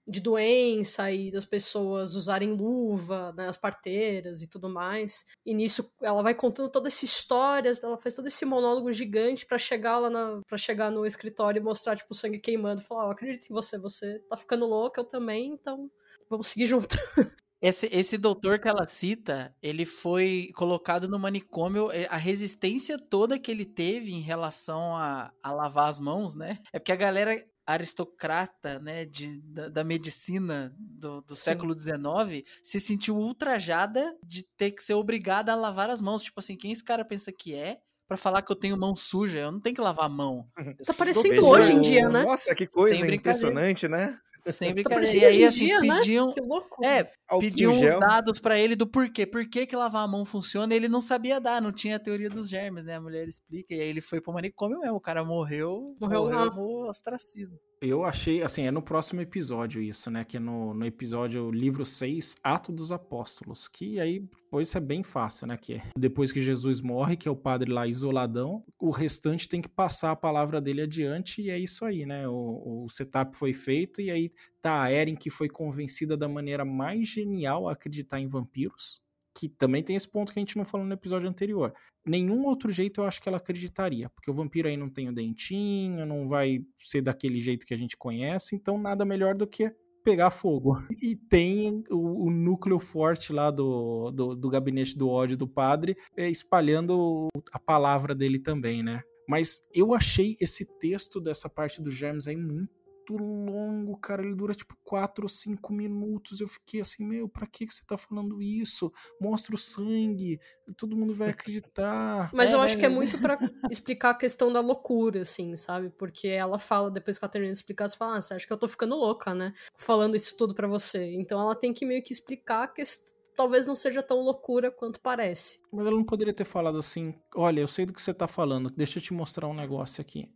de 0.08 0.20
doença 0.22 1.12
e 1.12 1.30
das 1.30 1.44
pessoas 1.44 2.16
usarem 2.16 2.54
luva, 2.54 3.34
né, 3.38 3.48
as 3.48 3.58
parteiras 3.58 4.42
e 4.42 4.50
tudo 4.50 4.70
mais. 4.70 5.26
E 5.46 5.54
nisso 5.54 5.92
ela 6.02 6.24
vai 6.24 6.34
contando 6.34 6.70
toda 6.70 6.88
essa 6.88 7.04
história, 7.04 7.74
ela 7.84 7.98
faz 7.98 8.16
todo 8.16 8.28
esse 8.28 8.46
monólogo 8.46 8.92
gigante 8.94 9.46
pra 9.46 9.58
chegar 9.58 10.00
lá 10.00 10.10
na, 10.10 10.42
para 10.48 10.58
chegar 10.58 10.90
no 10.90 11.06
escritório 11.06 11.60
e 11.60 11.64
mostrar 11.64 11.96
tipo 11.98 12.14
o 12.14 12.16
sangue 12.16 12.40
queimando, 12.40 12.82
e 12.82 12.86
falar, 12.86 13.04
ó, 13.04 13.08
eu 13.08 13.12
acredito 13.12 13.50
em 13.50 13.54
você, 13.54 13.78
você 13.78 14.20
tá 14.30 14.38
ficando 14.38 14.66
louca, 14.66 15.02
eu 15.02 15.06
também, 15.06 15.52
então 15.52 15.90
vamos 16.34 16.48
seguir 16.48 16.68
junto. 16.68 16.96
Esse, 17.66 17.88
esse 17.94 18.18
doutor 18.18 18.60
que 18.60 18.68
ela 18.68 18.86
cita, 18.86 19.56
ele 19.64 19.86
foi 19.86 20.50
colocado 20.54 21.08
no 21.08 21.18
manicômio. 21.18 21.90
eh, 21.94 22.06
A 22.10 22.18
resistência 22.18 22.98
toda 23.00 23.40
que 23.40 23.50
ele 23.50 23.64
teve 23.64 24.12
em 24.12 24.20
relação 24.20 24.98
a, 24.98 25.32
a 25.42 25.50
lavar 25.54 25.88
as 25.88 25.98
mãos, 25.98 26.36
né? 26.36 26.60
É 26.74 26.78
porque 26.80 26.92
a 26.92 26.96
galera 26.98 27.42
aristocrata, 27.66 28.80
né, 28.80 29.06
de, 29.06 29.40
da, 29.44 29.70
da 29.70 29.84
medicina 29.86 30.76
do, 30.78 31.22
do 31.22 31.38
século 31.38 31.74
XIX 31.74 32.44
se 32.62 32.82
sentiu 32.82 33.16
ultrajada 33.16 34.14
de 34.26 34.44
ter 34.58 34.72
que 34.72 34.84
ser 34.84 34.96
obrigada 34.96 35.54
a 35.54 35.56
lavar 35.56 35.90
as 35.90 36.02
mãos. 36.02 36.22
Tipo 36.22 36.42
assim, 36.42 36.58
quem 36.58 36.74
esse 36.74 36.84
cara 36.84 37.06
pensa 37.06 37.32
que 37.32 37.54
é 37.56 37.78
pra 38.10 38.18
falar 38.18 38.42
que 38.42 38.52
eu 38.52 38.58
tenho 38.58 38.78
mão 38.78 38.94
suja? 38.94 39.40
Eu 39.40 39.54
não 39.54 39.62
tenho 39.62 39.76
que 39.76 39.82
lavar 39.82 40.08
a 40.08 40.10
mão. 40.10 40.48
Eu 40.80 40.86
Tá 40.86 40.94
parecendo 40.94 41.46
hoje 41.48 41.72
em 41.72 41.80
dia, 41.80 42.10
né? 42.10 42.24
Nossa, 42.24 42.54
que 42.54 42.68
coisa 42.68 43.08
impressionante, 43.08 43.88
né? 43.88 44.18
Sem 44.48 44.70
Tá 44.70 44.74
brincadeira. 44.74 45.18
E 45.18 45.26
aí, 45.26 45.46
assim, 45.46 45.66
dia, 45.66 45.80
né? 45.80 46.00
pediam. 46.00 46.32
Que 46.32 46.42
louco. 46.42 46.86
É, 46.86 47.10
pediam 47.40 47.74
os 47.74 48.00
dados 48.00 48.40
pra 48.40 48.58
ele 48.58 48.76
do 48.76 48.86
porquê. 48.86 49.26
Por 49.26 49.48
que, 49.50 49.66
que 49.66 49.76
lavar 49.76 50.04
a 50.04 50.08
mão 50.08 50.26
funciona? 50.26 50.74
Ele 50.74 50.90
não 50.90 51.00
sabia 51.02 51.40
dar, 51.40 51.62
não 51.62 51.72
tinha 51.72 51.96
a 51.96 52.00
teoria 52.00 52.30
dos 52.30 52.50
germes, 52.50 52.84
né? 52.84 52.96
A 52.96 53.02
mulher 53.02 53.28
explica. 53.28 53.74
E 53.74 53.80
aí 53.82 53.88
ele 53.88 54.02
foi 54.02 54.20
pro 54.20 54.34
manicômio 54.34 54.80
mesmo. 54.80 54.98
O 54.98 55.02
cara 55.02 55.24
morreu, 55.24 55.96
Morreu 56.00 56.24
morreu, 56.24 56.46
no 56.54 56.90
ostracismo. 56.90 57.58
Eu 57.86 58.06
achei, 58.06 58.42
assim, 58.42 58.66
é 58.66 58.72
no 58.72 58.82
próximo 58.82 59.20
episódio 59.20 59.82
isso, 59.82 60.10
né? 60.10 60.24
Que 60.24 60.38
é 60.38 60.40
no, 60.40 60.74
no 60.74 60.86
episódio 60.86 61.52
livro 61.52 61.84
6, 61.84 62.38
Ato 62.42 62.72
dos 62.72 62.94
Apóstolos. 62.94 63.68
Que 63.68 64.00
aí, 64.00 64.26
pois 64.50 64.70
isso 64.70 64.78
é 64.78 64.82
bem 64.82 65.04
fácil, 65.04 65.48
né? 65.48 65.58
Que 65.58 65.74
é 65.74 65.84
depois 65.98 66.32
que 66.32 66.42
Jesus 66.42 66.80
morre, 66.80 67.18
que 67.18 67.28
é 67.28 67.32
o 67.32 67.36
padre 67.36 67.70
lá 67.70 67.86
isoladão, 67.86 68.64
o 68.80 68.90
restante 68.90 69.50
tem 69.50 69.62
que 69.62 69.68
passar 69.68 70.12
a 70.12 70.16
palavra 70.16 70.62
dele 70.62 70.84
adiante 70.84 71.42
e 71.42 71.50
é 71.50 71.60
isso 71.60 71.84
aí, 71.84 72.06
né? 72.06 72.26
O, 72.26 72.86
o 72.86 72.90
setup 72.90 73.36
foi 73.36 73.52
feito 73.52 74.00
e 74.00 74.10
aí 74.10 74.32
tá 74.62 74.82
a 74.82 74.90
Eren 74.90 75.18
que 75.18 75.30
foi 75.30 75.50
convencida 75.50 76.16
da 76.16 76.30
maneira 76.30 76.64
mais 76.64 77.10
genial 77.10 77.68
a 77.68 77.74
acreditar 77.74 78.18
em 78.18 78.30
vampiros. 78.30 79.03
Que 79.36 79.50
também 79.50 79.84
tem 79.84 79.96
esse 79.96 80.08
ponto 80.08 80.32
que 80.32 80.40
a 80.40 80.42
gente 80.42 80.58
não 80.58 80.66
falou 80.66 80.86
no 80.86 80.94
episódio 80.94 81.30
anterior 81.30 81.74
nenhum 82.06 82.46
outro 82.46 82.72
jeito 82.72 83.02
eu 83.02 83.06
acho 83.06 83.22
que 83.22 83.30
ela 83.30 83.38
acreditaria, 83.38 84.10
porque 84.10 84.30
o 84.30 84.34
vampiro 84.34 84.68
aí 84.68 84.76
não 84.76 84.90
tem 84.90 85.10
o 85.10 85.14
dentinho, 85.14 86.06
não 86.06 86.28
vai 86.28 86.66
ser 86.80 87.02
daquele 87.02 87.40
jeito 87.40 87.66
que 87.66 87.74
a 87.74 87.78
gente 87.78 87.98
conhece, 87.98 88.56
então 88.56 88.78
nada 88.78 89.06
melhor 89.06 89.36
do 89.36 89.48
que 89.48 89.74
pegar 90.04 90.32
fogo. 90.32 90.78
E 91.02 91.16
tem 91.16 91.84
o, 91.90 92.28
o 92.28 92.30
núcleo 92.30 92.80
forte 92.80 93.32
lá 93.32 93.50
do, 93.50 94.12
do, 94.12 94.36
do 94.36 94.50
gabinete 94.50 94.98
do 94.98 95.10
ódio 95.10 95.38
do 95.38 95.48
padre 95.48 95.96
é, 96.16 96.30
espalhando 96.30 97.28
a 97.52 97.60
palavra 97.60 98.14
dele 98.14 98.40
também, 98.40 98.84
né? 98.84 99.02
Mas 99.28 99.68
eu 99.74 99.94
achei 99.94 100.36
esse 100.40 100.66
texto 100.80 101.22
dessa 101.22 101.50
parte 101.50 101.82
dos 101.82 101.94
germes 101.94 102.28
aí 102.28 102.36
muito 102.36 102.83
longo, 103.18 103.98
cara. 103.98 104.22
Ele 104.24 104.36
dura 104.36 104.54
tipo 104.54 104.76
4 104.84 105.24
ou 105.26 105.30
5 105.30 105.74
minutos. 105.74 106.40
Eu 106.42 106.48
fiquei 106.48 106.82
assim, 106.82 107.04
meu, 107.06 107.28
pra 107.30 107.46
que, 107.48 107.66
que 107.68 107.74
você 107.74 107.84
tá 107.86 107.98
falando 107.98 108.42
isso? 108.42 108.92
Mostra 109.20 109.56
o 109.56 109.58
sangue, 109.58 110.40
todo 110.78 110.96
mundo 110.96 111.14
vai 111.14 111.30
acreditar. 111.30 112.32
Mas 112.34 112.54
eu 112.54 112.60
É, 112.60 112.64
acho 112.64 112.78
que 112.78 112.86
é 112.86 112.90
né? 112.90 112.96
muito 112.96 113.20
pra 113.20 113.38
explicar 113.70 114.12
a 114.12 114.16
questão 114.16 114.52
da 114.52 114.60
loucura, 114.60 115.22
assim, 115.22 115.56
sabe? 115.56 115.90
Porque 115.90 116.28
ela 116.28 116.58
fala, 116.60 116.90
depois 116.92 117.18
que 117.18 117.26
ela 117.26 117.32
termina 117.32 117.52
de 117.54 117.58
explicar, 117.60 117.88
você 117.88 117.98
fala, 117.98 118.18
ah, 118.18 118.22
você 118.22 118.34
acha 118.34 118.48
que 118.48 118.54
eu 118.54 118.58
tô 118.58 118.68
ficando 118.68 118.96
louca, 118.96 119.34
né? 119.34 119.54
Falando 119.78 120.16
isso 120.16 120.36
tudo 120.38 120.54
pra 120.56 120.68
você. 120.68 121.14
Então 121.14 121.40
ela 121.40 121.56
tem 121.56 121.74
que 121.74 121.86
meio 121.86 122.02
que 122.04 122.14
explicar 122.14 122.68
que 122.74 122.82
es- 122.82 123.14
talvez 123.36 123.66
não 123.66 123.76
seja 123.76 124.02
tão 124.04 124.22
loucura 124.22 124.72
quanto 124.72 125.00
parece. 125.00 125.62
Mas 125.72 125.86
ela 125.88 125.96
não 125.96 126.04
poderia 126.06 126.34
ter 126.34 126.46
falado 126.46 126.78
assim: 126.78 127.14
olha, 127.36 127.62
eu 127.62 127.68
sei 127.68 127.86
do 127.86 127.94
que 127.94 128.02
você 128.02 128.14
tá 128.14 128.28
falando, 128.28 128.70
deixa 128.70 129.00
eu 129.00 129.04
te 129.04 129.14
mostrar 129.14 129.48
um 129.48 129.54
negócio 129.54 130.02
aqui. 130.02 130.30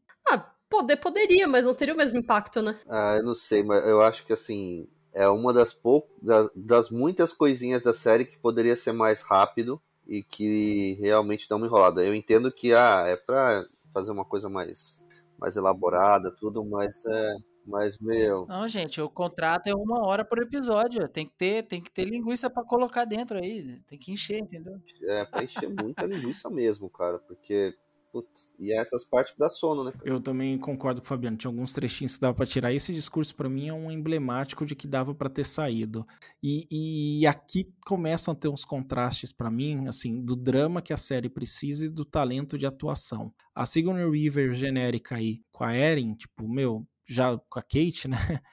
Poder 0.69 0.97
poderia, 0.97 1.47
mas 1.47 1.65
não 1.65 1.73
teria 1.73 1.93
o 1.93 1.97
mesmo 1.97 2.17
impacto, 2.17 2.61
né? 2.61 2.79
Ah, 2.89 3.15
eu 3.17 3.23
não 3.23 3.33
sei, 3.33 3.63
mas 3.63 3.85
eu 3.87 4.01
acho 4.01 4.25
que 4.25 4.33
assim 4.33 4.87
é 5.13 5.27
uma 5.27 5.51
das 5.51 5.73
poucas, 5.73 6.11
das, 6.21 6.51
das 6.55 6.89
muitas 6.91 7.33
coisinhas 7.33 7.81
da 7.81 7.93
série 7.93 8.25
que 8.25 8.37
poderia 8.37 8.75
ser 8.75 8.91
mais 8.91 9.21
rápido 9.21 9.81
e 10.05 10.21
que 10.21 10.93
realmente 11.01 11.49
dá 11.49 11.55
uma 11.55 11.65
enrolada. 11.65 12.03
Eu 12.03 12.13
entendo 12.13 12.51
que 12.51 12.73
ah, 12.73 13.03
é 13.07 13.15
pra 13.15 13.65
fazer 13.93 14.11
uma 14.11 14.23
coisa 14.23 14.47
mais, 14.47 15.01
mais 15.39 15.55
elaborada, 15.55 16.31
tudo, 16.31 16.63
mas 16.63 17.03
é, 17.05 17.35
mas 17.65 17.97
meu, 17.97 18.45
Não, 18.47 18.67
gente, 18.67 19.01
o 19.01 19.09
contrato 19.09 19.67
é 19.67 19.75
uma 19.75 20.05
hora 20.05 20.23
por 20.23 20.41
episódio. 20.41 21.07
Tem 21.09 21.25
que 21.25 21.33
ter, 21.35 21.63
tem 21.63 21.81
que 21.81 21.91
ter 21.91 22.05
linguiça 22.05 22.49
pra 22.49 22.63
colocar 22.63 23.03
dentro 23.03 23.37
aí. 23.37 23.81
Tem 23.87 23.97
que 23.97 24.11
encher, 24.11 24.39
entendeu? 24.39 24.79
é 25.03 25.25
pra 25.25 25.43
encher 25.43 25.67
muita 25.67 26.05
linguiça 26.05 26.49
mesmo, 26.49 26.89
cara, 26.89 27.19
porque 27.19 27.75
putz, 28.11 28.51
e 28.59 28.71
essas 28.71 29.03
partes 29.03 29.35
dá 29.37 29.49
sono, 29.49 29.83
né? 29.83 29.93
Eu 30.03 30.21
também 30.21 30.57
concordo 30.57 31.01
com 31.01 31.05
o 31.05 31.07
Fabiano. 31.07 31.37
Tinha 31.37 31.49
alguns 31.49 31.73
trechinhos 31.73 32.15
que 32.15 32.21
dava 32.21 32.33
pra 32.33 32.45
tirar. 32.45 32.73
Esse 32.73 32.93
discurso, 32.93 33.35
pra 33.35 33.49
mim, 33.49 33.67
é 33.67 33.73
um 33.73 33.91
emblemático 33.91 34.65
de 34.65 34.75
que 34.75 34.87
dava 34.87 35.13
pra 35.13 35.29
ter 35.29 35.45
saído. 35.45 36.05
E, 36.41 36.67
e 37.21 37.27
aqui 37.27 37.73
começam 37.85 38.33
a 38.33 38.35
ter 38.35 38.47
uns 38.47 38.65
contrastes 38.65 39.31
pra 39.31 39.51
mim, 39.51 39.87
assim, 39.87 40.21
do 40.21 40.35
drama 40.35 40.81
que 40.81 40.93
a 40.93 40.97
série 40.97 41.29
precisa 41.29 41.85
e 41.85 41.89
do 41.89 42.05
talento 42.05 42.57
de 42.57 42.65
atuação. 42.65 43.33
A 43.53 43.65
Sigourney 43.65 44.05
Weaver 44.05 44.53
genérica 44.53 45.15
aí 45.15 45.41
com 45.51 45.63
a 45.63 45.75
Erin, 45.75 46.13
tipo, 46.15 46.47
meu, 46.47 46.87
já 47.07 47.37
com 47.49 47.59
a 47.59 47.63
Kate, 47.63 48.07
né? 48.07 48.17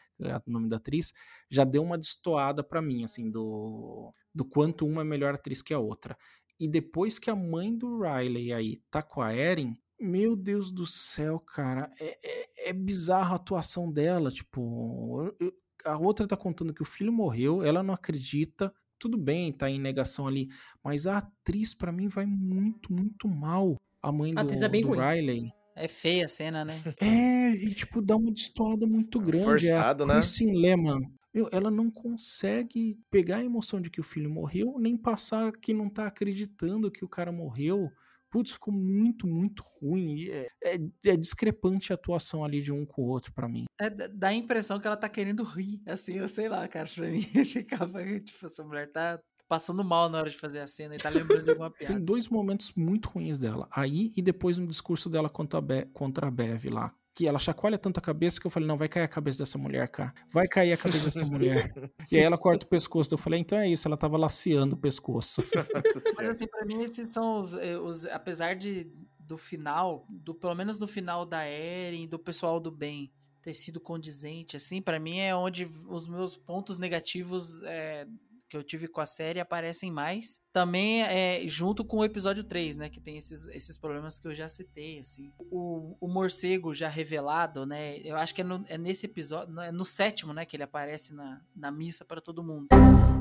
O 0.47 0.51
nome 0.51 0.69
da 0.69 0.77
atriz, 0.77 1.13
já 1.51 1.65
deu 1.65 1.83
uma 1.83 1.99
destoada 1.99 2.63
pra 2.63 2.81
mim, 2.81 3.03
assim, 3.03 3.29
do, 3.29 4.15
do 4.33 4.45
quanto 4.45 4.87
uma 4.87 5.03
é 5.03 5.05
melhor 5.05 5.35
atriz 5.35 5.61
que 5.61 5.75
a 5.75 5.79
outra. 5.79 6.17
E 6.59 6.69
depois 6.69 7.19
que 7.19 7.31
a 7.31 7.35
mãe 7.37 7.77
do 7.77 8.01
Riley 8.01 8.53
aí 8.53 8.77
tá 8.91 9.03
com 9.03 9.21
a 9.21 9.35
Erin, 9.35 9.77
meu 10.01 10.37
Deus 10.37 10.71
do 10.71 10.87
céu, 10.87 11.39
cara, 11.41 11.91
é, 12.01 12.19
é, 12.23 12.71
é 12.71 12.73
bizarra 12.73 13.33
a 13.33 13.37
atuação 13.37 13.91
dela. 13.91 14.31
Tipo, 14.31 15.35
eu- 15.41 15.53
a 15.85 15.99
outra 15.99 16.27
tá 16.27 16.37
contando 16.37 16.73
que 16.75 16.83
o 16.83 16.87
filho 16.87 17.13
morreu, 17.13 17.63
ela 17.63 17.83
não 17.83 17.95
acredita. 17.95 18.73
tudo 18.97 19.19
bem, 19.19 19.53
tá 19.53 19.69
em 19.69 19.79
negação 19.79 20.27
ali, 20.27 20.49
mas 20.83 21.07
a 21.07 21.19
atriz 21.19 21.75
para 21.75 21.93
mim 21.93 22.09
vai 22.09 22.25
muito, 22.25 22.91
muito 22.91 23.29
mal. 23.29 23.79
A 24.01 24.11
mãe 24.11 24.31
A 24.33 24.37
do, 24.37 24.41
atriz 24.47 24.63
é 24.63 24.69
bem 24.69 24.81
do 24.81 24.89
ruim. 24.89 24.99
Riley. 24.99 25.53
É 25.77 25.89
feia 25.89 26.25
a 26.25 26.29
cena, 26.29 26.65
né? 26.65 26.81
É, 26.99 27.51
e, 27.51 27.75
tipo, 27.75 28.01
dá 28.01 28.17
uma 28.17 28.33
destoada 28.33 28.87
muito 28.87 29.21
grande. 29.21 29.45
Forçado, 29.45 30.05
é 30.05 30.07
a 30.07 30.09
né? 30.09 30.15
Kristen 30.15 30.55
Lehman. 30.59 31.03
Meu, 31.35 31.49
ela 31.51 31.71
não 31.71 31.91
consegue 31.91 32.97
pegar 33.11 33.39
a 33.39 33.45
emoção 33.45 33.81
de 33.81 33.91
que 33.91 34.01
o 34.01 34.05
filho 34.05 34.31
morreu, 34.31 34.77
nem 34.79 34.97
passar 34.97 35.51
que 35.53 35.75
não 35.75 35.91
tá 35.91 36.07
acreditando 36.07 36.91
que 36.93 37.05
o 37.05 37.09
cara 37.09 37.33
morreu. 37.33 37.91
Putz, 38.31 38.53
ficou 38.53 38.73
muito, 38.73 39.27
muito 39.27 39.63
ruim. 39.81 40.29
É, 40.29 40.47
é- 40.65 40.79
é 41.05 41.17
discrepante 41.17 41.93
a 41.93 41.95
atuação 41.95 42.45
ali 42.45 42.61
de 42.61 42.73
um 42.73 42.87
com 42.87 43.03
o 43.03 43.07
outro 43.07 43.33
pra 43.33 43.49
mim. 43.49 43.65
É, 43.81 43.91
dá 43.91 44.29
a 44.29 44.35
impressão 44.35 44.79
que 44.79 44.87
ela 44.87 44.97
tá 44.97 45.09
querendo 45.09 45.43
rir, 45.43 45.83
assim, 45.87 46.15
eu 46.15 46.29
sei 46.29 46.49
lá, 46.49 46.67
cara, 46.69 46.89
pra 46.93 47.07
mim 47.11 47.21
ficava, 47.23 48.03
tipo, 48.21 48.47
essa 48.47 48.65
mulher 48.65 48.91
tá 48.91 49.21
passando 49.49 49.85
mal 49.85 50.09
na 50.09 50.19
hora 50.19 50.31
de 50.31 50.37
fazer 50.39 50.61
a 50.61 50.67
cena 50.67 50.95
e 50.95 50.99
tá 50.99 51.09
lembrando 51.11 51.45
de 51.45 51.51
alguma 51.51 51.71
Tem 51.79 51.87
piada. 51.89 52.01
dois 52.01 52.29
momentos 52.29 52.73
muito 52.75 53.09
ruins 53.09 53.39
dela. 53.39 53.69
Aí 53.71 54.13
e 54.17 54.23
depois 54.23 54.57
no 54.59 54.67
discurso 54.67 55.09
dela 55.11 55.29
contra 55.29 55.59
a, 55.59 55.63
Be 55.63 55.85
contra 55.93 56.29
a 56.29 56.31
Bev 56.31 56.65
lá. 56.71 56.95
Que 57.15 57.29
ela 57.29 57.39
chacoalha 57.39 57.79
tanto 57.79 57.99
a 57.99 58.03
cabeça 58.03 58.41
que 58.41 58.47
eu 58.47 58.51
falei, 58.51 58.67
não, 58.67 58.77
vai 58.77 58.89
cair 58.89 59.05
a 59.05 59.09
cabeça 59.09 59.39
dessa 59.39 59.57
mulher, 59.57 59.89
cara. 59.89 60.13
Vai 60.33 60.49
cair 60.49 60.73
a 60.73 60.77
cabeça 60.77 61.05
dessa 61.05 61.25
mulher. 61.25 61.73
E 62.11 62.17
aí 62.17 62.23
ela 62.23 62.37
corta 62.37 62.67
o 62.67 62.69
pescoço. 62.69 63.15
Eu 63.15 63.19
falei, 63.19 63.39
então 63.41 63.57
é 63.57 63.69
isso, 63.69 63.87
ela 63.87 63.97
tava 63.97 64.17
laceando 64.17 64.75
o 64.75 64.79
pescoço. 64.79 65.41
Mas 66.19 66.29
assim, 66.31 66.47
pra 66.49 66.65
mim 66.67 66.83
esses 66.83 67.09
são 67.11 67.37
os, 67.41 67.55
eh, 67.55 67.79
os- 67.79 68.05
apesar 68.07 68.55
de 68.57 68.91
do 69.21 69.39
final, 69.39 70.05
do 70.11 70.35
pelo 70.35 70.55
menos 70.55 70.79
no 70.79 70.87
final 70.87 71.25
da 71.25 71.45
Eren, 71.45 72.07
do 72.07 72.19
pessoal 72.19 72.61
do 72.61 72.71
bem 72.71 73.11
ter 73.41 73.55
sido 73.55 73.79
condizente, 73.81 74.57
assim, 74.57 74.83
pra 74.83 74.99
mim 74.99 75.19
é 75.19 75.35
onde 75.35 75.65
os 75.89 76.09
meus 76.09 76.37
pontos 76.37 76.79
negativos 76.79 77.63
eh, 77.63 78.07
que 78.55 78.59
eu 78.59 78.63
tive 78.63 78.87
com 78.87 79.01
a 79.01 79.07
série 79.07 79.41
aparecem 79.41 79.91
mais. 79.91 80.41
Também 80.53 81.03
é 81.03 81.43
junto 81.49 81.85
com 81.85 81.97
o 81.99 82.05
episódio 82.05 82.45
3, 82.45 82.77
né, 82.77 82.89
que 82.89 83.01
tem 83.01 83.17
esses, 83.17 83.49
esses 83.49 83.77
problemas 83.77 84.21
que 84.21 84.29
eu 84.29 84.33
já 84.35 84.49
citei, 84.49 85.01
assim. 85.01 85.33
O, 85.51 85.97
o 86.01 86.07
morcego 86.07 86.73
já 86.73 86.89
revelado, 86.89 87.67
né, 87.67 87.99
eu 87.99 88.17
acho 88.17 88.33
que 88.33 88.43
é, 88.43 88.45
no- 88.45 88.65
é 88.69 88.79
nesse 88.79 89.07
episódio, 89.07 89.59
é 89.61 89.73
no 89.73 89.85
sétimo, 89.85 90.33
né, 90.33 90.45
que 90.45 90.55
ele 90.55 90.63
aparece 90.63 91.13
na, 91.13 91.41
na 91.55 91.73
missa 91.73 92.05
para 92.05 92.21
todo 92.21 92.45
mundo. 92.45 92.69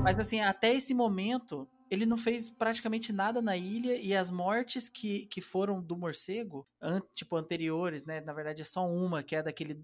Mas 0.04 0.16
assim, 0.18 0.40
até 0.40 0.72
esse 0.72 0.94
momento, 0.94 1.66
ele 1.94 2.04
não 2.06 2.16
fez 2.16 2.50
praticamente 2.50 3.12
nada 3.12 3.40
na 3.40 3.56
ilha 3.56 3.96
e 3.96 4.14
as 4.14 4.30
mortes 4.30 4.88
que, 4.88 5.26
que 5.26 5.40
foram 5.40 5.80
do 5.82 5.96
morcego, 5.96 6.66
an- 6.80 7.00
tipo, 7.14 7.36
anteriores, 7.36 8.04
né? 8.04 8.20
Na 8.20 8.32
verdade 8.32 8.60
é 8.62 8.64
só 8.64 8.86
uma, 8.86 9.22
que 9.22 9.34
é 9.36 9.42
daquele 9.42 9.80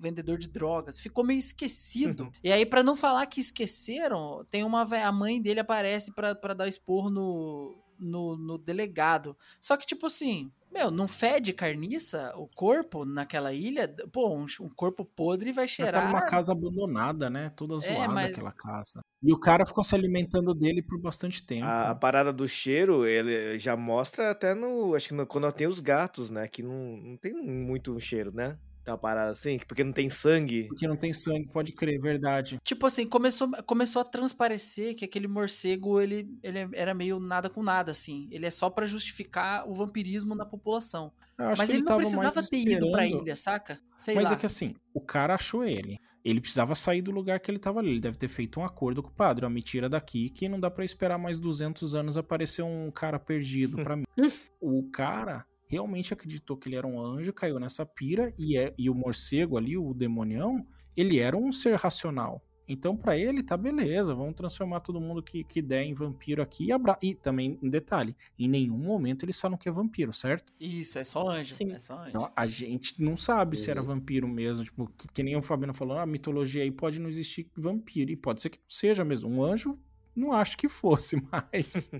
vendedor 0.00 0.38
de 0.38 0.48
drogas. 0.48 1.00
Ficou 1.00 1.24
meio 1.24 1.38
esquecido. 1.38 2.30
e 2.44 2.52
aí, 2.52 2.64
pra 2.64 2.82
não 2.82 2.94
falar 2.94 3.26
que 3.26 3.40
esqueceram, 3.40 4.44
tem 4.50 4.62
uma. 4.64 4.82
A 4.82 5.10
mãe 5.12 5.40
dele 5.42 5.60
aparece 5.60 6.12
pra 6.14 6.54
dar 6.54 6.68
esporro 6.68 7.10
no, 7.10 7.74
no, 7.98 8.36
no 8.36 8.58
delegado. 8.58 9.36
Só 9.60 9.76
que, 9.76 9.86
tipo 9.86 10.06
assim. 10.06 10.50
Meu, 10.70 10.90
não 10.90 11.08
fede 11.08 11.54
carniça 11.54 12.30
o 12.36 12.46
corpo 12.46 13.06
naquela 13.06 13.54
ilha? 13.54 13.88
Pô, 14.12 14.36
um, 14.36 14.44
um 14.60 14.68
corpo 14.68 15.02
podre 15.02 15.50
vai 15.50 15.66
cheirar. 15.66 16.02
tá 16.02 16.06
numa 16.08 16.20
casa 16.20 16.52
abandonada, 16.52 17.30
né? 17.30 17.50
Toda 17.56 17.76
É, 17.76 17.78
zoada 17.78 18.12
mas- 18.12 18.26
aquela 18.30 18.52
casa. 18.52 19.00
E 19.22 19.32
o 19.32 19.40
cara 19.40 19.64
ficou 19.64 19.82
se 19.82 19.94
alimentando 19.94 20.52
dele 20.54 20.82
por 20.82 21.00
bastante 21.00 21.44
tempo. 21.44 21.64
A, 21.64 21.90
a 21.90 21.94
parada 21.94 22.34
do 22.34 22.46
cheiro, 22.46 23.06
ele 23.06 23.58
já 23.58 23.74
mostra 23.78 24.30
até 24.30 24.54
no. 24.54 24.94
Acho 24.94 25.08
que 25.08 25.14
no- 25.14 25.26
quando 25.26 25.50
tem 25.52 25.66
os 25.66 25.80
gatos, 25.80 26.28
né? 26.28 26.46
Que 26.46 26.62
não, 26.62 26.98
não 26.98 27.16
tem 27.16 27.32
muito 27.32 27.98
cheiro, 27.98 28.30
né? 28.32 28.58
Tem 28.88 28.92
uma 28.94 28.98
parada 28.98 29.32
assim, 29.32 29.58
porque 29.68 29.84
não 29.84 29.92
tem 29.92 30.08
sangue. 30.08 30.64
Porque 30.68 30.88
não 30.88 30.96
tem 30.96 31.12
sangue, 31.12 31.46
pode 31.52 31.72
crer, 31.72 32.00
verdade. 32.00 32.58
Tipo 32.64 32.86
assim, 32.86 33.06
começou, 33.06 33.50
começou 33.66 34.00
a 34.00 34.04
transparecer 34.04 34.94
que 34.94 35.04
aquele 35.04 35.28
morcego, 35.28 36.00
ele, 36.00 36.26
ele 36.42 36.70
era 36.72 36.94
meio 36.94 37.20
nada 37.20 37.50
com 37.50 37.62
nada, 37.62 37.92
assim. 37.92 38.26
Ele 38.30 38.46
é 38.46 38.50
só 38.50 38.70
pra 38.70 38.86
justificar 38.86 39.68
o 39.68 39.74
vampirismo 39.74 40.34
na 40.34 40.46
população. 40.46 41.12
Mas 41.36 41.68
ele 41.68 41.80
ele 41.80 41.82
não 41.82 41.98
precisava 41.98 42.42
ter 42.42 42.56
ido 42.56 42.90
pra 42.90 43.06
ilha, 43.06 43.36
saca? 43.36 43.78
Sei 43.98 44.14
Mas 44.14 44.24
lá. 44.24 44.32
é 44.32 44.36
que 44.36 44.46
assim, 44.46 44.74
o 44.94 45.02
cara 45.02 45.34
achou 45.34 45.62
ele. 45.62 45.98
Ele 46.24 46.40
precisava 46.40 46.74
sair 46.74 47.02
do 47.02 47.10
lugar 47.10 47.40
que 47.40 47.50
ele 47.50 47.58
tava 47.58 47.80
ali. 47.80 47.90
Ele 47.90 48.00
deve 48.00 48.16
ter 48.16 48.28
feito 48.28 48.58
um 48.58 48.64
acordo 48.64 49.02
com 49.02 49.10
o 49.10 49.14
padre. 49.14 49.44
Ó, 49.44 49.50
me 49.50 49.60
tira 49.60 49.86
daqui 49.86 50.30
que 50.30 50.48
não 50.48 50.58
dá 50.58 50.70
pra 50.70 50.84
esperar 50.84 51.18
mais 51.18 51.38
200 51.38 51.94
anos 51.94 52.16
aparecer 52.16 52.62
um 52.62 52.90
cara 52.90 53.18
perdido 53.18 53.76
pra 53.84 53.96
mim. 53.96 54.04
o 54.60 54.88
cara 54.90 55.44
realmente 55.68 56.12
acreditou 56.12 56.56
que 56.56 56.68
ele 56.68 56.76
era 56.76 56.86
um 56.86 57.00
anjo, 57.00 57.32
caiu 57.32 57.58
nessa 57.60 57.84
pira 57.84 58.32
e, 58.38 58.56
é, 58.56 58.74
e 58.76 58.88
o 58.88 58.94
morcego 58.94 59.56
ali, 59.56 59.76
o 59.76 59.94
demonião, 59.94 60.66
ele 60.96 61.18
era 61.18 61.36
um 61.36 61.52
ser 61.52 61.74
racional. 61.76 62.42
Então, 62.70 62.94
pra 62.94 63.16
ele, 63.16 63.42
tá 63.42 63.56
beleza, 63.56 64.14
vamos 64.14 64.34
transformar 64.34 64.80
todo 64.80 65.00
mundo 65.00 65.22
que, 65.22 65.42
que 65.42 65.62
der 65.62 65.84
em 65.84 65.94
vampiro 65.94 66.42
aqui 66.42 66.66
e 66.66 66.72
abra... 66.72 66.98
E 67.02 67.14
também, 67.14 67.58
um 67.62 67.70
detalhe, 67.70 68.14
em 68.38 68.46
nenhum 68.46 68.76
momento 68.76 69.24
eles 69.24 69.40
falam 69.40 69.56
que 69.56 69.70
é 69.70 69.72
vampiro, 69.72 70.12
certo? 70.12 70.52
Isso, 70.60 70.98
é 70.98 71.04
só 71.04 71.30
anjo. 71.30 71.54
Sim. 71.54 71.72
É 71.72 71.78
só 71.78 71.98
anjo. 71.98 72.08
Então, 72.10 72.30
a 72.36 72.46
gente 72.46 73.02
não 73.02 73.16
sabe 73.16 73.56
se 73.56 73.70
era 73.70 73.80
vampiro 73.80 74.28
mesmo. 74.28 74.64
Tipo, 74.64 74.86
que, 74.98 75.08
que 75.08 75.22
nem 75.22 75.34
o 75.34 75.40
Fabiano 75.40 75.72
falou, 75.72 75.96
"Ah, 75.96 76.02
a 76.02 76.06
mitologia 76.06 76.62
aí 76.62 76.70
pode 76.70 77.00
não 77.00 77.08
existir 77.08 77.50
vampiro. 77.56 78.10
E 78.10 78.16
pode 78.16 78.42
ser 78.42 78.50
que 78.50 78.58
não 78.58 78.64
seja 78.68 79.02
mesmo. 79.02 79.30
Um 79.30 79.42
anjo, 79.42 79.78
não 80.18 80.32
acho 80.32 80.56
que 80.56 80.68
fosse, 80.68 81.16
mas. 81.32 81.90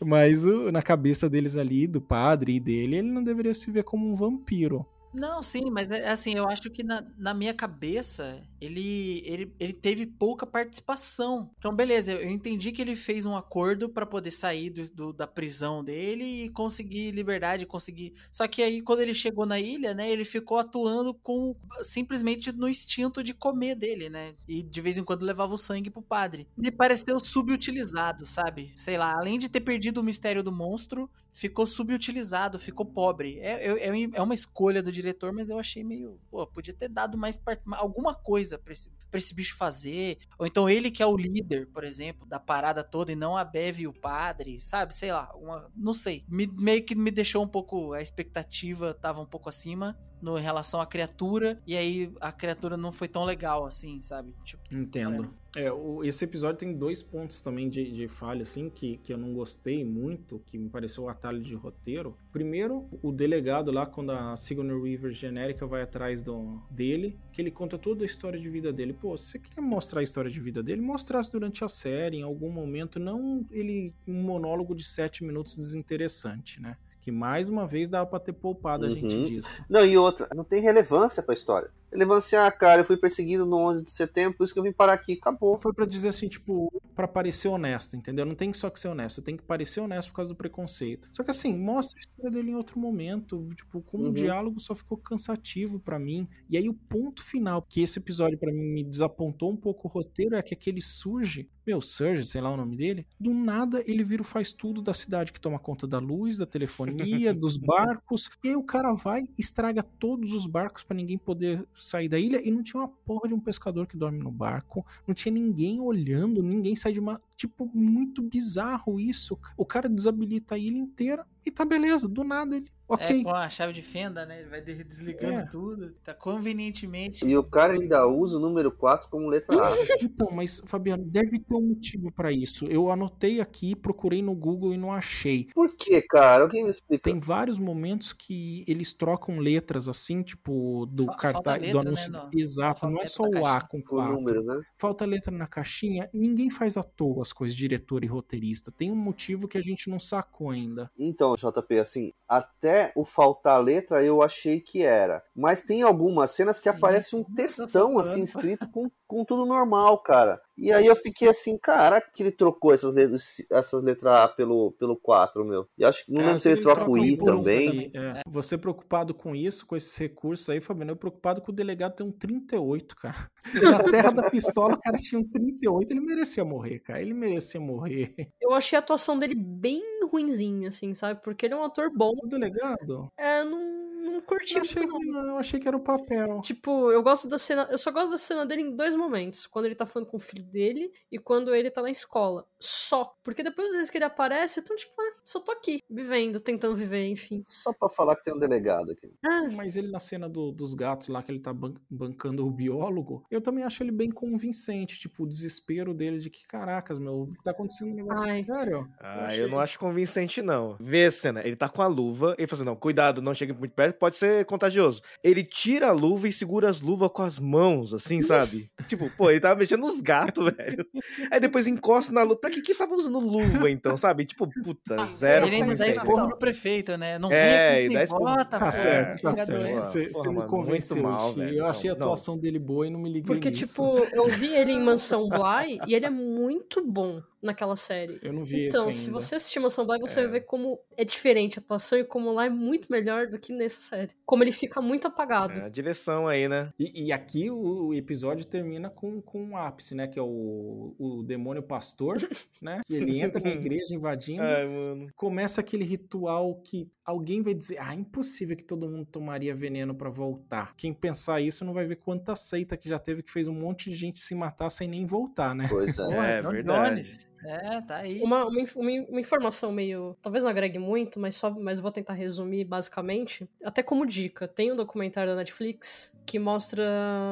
mas 0.00 0.44
o- 0.46 0.70
na 0.72 0.82
cabeça 0.82 1.28
deles 1.28 1.56
ali, 1.56 1.86
do 1.86 2.00
padre 2.00 2.56
e 2.56 2.60
dele, 2.60 2.96
ele 2.96 3.10
não 3.10 3.22
deveria 3.22 3.54
se 3.54 3.70
ver 3.70 3.84
como 3.84 4.10
um 4.10 4.14
vampiro. 4.14 4.86
Não, 5.14 5.42
sim, 5.42 5.70
mas 5.70 5.90
é 5.90 6.08
assim, 6.10 6.34
eu 6.34 6.48
acho 6.48 6.70
que 6.70 6.82
na, 6.82 7.04
na 7.18 7.34
minha 7.34 7.52
cabeça 7.52 8.42
ele, 8.64 9.22
ele, 9.26 9.54
ele 9.58 9.72
teve 9.72 10.06
pouca 10.06 10.46
participação. 10.46 11.50
Então, 11.58 11.74
beleza, 11.74 12.12
eu 12.12 12.30
entendi 12.30 12.72
que 12.72 12.80
ele 12.82 12.94
fez 12.96 13.26
um 13.26 13.36
acordo 13.36 13.88
pra 13.88 14.06
poder 14.06 14.30
sair 14.30 14.70
do, 14.70 14.88
do- 14.90 15.12
da 15.12 15.26
prisão 15.26 15.82
dele 15.82 16.44
e 16.44 16.48
conseguir 16.50 17.10
liberdade, 17.10 17.66
conseguir. 17.66 18.12
Só 18.30 18.46
que 18.46 18.62
aí, 18.62 18.80
quando 18.82 19.00
ele 19.00 19.14
chegou 19.14 19.44
na 19.46 19.58
ilha, 19.58 19.94
né, 19.94 20.10
ele 20.10 20.24
ficou 20.24 20.58
atuando 20.58 21.14
com 21.14 21.56
simplesmente 21.82 22.52
no 22.52 22.68
instinto 22.68 23.22
de 23.22 23.34
comer 23.34 23.74
dele, 23.74 24.08
né? 24.08 24.34
E 24.46 24.62
de 24.62 24.80
vez 24.80 24.98
em 24.98 25.04
quando 25.04 25.22
levava 25.24 25.54
o 25.54 25.58
sangue 25.58 25.90
pro 25.90 26.02
padre. 26.02 26.46
Me 26.56 26.70
pareceu 26.70 27.18
subutilizado, 27.18 28.26
sabe? 28.26 28.72
Sei 28.76 28.96
lá, 28.96 29.14
além 29.16 29.38
de 29.38 29.48
ter 29.48 29.60
perdido 29.60 30.00
o 30.00 30.04
mistério 30.04 30.42
do 30.42 30.52
monstro, 30.52 31.10
ficou 31.32 31.66
subutilizado, 31.66 32.58
ficou 32.58 32.84
pobre. 32.86 33.38
É, 33.40 33.66
é, 33.66 33.88
é 33.88 34.02
é 34.14 34.22
uma 34.22 34.34
escolha 34.34 34.82
do 34.82 34.92
diretor, 34.92 35.32
mas 35.32 35.50
eu 35.50 35.58
achei 35.58 35.82
meio. 35.84 36.18
Pô, 36.30 36.46
podia 36.46 36.74
ter 36.74 36.88
dado 36.88 37.16
mais 37.16 37.36
part- 37.36 37.62
alguma 37.72 38.14
coisa 38.14 38.51
pra 38.58 38.72
esse, 38.72 38.90
pra 39.10 39.18
esse 39.18 39.34
bicho 39.34 39.56
fazer. 39.56 40.18
Ou 40.38 40.46
então 40.46 40.68
ele 40.68 40.90
que 40.90 41.02
é 41.02 41.06
o 41.06 41.16
líder, 41.16 41.66
por 41.72 41.84
exemplo, 41.84 42.26
da 42.26 42.38
parada 42.40 42.82
toda 42.84 43.12
e 43.12 43.16
não 43.16 43.36
a 43.36 43.44
Bev 43.44 43.80
e 43.80 43.86
o 43.88 43.92
padre, 43.92 44.60
sabe? 44.60 44.94
Sei 44.94 45.12
lá, 45.12 45.30
uma, 45.36 45.70
não 45.76 45.94
sei. 45.94 46.24
Me- 46.28 46.46
meio 46.46 46.84
que 46.84 46.94
me 46.94 47.10
deixou 47.10 47.42
um 47.44 47.48
pouco. 47.48 47.92
A 47.92 48.02
expectativa 48.02 48.94
tava 48.94 49.20
um 49.20 49.26
pouco 49.26 49.48
acima 49.48 49.98
no, 50.22 50.38
em 50.38 50.42
relação 50.42 50.80
à 50.80 50.86
criatura, 50.86 51.60
e 51.66 51.76
aí 51.76 52.12
a 52.20 52.30
criatura 52.32 52.76
não 52.76 52.92
foi 52.92 53.08
tão 53.08 53.24
legal 53.24 53.66
assim, 53.66 54.00
sabe? 54.00 54.32
Tipo, 54.44 54.62
Entendo. 54.72 55.34
É, 55.54 55.70
o- 55.70 56.02
esse 56.02 56.24
episódio 56.24 56.58
tem 56.60 56.72
dois 56.74 57.02
pontos 57.02 57.42
também 57.42 57.68
de, 57.68 57.92
de 57.92 58.08
falha, 58.08 58.40
assim, 58.42 58.70
que, 58.70 58.96
que 58.98 59.12
eu 59.12 59.18
não 59.18 59.34
gostei 59.34 59.84
muito, 59.84 60.38
que 60.46 60.56
me 60.56 60.70
pareceu 60.70 61.04
um 61.04 61.08
atalho 61.10 61.40
de 61.40 61.54
roteiro. 61.54 62.16
Primeiro, 62.32 62.88
o 63.02 63.12
delegado 63.12 63.70
lá, 63.70 63.84
quando 63.84 64.12
a 64.12 64.34
Sigourney 64.34 64.74
Weaver 64.74 65.12
genérica 65.12 65.66
vai 65.66 65.82
atrás 65.82 66.22
do, 66.22 66.62
dele, 66.70 67.18
que 67.32 67.42
ele 67.42 67.50
conta 67.50 67.76
toda 67.76 68.02
a 68.02 68.06
história 68.06 68.40
de 68.40 68.48
vida 68.48 68.72
dele. 68.72 68.94
Pô, 68.94 69.14
se 69.16 69.26
você 69.32 69.38
queria 69.38 69.62
mostrar 69.62 70.00
a 70.00 70.02
história 70.04 70.30
de 70.30 70.40
vida 70.40 70.62
dele, 70.62 70.80
mostrasse 70.80 71.30
durante 71.30 71.62
a 71.64 71.68
série, 71.68 72.18
em 72.18 72.22
algum 72.22 72.50
momento, 72.50 72.98
não 72.98 73.44
ele 73.50 73.94
um 74.06 74.22
monólogo 74.22 74.74
de 74.74 74.84
sete 74.84 75.22
minutos 75.22 75.58
desinteressante, 75.58 76.60
né? 76.62 76.76
Que 77.02 77.10
mais 77.12 77.48
uma 77.48 77.66
vez 77.66 77.88
dava 77.88 78.06
pra 78.06 78.18
ter 78.20 78.32
poupado 78.32 78.86
a 78.86 78.90
gente 78.90 79.14
Uhum. 79.14 79.24
disso. 79.26 79.62
Não, 79.68 79.84
e 79.84 79.98
outra, 79.98 80.28
não 80.34 80.44
tem 80.44 80.62
relevância 80.62 81.22
pra 81.22 81.34
história. 81.34 81.68
Relevância, 81.92 82.46
ah, 82.46 82.50
cara, 82.50 82.80
eu 82.80 82.84
fui 82.84 82.96
perseguido 82.96 83.44
no 83.44 83.56
11 83.56 83.84
de 83.84 83.92
setembro, 83.92 84.38
por 84.38 84.44
isso 84.44 84.52
que 84.52 84.58
eu 84.58 84.62
vim 84.64 84.72
parar 84.72 84.94
aqui, 84.94 85.12
acabou. 85.12 85.58
Foi 85.58 85.72
pra 85.74 85.84
dizer 85.84 86.08
assim, 86.08 86.28
tipo, 86.28 86.72
pra 86.94 87.06
parecer 87.06 87.48
honesto, 87.48 87.94
entendeu? 87.96 88.24
Não 88.24 88.34
tem 88.34 88.52
só 88.52 88.70
que 88.70 88.80
ser 88.80 88.88
honesto, 88.88 89.20
tem 89.20 89.36
que 89.36 89.42
parecer 89.42 89.80
honesto 89.80 90.08
por 90.10 90.16
causa 90.16 90.30
do 90.30 90.36
preconceito. 90.36 91.08
Só 91.12 91.22
que 91.22 91.30
assim, 91.30 91.56
mostra 91.58 91.98
a 91.98 92.00
história 92.00 92.30
dele 92.30 92.50
em 92.52 92.54
outro 92.54 92.78
momento, 92.78 93.48
tipo, 93.54 93.82
como 93.82 94.04
Uhum. 94.04 94.10
o 94.10 94.14
diálogo 94.14 94.58
só 94.60 94.74
ficou 94.74 94.96
cansativo 94.96 95.78
pra 95.78 95.98
mim. 95.98 96.26
E 96.48 96.56
aí 96.56 96.68
o 96.68 96.74
ponto 96.74 97.22
final, 97.22 97.60
que 97.62 97.82
esse 97.82 97.98
episódio 97.98 98.38
pra 98.38 98.50
mim 98.52 98.72
me 98.72 98.84
desapontou 98.84 99.50
um 99.50 99.56
pouco 99.56 99.86
o 99.86 99.90
roteiro, 99.90 100.34
é 100.34 100.42
que 100.42 100.54
aquele 100.54 100.80
surge, 100.80 101.48
meu, 101.66 101.80
Surge, 101.80 102.26
sei 102.26 102.40
lá 102.40 102.50
o 102.50 102.56
nome 102.56 102.76
dele, 102.76 103.06
do 103.20 103.32
nada 103.32 103.82
ele 103.86 104.02
vira 104.02 104.22
o 104.22 104.24
faz 104.24 104.52
tudo 104.52 104.82
da 104.82 104.92
cidade 104.94 105.32
que 105.32 105.40
toma 105.40 105.58
conta 105.58 105.86
da 105.86 105.98
luz, 105.98 106.36
da 106.36 106.46
telefonia, 106.46 107.32
dos 107.34 107.56
barcos, 107.56 108.30
e 108.42 108.48
aí 108.48 108.56
o 108.56 108.64
cara 108.64 108.92
vai, 108.94 109.22
estraga 109.38 109.82
todos 109.82 110.32
os 110.32 110.46
barcos 110.46 110.82
pra 110.82 110.96
ninguém 110.96 111.18
poder 111.18 111.64
sair 111.84 112.08
da 112.08 112.18
ilha 112.18 112.40
e 112.46 112.50
não 112.50 112.62
tinha 112.62 112.80
uma 112.80 112.88
porra 112.88 113.28
de 113.28 113.34
um 113.34 113.40
pescador 113.40 113.86
que 113.86 113.96
dorme 113.96 114.18
no 114.18 114.30
barco, 114.30 114.84
não 115.06 115.14
tinha 115.14 115.32
ninguém 115.32 115.80
olhando, 115.80 116.42
ninguém 116.42 116.76
sai 116.76 116.92
de 116.92 117.00
uma. 117.00 117.20
Tipo, 117.42 117.68
muito 117.74 118.22
bizarro 118.22 119.00
isso. 119.00 119.36
O 119.56 119.66
cara 119.66 119.88
desabilita 119.88 120.54
a 120.54 120.58
ilha 120.58 120.78
inteira 120.78 121.26
e 121.44 121.50
tá 121.50 121.64
beleza, 121.64 122.06
do 122.08 122.22
nada 122.22 122.56
ele. 122.56 122.70
Ok. 122.88 123.20
É, 123.20 123.24
com 123.24 123.30
a 123.30 123.48
chave 123.48 123.72
de 123.72 123.80
fenda, 123.80 124.26
né? 124.26 124.40
Ele 124.40 124.50
vai 124.50 124.60
de- 124.60 124.84
desligando 124.84 125.34
É. 125.38 125.46
tudo. 125.46 125.94
Tá 126.04 126.12
convenientemente. 126.12 127.24
E 127.26 127.36
o 127.36 127.42
cara 127.42 127.72
ainda 127.72 128.06
usa 128.06 128.36
o 128.36 128.40
número 128.40 128.70
4 128.70 129.08
como 129.08 129.28
letra 129.28 129.56
A. 129.56 129.70
Então, 130.02 130.30
mas, 130.30 130.60
Fabiano, 130.66 131.02
deve 131.04 131.38
ter 131.38 131.54
um 131.54 131.68
motivo 131.68 132.12
pra 132.12 132.30
isso. 132.30 132.66
Eu 132.66 132.90
anotei 132.90 133.40
aqui, 133.40 133.74
procurei 133.74 134.20
no 134.20 134.34
Google 134.34 134.74
e 134.74 134.76
não 134.76 134.92
achei. 134.92 135.48
Por 135.54 135.74
que, 135.74 136.02
cara? 136.02 136.42
Alguém 136.44 136.64
me 136.64 136.70
explica. 136.70 137.02
Tem 137.04 137.18
vários 137.18 137.58
momentos 137.58 138.12
que 138.12 138.62
eles 138.68 138.92
trocam 138.92 139.38
letras 139.38 139.88
assim, 139.88 140.22
tipo, 140.22 140.84
do 140.86 141.06
Fa- 141.06 141.12
falta 141.12 141.32
cartaz, 141.32 141.62
letra, 141.62 141.78
do 141.80 141.84
né, 141.84 141.88
anúncio. 141.88 142.12
no- 142.12 142.30
Exato, 142.40 142.80
falta 142.80 142.94
não 142.94 143.02
é 143.02 143.06
só 143.06 143.22
o 143.24 143.46
A 143.46 143.60
com 143.62 143.82
O 143.90 144.02
número, 144.06 144.42
né? 144.42 144.60
Falta 144.76 145.06
letra 145.06 145.32
na 145.34 145.46
caixinha. 145.46 146.10
Ninguém 146.12 146.50
faz 146.50 146.76
à 146.76 146.82
toa 146.82 147.24
as 147.32 147.34
coisas, 147.34 147.56
diretor 147.56 148.04
e 148.04 148.06
roteirista. 148.06 148.70
Tem 148.70 148.92
um 148.92 148.96
motivo 148.96 149.48
que 149.48 149.56
a 149.56 149.62
gente 149.62 149.88
não 149.88 149.98
sacou 149.98 150.50
ainda. 150.50 150.90
Então, 150.98 151.34
JP, 151.34 151.78
assim, 151.78 152.12
até 152.28 152.92
o 152.94 153.04
faltar 153.04 153.60
letra 153.60 154.04
eu 154.04 154.22
achei 154.22 154.60
que 154.60 154.82
era. 154.82 155.24
Mas 155.34 155.64
tem 155.64 155.82
algumas 155.82 156.30
cenas 156.32 156.58
que 156.58 156.70
Sim, 156.70 156.76
aparece 156.76 157.16
um 157.16 157.24
textão, 157.24 157.98
assim, 157.98 158.22
escrito 158.22 158.68
com, 158.68 158.90
com 159.06 159.24
tudo 159.24 159.46
normal, 159.46 159.98
cara. 159.98 160.40
E 160.62 160.72
aí 160.72 160.86
eu 160.86 160.94
fiquei 160.94 161.28
assim, 161.28 161.58
caraca, 161.58 162.08
que 162.14 162.22
ele 162.22 162.30
trocou 162.30 162.72
essas 162.72 162.94
letras, 162.94 163.44
essas 163.50 163.82
letras 163.82 164.12
A 164.14 164.28
pelo, 164.28 164.70
pelo 164.78 164.96
4, 164.96 165.44
meu. 165.44 165.66
E 165.76 165.84
acho 165.84 166.06
que 166.06 166.12
não 166.12 166.18
Cara, 166.18 166.26
lembro 166.28 166.40
se 166.40 166.50
ele 166.52 166.60
troca 166.60 166.88
o 166.88 166.96
I 166.96 167.18
um 167.20 167.24
também. 167.24 167.68
aí, 167.68 167.90
é. 167.92 168.22
Você 168.28 168.56
preocupado 168.56 169.12
com 169.12 169.34
isso, 169.34 169.66
com 169.66 169.74
esse 169.74 169.98
recurso 169.98 170.52
aí, 170.52 170.60
Fabiano, 170.60 170.92
eu 170.92 170.96
preocupado 170.96 171.42
com 171.42 171.50
o 171.50 171.54
delegado 171.54 171.96
ter 171.96 172.04
um 172.04 172.12
38, 172.12 172.94
cara. 172.94 173.28
Na 173.76 173.82
terra 173.82 174.10
da 174.12 174.30
pistola, 174.30 174.74
o 174.74 174.80
cara 174.80 174.98
tinha 174.98 175.20
um 175.20 175.28
38, 175.28 175.90
ele 175.90 176.00
merecia 176.00 176.44
morrer, 176.44 176.78
cara. 176.78 177.02
Ele 177.02 177.12
merecia 177.12 177.60
morrer. 177.60 178.14
Eu 178.40 178.54
achei 178.54 178.76
a 178.76 178.80
atuação 178.80 179.18
dele 179.18 179.34
bem 179.34 179.82
ruinzinha, 180.08 180.68
assim, 180.68 180.94
sabe? 180.94 181.20
Porque 181.24 181.46
ele 181.46 181.54
é 181.54 181.56
um 181.56 181.64
ator 181.64 181.90
bom. 181.92 182.12
O 182.22 182.28
delegado? 182.28 183.08
É, 183.18 183.42
não, 183.42 183.91
não 184.02 184.20
curti 184.20 184.56
Eu 184.56 184.62
achei, 184.62 184.82
muito, 184.86 184.92
não. 184.92 185.00
que 185.00 185.06
não, 185.06 185.26
eu 185.32 185.38
achei 185.38 185.60
que 185.60 185.68
era 185.68 185.76
o 185.76 185.80
papel. 185.80 186.40
Tipo, 186.42 186.90
eu 186.90 187.02
gosto 187.02 187.28
da 187.28 187.38
cena. 187.38 187.68
Eu 187.70 187.78
só 187.78 187.90
gosto 187.90 188.10
da 188.12 188.16
cena 188.18 188.44
dele 188.44 188.62
em 188.62 188.76
dois 188.76 188.94
momentos. 188.94 189.46
Quando 189.46 189.66
ele 189.66 189.74
tá 189.74 189.86
falando 189.86 190.08
com 190.08 190.16
o 190.16 190.20
filho 190.20 190.44
dele 190.44 190.90
e 191.10 191.18
quando 191.18 191.54
ele 191.54 191.70
tá 191.70 191.80
na 191.82 191.90
escola. 191.90 192.46
Só. 192.60 193.14
Porque 193.22 193.42
depois 193.42 193.68
das 193.68 193.76
vezes 193.76 193.90
que 193.90 193.98
ele 193.98 194.04
aparece, 194.04 194.60
então, 194.60 194.76
tipo, 194.76 194.92
ah, 195.00 195.10
só 195.24 195.40
tô 195.40 195.52
aqui, 195.52 195.78
vivendo, 195.88 196.40
tentando 196.40 196.74
viver, 196.74 197.06
enfim. 197.06 197.40
Só 197.44 197.72
pra 197.72 197.88
falar 197.88 198.16
que 198.16 198.24
tem 198.24 198.34
um 198.34 198.38
delegado 198.38 198.90
aqui. 198.92 199.12
Ah, 199.24 199.48
Mas 199.54 199.76
ele 199.76 199.90
na 199.90 199.98
cena 200.00 200.28
do- 200.28 200.52
dos 200.52 200.74
gatos 200.74 201.08
lá, 201.08 201.22
que 201.22 201.30
ele 201.32 201.40
tá 201.40 201.52
ban- 201.52 201.74
bancando 201.90 202.46
o 202.46 202.50
biólogo, 202.50 203.24
eu 203.30 203.40
também 203.40 203.64
acho 203.64 203.82
ele 203.82 203.92
bem 203.92 204.10
convincente. 204.10 204.98
Tipo, 204.98 205.24
o 205.24 205.28
desespero 205.28 205.94
dele 205.94 206.18
de 206.18 206.30
que, 206.30 206.46
caracas, 206.46 206.98
meu, 206.98 207.32
tá 207.44 207.50
acontecendo 207.52 207.92
um 207.92 207.94
negócio 207.94 208.28
Ai. 208.30 208.42
sério. 208.42 208.88
Ah, 209.00 209.26
achei- 209.26 209.42
eu 209.44 209.48
não 209.48 209.58
acho 209.58 209.78
convincente, 209.78 210.42
não. 210.42 210.76
Vê 210.80 211.06
a 211.06 211.10
cena, 211.10 211.40
ele 211.46 211.56
tá 211.56 211.68
com 211.68 211.82
a 211.82 211.86
luva, 211.86 212.34
ele 212.38 212.46
fala 212.46 212.58
assim, 212.58 212.64
não, 212.64 212.76
cuidado, 212.76 213.22
não 213.22 213.34
chegue 213.34 213.52
muito 213.52 213.72
perto, 213.74 213.91
pode 213.92 214.16
ser 214.16 214.44
contagioso. 214.44 215.00
Ele 215.22 215.44
tira 215.44 215.88
a 215.88 215.92
luva 215.92 216.28
e 216.28 216.32
segura 216.32 216.68
as 216.68 216.80
luvas 216.80 217.10
com 217.12 217.22
as 217.22 217.38
mãos, 217.38 217.92
assim, 217.94 218.20
sabe? 218.22 218.68
tipo, 218.88 219.10
pô, 219.16 219.30
ele 219.30 219.40
tava 219.40 219.58
mexendo 219.60 219.80
nos 219.80 220.00
gatos, 220.00 220.44
velho. 220.56 220.86
Aí 221.30 221.38
depois 221.40 221.66
encosta 221.66 222.12
na 222.12 222.22
luva. 222.22 222.36
Pra 222.36 222.50
que 222.50 222.60
que 222.62 222.74
tava 222.74 222.94
usando 222.94 223.18
luva, 223.20 223.70
então, 223.70 223.96
sabe? 223.96 224.24
Tipo, 224.24 224.48
puta, 224.62 225.04
zero 225.06 225.46
Ele 225.46 225.56
ainda 225.56 225.74
dá 225.74 225.86
esporro 225.88 226.28
no 226.28 226.38
prefeito, 226.38 226.96
né? 226.96 227.18
Não 227.18 227.30
É, 227.32 227.76
vem 227.76 227.88
com 227.88 227.94
dá 227.94 228.02
esse 228.02 228.12
esporro. 228.12 228.36
bota, 228.36 228.58
Tá 228.58 228.72
certo, 228.72 229.22
tá 229.22 229.34
certo. 229.36 229.76
Você, 229.84 230.06
Porra, 230.06 230.22
você 230.24 230.28
me 230.30 230.34
mano, 230.36 230.48
convenceu, 230.48 230.96
muito 230.96 231.08
mal, 231.08 231.32
velho. 231.34 231.56
Eu 231.58 231.66
achei 231.66 231.90
a 231.90 231.92
Não, 231.94 231.98
não. 232.00 232.06
atuação 232.06 232.38
dele 232.38 232.58
boa 232.58 232.86
e 232.86 232.90
não 232.90 233.00
me 233.00 233.08
liguei 233.08 233.22
Porque, 233.24 233.50
nisso. 233.50 233.66
tipo, 233.66 233.98
eu 234.14 234.28
vi 234.28 234.54
ele 234.54 234.72
em 234.72 234.80
Mansão 234.82 235.28
Bly 235.28 235.80
e 235.86 235.94
ele 235.94 236.06
é 236.06 236.10
muito 236.10 236.84
bom 236.84 237.22
naquela 237.42 237.74
série. 237.76 238.18
Eu 238.22 238.32
não 238.32 238.44
vi 238.44 238.68
Então, 238.68 238.90
se 238.90 239.08
ainda. 239.08 239.20
você 239.20 239.34
assistir 239.34 239.58
Mansão 239.60 239.84
Bly, 239.86 239.98
você 240.00 240.20
É. 240.20 240.22
vai 240.22 240.32
ver 240.32 240.40
como 240.42 240.78
é 240.96 241.04
diferente 241.04 241.58
a 241.58 241.62
atuação 241.62 241.98
e 241.98 242.04
como 242.04 242.30
lá 242.32 242.46
é 242.46 242.50
muito 242.50 242.90
melhor 242.90 243.26
do 243.26 243.38
que 243.38 243.52
nessa 243.52 243.80
série. 243.80 244.10
Como 244.24 244.44
ele 244.44 244.52
fica 244.52 244.80
muito 244.80 245.06
apagado. 245.08 245.52
É, 245.54 245.64
a 245.64 245.68
direção 245.68 246.26
aí, 246.28 246.48
né? 246.48 246.72
E, 246.78 247.06
e 247.06 247.12
aqui 247.12 247.50
o, 247.50 247.86
o 247.88 247.94
episódio 247.94 248.44
termina 248.46 248.88
com, 248.88 249.20
com 249.20 249.42
um 249.42 249.56
ápice, 249.56 249.94
né? 249.94 250.06
Que 250.06 250.18
é 250.18 250.22
o, 250.22 250.94
o 250.98 251.22
demônio 251.22 251.62
pastor, 251.62 252.16
né? 252.62 252.80
Que 252.86 252.94
ele 252.94 253.20
entra 253.20 253.40
na 253.40 253.50
igreja 253.50 253.94
invadindo. 253.94 254.42
Ai, 254.42 254.66
mano. 254.66 255.08
Começa 255.16 255.60
aquele 255.60 255.84
ritual 255.84 256.54
que 256.64 256.88
alguém 257.04 257.42
vai 257.42 257.54
dizer: 257.54 257.78
Ah, 257.80 257.94
impossível 257.94 258.56
que 258.56 258.64
todo 258.64 258.88
mundo 258.88 259.04
tomaria 259.06 259.54
veneno 259.54 259.94
pra 259.94 260.08
voltar. 260.10 260.74
Quem 260.76 260.92
pensar 260.92 261.40
isso 261.40 261.64
não 261.64 261.72
vai 261.72 261.84
ver 261.86 261.96
quanta 261.96 262.36
seita 262.36 262.76
que 262.76 262.88
já 262.88 262.98
teve 262.98 263.22
que 263.22 263.30
fez 263.32 263.48
um 263.48 263.54
monte 263.54 263.90
de 263.90 263.96
gente 263.96 264.20
se 264.20 264.34
matar 264.34 264.70
sem 264.70 264.86
nem 264.88 265.06
voltar, 265.06 265.54
né? 265.54 265.66
Pois 265.68 265.98
é. 265.98 266.02
É, 266.38 266.42
John 266.42 266.50
verdade. 266.50 267.31
É, 267.44 267.80
tá 267.80 267.96
aí. 267.96 268.20
Uma, 268.22 268.46
uma, 268.46 268.62
uma 269.08 269.20
informação 269.20 269.72
meio. 269.72 270.16
Talvez 270.22 270.44
não 270.44 270.50
agregue 270.50 270.78
muito, 270.78 271.18
mas 271.18 271.34
só 271.34 271.50
mas 271.50 271.80
vou 271.80 271.90
tentar 271.90 272.14
resumir 272.14 272.64
basicamente. 272.64 273.48
Até 273.64 273.82
como 273.82 274.06
dica, 274.06 274.46
tem 274.46 274.72
um 274.72 274.76
documentário 274.76 275.30
da 275.32 275.36
Netflix 275.36 276.12
que 276.24 276.38
mostra 276.38 276.84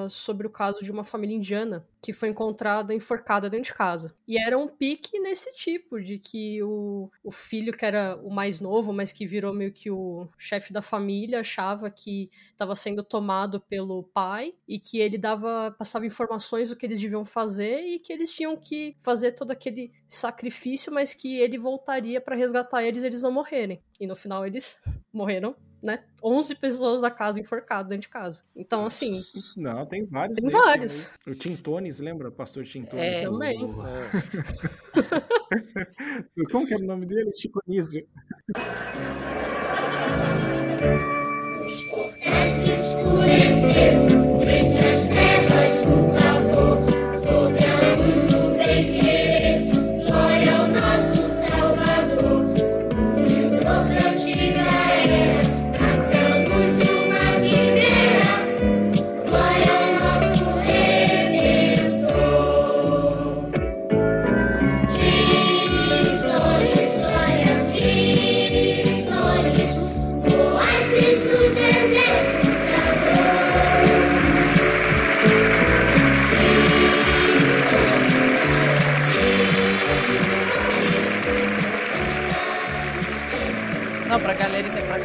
sobre 0.08 0.46
o 0.46 0.50
caso 0.50 0.82
de 0.82 0.90
uma 0.90 1.04
família 1.04 1.36
indiana 1.36 1.86
que 2.00 2.12
foi 2.12 2.28
encontrada 2.30 2.94
enforcada 2.94 3.50
dentro 3.50 3.72
de 3.72 3.74
casa. 3.74 4.14
E 4.26 4.38
era 4.38 4.56
um 4.58 4.66
pique 4.66 5.18
nesse 5.20 5.52
tipo, 5.54 6.00
de 6.00 6.18
que 6.18 6.62
o, 6.62 7.10
o 7.22 7.30
filho, 7.30 7.76
que 7.76 7.84
era 7.84 8.18
o 8.22 8.30
mais 8.30 8.60
novo, 8.60 8.92
mas 8.92 9.12
que 9.12 9.26
virou 9.26 9.52
meio 9.52 9.72
que 9.72 9.90
o 9.90 10.28
chefe 10.38 10.72
da 10.72 10.80
família, 10.80 11.40
achava 11.40 11.90
que 11.90 12.30
estava 12.50 12.74
sendo 12.74 13.02
tomado 13.02 13.60
pelo 13.60 14.02
pai 14.02 14.54
e 14.66 14.78
que 14.78 14.98
ele 14.98 15.18
dava 15.18 15.74
passava 15.78 16.06
informações 16.06 16.70
do 16.70 16.76
que 16.76 16.86
eles 16.86 17.00
deviam 17.00 17.24
fazer 17.24 17.80
e 17.80 17.98
que 17.98 18.12
eles 18.12 18.34
tinham 18.34 18.56
que 18.56 18.96
fazer 19.00 19.32
todo 19.32 19.50
aquele 19.50 19.92
sacrifício, 20.08 20.92
mas 20.92 21.12
que 21.14 21.38
ele 21.38 21.58
voltaria 21.58 22.20
para 22.20 22.36
resgatar 22.36 22.82
eles 22.82 23.02
e 23.02 23.06
eles 23.06 23.22
não 23.22 23.32
morrerem. 23.32 23.82
E 24.00 24.06
no 24.06 24.16
final 24.16 24.46
eles 24.46 24.82
morreram, 25.12 25.54
né? 25.82 26.00
11 26.22 26.54
pessoas 26.56 27.00
da 27.00 27.10
casa 27.10 27.40
enforcadas 27.40 27.88
dentro 27.88 28.02
de 28.02 28.08
casa. 28.08 28.42
Então, 28.54 28.84
assim, 28.84 29.20
Não, 29.56 29.86
tem 29.86 30.04
vários. 30.04 30.38
Tem 30.38 30.50
vários. 30.50 31.12
aí. 31.26 31.32
O 31.32 31.36
Tintones, 31.36 31.98
lembra? 32.00 32.28
O 32.28 32.32
pastor 32.32 32.64
Tintones? 32.64 33.02
É, 33.16 33.24
do- 33.24 33.32
também. 33.32 33.58
do- 33.66 33.72
Como 36.52 36.66
que 36.66 36.74
era 36.74 36.82
o 36.82 36.86
nome 36.86 37.06
dele? 37.06 37.32
Chico 37.32 37.60
Nísio. 37.66 38.06
Os 41.66 41.82
portais 41.84 42.64
de 42.64 42.72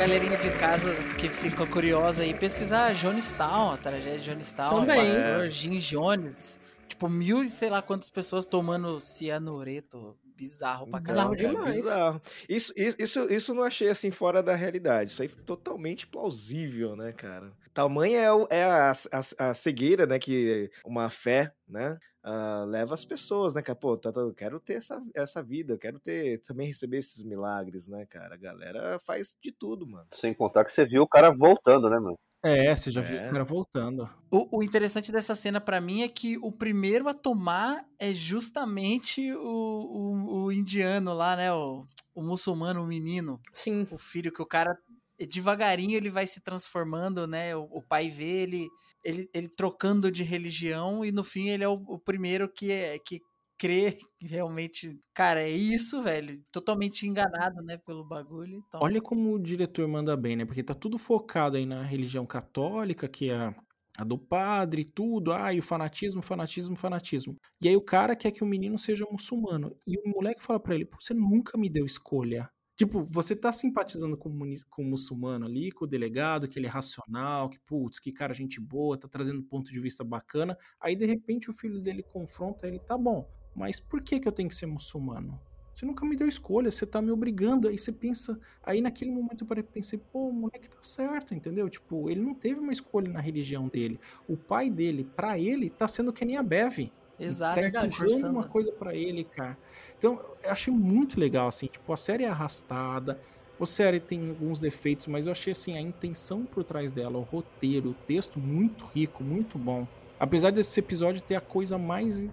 galerinha, 0.06 0.38
de 0.38 0.52
casa 0.60 0.94
que 1.18 1.28
ficou 1.28 1.66
curiosa 1.66 2.22
aí, 2.22 2.32
pesquisar 2.32 2.94
Jonestown, 2.94 3.72
a 3.72 3.78
tragédia 3.78 4.20
de 4.20 4.26
Jonestown, 4.26 4.84
o 4.84 4.86
pastor 4.86 5.50
Jim 5.50 5.80
Jones. 5.80 6.60
Tipo, 6.88 7.10
mil 7.10 7.42
e 7.42 7.50
sei 7.50 7.72
lá 7.72 7.82
quantas 7.82 8.12
pessoas 8.12 8.46
tomando 8.46 9.00
cianureto. 9.02 10.16
Bizarro 10.38 10.86
pra 10.86 11.00
Bizarro 11.00 11.36
caramba. 11.36 11.58
Cara, 11.58 11.72
demais. 11.72 11.76
bizarro. 11.78 12.22
Isso, 12.48 12.74
isso, 12.78 13.34
isso, 13.34 13.54
não 13.56 13.64
achei 13.64 13.90
assim 13.90 14.12
fora 14.12 14.44
da 14.44 14.54
realidade. 14.54 15.10
Isso 15.10 15.24
aí 15.24 15.32
é 15.34 15.42
totalmente 15.44 16.06
plausível, 16.06 16.96
né, 16.96 17.12
cara? 17.12 17.52
Tamanha 17.74 18.20
é, 18.20 18.58
é 18.58 18.64
a, 18.64 18.92
a, 18.92 19.50
a 19.50 19.54
cegueira, 19.56 20.06
né? 20.06 20.20
Que 20.20 20.70
uma 20.86 21.10
fé, 21.10 21.52
né? 21.68 21.98
Ah, 22.26 22.66
leva 22.68 22.94
as 22.96 23.06
pessoas, 23.06 23.54
né, 23.54 23.62
cara? 23.62 23.78
Pô, 23.78 23.96
tá- 23.96 24.12
tá- 24.12 24.22
eu 24.22 24.34
quero 24.34 24.60
ter 24.60 24.74
essa, 24.74 25.02
essa 25.14 25.44
vida, 25.44 25.74
eu 25.74 25.78
quero 25.80 26.00
ter 26.00 26.42
também 26.42 26.68
receber 26.68 26.98
esses 26.98 27.24
milagres, 27.24 27.88
né, 27.88 28.06
cara? 28.08 28.34
A 28.34 28.38
galera 28.38 29.00
faz 29.06 29.36
de 29.42 29.52
tudo, 29.52 29.86
mano. 29.88 30.08
Sem 30.12 30.34
contar 30.34 30.66
que 30.66 30.74
você 30.74 30.86
viu 30.86 31.04
o 31.04 31.08
cara 31.08 31.30
voltando, 31.32 31.90
né, 31.90 32.00
mano? 32.00 32.18
É, 32.44 32.76
você 32.76 32.92
já 32.92 33.02
viu 33.02 33.18
É. 33.18 33.28
o 33.28 33.32
cara 33.32 33.44
voltando. 33.44 34.10
O, 34.30 34.58
o 34.60 34.64
interessante 34.64 35.12
dessa 35.12 35.36
cena 35.36 35.60
pra 35.60 35.82
mim 35.82 36.04
é 36.04 36.08
que 36.08 36.38
o 36.38 36.52
primeiro 36.52 37.08
a 37.08 37.14
tomar 37.14 37.84
é 37.98 38.14
justamente 38.14 39.32
o, 39.34 39.40
o, 39.40 40.44
o 40.46 40.52
indiano 40.52 41.14
lá, 41.14 41.36
né? 41.36 41.52
O, 41.52 41.86
o 42.14 42.22
muçulmano, 42.24 42.84
o 42.84 42.88
menino. 42.88 43.40
sim. 43.52 43.88
O 43.92 43.98
filho 43.98 44.32
que 44.32 44.42
o 44.42 44.46
cara 44.46 44.78
devagarinho 45.20 45.96
ele 45.96 46.10
vai 46.10 46.28
se 46.28 46.44
transformando, 46.44 47.28
né? 47.28 47.56
O, 47.56 47.64
o 47.64 47.82
pai 47.82 48.10
vê 48.10 48.44
ele, 48.44 48.68
ele 49.04 49.30
ele 49.34 49.50
trocando 49.50 50.12
de 50.12 50.24
religião 50.24 51.06
e 51.06 51.12
no 51.12 51.24
fim 51.24 51.50
ele 51.50 51.64
é 51.64 51.68
o, 51.68 51.74
o 51.74 52.00
primeiro 52.00 52.52
que 52.52 52.72
é 52.72 52.98
que 53.00 53.22
crê 53.58 53.98
realmente, 54.22 55.00
cara, 55.14 55.42
é 55.42 55.50
isso, 55.50 56.02
velho. 56.02 56.42
Totalmente 56.52 57.08
enganado, 57.08 57.62
né, 57.64 57.78
pelo 57.78 58.04
bagulho. 58.04 58.62
Então... 58.68 58.82
Olha 58.82 59.02
como 59.02 59.34
o 59.34 59.40
diretor 59.40 59.88
manda 59.88 60.16
bem, 60.18 60.36
né? 60.36 60.46
Porque 60.46 60.64
tá 60.64 60.74
tudo 60.74 60.98
focado 60.98 61.58
aí 61.58 61.66
na 61.66 61.84
religião 61.84 62.26
católica, 62.26 63.08
que 63.08 63.30
é 63.30 63.56
a 63.98 64.04
do 64.04 64.18
padre 64.18 64.84
tudo, 64.84 65.32
ah, 65.32 65.54
e 65.54 65.60
o 65.60 65.64
fanatismo, 65.64 66.22
fanatismo, 66.22 66.76
fanatismo. 66.76 67.38
E 67.62 67.70
aí 67.70 67.78
o 67.78 67.82
cara 67.82 68.16
quer 68.16 68.32
que 68.32 68.44
o 68.44 68.48
menino 68.48 68.78
seja 68.78 69.06
muçulmano. 69.10 69.74
E 69.88 69.98
o 69.98 70.10
moleque 70.10 70.44
fala 70.44 70.60
para 70.60 70.76
ele, 70.76 70.90
você 71.00 71.14
nunca 71.14 71.58
me 71.58 71.70
deu 71.70 71.86
escolha. 71.86 72.50
Tipo, 72.76 73.08
você 73.10 73.36
tá 73.36 73.54
simpatizando 73.54 74.18
com, 74.18 74.30
com 74.70 74.82
o 74.82 74.86
muçulmano 74.86 75.46
ali, 75.46 75.72
com 75.72 75.86
o 75.86 75.88
delegado, 75.88 76.48
que 76.48 76.60
ele 76.60 76.68
é 76.68 76.70
racional, 76.70 77.50
que, 77.50 77.60
putz, 77.60 78.00
que 78.00 78.12
cara 78.12 78.34
gente 78.34 78.60
boa, 78.60 78.98
tá 78.98 79.08
trazendo 79.08 79.42
ponto 79.42 79.72
de 79.72 79.80
vista 79.80 80.04
bacana. 80.04 80.58
Aí, 80.80 80.96
de 80.96 81.06
repente, 81.06 81.50
o 81.50 81.54
filho 81.54 81.80
dele 81.80 82.04
confronta 82.04 82.68
ele, 82.68 82.80
tá 82.80 82.98
bom, 82.98 83.26
mas 83.56 83.80
por 83.80 84.02
que 84.02 84.20
que 84.20 84.28
eu 84.28 84.32
tenho 84.32 84.50
que 84.50 84.56
ser 84.56 84.66
muçulmano? 84.66 85.40
Você 85.76 85.86
nunca 85.86 86.06
me 86.06 86.16
deu 86.16 86.28
escolha, 86.28 86.72
você 86.72 86.86
tá 86.86 87.02
me 87.02 87.12
obrigando. 87.12 87.68
Aí 87.68 87.78
você 87.78 87.92
pensa. 87.92 88.40
Aí 88.64 88.80
naquele 88.80 89.12
momento 89.12 89.46
eu 89.50 89.64
pensei, 89.64 90.00
pô, 90.00 90.30
o 90.30 90.34
moleque 90.34 90.70
tá 90.70 90.82
certo, 90.82 91.36
entendeu? 91.36 91.70
Tipo, 91.70 92.10
ele 92.10 92.22
não 92.22 92.34
teve 92.34 92.62
uma 92.62 92.72
escolha 92.72 93.12
na 93.12 93.20
religião 93.20 93.68
dele. 93.68 94.00
O 94.26 94.38
pai 94.38 94.70
dele, 94.70 95.04
para 95.04 95.38
ele, 95.38 95.70
tá 95.70 95.86
sendo 95.86 96.14
que 96.14 96.24
nem 96.24 96.38
a 96.38 96.44
Bev. 96.44 96.90
Exato, 97.20 97.72
tá 97.72 97.86
empurrando 97.86 98.30
uma 98.30 98.44
coisa 98.44 98.72
para 98.72 98.94
ele, 98.94 99.24
cara. 99.24 99.58
Então, 99.98 100.20
eu 100.44 100.50
achei 100.52 100.74
muito 100.74 101.20
legal, 101.20 101.48
assim, 101.48 101.68
tipo, 101.68 101.92
a 101.92 101.98
série 101.98 102.24
é 102.24 102.30
arrastada, 102.30 103.20
a 103.60 103.66
série 103.66 104.00
tem 104.00 104.30
alguns 104.30 104.60
defeitos, 104.60 105.08
mas 105.08 105.26
eu 105.26 105.32
achei, 105.32 105.52
assim, 105.52 105.78
a 105.78 105.82
intenção 105.82 106.46
por 106.46 106.64
trás 106.64 106.92
dela, 106.92 107.18
o 107.18 107.22
roteiro, 107.22 107.92
o 107.92 107.94
texto, 107.94 108.40
muito 108.40 108.86
rico, 108.86 109.24
muito 109.24 109.58
bom. 109.58 109.88
Apesar 110.20 110.52
desse 110.52 110.80
episódio 110.80 111.22
ter 111.22 111.36
a 111.36 111.42
coisa 111.42 111.78
mais 111.78 112.28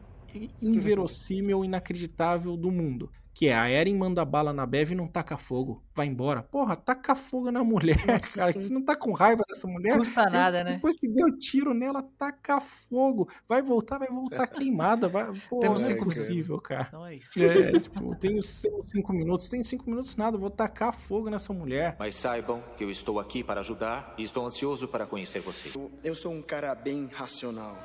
inverossímil, 0.60 1.64
inacreditável 1.64 2.56
do 2.56 2.70
mundo. 2.70 3.10
Que 3.34 3.48
é 3.48 3.54
a 3.54 3.68
Eren 3.68 3.96
manda 3.96 4.24
bala 4.24 4.52
na 4.52 4.66
Bev 4.66 4.92
e 4.92 4.94
não 4.94 5.08
taca 5.08 5.36
fogo. 5.36 5.82
Vai 5.94 6.06
embora. 6.06 6.42
Porra, 6.42 6.76
taca 6.76 7.14
fogo 7.14 7.50
na 7.50 7.64
mulher, 7.64 7.96
Nossa, 8.06 8.38
cara. 8.38 8.52
Sim. 8.52 8.60
Você 8.60 8.72
não 8.72 8.82
tá 8.82 8.94
com 8.94 9.12
raiva 9.12 9.42
dessa 9.48 9.66
mulher? 9.66 9.96
Custa 9.96 10.24
nada, 10.26 10.64
né? 10.64 10.74
Depois 10.74 10.96
que 10.96 11.08
deu 11.08 11.36
tiro 11.38 11.74
nela, 11.74 12.02
taca 12.18 12.60
fogo. 12.60 13.28
Vai 13.48 13.62
voltar, 13.62 13.98
vai 13.98 14.08
voltar 14.08 14.46
queimada. 14.48 15.08
Vai... 15.08 15.30
Pô, 15.48 15.58
Temos 15.60 15.82
não 15.82 15.90
é 15.90 15.94
possível, 15.94 16.60
cara. 16.60 16.86
Então 16.88 17.06
é 17.06 17.16
isso. 17.16 17.42
É, 17.42 17.72
tipo, 17.80 18.14
tenho 18.16 18.42
cinco 18.42 19.12
minutos. 19.12 19.48
Tenho 19.48 19.64
cinco 19.64 19.88
minutos 19.88 20.16
nada. 20.16 20.36
Vou 20.36 20.50
tacar 20.50 20.92
fogo 20.92 21.30
nessa 21.30 21.52
mulher. 21.52 21.96
Mas 21.98 22.16
saibam 22.16 22.62
que 22.76 22.84
eu 22.84 22.90
estou 22.90 23.18
aqui 23.18 23.42
para 23.42 23.60
ajudar 23.60 24.14
e 24.18 24.22
estou 24.22 24.44
ansioso 24.44 24.88
para 24.88 25.06
conhecer 25.06 25.40
você. 25.40 25.70
Eu 26.04 26.14
sou 26.14 26.32
um 26.32 26.42
cara 26.42 26.74
bem 26.74 27.06
racional. 27.12 27.76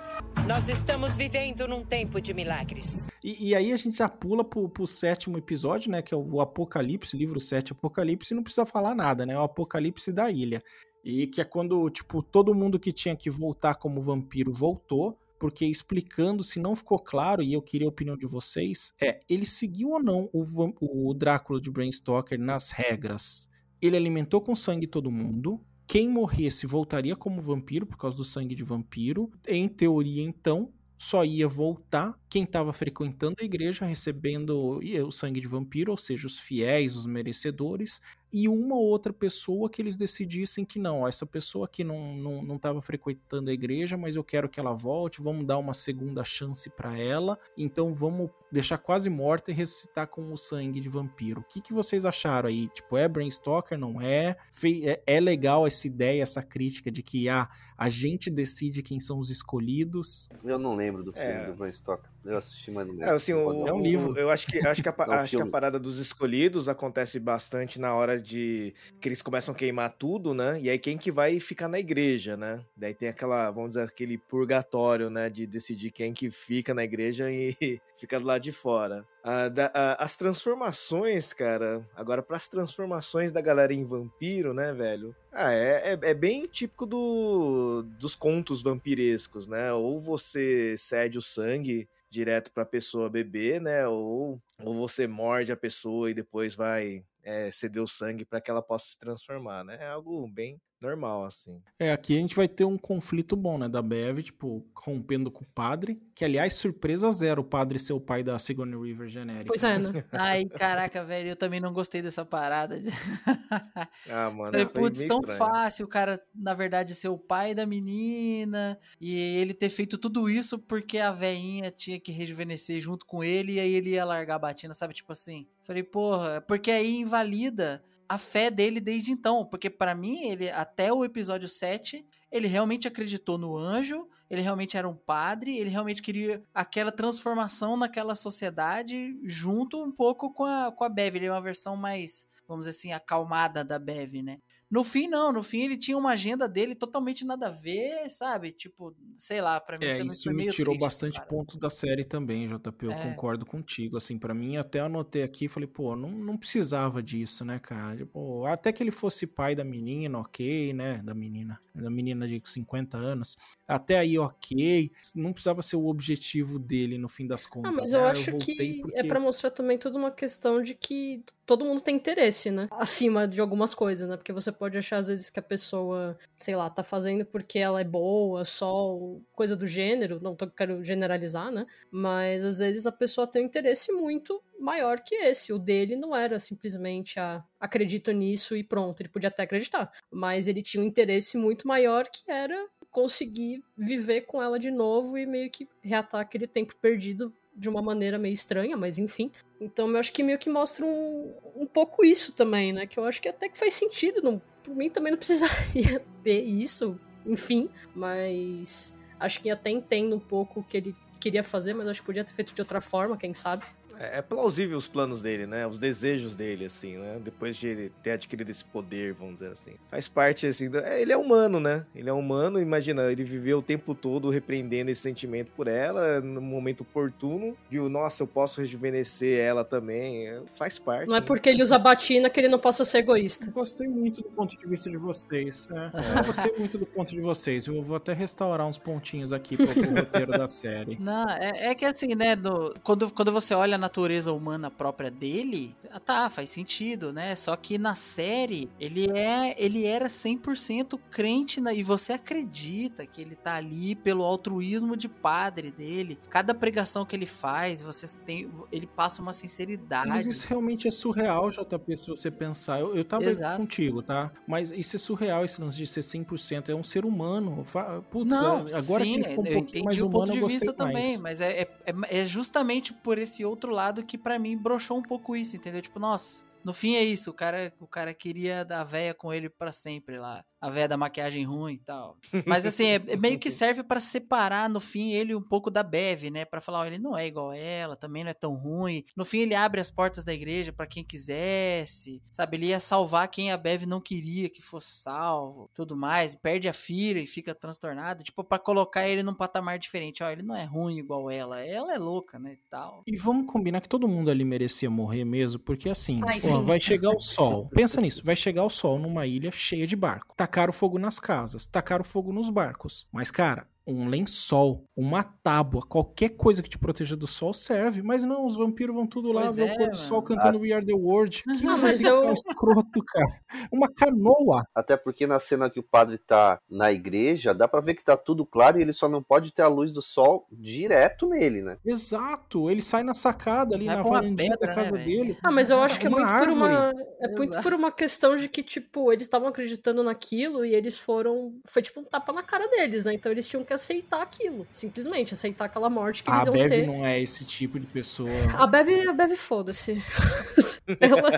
Nós 0.45 0.67
estamos 0.67 1.17
vivendo 1.17 1.67
num 1.67 1.83
tempo 1.83 2.21
de 2.21 2.33
milagres. 2.33 3.07
E, 3.23 3.49
e 3.49 3.55
aí 3.55 3.73
a 3.73 3.77
gente 3.77 3.97
já 3.97 4.07
pula 4.07 4.43
pro, 4.43 4.69
pro 4.69 4.87
sétimo 4.87 5.36
episódio, 5.37 5.91
né? 5.91 6.01
Que 6.01 6.13
é 6.13 6.17
o 6.17 6.41
Apocalipse, 6.41 7.17
livro 7.17 7.39
7 7.39 7.71
Apocalipse, 7.71 8.33
não 8.33 8.43
precisa 8.43 8.65
falar 8.65 8.95
nada, 8.95 9.25
né? 9.25 9.37
O 9.37 9.43
Apocalipse 9.43 10.11
da 10.11 10.29
ilha. 10.31 10.63
E 11.03 11.27
que 11.27 11.39
é 11.39 11.43
quando, 11.43 11.89
tipo, 11.89 12.21
todo 12.21 12.53
mundo 12.53 12.79
que 12.79 12.91
tinha 12.91 13.15
que 13.15 13.29
voltar 13.29 13.75
como 13.75 14.01
vampiro 14.01 14.51
voltou, 14.51 15.17
porque 15.39 15.65
explicando, 15.65 16.43
se 16.43 16.59
não 16.59 16.75
ficou 16.75 16.99
claro, 16.99 17.41
e 17.41 17.53
eu 17.53 17.61
queria 17.61 17.87
a 17.87 17.89
opinião 17.89 18.17
de 18.17 18.25
vocês, 18.25 18.93
é, 19.01 19.21
ele 19.29 19.45
seguiu 19.45 19.89
ou 19.89 20.03
não 20.03 20.29
o, 20.33 21.09
o 21.09 21.13
Drácula 21.13 21.61
de 21.61 21.69
Bram 21.69 21.91
Stoker 21.91 22.39
nas 22.39 22.71
regras? 22.71 23.49
Ele 23.81 23.95
alimentou 23.95 24.41
com 24.41 24.55
sangue 24.55 24.87
todo 24.87 25.11
mundo, 25.11 25.61
quem 25.87 26.09
morresse 26.09 26.67
voltaria 26.67 27.15
como 27.15 27.41
vampiro 27.41 27.85
por 27.85 27.97
causa 27.97 28.17
do 28.17 28.25
sangue 28.25 28.53
de 28.53 28.63
vampiro. 28.63 29.31
Em 29.47 29.69
teoria, 29.69 30.21
então, 30.21 30.73
só 30.97 31.23
ia 31.23 31.47
voltar 31.47 32.17
quem 32.29 32.43
estava 32.43 32.73
frequentando 32.73 33.37
a 33.39 33.45
igreja, 33.45 33.85
recebendo 33.85 34.79
o 35.05 35.11
sangue 35.11 35.39
de 35.39 35.47
vampiro, 35.47 35.91
ou 35.91 35.97
seja, 35.97 36.25
os 36.25 36.39
fiéis, 36.39 36.95
os 36.95 37.05
merecedores, 37.05 38.01
e 38.31 38.49
uma 38.49 38.75
outra 38.75 39.13
pessoa 39.13 39.69
que 39.69 39.81
eles 39.81 39.95
decidissem 39.95 40.65
que 40.65 40.79
não, 40.79 41.07
essa 41.07 41.25
pessoa 41.25 41.65
aqui 41.65 41.83
não 41.83 42.15
estava 42.55 42.73
não, 42.73 42.73
não 42.75 42.81
frequentando 42.81 43.49
a 43.49 43.53
igreja, 43.53 43.95
mas 43.95 44.15
eu 44.15 44.23
quero 44.23 44.49
que 44.49 44.59
ela 44.59 44.73
volte, 44.73 45.21
vamos 45.21 45.45
dar 45.45 45.57
uma 45.57 45.73
segunda 45.73 46.23
chance 46.23 46.69
para 46.69 46.97
ela, 46.97 47.39
então 47.55 47.93
vamos 47.93 48.29
deixar 48.51 48.77
quase 48.77 49.09
morta 49.09 49.51
e 49.51 49.53
ressuscitar 49.53 50.07
com 50.07 50.31
o 50.31 50.37
sangue 50.37 50.79
de 50.79 50.89
vampiro. 50.89 51.41
O 51.41 51.43
que, 51.43 51.61
que 51.61 51.73
vocês 51.73 52.05
acharam 52.05 52.49
aí? 52.49 52.67
Tipo, 52.67 52.97
é 52.97 53.07
Brain 53.07 53.27
Stalker, 53.27 53.77
não 53.77 54.01
é? 54.01 54.35
é? 54.83 55.01
É 55.05 55.19
legal 55.19 55.67
essa 55.67 55.87
ideia, 55.87 56.21
essa 56.21 56.41
crítica 56.41 56.91
de 56.91 57.03
que 57.03 57.29
ah, 57.29 57.49
a 57.77 57.89
gente 57.89 58.29
decide 58.29 58.81
quem 58.81 58.99
são 58.99 59.19
os 59.19 59.29
escolhidos? 59.29 60.27
Eu 60.43 60.57
não 60.57 60.75
lembro 60.75 61.03
do 61.03 61.13
filme 61.13 61.27
é. 61.27 61.45
do 61.47 61.55
Brain 61.55 61.71
Stalker. 61.71 62.09
Eu 62.27 62.37
assisti, 62.37 62.71
mas 62.71 62.85
não 62.85 63.01
É, 63.01 63.11
assim, 63.11 63.33
o, 63.33 63.67
é 63.67 63.71
um 63.71 63.81
livro. 63.81 64.17
Eu 64.17 64.29
acho 64.29 64.47
que, 64.47 64.59
acho 64.59 64.83
que, 64.83 64.89
a, 64.89 64.95
não, 64.97 65.13
acho 65.15 65.37
que 65.37 65.41
a 65.41 65.45
parada 65.45 65.79
dos 65.79 65.97
escolhidos 65.97 66.67
acontece 66.67 67.19
bastante 67.19 67.79
na 67.79 67.93
hora 67.93 68.19
de 68.19 68.73
que 68.99 69.07
eles 69.07 69.21
começam 69.21 69.55
a 69.55 69.57
queimar 69.57 69.93
tudo, 69.97 70.33
né? 70.33 70.59
E 70.59 70.69
aí 70.69 70.77
quem 70.77 70.97
que 70.97 71.09
vai 71.09 71.39
ficar 71.39 71.69
na 71.69 71.79
igreja, 71.79 72.35
né? 72.35 72.61
Daí 72.75 72.93
tem 72.93 73.07
aquela, 73.07 73.49
vamos 73.49 73.71
dizer, 73.71 73.83
aquele 73.83 74.17
purgatório, 74.17 75.09
né? 75.09 75.29
De 75.29 75.47
decidir 75.47 75.91
quem 75.91 76.13
que 76.13 76.29
fica 76.29 76.73
na 76.73 76.83
igreja 76.83 77.31
e 77.31 77.55
fica 77.97 78.19
do 78.19 78.25
lado 78.37 78.41
de 78.43 78.51
fora. 78.51 79.05
Ah, 79.23 79.49
da, 79.49 79.71
ah, 79.73 80.03
as 80.03 80.15
transformações, 80.15 81.33
cara. 81.33 81.85
Agora, 81.95 82.21
para 82.21 82.37
as 82.37 82.47
transformações 82.47 83.31
da 83.31 83.41
galera 83.41 83.73
em 83.73 83.83
vampiro, 83.83 84.53
né, 84.53 84.73
velho? 84.73 85.15
Ah, 85.31 85.53
é, 85.53 85.93
é, 85.93 85.99
é, 86.01 86.13
bem 86.13 86.45
típico 86.45 86.85
do, 86.85 87.83
dos 87.99 88.15
contos 88.15 88.61
vampirescos, 88.61 89.47
né? 89.47 89.73
Ou 89.73 89.99
você 89.99 90.75
cede 90.77 91.17
o 91.17 91.21
sangue 91.21 91.89
direto 92.09 92.51
para 92.51 92.63
a 92.63 92.67
pessoa 92.67 93.09
beber, 93.09 93.59
né? 93.59 93.87
Ou, 93.87 94.41
ou 94.63 94.73
você 94.75 95.07
morde 95.07 95.51
a 95.51 95.57
pessoa 95.57 96.09
e 96.09 96.13
depois 96.13 96.55
vai 96.55 97.03
é, 97.23 97.51
ceder 97.51 97.83
o 97.83 97.87
sangue 97.87 98.23
para 98.23 98.39
que 98.39 98.49
ela 98.49 98.61
possa 98.61 98.91
se 98.91 98.97
transformar, 98.97 99.63
né? 99.65 99.77
É 99.81 99.89
algo 99.89 100.27
bem 100.27 100.59
normal, 100.81 101.25
assim. 101.25 101.61
É, 101.79 101.91
aqui 101.91 102.15
a 102.15 102.19
gente 102.19 102.35
vai 102.35 102.47
ter 102.47 102.65
um 102.65 102.77
conflito 102.77 103.35
bom, 103.35 103.57
né? 103.57 103.67
Da 103.67 103.81
Bev, 103.81 104.19
tipo, 104.19 104.65
rompendo 104.75 105.31
com 105.31 105.43
o 105.43 105.47
padre. 105.47 106.01
Que, 106.13 106.23
aliás, 106.23 106.55
surpresa 106.55 107.11
zero 107.11 107.41
o 107.41 107.45
padre 107.45 107.79
ser 107.79 107.93
o 107.93 107.99
pai 107.99 108.23
da 108.23 108.37
Sigourney 108.37 108.79
River 108.79 109.07
genérica. 109.07 109.47
Pois 109.47 109.63
é, 109.63 109.77
né? 109.79 110.03
Ai, 110.11 110.45
caraca, 110.45 111.03
velho, 111.03 111.29
eu 111.29 111.35
também 111.35 111.59
não 111.59 111.73
gostei 111.73 112.01
dessa 112.01 112.25
parada. 112.25 112.75
ah, 114.09 114.29
mano. 114.29 114.51
Falei, 114.51 114.65
putz, 114.65 115.03
tão 115.03 115.19
estranho. 115.19 115.37
fácil 115.37 115.85
o 115.85 115.89
cara, 115.89 116.21
na 116.35 116.53
verdade, 116.53 116.93
ser 116.93 117.09
o 117.09 117.17
pai 117.17 117.55
da 117.55 117.65
menina 117.65 118.77
e 118.99 119.15
ele 119.15 119.53
ter 119.53 119.69
feito 119.69 119.97
tudo 119.97 120.29
isso 120.29 120.59
porque 120.59 120.99
a 120.99 121.11
veinha 121.11 121.71
tinha 121.71 121.99
que 121.99 122.11
rejuvenescer 122.11 122.79
junto 122.79 123.05
com 123.05 123.23
ele 123.23 123.53
e 123.53 123.59
aí 123.59 123.73
ele 123.73 123.91
ia 123.91 124.05
largar 124.05 124.35
a 124.35 124.39
batina, 124.39 124.73
sabe? 124.73 124.93
Tipo 124.93 125.11
assim. 125.11 125.47
Falei, 125.63 125.83
porra, 125.83 126.39
porque 126.39 126.71
aí 126.71 126.95
invalida 126.95 127.83
a 128.07 128.17
fé 128.17 128.49
dele 128.49 128.79
desde 128.79 129.11
então. 129.11 129.45
Porque 129.45 129.69
para 129.69 129.93
mim, 129.95 130.23
ele 130.23 130.49
até 130.49 130.91
o 130.91 131.03
episódio 131.03 131.47
7, 131.47 132.05
ele 132.31 132.47
realmente 132.47 132.87
acreditou 132.87 133.37
no 133.37 133.57
anjo, 133.57 134.07
ele 134.29 134.41
realmente 134.41 134.77
era 134.77 134.87
um 134.87 134.95
padre, 134.95 135.57
ele 135.57 135.69
realmente 135.69 136.01
queria 136.01 136.43
aquela 136.53 136.91
transformação 136.91 137.77
naquela 137.77 138.15
sociedade 138.15 139.17
junto 139.23 139.81
um 139.81 139.91
pouco 139.91 140.33
com 140.33 140.45
a, 140.45 140.71
com 140.71 140.83
a 140.83 140.89
Bev. 140.89 141.15
Ele 141.15 141.25
é 141.27 141.31
uma 141.31 141.41
versão 141.41 141.75
mais, 141.75 142.27
vamos 142.47 142.65
dizer 142.65 142.77
assim, 142.77 142.91
acalmada 142.91 143.63
da 143.63 143.79
Bev, 143.79 144.21
né? 144.21 144.39
No 144.69 144.83
fim, 144.83 145.07
não. 145.07 145.31
No 145.31 145.41
fim, 145.41 145.61
ele 145.61 145.77
tinha 145.77 145.97
uma 145.97 146.11
agenda 146.11 146.47
dele 146.47 146.75
totalmente 146.75 147.23
nada 147.23 147.47
a 147.47 147.51
ver, 147.51 148.09
sabe? 148.09 148.51
Tipo, 148.51 148.93
sei 149.15 149.39
lá, 149.39 149.59
pra 149.61 149.77
mim 149.77 149.85
é, 149.85 150.03
isso 150.03 150.31
me 150.33 150.47
tirou 150.47 150.73
triste, 150.73 150.85
bastante 150.85 151.17
cara. 151.17 151.27
ponto 151.27 151.57
da 151.57 151.69
série 151.69 152.03
também, 152.03 152.45
JP. 152.45 152.85
Eu 152.85 152.91
é. 152.91 153.09
concordo 153.09 153.45
contigo. 153.45 153.95
Assim, 153.95 154.19
para 154.19 154.33
mim, 154.33 154.57
até 154.57 154.81
anotei 154.81 155.23
aqui 155.23 155.45
e 155.45 155.47
falei, 155.47 155.67
pô, 155.67 155.95
não, 155.95 156.11
não 156.11 156.37
precisava 156.37 157.01
disso, 157.01 157.45
né, 157.45 157.59
cara? 157.59 157.95
Tipo, 157.95 158.45
até 158.45 158.73
que 158.73 158.83
ele 158.83 158.91
fosse 158.91 159.25
pai 159.25 159.55
da 159.55 159.63
menina, 159.63 160.19
ok, 160.19 160.73
né? 160.73 161.01
Da 161.03 161.13
menina. 161.13 161.59
Da 161.73 161.89
menina 161.89 162.27
de 162.27 162.41
50 162.43 162.97
anos. 162.97 163.37
Até 163.65 163.97
aí, 163.97 164.19
ok. 164.19 164.91
Não 165.15 165.31
precisava 165.31 165.61
ser 165.61 165.77
o 165.77 165.87
objetivo 165.87 166.59
dele 166.59 166.97
no 166.97 167.07
fim 167.07 167.25
das 167.25 167.45
contas. 167.45 167.71
Ah, 167.71 167.75
mas 167.75 167.93
eu 167.93 168.01
né? 168.01 168.09
acho 168.09 168.31
eu 168.31 168.37
que 168.37 168.81
porque... 168.81 168.97
é 168.99 169.03
para 169.03 169.19
mostrar 169.19 169.51
também 169.51 169.77
toda 169.77 169.97
uma 169.97 170.11
questão 170.11 170.61
de 170.61 170.75
que 170.75 171.23
todo 171.47 171.65
mundo 171.65 171.81
tem 171.81 171.95
interesse, 171.95 172.51
né? 172.51 172.67
Acima 172.69 173.25
de 173.25 173.39
algumas 173.39 173.73
coisas, 173.73 174.07
né? 174.07 174.17
Porque 174.17 174.33
você 174.33 174.51
pode 174.51 174.77
achar 174.77 174.97
às 174.97 175.07
vezes 175.07 175.29
que 175.29 175.39
a 175.39 175.43
pessoa, 175.43 176.17
sei 176.35 176.55
lá, 176.57 176.69
tá 176.69 176.83
fazendo 176.83 177.25
porque 177.25 177.57
ela 177.57 177.79
é 177.79 177.85
boa, 177.85 178.43
só 178.43 178.99
coisa 179.33 179.55
do 179.55 179.65
gênero, 179.65 180.19
não 180.21 180.35
tô, 180.35 180.47
quero 180.47 180.83
generalizar, 180.83 181.49
né? 181.49 181.65
Mas 181.89 182.43
às 182.43 182.59
vezes 182.59 182.85
a 182.85 182.91
pessoa 182.91 183.25
tem 183.25 183.41
um 183.41 183.45
interesse 183.45 183.93
muito 183.93 184.43
maior 184.59 184.99
que 184.99 185.15
esse. 185.15 185.53
O 185.53 185.57
dele 185.57 185.95
não 185.95 186.13
era 186.13 186.37
simplesmente 186.37 187.17
a 187.17 187.43
acredito 187.59 188.11
nisso 188.11 188.55
e 188.55 188.63
pronto, 188.63 189.01
ele 189.01 189.09
podia 189.09 189.29
até 189.29 189.43
acreditar, 189.43 189.91
mas 190.11 190.47
ele 190.47 190.61
tinha 190.61 190.83
um 190.83 190.85
interesse 190.85 191.37
muito 191.37 191.67
maior 191.67 192.07
que 192.07 192.29
era 192.29 192.67
conseguir 192.91 193.63
viver 193.75 194.21
com 194.21 194.41
ela 194.41 194.59
de 194.59 194.69
novo 194.69 195.17
e 195.17 195.25
meio 195.25 195.49
que 195.49 195.67
reatar 195.81 196.21
aquele 196.21 196.45
tempo 196.45 196.75
perdido 196.81 197.33
de 197.57 197.67
uma 197.67 197.81
maneira 197.81 198.19
meio 198.19 198.33
estranha, 198.33 198.77
mas 198.77 198.97
enfim. 198.97 199.31
Então 199.59 199.89
eu 199.89 199.97
acho 199.97 200.13
que 200.13 200.21
meio 200.21 200.37
que 200.37 200.49
mostra 200.49 200.85
um, 200.85 201.33
um 201.55 201.65
pouco 201.65 202.05
isso 202.05 202.31
também, 202.31 202.71
né? 202.71 202.85
Que 202.85 202.99
eu 202.99 203.05
acho 203.05 203.19
que 203.19 203.27
até 203.27 203.49
que 203.49 203.57
faz 203.57 203.73
sentido. 203.73 204.21
Não, 204.21 204.39
por 204.63 204.75
mim 204.75 204.89
também 204.89 205.11
não 205.11 205.17
precisaria 205.19 206.05
ter 206.23 206.41
isso, 206.41 206.99
enfim. 207.25 207.67
Mas 207.95 208.93
acho 209.19 209.41
que 209.41 209.49
até 209.49 209.71
entendo 209.71 210.15
um 210.15 210.19
pouco 210.19 210.63
que 210.63 210.77
ele 210.77 210.95
queria 211.19 211.43
fazer, 211.43 211.73
mas 211.73 211.87
acho 211.87 212.01
que 212.01 212.05
podia 212.05 212.23
ter 212.23 212.33
feito 212.33 212.53
de 212.53 212.61
outra 212.61 212.79
forma, 212.79 213.17
quem 213.17 213.33
sabe. 213.33 213.65
É, 213.99 214.19
é 214.19 214.21
plausível 214.21 214.77
os 214.77 214.87
planos 214.87 215.21
dele, 215.21 215.45
né? 215.45 215.65
Os 215.67 215.79
desejos 215.79 216.35
dele, 216.35 216.65
assim, 216.65 216.97
né? 216.97 217.19
Depois 217.23 217.55
de 217.57 217.67
ele 217.67 217.91
ter 218.03 218.11
adquirido 218.11 218.49
esse 218.49 218.63
poder, 218.63 219.13
vamos 219.13 219.35
dizer 219.35 219.51
assim. 219.51 219.73
Faz 219.89 220.07
parte, 220.07 220.47
assim, 220.47 220.69
do... 220.69 220.79
é, 220.79 221.01
ele 221.01 221.11
é 221.11 221.17
humano, 221.17 221.59
né? 221.59 221.85
Ele 221.95 222.09
é 222.09 222.13
humano, 222.13 222.59
imagina, 222.59 223.11
ele 223.11 223.23
viveu 223.23 223.59
o 223.59 223.61
tempo 223.61 223.93
todo 223.95 224.29
repreendendo 224.29 224.91
esse 224.91 225.01
sentimento 225.01 225.51
por 225.55 225.67
ela, 225.67 226.21
no 226.21 226.41
momento 226.41 226.81
oportuno, 226.81 227.55
viu, 227.69 227.89
nossa, 227.89 228.23
eu 228.23 228.27
posso 228.27 228.61
rejuvenescer 228.61 229.39
ela 229.39 229.63
também, 229.63 230.27
é, 230.27 230.41
faz 230.55 230.77
parte. 230.79 231.07
Não 231.07 231.15
é 231.15 231.19
né? 231.19 231.25
porque 231.25 231.49
ele 231.49 231.61
usa 231.63 231.77
batina 231.79 232.29
que 232.29 232.39
ele 232.39 232.49
não 232.49 232.59
possa 232.59 232.83
ser 232.85 232.99
egoísta. 232.99 233.47
Eu 233.47 233.53
gostei 233.53 233.87
muito 233.87 234.21
do 234.21 234.29
ponto 234.29 234.57
de 234.57 234.67
vista 234.67 234.89
de 234.89 234.97
vocês. 234.97 235.67
é. 235.71 236.19
Eu 236.19 236.23
gostei 236.25 236.53
muito 236.57 236.77
do 236.77 236.85
ponto 236.85 237.11
de 237.11 237.21
vocês. 237.21 237.67
Eu 237.67 237.81
vou 237.83 237.97
até 237.97 238.13
restaurar 238.13 238.67
uns 238.67 238.77
pontinhos 238.77 239.33
aqui 239.33 239.55
pro, 239.57 239.67
pro 239.67 239.95
roteiro 239.95 240.31
da 240.31 240.47
série. 240.47 240.97
Não, 241.01 241.29
é, 241.29 241.67
é 241.67 241.75
que 241.75 241.85
assim, 241.85 242.15
né, 242.15 242.35
no- 242.35 242.73
quando, 242.83 243.11
quando 243.11 243.31
você 243.31 243.53
olha 243.53 243.75
a 243.75 243.77
natureza 243.87 244.33
humana 244.33 244.69
própria 244.69 245.09
dele, 245.09 245.73
ah, 245.89 245.99
tá, 245.99 246.29
faz 246.29 246.49
sentido, 246.49 247.13
né? 247.13 247.33
Só 247.35 247.55
que 247.55 247.77
na 247.77 247.95
série, 247.95 248.69
ele 248.77 249.09
é 249.17 249.55
ele 249.57 249.85
era 249.85 250.09
100% 250.09 250.99
crente 251.09 251.61
na, 251.61 251.73
e 251.73 251.81
você 251.83 252.11
acredita 252.11 253.05
que 253.05 253.21
ele 253.21 253.35
tá 253.35 253.55
ali 253.55 253.95
pelo 253.95 254.23
altruísmo 254.23 254.97
de 254.97 255.07
padre 255.07 255.71
dele. 255.71 256.19
Cada 256.29 256.53
pregação 256.53 257.05
que 257.05 257.15
ele 257.15 257.25
faz, 257.25 257.81
você 257.81 258.05
tem, 258.19 258.51
ele 258.71 258.85
passa 258.85 259.21
uma 259.21 259.31
sinceridade. 259.31 260.09
Mas 260.09 260.25
isso 260.27 260.45
realmente 260.49 260.85
é 260.87 260.91
surreal, 260.91 261.49
JP, 261.49 261.95
se 261.97 262.07
você 262.09 262.29
pensar. 262.29 262.81
Eu, 262.81 262.93
eu 262.93 263.05
tava 263.05 263.23
Exato. 263.25 263.57
contigo, 263.57 264.03
tá? 264.03 264.31
Mas 264.45 264.71
isso 264.71 264.97
é 264.97 264.99
surreal, 264.99 265.45
esse 265.45 265.61
lance 265.61 265.77
de 265.77 265.87
ser 265.87 266.01
100%. 266.01 266.69
É 266.69 266.75
um 266.75 266.83
ser 266.83 267.05
humano. 267.05 267.63
Putz, 268.09 268.29
Não, 268.37 268.67
é- 268.67 268.75
agora 268.75 269.03
sim, 269.05 269.13
que 269.13 269.19
ele 269.19 269.27
ficou 269.29 269.43
um 269.45 269.47
eu 269.47 269.53
pouquinho 269.53 269.85
mais 269.85 270.01
o 270.01 270.07
humano, 270.07 270.19
ponto 270.19 270.31
de 270.33 270.37
eu 270.37 270.41
gostei 270.41 270.59
vista 270.67 270.83
mais. 270.83 270.93
também, 270.95 271.17
mas 271.19 271.39
é, 271.41 271.61
é, 271.61 271.69
é- 271.85 272.21
é 272.21 272.25
justamente 272.25 272.91
por 272.93 273.17
esse 273.17 273.45
outro 273.45 273.71
lado 273.77 274.03
que 274.03 274.17
pra 274.17 274.39
mim 274.39 274.57
broxou 274.57 274.97
um 274.97 275.03
pouco 275.03 275.35
isso, 275.35 275.55
entendeu? 275.55 275.81
Tipo, 275.81 275.99
nossa, 275.99 276.45
no 276.63 276.73
fim 276.73 276.95
é 276.95 277.03
isso, 277.03 277.29
o 277.29 277.33
cara, 277.33 277.71
o 277.79 277.87
cara 277.87 278.13
queria 278.13 278.65
dar 278.65 278.83
véia 278.83 279.13
com 279.13 279.31
ele 279.31 279.49
pra 279.49 279.71
sempre 279.71 280.17
lá, 280.17 280.43
a 280.59 280.69
véia 280.69 280.87
da 280.87 280.97
maquiagem 280.97 281.43
ruim 281.43 281.73
e 281.73 281.79
tal. 281.79 282.17
Mas 282.45 282.65
assim, 282.65 282.85
é, 282.85 282.95
é 282.95 283.15
meio 283.15 283.39
que 283.39 283.51
serve 283.51 283.83
pra 283.83 283.99
separar 283.99 284.69
no 284.69 284.79
fim 284.79 285.11
ele 285.11 285.35
um 285.35 285.41
pouco 285.41 285.69
da 285.69 285.83
Bev, 285.83 286.29
né? 286.31 286.45
Pra 286.45 286.61
falar, 286.61 286.79
ó, 286.79 286.85
ele 286.85 286.97
não 286.97 287.17
é 287.17 287.27
igual 287.27 287.53
ela, 287.53 287.95
também 287.95 288.23
não 288.23 288.31
é 288.31 288.33
tão 288.33 288.55
ruim. 288.55 289.03
No 289.15 289.23
fim 289.25 289.39
ele 289.39 289.55
abre 289.55 289.79
as 289.79 289.91
portas 289.91 290.23
da 290.23 290.33
igreja 290.33 290.73
pra 290.73 290.87
quem 290.87 291.03
quisesse, 291.03 292.21
sabe? 292.31 292.57
Ele 292.57 292.67
ia 292.67 292.79
salvar 292.79 293.27
quem 293.27 293.51
a 293.51 293.57
Bev 293.57 293.83
não 293.85 294.01
queria 294.01 294.49
que 294.49 294.61
fosse 294.61 294.91
salvo, 294.91 295.69
tudo 295.73 295.95
mais, 295.95 296.35
perde 296.35 296.67
a 296.67 296.73
filha 296.73 297.19
e 297.19 297.27
fica 297.27 297.53
transtornado, 297.53 298.23
tipo 298.23 298.43
pra 298.43 298.59
colocar 298.59 299.07
ele 299.07 299.23
num 299.23 299.33
patamar 299.33 299.77
diferente, 299.77 300.23
ó, 300.23 300.29
ele 300.29 300.43
não 300.43 300.55
é 300.55 300.63
ruim 300.63 300.97
igual 300.97 301.29
ela, 301.29 301.63
ela 301.63 301.93
é 301.93 301.97
louca, 301.97 302.39
né, 302.39 302.53
e 302.53 302.69
tal. 302.69 303.03
E 303.05 303.15
vamos 303.15 303.51
combinar 303.51 303.81
que 303.81 303.89
todo 303.89 304.07
mundo 304.07 304.31
ali 304.31 304.43
merecia 304.43 304.89
morrer 304.89 305.25
mesmo, 305.25 305.59
porque 305.59 305.89
assim, 305.89 306.21
Ai, 306.25 306.39
pô, 306.39 306.61
vai 306.61 306.79
chegar 306.79 307.11
o 307.11 307.19
sol. 307.21 307.67
Pensa 307.69 308.01
nisso, 308.01 308.23
vai 308.23 308.35
chegar 308.35 308.63
o 308.63 308.69
sol 308.69 308.97
numa 308.97 309.25
ilha 309.27 309.51
cheia 309.51 309.85
de 309.85 309.95
barco. 309.95 310.35
Tacaram 310.47 310.71
fogo 310.71 310.97
nas 310.97 311.19
casas, 311.19 311.65
tacaram 311.65 312.05
fogo 312.05 312.31
nos 312.31 312.49
barcos. 312.49 313.05
Mas, 313.11 313.29
cara, 313.29 313.67
um 313.87 314.07
lençol, 314.07 314.83
uma 314.95 315.23
tábua, 315.23 315.81
qualquer 315.87 316.29
coisa 316.29 316.61
que 316.61 316.69
te 316.69 316.77
proteja 316.77 317.15
do 317.15 317.25
sol 317.25 317.53
serve. 317.53 318.01
Mas 318.01 318.23
não, 318.23 318.45
os 318.45 318.57
vampiros 318.57 318.93
vão 318.95 319.07
tudo 319.07 319.31
lá 319.31 319.43
Pois 319.43 319.55
ver 319.55 319.69
é, 319.69 319.73
o 319.73 319.77
pôr 319.77 319.89
do 319.91 319.97
sol 319.97 320.21
mano. 320.21 320.27
cantando 320.27 320.59
We 320.59 320.71
Are 320.73 320.85
The 320.85 320.93
World. 320.93 321.43
Que 321.57 321.65
Ah, 321.67 321.77
mas 321.77 322.01
eu- 322.01 322.31
escroto, 322.33 323.01
cara. 323.05 323.39
Uma 323.71 323.87
canoa. 323.87 324.63
Até 324.75 324.97
porque 324.97 325.25
na 325.25 325.39
cena 325.39 325.69
que 325.69 325.79
o 325.79 325.83
padre 325.83 326.17
tá 326.17 326.59
na 326.69 326.91
igreja, 326.91 327.53
dá 327.53 327.67
pra 327.67 327.79
ver 327.79 327.93
que 327.95 328.03
tá 328.03 328.17
tudo 328.17 328.45
claro 328.45 328.77
e 328.77 328.81
ele 328.81 328.93
só 328.93 329.07
não 329.07 329.23
pode 329.23 329.53
ter 329.53 329.61
a 329.61 329.67
luz 329.67 329.91
do 329.93 330.01
sol 330.01 330.45
direto 330.51 331.27
nele, 331.27 331.61
né? 331.61 331.77
Exato, 331.85 332.69
ele 332.69 332.81
sai 332.81 333.03
na 333.03 333.13
sacada 333.13 333.75
ali, 333.75 333.85
Vai 333.85 333.95
na 333.95 334.01
varandinha 334.03 334.51
pedra, 334.57 334.67
da 334.67 334.73
casa 334.73 334.97
né, 334.97 335.03
dele. 335.05 335.37
Ah, 335.43 335.51
mas 335.51 335.69
eu 335.69 335.81
acho 335.81 335.99
que 335.99 336.07
é 336.07 336.09
muito 336.09 336.27
por 336.27 336.49
uma. 336.49 336.67
árvore. 336.67 337.03
É 337.21 337.27
muito 337.29 337.61
por 337.61 337.73
uma 337.73 337.91
questão 337.91 338.35
de 338.35 338.47
que, 338.49 338.61
tipo, 338.63 339.11
eles 339.11 339.23
estavam 339.23 339.47
acreditando 339.47 340.03
naquilo 340.03 340.65
e 340.65 340.73
eles 340.75 340.97
foram. 340.97 341.53
Foi 341.65 341.81
tipo 341.81 341.99
um 341.99 342.03
tapa 342.03 342.31
na 342.33 342.43
cara 342.43 342.67
deles, 342.67 343.05
né? 343.05 343.13
Então 343.13 343.31
eles 343.31 343.47
tinham 343.47 343.63
que 343.63 343.73
aceitar 343.77 344.21
aquilo. 344.21 344.67
Simplesmente, 344.73 345.33
aceitar 345.33 345.65
aquela 345.65 345.89
morte 345.89 346.23
que 346.23 346.29
A 346.29 346.35
eles 346.35 346.45
iam 346.45 346.53
Bev 346.53 346.67
ter. 346.69 346.85
não 346.87 347.05
é 347.05 347.19
esse 347.21 347.45
tipo 347.45 347.79
de 347.79 347.87
pessoa. 347.87 348.29
A 348.57 348.67
Bev, 348.67 348.89
a 349.09 349.13
Bev 349.13 349.35
foda-se. 349.35 350.01
ela 350.99 351.31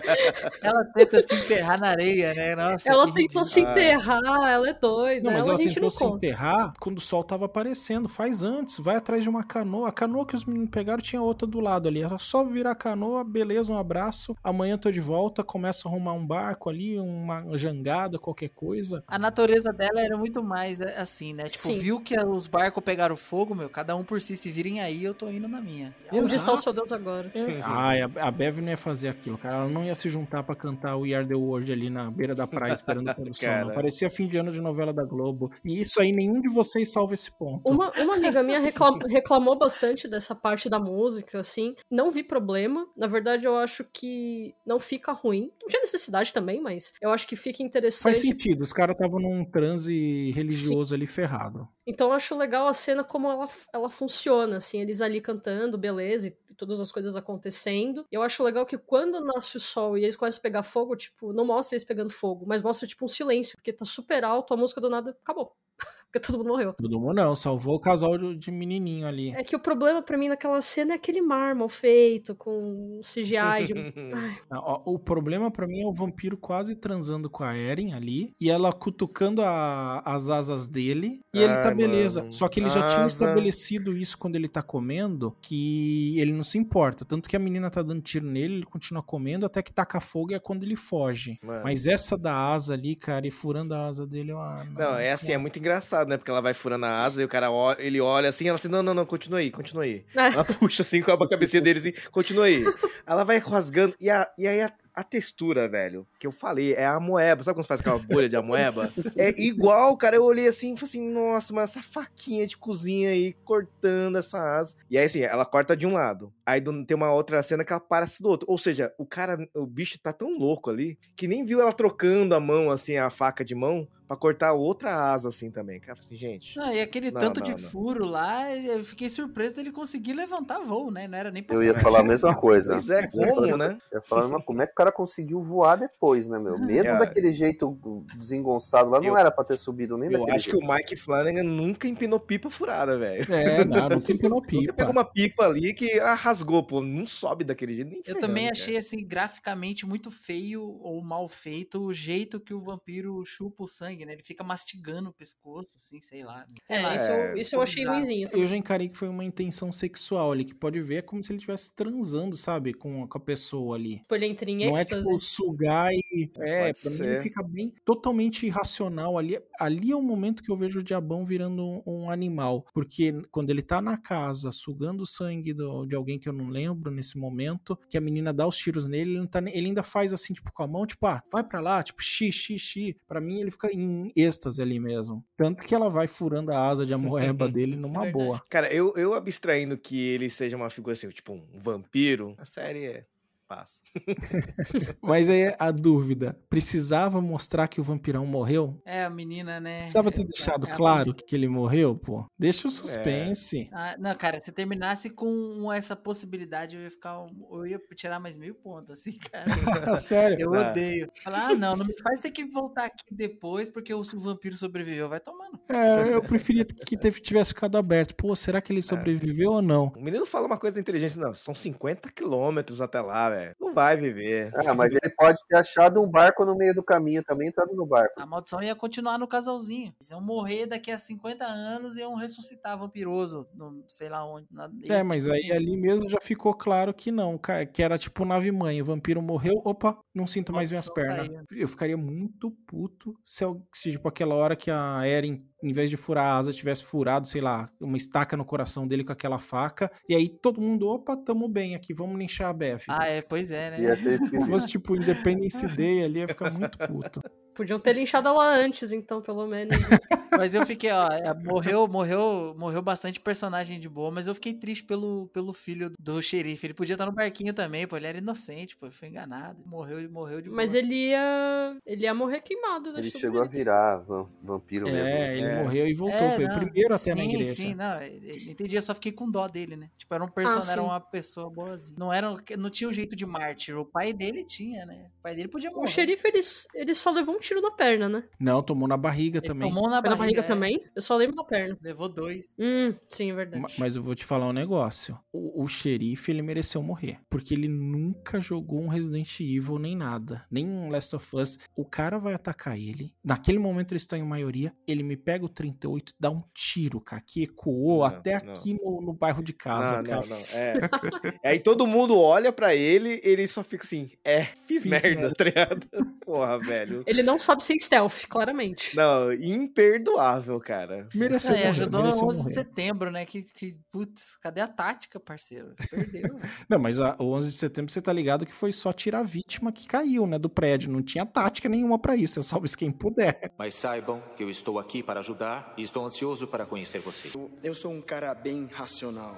Ela 0.62 0.86
tenta 0.94 1.22
se 1.22 1.36
enterrar 1.36 1.80
na 1.80 1.90
areia, 1.90 2.34
né? 2.34 2.56
Nossa, 2.56 2.90
ela 2.92 3.12
tentou 3.14 3.46
se 3.46 3.62
enterrar, 3.62 4.22
ela 4.52 4.70
é 4.70 4.74
doida. 4.74 5.30
Não, 5.30 5.32
mas 5.32 5.42
ela, 5.46 5.54
ela 5.54 5.60
a 5.60 5.64
gente 5.64 5.74
tentou 5.76 5.84
não 5.84 5.90
se 5.90 6.00
conta. 6.00 6.16
enterrar 6.26 6.74
quando 6.80 6.98
o 6.98 7.02
sol 7.02 7.24
tava 7.24 7.46
aparecendo. 7.46 8.08
Faz 8.10 8.44
antes, 8.44 8.78
vai 8.80 8.96
atrás 8.96 9.24
de 9.24 9.30
uma 9.30 9.44
canoa. 9.44 9.90
A 9.90 9.92
canoa 9.92 10.26
que 10.26 10.36
os 10.36 10.46
meninos 10.46 10.70
pegaram 10.70 11.02
tinha 11.02 11.22
outra 11.22 11.48
do 11.48 11.60
lado 11.60 11.88
ali. 11.88 12.02
Era 12.02 12.18
só 12.18 12.44
virar 12.44 12.72
a 12.72 12.76
canoa, 12.76 13.24
beleza, 13.24 13.72
um 13.72 13.78
abraço. 13.78 14.36
Amanhã 14.44 14.74
eu 14.74 14.78
tô 14.78 14.92
de 14.92 15.00
volta, 15.02 15.44
começo 15.44 15.88
a 15.88 15.92
arrumar 15.92 16.14
um 16.14 16.26
barco 16.26 16.70
ali, 16.70 17.00
uma 17.00 17.46
jangada, 17.58 18.18
qualquer 18.20 18.50
coisa. 18.50 19.04
A 19.08 19.18
natureza 19.18 19.72
dela 19.72 20.00
era 20.02 20.18
muito 20.18 20.44
mais 20.44 20.80
é, 20.80 21.00
assim, 21.00 21.34
né? 21.34 21.44
Tipo, 21.46 21.60
Sim. 21.60 21.80
viu 21.80 22.00
que 22.02 22.20
os 22.32 22.48
barcos 22.48 22.84
pegaram 22.84 23.16
fogo, 23.16 23.54
meu, 23.56 23.70
cada 23.70 23.96
um 23.96 24.04
por 24.04 24.22
si, 24.22 24.36
se 24.36 24.50
virem 24.50 24.80
aí, 24.82 25.04
eu 25.04 25.14
tô 25.14 25.28
indo 25.30 25.48
na 25.48 25.62
minha. 25.62 25.94
Onde 26.12 26.36
está 26.36 26.52
o 26.54 26.58
seu 26.58 26.74
Deus 26.74 26.92
agora? 26.92 27.32
É. 27.36 27.62
Ai, 27.64 28.02
a, 28.02 28.10
a 28.20 28.32
Bev 28.32 28.60
não 28.60 28.70
ia 28.70 28.78
fazer 28.78 29.10
aquilo, 29.10 29.38
cara. 29.38 29.56
Ela 29.58 29.68
não 29.68 29.84
ia 29.86 29.96
se 29.96 30.10
juntar 30.10 30.44
pra 30.44 30.56
cantar 30.56 30.96
We 30.98 31.14
Are 31.14 31.28
The 31.28 31.36
World 31.36 31.72
ali 31.72 31.90
na 31.90 32.10
beira 32.10 32.34
da 32.34 32.48
praia 32.48 32.74
esperando 32.74 33.10
a 33.10 33.14
produção. 33.14 33.68
não. 33.68 33.74
Parecia 33.74 34.10
fim 34.10 34.28
de 34.28 34.38
ano 34.38 34.52
de 34.52 34.62
novela 34.62 34.94
da 34.94 35.04
Globo. 35.04 35.52
E 35.64 35.82
isso 35.82 36.02
aí, 36.02 36.12
nenhum 36.12 36.42
de 36.42 36.50
vocês 36.50 36.92
salva 36.92 37.14
esse 37.14 37.32
ponto. 37.32 37.68
Uma, 37.68 37.92
uma 37.98 38.16
amiga 38.16 38.42
minha 38.44 38.60
reclam- 38.60 39.00
reclamou 39.08 39.58
bastante 39.58 40.08
dessa 40.08 40.34
parte 40.34 40.70
da 40.70 40.80
música, 40.80 41.40
assim. 41.40 41.76
Não 41.92 42.10
vi 42.12 42.24
problema. 42.24 42.88
Na 42.96 43.08
verdade, 43.08 43.46
eu 43.46 43.56
acho 43.58 43.84
que 43.92 44.54
não 44.66 44.80
fica 44.80 45.12
ruim. 45.12 45.52
Não 45.62 45.68
tinha 45.68 45.82
necessidade 45.82 46.32
também, 46.34 46.62
mas 46.62 46.94
eu 47.02 47.10
acho 47.12 47.28
que 47.28 47.36
fica 47.36 47.60
Faz 47.60 47.68
interessante. 47.68 48.20
sentido, 48.20 48.62
os 48.64 48.72
caras 48.72 48.96
estavam 48.96 49.20
num 49.20 49.44
transe 49.44 50.32
religioso 50.32 50.94
ali 50.94 51.08
ferrado. 51.08 51.68
Então 51.88 52.08
eu 52.10 52.14
acho 52.20 52.38
legal 52.38 52.68
a 52.68 52.74
cena 52.74 53.04
como 53.04 53.30
ela, 53.32 53.48
ela 53.74 53.90
funciona, 53.90 54.58
assim, 54.58 54.80
eles 54.82 55.02
ali 55.02 55.22
cantando, 55.22 55.78
beleza, 55.78 56.28
e 56.28 56.32
todas 56.56 56.80
as 56.82 56.92
coisas 56.92 57.16
acontecendo. 57.16 58.06
Eu 58.12 58.22
acho 58.22 58.44
legal 58.44 58.66
que 58.66 58.78
quando 58.78 59.20
nasce 59.24 59.58
o 59.58 59.60
sol 59.60 59.98
e 59.98 60.04
eles 60.04 60.16
começam 60.16 60.40
a 60.40 60.44
pegar 60.44 60.64
fogo, 60.64 60.96
tipo, 60.96 61.34
não 61.34 61.46
mostra 61.46 61.76
eles 61.76 61.84
pegando 61.86 62.12
fogo, 62.12 62.46
mas 62.48 62.62
mostra, 62.62 62.88
tipo, 62.88 63.06
um 63.06 63.08
silêncio, 63.08 63.58
porque 63.58 63.74
tá 63.74 63.86
super 63.86 64.24
alto, 64.24 64.54
a 64.54 64.58
música 64.58 64.82
do 64.82 64.90
nada 64.90 65.12
acabou. 65.24 65.56
porque 66.12 66.20
todo 66.26 66.38
mundo 66.40 66.48
morreu. 66.50 66.74
Todo 66.74 67.00
mundo 67.00 67.14
não, 67.14 67.36
salvou 67.36 67.76
o 67.76 67.80
casal 67.80 68.18
de 68.36 68.52
menininho 68.52 69.06
ali. 69.08 69.32
É 69.36 69.44
que 69.44 69.56
o 69.56 69.60
problema 69.60 70.02
pra 70.02 70.18
mim 70.18 70.28
naquela 70.30 70.62
cena 70.62 70.94
é 70.94 70.96
aquele 70.96 71.22
mar 71.22 71.54
mal 71.56 71.70
feito, 71.70 72.36
com 72.36 73.00
CGI 73.04 73.66
de... 73.66 73.74
Ai, 74.14 74.38
ó, 74.52 74.82
O 74.86 74.98
problema 74.98 75.52
pra 75.52 75.68
mim 75.68 75.82
é 75.84 75.88
o 75.88 75.94
vampiro 75.94 76.36
quase 76.38 76.76
transando 76.76 77.30
com 77.30 77.44
a 77.44 77.56
Eren 77.56 77.94
ali 77.94 78.34
e 78.40 78.50
ela 78.50 78.72
cutucando 78.74 79.42
a- 79.44 80.02
as 80.06 80.30
asas 80.30 80.68
dele 80.68 81.22
e 81.34 81.40
ele 81.40 81.54
tá 81.56 81.70
Ai, 81.70 81.76
beleza. 81.76 82.22
mano. 82.22 82.34
Só 82.34 82.48
que 82.48 82.60
ele 82.60 82.70
já 82.70 82.88
tinha 82.88 83.06
Asa. 83.06 83.14
estabelecido 83.26 83.96
isso 83.96 84.18
quando 84.18 84.36
ele 84.36 84.48
tá 84.48 84.62
comendo 84.64 85.36
que 85.42 86.20
ele 86.20 86.34
não 86.34 86.44
se 86.44 86.58
importa. 86.58 87.06
Tanto 87.06 87.30
que 87.30 87.36
a 87.36 87.40
menina 87.40 87.70
tá 87.70 87.82
dando 87.82 88.02
tiro 88.02 88.26
nele, 88.26 88.56
ele 88.56 88.66
continua 88.66 89.04
comendo 89.04 89.46
até 89.46 89.62
que 89.62 89.72
taca 89.72 90.00
fogo 90.00 90.32
e 90.32 90.36
é 90.36 90.40
quando 90.40 90.64
ele 90.64 90.76
foge. 90.76 91.40
Mano. 91.44 91.62
Mas 91.64 91.86
essa 91.86 92.18
da 92.18 92.34
asa 92.36 92.74
ali, 92.74 92.96
cara, 92.96 93.28
e 93.28 93.32
furando 93.32 93.74
a 93.74 93.88
asa 93.88 94.08
dele, 94.08 94.32
eu, 94.32 94.40
ah, 94.40 94.66
Não, 94.78 94.96
é 94.96 95.12
assim, 95.12 95.32
é 95.34 95.38
muito 95.38 95.60
engraçado, 95.60 95.99
né? 96.06 96.18
Porque 96.18 96.32
ela 96.32 96.42
vai 96.42 96.54
furando 96.54 96.86
a 96.86 97.04
asa 97.04 97.22
e 97.22 97.26
o 97.26 97.28
cara 97.28 97.52
olha, 97.52 97.82
ele 97.82 98.00
olha 98.00 98.30
assim, 98.30 98.48
ela 98.48 98.56
assim, 98.56 98.68
não, 98.68 98.84
não, 98.84 98.94
não, 98.94 99.06
continua 99.06 99.40
aí, 99.40 99.52
continua 99.52 99.84
aí. 99.84 100.06
Ela 100.16 100.44
puxa 100.46 100.82
assim 100.82 101.02
com 101.02 101.12
a 101.12 101.30
cabecinha 101.30 101.62
dele 101.62 101.80
assim, 101.80 101.94
continua 102.12 102.46
aí. 102.46 102.64
Ela 103.06 103.24
vai 103.24 103.38
rasgando, 103.40 103.96
e, 104.00 104.10
a, 104.10 104.30
e 104.38 104.48
aí 104.48 104.62
a, 104.62 104.72
a 105.00 105.04
textura, 105.04 105.66
velho, 105.68 106.06
que 106.20 106.28
eu 106.28 106.32
falei, 106.32 106.74
é 106.74 106.86
a 106.86 106.96
amoeba. 106.96 107.42
Sabe 107.42 107.56
quando 107.56 107.64
você 107.64 107.70
faz 107.70 107.80
aquela 107.80 108.00
bolha 108.00 108.28
de 108.28 108.36
amoeba? 108.36 108.92
É 109.16 109.30
igual, 109.42 109.96
cara. 109.96 110.18
Eu 110.18 110.26
olhei 110.26 110.48
assim 110.48 110.74
e 110.74 110.78
falei 110.78 110.90
assim, 110.90 111.10
nossa, 111.10 111.54
mas 111.54 111.70
essa 111.70 111.82
faquinha 111.82 112.46
de 112.46 112.58
cozinha 112.58 113.12
aí 113.12 113.34
cortando 113.46 114.18
essa 114.18 114.38
asa. 114.38 114.76
E 114.90 114.98
aí, 114.98 115.06
assim, 115.06 115.22
ela 115.22 115.46
corta 115.46 115.76
de 115.76 115.88
um 115.88 115.94
lado. 115.94 116.34
Aí 116.46 116.62
tem 116.62 116.98
uma 116.98 117.14
outra 117.14 117.42
cena 117.42 117.64
que 117.64 117.72
ela 117.72 117.80
para 117.80 118.04
assim 118.04 118.22
do 118.22 118.30
outro. 118.30 118.46
Ou 118.52 118.58
seja, 118.58 118.94
o 118.98 119.06
cara, 119.06 119.38
o 119.56 119.66
bicho 119.66 119.98
tá 120.00 120.12
tão 120.12 120.38
louco 120.38 120.70
ali 120.70 120.98
que 121.16 121.30
nem 121.30 121.46
viu 121.46 121.62
ela 121.62 121.72
trocando 121.72 122.36
a 122.36 122.40
mão, 122.40 122.70
assim, 122.70 122.98
a 122.98 123.10
faca 123.10 123.46
de 123.46 123.56
mão, 123.56 123.88
pra 124.10 124.18
cortar 124.18 124.54
outra 124.54 125.14
asa 125.14 125.30
assim 125.30 125.52
também. 125.52 125.80
Cara, 125.80 126.00
assim, 126.00 126.16
gente. 126.18 126.58
Não, 126.58 126.74
e 126.74 126.82
aquele 126.82 127.12
Não, 127.12 127.22
tanto 127.22 127.40
não, 127.40 127.46
de 127.46 127.52
não. 127.62 127.70
furo 127.70 128.04
lá, 128.06 128.52
eu 128.58 128.84
fiquei 128.84 129.08
surpreso 129.08 129.56
dele 129.56 129.72
conseguir 129.72 130.14
levantar 130.14 130.60
voo, 130.60 130.90
né? 130.90 131.08
Não 131.08 131.16
era 131.18 131.30
nem 131.30 131.44
pra 131.44 131.56
Eu 131.60 131.64
ia 131.64 131.80
falar 131.80 132.00
a 132.00 132.04
mesma 132.04 132.36
coisa. 132.36 132.74
Pois 132.74 132.90
é, 132.90 133.06
como, 133.08 133.28
falar- 133.36 133.58
né? 133.58 133.78
Eu 133.92 134.00
ia 134.00 134.02
falar 134.02 134.22
a 134.22 134.26
mesma- 134.26 134.42
como 134.42 134.62
é 134.62 134.66
que 134.66 134.72
o 134.72 134.76
cara 134.76 134.92
conseguiu 134.92 135.42
voar 135.44 135.76
depois, 135.76 136.28
né, 136.28 136.40
meu? 136.40 136.58
Mesmo 136.58 136.90
É. 136.94 137.00
daquele 137.00 137.32
jeito 137.34 137.78
desengonçado 138.18 138.90
lá, 138.90 139.00
não 139.00 139.08
Eu- 139.10 139.18
era 139.18 139.30
pra 139.30 139.44
ter 139.44 139.58
subido 139.58 139.96
nem 139.98 140.12
Eu 140.12 140.24
acho 140.32 140.46
que 140.46 140.52
jeito. 140.52 140.66
o 140.66 140.74
Mike 140.74 140.96
Flanagan 140.96 141.44
nunca 141.44 141.88
empinou 141.88 142.20
pipa 142.20 142.50
furada, 142.50 142.98
velho. 142.98 143.32
É, 143.32 143.64
não, 143.64 143.90
nunca 143.90 144.12
empinou 144.12 144.40
Nunca 144.42 144.48
pipa. 144.50 144.74
pegou 144.74 144.92
uma 144.92 145.06
pipa 145.06 145.46
ali 145.46 145.74
que 145.74 146.00
arrasou 146.00 146.40
rasgou, 146.40 146.64
pô. 146.64 146.80
Não 146.82 147.06
sobe 147.06 147.44
daquele 147.44 147.74
jeito 147.74 147.90
nem 147.90 147.98
Eu 148.00 148.04
ferrando, 148.06 148.22
também 148.22 148.44
cara. 148.46 148.56
achei, 148.56 148.78
assim, 148.78 149.04
graficamente 149.06 149.86
muito 149.86 150.10
feio 150.12 150.62
ou 150.82 151.02
mal 151.02 151.28
feito 151.28 151.82
o 151.84 151.92
jeito 151.92 152.40
que 152.40 152.54
o 152.54 152.62
vampiro 152.62 153.24
chupa 153.26 153.64
o 153.64 153.68
sangue, 153.68 153.99
né? 154.06 154.14
Ele 154.14 154.24
fica 154.24 154.44
mastigando 154.44 155.10
o 155.10 155.14
pescoço, 155.14 155.74
assim, 155.78 156.00
sei 156.02 156.24
lá. 156.24 156.46
Sei 156.64 156.78
É, 156.78 156.82
lá, 156.82 156.96
isso, 156.96 157.10
eu- 157.10 157.38
isso 157.38 157.56
eu 157.56 157.62
achei 157.62 157.86
ruimzinho. 157.86 158.30
Eu 158.32 158.48
já 158.48 158.56
encarei 158.56 158.90
que 158.90 158.98
foi 158.98 159.08
uma 159.10 159.24
intenção 159.24 159.72
sexual 159.72 160.32
ali, 160.32 160.46
que 160.46 160.54
pode 160.56 160.82
ver 160.82 160.96
é 160.96 161.02
como 161.02 161.24
se 161.24 161.32
ele 161.32 161.38
estivesse 161.38 161.74
transando, 161.76 162.36
sabe, 162.38 162.74
com, 162.74 163.08
com 163.08 163.18
a 163.18 163.22
pessoa 163.22 163.76
ali. 163.76 164.00
Tipo, 164.00 164.16
ele 164.16 164.26
entra 164.28 164.50
em 164.50 164.66
Não 164.68 164.78
é 164.78 164.82
êxtase. 164.82 165.08
tipo 165.08 165.20
sugar 165.22 165.92
e. 165.94 166.30
É, 166.40 166.66
pode 166.74 166.82
pra 166.82 166.92
mim 166.92 167.12
ele 167.12 167.20
fica 167.22 167.44
bem 167.44 167.74
totalmente 167.86 168.46
irracional 168.46 169.18
ali. 169.18 169.40
Ali 169.60 169.92
é 169.92 169.96
o 169.96 170.02
momento 170.02 170.44
que 170.44 170.52
eu 170.52 170.58
vejo 170.58 170.80
o 170.80 170.84
diabão 170.84 171.26
virando 171.26 171.64
um, 171.64 171.82
um 171.86 172.10
animal. 172.10 172.66
Porque 172.74 173.14
quando 173.32 173.50
ele 173.50 173.62
tá 173.62 173.82
na 173.82 173.98
casa 173.98 174.52
sugando 174.52 175.04
o 175.04 175.08
sangue 175.08 175.54
do- 175.54 175.86
de 175.86 175.96
alguém 175.96 176.20
que 176.20 176.28
eu 176.28 176.34
não 176.34 176.50
lembro 176.50 176.92
nesse 176.92 177.18
momento, 177.18 177.78
que 177.90 177.98
a 177.98 178.02
menina 178.02 178.34
dá 178.34 178.48
os 178.48 178.58
tiros 178.58 178.86
nele, 178.86 179.12
ele, 179.12 179.20
não 179.20 179.28
tá, 179.28 179.40
ele 179.40 179.68
ainda 179.68 179.84
faz 179.84 180.14
assim, 180.14 180.34
tipo, 180.34 180.52
com 180.52 180.64
a 180.64 180.68
mão, 180.68 180.86
tipo, 180.86 181.06
ah, 181.06 181.22
vai 181.32 181.44
pra 181.44 181.60
lá, 181.60 181.82
tipo, 181.84 182.02
xi, 182.02 182.32
xi, 182.32 182.60
xi. 182.60 182.98
Pra 183.08 183.20
mim 183.22 183.40
ele 183.42 183.52
fica 183.52 183.72
em 183.74 183.80
êxtase 184.16 184.62
ali 184.62 184.80
mesmo. 184.80 185.24
Tanto 185.38 185.66
que 185.66 185.74
ela 185.74 185.90
vai 185.90 186.08
furando 186.08 186.52
a 186.52 186.68
asa 186.68 186.86
de 186.86 186.94
amoeba 186.94 187.48
dele 187.50 187.76
numa 187.76 188.06
boa. 188.12 188.42
Cara, 188.50 188.72
eu, 188.74 188.94
eu 188.96 189.14
abstraindo 189.14 189.78
que 189.78 190.08
ele 190.10 190.30
seja 190.30 190.58
uma 190.58 190.70
figura 190.70 190.94
assim, 190.94 191.10
tipo 191.10 191.34
um 191.34 191.46
vampiro, 191.54 192.36
a 192.38 192.46
série 192.46 192.86
é. 192.86 193.06
Passa. 193.50 193.82
Mas 195.02 195.28
aí 195.28 195.56
a 195.58 195.72
dúvida: 195.72 196.38
precisava 196.48 197.20
mostrar 197.20 197.68
que 197.68 197.82
o 197.82 197.84
vampirão 197.84 198.24
morreu? 198.24 198.80
É, 198.86 199.04
a 199.06 199.10
menina, 199.10 199.60
né? 199.60 199.80
Precisava 199.80 200.12
ter 200.12 200.22
é- 200.22 200.26
deixado 200.26 200.68
é 200.68 200.72
a 200.72 200.76
claro 200.76 201.16
que 201.16 201.36
ele 201.36 201.48
morreu, 201.48 201.96
pô. 201.98 202.26
Deixa 202.38 202.68
É. 202.68 202.70
o 202.70 202.72
suspense. 202.72 203.68
Ah, 203.74 203.96
não, 203.98 204.14
cara, 204.14 204.40
se 204.40 204.52
terminasse 204.52 205.10
com 205.10 205.74
essa 205.74 205.96
possibilidade, 205.96 206.76
eu 206.78 206.84
ia 206.84 206.92
ficar. 206.92 207.26
Eu 207.52 207.66
ia 207.66 207.82
tirar 207.96 208.20
mais 208.20 208.38
meio 208.38 208.54
ponto, 208.54 208.94
assim, 208.94 209.14
cara. 209.14 209.46
Sério? 209.98 210.38
Eu 210.46 210.54
Ah. 210.54 210.70
odeio. 210.70 211.10
Falar, 211.24 211.48
ah, 211.50 211.56
não, 211.56 211.76
não 211.76 211.86
me 211.88 212.00
faz 212.04 212.20
ter 212.20 212.30
que 212.30 212.46
voltar 212.46 212.86
aqui 212.86 213.04
depois 213.12 213.68
porque 213.68 213.92
o 213.92 214.04
vampiro 214.04 214.56
sobreviveu. 214.56 215.10
Vai 215.10 215.20
tomando. 215.20 215.60
É, 215.68 216.14
eu 216.14 216.22
preferia 216.22 216.64
que 216.66 216.96
teve- 216.96 217.20
tivesse 217.20 217.50
ficado 217.50 217.80
aberto. 217.80 218.14
Pô, 218.14 218.36
será 218.36 218.60
É. 218.60 218.62
que 218.62 218.72
ele 218.72 218.84
sobreviveu 218.84 219.54
ou 219.54 219.62
não? 219.64 219.92
O 219.98 220.04
menino 220.04 220.24
fala 220.28 220.46
uma 220.46 220.58
coisa 220.60 220.80
inteligente, 220.80 221.18
não, 221.18 221.34
são 221.34 221.56
50 221.56 222.12
quilômetros 222.12 222.80
até 222.80 223.02
lá, 223.02 223.28
velho. 223.32 223.39
Não 223.60 223.74
vai 223.74 223.98
viver. 223.98 224.52
Ah, 224.56 224.74
mas 224.74 224.92
ele 224.92 225.14
pode 225.18 225.38
ter 225.48 225.58
achado 225.58 226.02
um 226.02 226.10
barco 226.10 226.46
no 226.46 226.56
meio 226.56 226.74
do 226.74 226.84
caminho 226.84 227.24
também, 227.24 227.48
entrado 227.50 227.74
no 227.76 227.86
barco. 227.86 228.14
A 228.20 228.26
maldição 228.26 228.62
ia 228.62 228.76
continuar 228.76 229.18
no 229.18 229.28
casalzinho. 229.28 229.94
Eles 230.00 230.10
iam 230.12 230.22
morrer 230.22 230.66
daqui 230.66 230.92
a 230.92 231.00
50 231.00 231.46
anos 231.46 231.98
e 231.98 232.02
iam 232.02 232.16
ressuscitar 232.16 232.78
vampiroso, 232.78 233.48
no, 233.54 233.84
sei 233.88 234.10
lá 234.10 234.26
onde. 234.26 234.48
na- 234.52 234.70
É, 234.90 235.00
e, 235.00 235.04
mas 235.04 235.24
tipo, 235.24 235.36
aí 235.36 235.52
ali 235.52 235.78
mesmo 235.78 236.10
já 236.10 236.20
ficou 236.22 236.54
claro 236.54 236.94
que 236.94 237.12
não, 237.12 237.38
ca- 237.38 237.66
que 237.66 237.82
era 237.84 237.98
tipo 237.98 238.26
nave 238.26 238.52
mãe. 238.52 238.82
O 238.82 238.86
vampiro 238.86 239.22
morreu, 239.22 239.62
opa, 239.64 239.98
não 240.14 240.26
sinto 240.28 240.52
mais 240.54 240.70
minhas 240.70 240.90
pernas. 240.90 241.28
saiu. 241.28 241.44
Eu 241.52 241.68
ficaria 241.68 241.98
muito 241.98 242.52
puto 242.68 243.14
se, 243.24 243.44
eu- 243.44 243.62
se 243.74 243.92
tipo 243.92 244.08
aquela 244.08 244.36
hora 244.36 244.56
que 244.56 244.70
a 244.72 245.02
Eren, 245.06 245.44
em 245.64 245.72
vez 245.72 245.90
de 245.90 245.98
furar 245.98 246.26
a 246.26 246.38
asa, 246.38 246.54
tivesse 246.54 246.84
furado, 246.86 247.28
sei 247.28 247.42
lá, 247.42 247.70
uma 247.80 247.98
estaca 247.98 248.36
no 248.38 248.46
coração 248.46 248.88
dele 248.88 249.04
com 249.04 249.12
aquela 249.12 249.40
faca. 249.40 249.92
E 250.08 250.16
aí 250.16 250.30
todo 250.30 250.62
mundo, 250.62 250.88
opa, 250.88 251.18
tamo 251.18 251.48
bem 251.48 251.76
aqui, 251.76 251.94
vamos 251.94 252.18
linchar 252.18 252.50
a 252.50 252.54
Beth. 252.54 252.84
Ah, 252.88 253.08
é, 253.08 253.22
pois 253.30 253.52
é, 253.52 253.72
né? 253.72 253.82
Ia 253.82 253.96
ser 253.96 254.18
Se 254.18 254.26
esquisito. 254.26 254.48
fosse 254.50 254.68
tipo 254.68 254.96
Independence 254.96 255.66
Day 255.70 256.04
ali, 256.04 256.20
ia 256.20 256.28
ficar 256.28 256.52
muito 256.52 256.78
puto. 256.80 257.22
Podiam 257.60 257.78
ter 257.78 257.92
linchado 257.92 258.30
ela 258.30 258.56
antes, 258.56 258.94
então, 258.94 259.22
pelo 259.22 259.46
menos. 259.46 259.78
né? 259.78 260.00
Mas 260.32 260.54
eu 260.54 260.66
fiquei, 260.66 260.90
ó, 260.92 261.08
é, 261.08 261.34
morreu, 261.34 261.86
morreu, 261.90 262.56
morreu 262.58 262.82
bastante 262.82 263.20
personagem 263.20 263.78
de 263.80 263.90
boa, 263.90 264.10
mas 264.12 264.28
eu 264.28 264.34
fiquei 264.36 264.54
triste 264.54 264.84
pelo, 264.86 265.28
pelo 265.34 265.52
filho 265.52 265.92
do 266.00 266.22
xerife. 266.22 266.66
Ele 266.68 266.74
podia 266.74 266.94
estar 266.94 267.06
no 267.08 267.12
barquinho 267.12 267.54
também, 267.54 267.86
pô, 267.86 267.98
ele 267.98 268.06
era 268.08 268.20
inocente, 268.20 268.78
pô, 268.78 268.90
foi 268.92 269.10
enganado. 269.10 269.60
Morreu, 269.66 270.10
morreu 270.10 270.40
de 270.40 270.50
Mas 270.50 270.72
boa. 270.72 270.84
ele 270.84 270.96
ia. 271.10 271.76
Ele 271.86 272.04
ia 272.04 272.14
morrer 272.14 272.42
queimado, 272.42 272.94
né? 272.94 273.00
Ele 273.00 273.12
chegou 273.12 273.42
a 273.42 273.48
virar 273.48 273.98
vam- 273.98 274.30
vampiro 274.42 274.86
mesmo. 274.86 275.00
É, 275.00 275.38
ele 275.38 275.48
É. 275.48 275.64
morreu 275.64 275.88
e 275.88 275.94
voltou. 275.94 276.16
É, 276.20 276.32
Foi 276.32 276.46
não, 276.46 276.56
o 276.56 276.60
primeiro 276.60 276.94
até 276.94 277.16
na 277.16 277.22
sim, 277.24 277.30
igreja. 277.34 277.54
Sim, 277.56 277.74
não, 277.76 278.04
entendi, 278.04 278.76
eu 278.76 278.82
só 278.82 278.94
fiquei 278.94 279.12
com 279.12 279.30
dó 279.30 279.48
dele, 279.48 279.76
né? 279.76 279.90
Tipo, 279.98 280.14
era 280.14 280.24
um 280.24 280.30
personagem, 280.30 280.72
era 280.72 280.82
sim. 280.82 280.88
uma 280.88 281.00
pessoa 281.02 281.50
boazinha. 281.50 281.96
Não, 282.00 282.14
era, 282.14 282.34
não 282.58 282.70
tinha 282.70 282.90
um 282.90 282.94
jeito 282.94 283.16
de 283.16 283.26
mártir, 283.26 283.76
o 283.78 283.84
pai 283.84 284.14
dele 284.14 284.46
tinha, 284.46 284.86
né? 284.86 285.10
O 285.20 285.22
pai 285.24 285.36
dele 285.36 285.50
podia 285.50 285.72
morrer. 285.72 285.84
O 285.84 285.88
xerife, 285.88 286.28
ele, 286.28 286.40
ele 286.76 286.94
só 286.94 287.10
levou 287.12 287.36
um 287.36 287.42
tiro 287.50 287.62
na 287.62 287.72
perna, 287.72 288.08
né? 288.10 288.24
Não, 288.40 288.62
tomou 288.62 288.88
na 288.88 288.98
barriga 288.98 289.40
Ele 289.40 289.48
também. 289.48 289.68
tomou 289.70 289.90
na 289.90 290.00
Foi 290.02 290.10
na 290.10 290.16
barriga, 290.16 290.18
barriga 290.18 290.40
é, 290.42 290.44
também? 290.44 290.84
Eu 290.96 291.02
só 291.02 291.16
lembro 291.18 291.36
da 291.36 291.44
perna. 291.44 291.78
Levou 291.82 292.08
dois. 292.10 292.56
Hum, 292.60 292.94
sim, 293.10 293.32
é 293.32 293.34
verdade. 293.34 293.62
Ma- 293.62 293.68
Mas 293.78 293.96
eu 293.96 294.04
vou 294.04 294.16
te 294.16 294.26
falar 294.26 294.48
um 294.48 294.54
negócio. 294.54 295.18
O, 295.34 295.64
o 295.64 295.68
xerife, 295.68 296.32
ele 296.32 296.42
mereceu 296.42 296.82
morrer. 296.84 297.20
Porque 297.30 297.54
ele 297.54 297.68
nunca 297.68 298.40
jogou 298.40 298.80
um 298.82 298.88
Resident 298.88 299.40
Evil 299.40 299.80
nem 299.80 299.96
nada. 299.96 300.46
Nem 300.52 300.66
um 300.68 300.90
Last 300.90 301.16
of 301.16 301.36
Us. 301.36 301.58
O 301.76 301.86
cara 301.86 302.18
vai 302.20 302.34
atacar 302.34 302.78
ele. 302.78 303.14
Naquele 303.24 303.60
momento 303.60 303.92
eles 303.94 304.04
estão 304.04 304.18
em 304.20 304.24
maioria. 304.24 304.74
Ele 304.88 305.04
me 305.04 305.18
pega 305.18 305.46
o 305.46 305.50
38 305.50 306.12
e 306.12 306.16
dá 306.20 306.30
um 306.30 306.44
tiro, 306.54 307.00
cara. 307.02 307.22
Que 307.26 307.44
ecoou 307.44 308.00
Não, 308.00 308.04
até 308.06 308.44
não. 308.44 308.54
aqui 308.54 308.74
no, 308.76 309.02
no 309.02 309.14
bairro 309.14 309.44
de 309.44 309.54
casa, 309.54 309.98
não, 309.98 310.04
cara. 310.04 310.26
não, 310.28 310.38
não. 310.38 310.46
É. 310.54 310.74
Aí 311.50 311.60
todo 311.60 311.88
mundo 311.88 312.18
olha 312.20 312.52
pra 312.52 312.76
ele, 312.76 313.20
ele 313.24 313.48
só 313.48 313.64
fica 313.64 313.84
assim, 313.84 314.12
é, 314.24 314.44
fiz, 314.66 314.84
Fiz 314.84 314.86
merda, 314.86 315.08
merda. 315.10 315.34
tá 315.36 315.44
ligado? 315.44 315.88
Porra, 316.26 316.60
velho. 316.60 317.04
Ele 317.08 317.24
não 317.24 317.39
sabe 317.40 317.64
ser 317.64 317.80
stealth, 317.80 318.26
claramente. 318.30 318.96
Não, 318.96 319.32
imperdoável, 319.34 320.60
cara. 320.60 321.08
Mereceu 321.14 321.56
É, 321.56 321.58
morrer. 321.60 321.70
ajudou 321.70 322.02
mereceu 322.04 322.28
11 322.28 322.46
de 322.48 322.54
setembro, 322.54 323.12
né? 323.12 323.26
Que, 323.26 323.44
que, 323.44 323.78
putz, 323.92 324.38
cadê 324.42 324.62
a 324.62 324.68
tática, 324.68 325.20
parceiro? 325.20 325.74
Perdeu. 325.90 326.40
Não, 326.70 326.80
mas 326.80 327.00
a- 327.00 327.16
o 327.20 327.32
11 327.34 327.50
de 327.50 327.56
setembro 327.56 327.92
você 327.92 328.02
tá 328.02 328.12
ligado 328.14 328.46
que 328.46 328.54
foi 328.54 328.72
só 328.72 328.92
tirar 328.94 329.20
a 329.20 329.24
vítima 329.24 329.72
que 329.72 329.88
caiu, 329.88 330.26
né, 330.28 330.38
do 330.38 330.50
prédio. 330.50 330.92
Não 330.92 331.02
tinha 331.02 331.26
tática 331.26 331.68
nenhuma 331.70 331.98
pra 332.00 332.16
isso. 332.16 332.40
É 332.40 332.44
salve 332.44 332.70
quem 332.76 332.92
puder. 332.92 333.52
Mas 333.58 333.76
saibam 333.76 334.22
que 334.38 334.44
eu 334.44 334.50
estou 334.50 334.78
aqui 334.80 335.02
para 335.02 335.20
ajudar 335.22 335.74
e 335.78 335.82
estou 335.82 336.06
ansioso 336.06 336.48
para 336.48 336.66
conhecer 336.66 337.00
você. 337.00 337.30
Eu 337.64 337.74
sou 337.74 337.92
um 337.92 338.02
cara 338.02 338.34
bem 338.34 338.70
racional. 338.72 339.36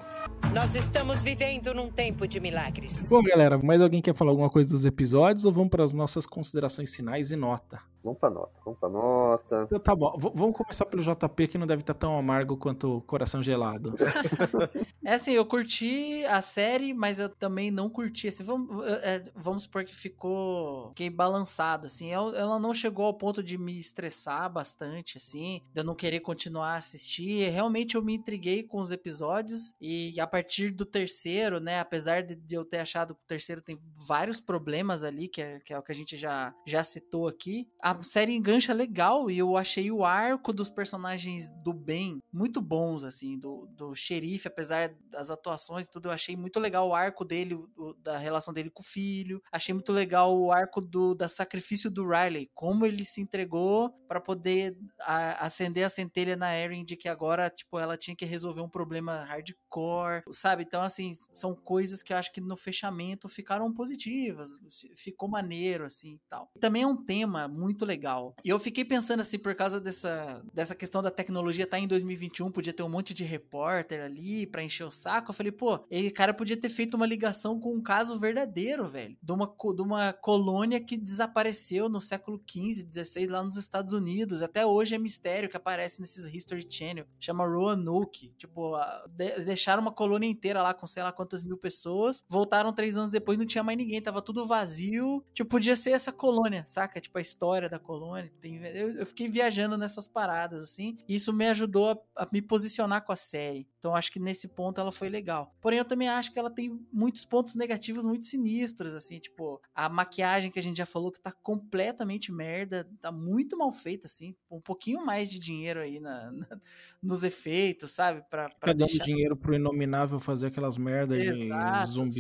Nós 0.53 0.73
estamos 0.75 1.23
vivendo 1.23 1.73
num 1.73 1.89
tempo 1.89 2.27
de 2.27 2.39
milagres. 2.39 3.07
Bom, 3.09 3.23
galera, 3.23 3.57
mais 3.57 3.81
alguém 3.81 4.01
quer 4.01 4.13
falar 4.13 4.31
alguma 4.31 4.49
coisa 4.49 4.69
dos 4.71 4.85
episódios 4.85 5.45
ou 5.45 5.51
vamos 5.51 5.69
para 5.69 5.83
as 5.83 5.93
nossas 5.93 6.25
considerações 6.25 6.93
finais 6.93 7.31
e 7.31 7.35
nota? 7.35 7.80
있습니다. 7.81 8.00
Vamos 8.03 8.19
pra 8.19 8.29
nota, 8.29 8.51
vamos 8.65 8.79
pra 8.79 8.89
nota. 8.89 9.63
Então 9.65 9.79
tá 9.79 9.95
bom, 9.95 10.17
V- 10.17 10.31
vamos 10.33 10.55
começar 10.57 10.85
pelo 10.85 11.03
JP 11.03 11.47
que 11.47 11.57
não 11.57 11.67
deve 11.67 11.81
estar 11.81 11.93
tão 11.93 12.17
amargo 12.17 12.57
quanto 12.57 12.97
o 12.97 13.01
Coração 13.01 13.41
Gelado. 13.43 13.93
É 15.03 15.15
assim, 15.15 15.31
eu 15.31 15.45
curti 15.45 16.23
a 16.25 16.41
série, 16.41 16.93
mas 16.93 17.17
eu 17.17 17.27
também 17.27 17.71
não 17.71 17.89
curti. 17.89 18.27
Assim, 18.27 18.43
vamos, 18.43 18.85
é, 19.01 19.23
vamos 19.35 19.63
supor 19.63 19.83
que 19.83 19.95
ficou. 19.95 20.89
Fiquei 20.89 21.09
balançado, 21.09 21.87
assim. 21.87 22.11
Ela, 22.11 22.37
ela 22.37 22.59
não 22.59 22.71
chegou 22.73 23.05
ao 23.05 23.13
ponto 23.15 23.41
de 23.41 23.57
me 23.57 23.77
estressar 23.79 24.49
bastante, 24.51 25.17
assim, 25.17 25.61
de 25.73 25.81
eu 25.81 25.83
não 25.83 25.95
querer 25.95 26.19
continuar 26.19 26.73
a 26.73 26.77
assistir. 26.77 27.49
Realmente 27.49 27.95
eu 27.95 28.01
me 28.03 28.13
intriguei 28.13 28.61
com 28.63 28.79
os 28.79 28.91
episódios. 28.91 29.73
E 29.81 30.19
a 30.19 30.27
partir 30.27 30.69
do 30.69 30.85
terceiro, 30.85 31.59
né? 31.59 31.79
Apesar 31.79 32.21
de, 32.21 32.35
de 32.35 32.53
eu 32.55 32.63
ter 32.63 32.77
achado 32.77 33.15
que 33.15 33.21
o 33.23 33.27
terceiro 33.27 33.61
tem 33.61 33.79
vários 34.07 34.39
problemas 34.39 35.03
ali, 35.03 35.27
que 35.27 35.41
é, 35.41 35.59
que 35.59 35.73
é 35.73 35.79
o 35.79 35.83
que 35.83 35.91
a 35.91 35.95
gente 35.95 36.15
já, 36.15 36.53
já 36.65 36.83
citou 36.83 37.27
aqui, 37.27 37.67
a 37.81 37.90
série 38.03 38.33
engancha 38.35 38.73
legal 38.73 39.29
e 39.29 39.37
eu 39.37 39.57
achei 39.57 39.91
o 39.91 40.03
arco 40.05 40.51
dos 40.53 40.69
personagens 40.69 41.49
do 41.63 41.73
bem 41.73 42.19
muito 42.31 42.61
bons, 42.61 43.03
assim, 43.03 43.37
do, 43.39 43.67
do 43.71 43.93
xerife, 43.95 44.47
apesar 44.47 44.89
das 45.09 45.29
atuações 45.31 45.85
e 45.87 45.91
tudo, 45.91 46.07
eu 46.09 46.11
achei 46.11 46.35
muito 46.35 46.59
legal 46.59 46.87
o 46.89 46.95
arco 46.95 47.23
dele, 47.25 47.55
o- 47.55 47.93
da 47.99 48.17
relação 48.17 48.53
dele 48.53 48.69
com 48.69 48.81
o 48.81 48.85
filho, 48.85 49.41
achei 49.51 49.73
muito 49.73 49.91
legal 49.91 50.37
o 50.37 50.51
arco 50.51 50.81
do 50.81 51.13
da 51.15 51.27
sacrifício 51.27 51.89
do 51.91 52.07
Riley, 52.07 52.49
como 52.53 52.85
ele 52.85 53.03
se 53.05 53.21
entregou 53.21 53.89
para 54.07 54.19
poder 54.21 54.77
a- 55.01 55.45
acender 55.45 55.83
a 55.85 55.89
centelha 55.89 56.35
na 56.35 56.55
Erin 56.57 56.83
de 56.85 56.95
que 56.95 57.07
agora, 57.09 57.49
tipo, 57.49 57.77
ela 57.79 57.97
tinha 57.97 58.15
que 58.15 58.25
resolver 58.25 58.61
um 58.61 58.69
problema 58.69 59.23
hardcore, 59.25 60.23
sabe? 60.31 60.63
Então, 60.63 60.81
assim, 60.81 61.13
são 61.31 61.55
coisas 61.55 62.01
que 62.01 62.13
eu 62.13 62.17
acho 62.17 62.31
que 62.31 62.41
no 62.41 62.57
fechamento 62.57 63.27
ficaram 63.29 63.71
positivas, 63.73 64.57
ficou 64.95 65.29
maneiro, 65.29 65.85
assim, 65.85 66.15
e 66.15 66.19
tal. 66.29 66.49
Também 66.59 66.83
é 66.83 66.87
um 66.87 66.95
tema 67.03 67.47
muito 67.47 67.80
legal. 67.85 68.35
E 68.43 68.49
eu 68.49 68.59
fiquei 68.59 68.83
pensando, 68.85 69.19
assim, 69.21 69.37
por 69.39 69.53
causa 69.55 69.79
dessa, 69.79 70.41
dessa 70.53 70.75
questão 70.75 71.01
da 71.01 71.11
tecnologia 71.11 71.65
tá 71.67 71.79
em 71.79 71.87
2021, 71.87 72.51
podia 72.51 72.73
ter 72.73 72.83
um 72.83 72.89
monte 72.89 73.13
de 73.13 73.23
repórter 73.23 74.01
ali 74.03 74.45
pra 74.47 74.63
encher 74.63 74.83
o 74.85 74.91
saco. 74.91 75.31
Eu 75.31 75.33
falei, 75.35 75.51
pô, 75.51 75.79
ele 75.89 76.11
cara 76.11 76.33
podia 76.33 76.57
ter 76.57 76.69
feito 76.69 76.95
uma 76.95 77.05
ligação 77.05 77.59
com 77.59 77.73
um 77.73 77.81
caso 77.81 78.17
verdadeiro, 78.19 78.87
velho. 78.87 79.17
De 79.21 79.31
uma, 79.31 79.45
de 79.75 79.81
uma 79.81 80.13
colônia 80.13 80.79
que 80.79 80.97
desapareceu 80.97 81.87
no 81.89 82.01
século 82.01 82.41
XV, 82.49 82.87
XVI, 82.89 83.25
lá 83.27 83.43
nos 83.43 83.57
Estados 83.57 83.93
Unidos. 83.93 84.41
Até 84.41 84.65
hoje 84.65 84.95
é 84.95 84.97
mistério 84.97 85.49
que 85.49 85.57
aparece 85.57 85.99
nesses 86.01 86.25
History 86.33 86.65
Channel. 86.69 87.05
Chama 87.19 87.45
Roanoke. 87.45 88.33
Tipo, 88.37 88.75
a- 88.75 89.05
de- 89.09 89.39
deixaram 89.43 89.81
uma 89.81 89.91
colônia 89.91 90.27
inteira 90.27 90.61
lá 90.61 90.73
com 90.73 90.87
sei 90.87 91.03
lá 91.03 91.11
quantas 91.11 91.43
mil 91.43 91.57
pessoas. 91.57 92.23
Voltaram 92.29 92.73
três 92.73 92.97
anos 92.97 93.11
depois, 93.11 93.37
não 93.37 93.45
tinha 93.45 93.63
mais 93.63 93.77
ninguém. 93.77 94.01
Tava 94.01 94.21
tudo 94.21 94.45
vazio. 94.45 95.23
Tipo, 95.33 95.49
podia 95.51 95.75
ser 95.75 95.91
essa 95.91 96.11
colônia, 96.11 96.63
saca? 96.65 96.99
Tipo, 97.01 97.17
a 97.17 97.21
história 97.21 97.69
da 97.71 97.79
colônia. 97.79 98.31
Tem, 98.39 98.57
eu, 98.67 98.91
eu 98.97 99.05
fiquei 99.05 99.27
viajando 99.27 99.77
nessas 99.77 100.07
paradas, 100.07 100.61
assim. 100.61 100.97
E 101.07 101.15
isso 101.15 101.33
me 101.33 101.47
ajudou 101.47 101.89
a, 102.15 102.23
a 102.23 102.27
me 102.31 102.41
posicionar 102.41 103.03
com 103.03 103.11
a 103.11 103.15
série. 103.15 103.67
Então 103.79 103.95
acho 103.95 104.11
que 104.11 104.19
nesse 104.19 104.49
ponto 104.49 104.79
ela 104.79 104.91
foi 104.91 105.09
legal. 105.09 105.55
Porém, 105.59 105.79
eu 105.79 105.85
também 105.85 106.07
acho 106.09 106.31
que 106.31 106.37
ela 106.37 106.51
tem 106.51 106.79
muitos 106.93 107.25
pontos 107.25 107.55
negativos 107.55 108.05
muito 108.05 108.25
sinistros, 108.25 108.93
assim, 108.93 109.19
tipo, 109.19 109.59
a 109.73 109.89
maquiagem 109.89 110.51
que 110.51 110.59
a 110.59 110.61
gente 110.61 110.77
já 110.77 110.85
falou 110.85 111.11
que 111.11 111.19
tá 111.19 111.31
completamente 111.31 112.31
merda, 112.31 112.87
tá 112.99 113.11
muito 113.11 113.57
mal 113.57 113.71
feita, 113.71 114.05
assim. 114.07 114.35
Um 114.49 114.59
pouquinho 114.61 115.03
mais 115.05 115.29
de 115.29 115.39
dinheiro 115.39 115.79
aí 115.79 115.99
na, 115.99 116.31
na- 116.31 116.59
nos 117.01 117.23
efeitos, 117.23 117.91
sabe? 117.91 118.21
Pra, 118.29 118.49
pra 118.49 118.73
dando 118.73 118.89
deixar- 118.89 119.05
dinheiro 119.05 119.35
pro 119.35 119.55
Inominável 119.55 120.19
fazer 120.19 120.47
aquelas 120.47 120.77
merdas 120.77 121.23
de 121.23 121.49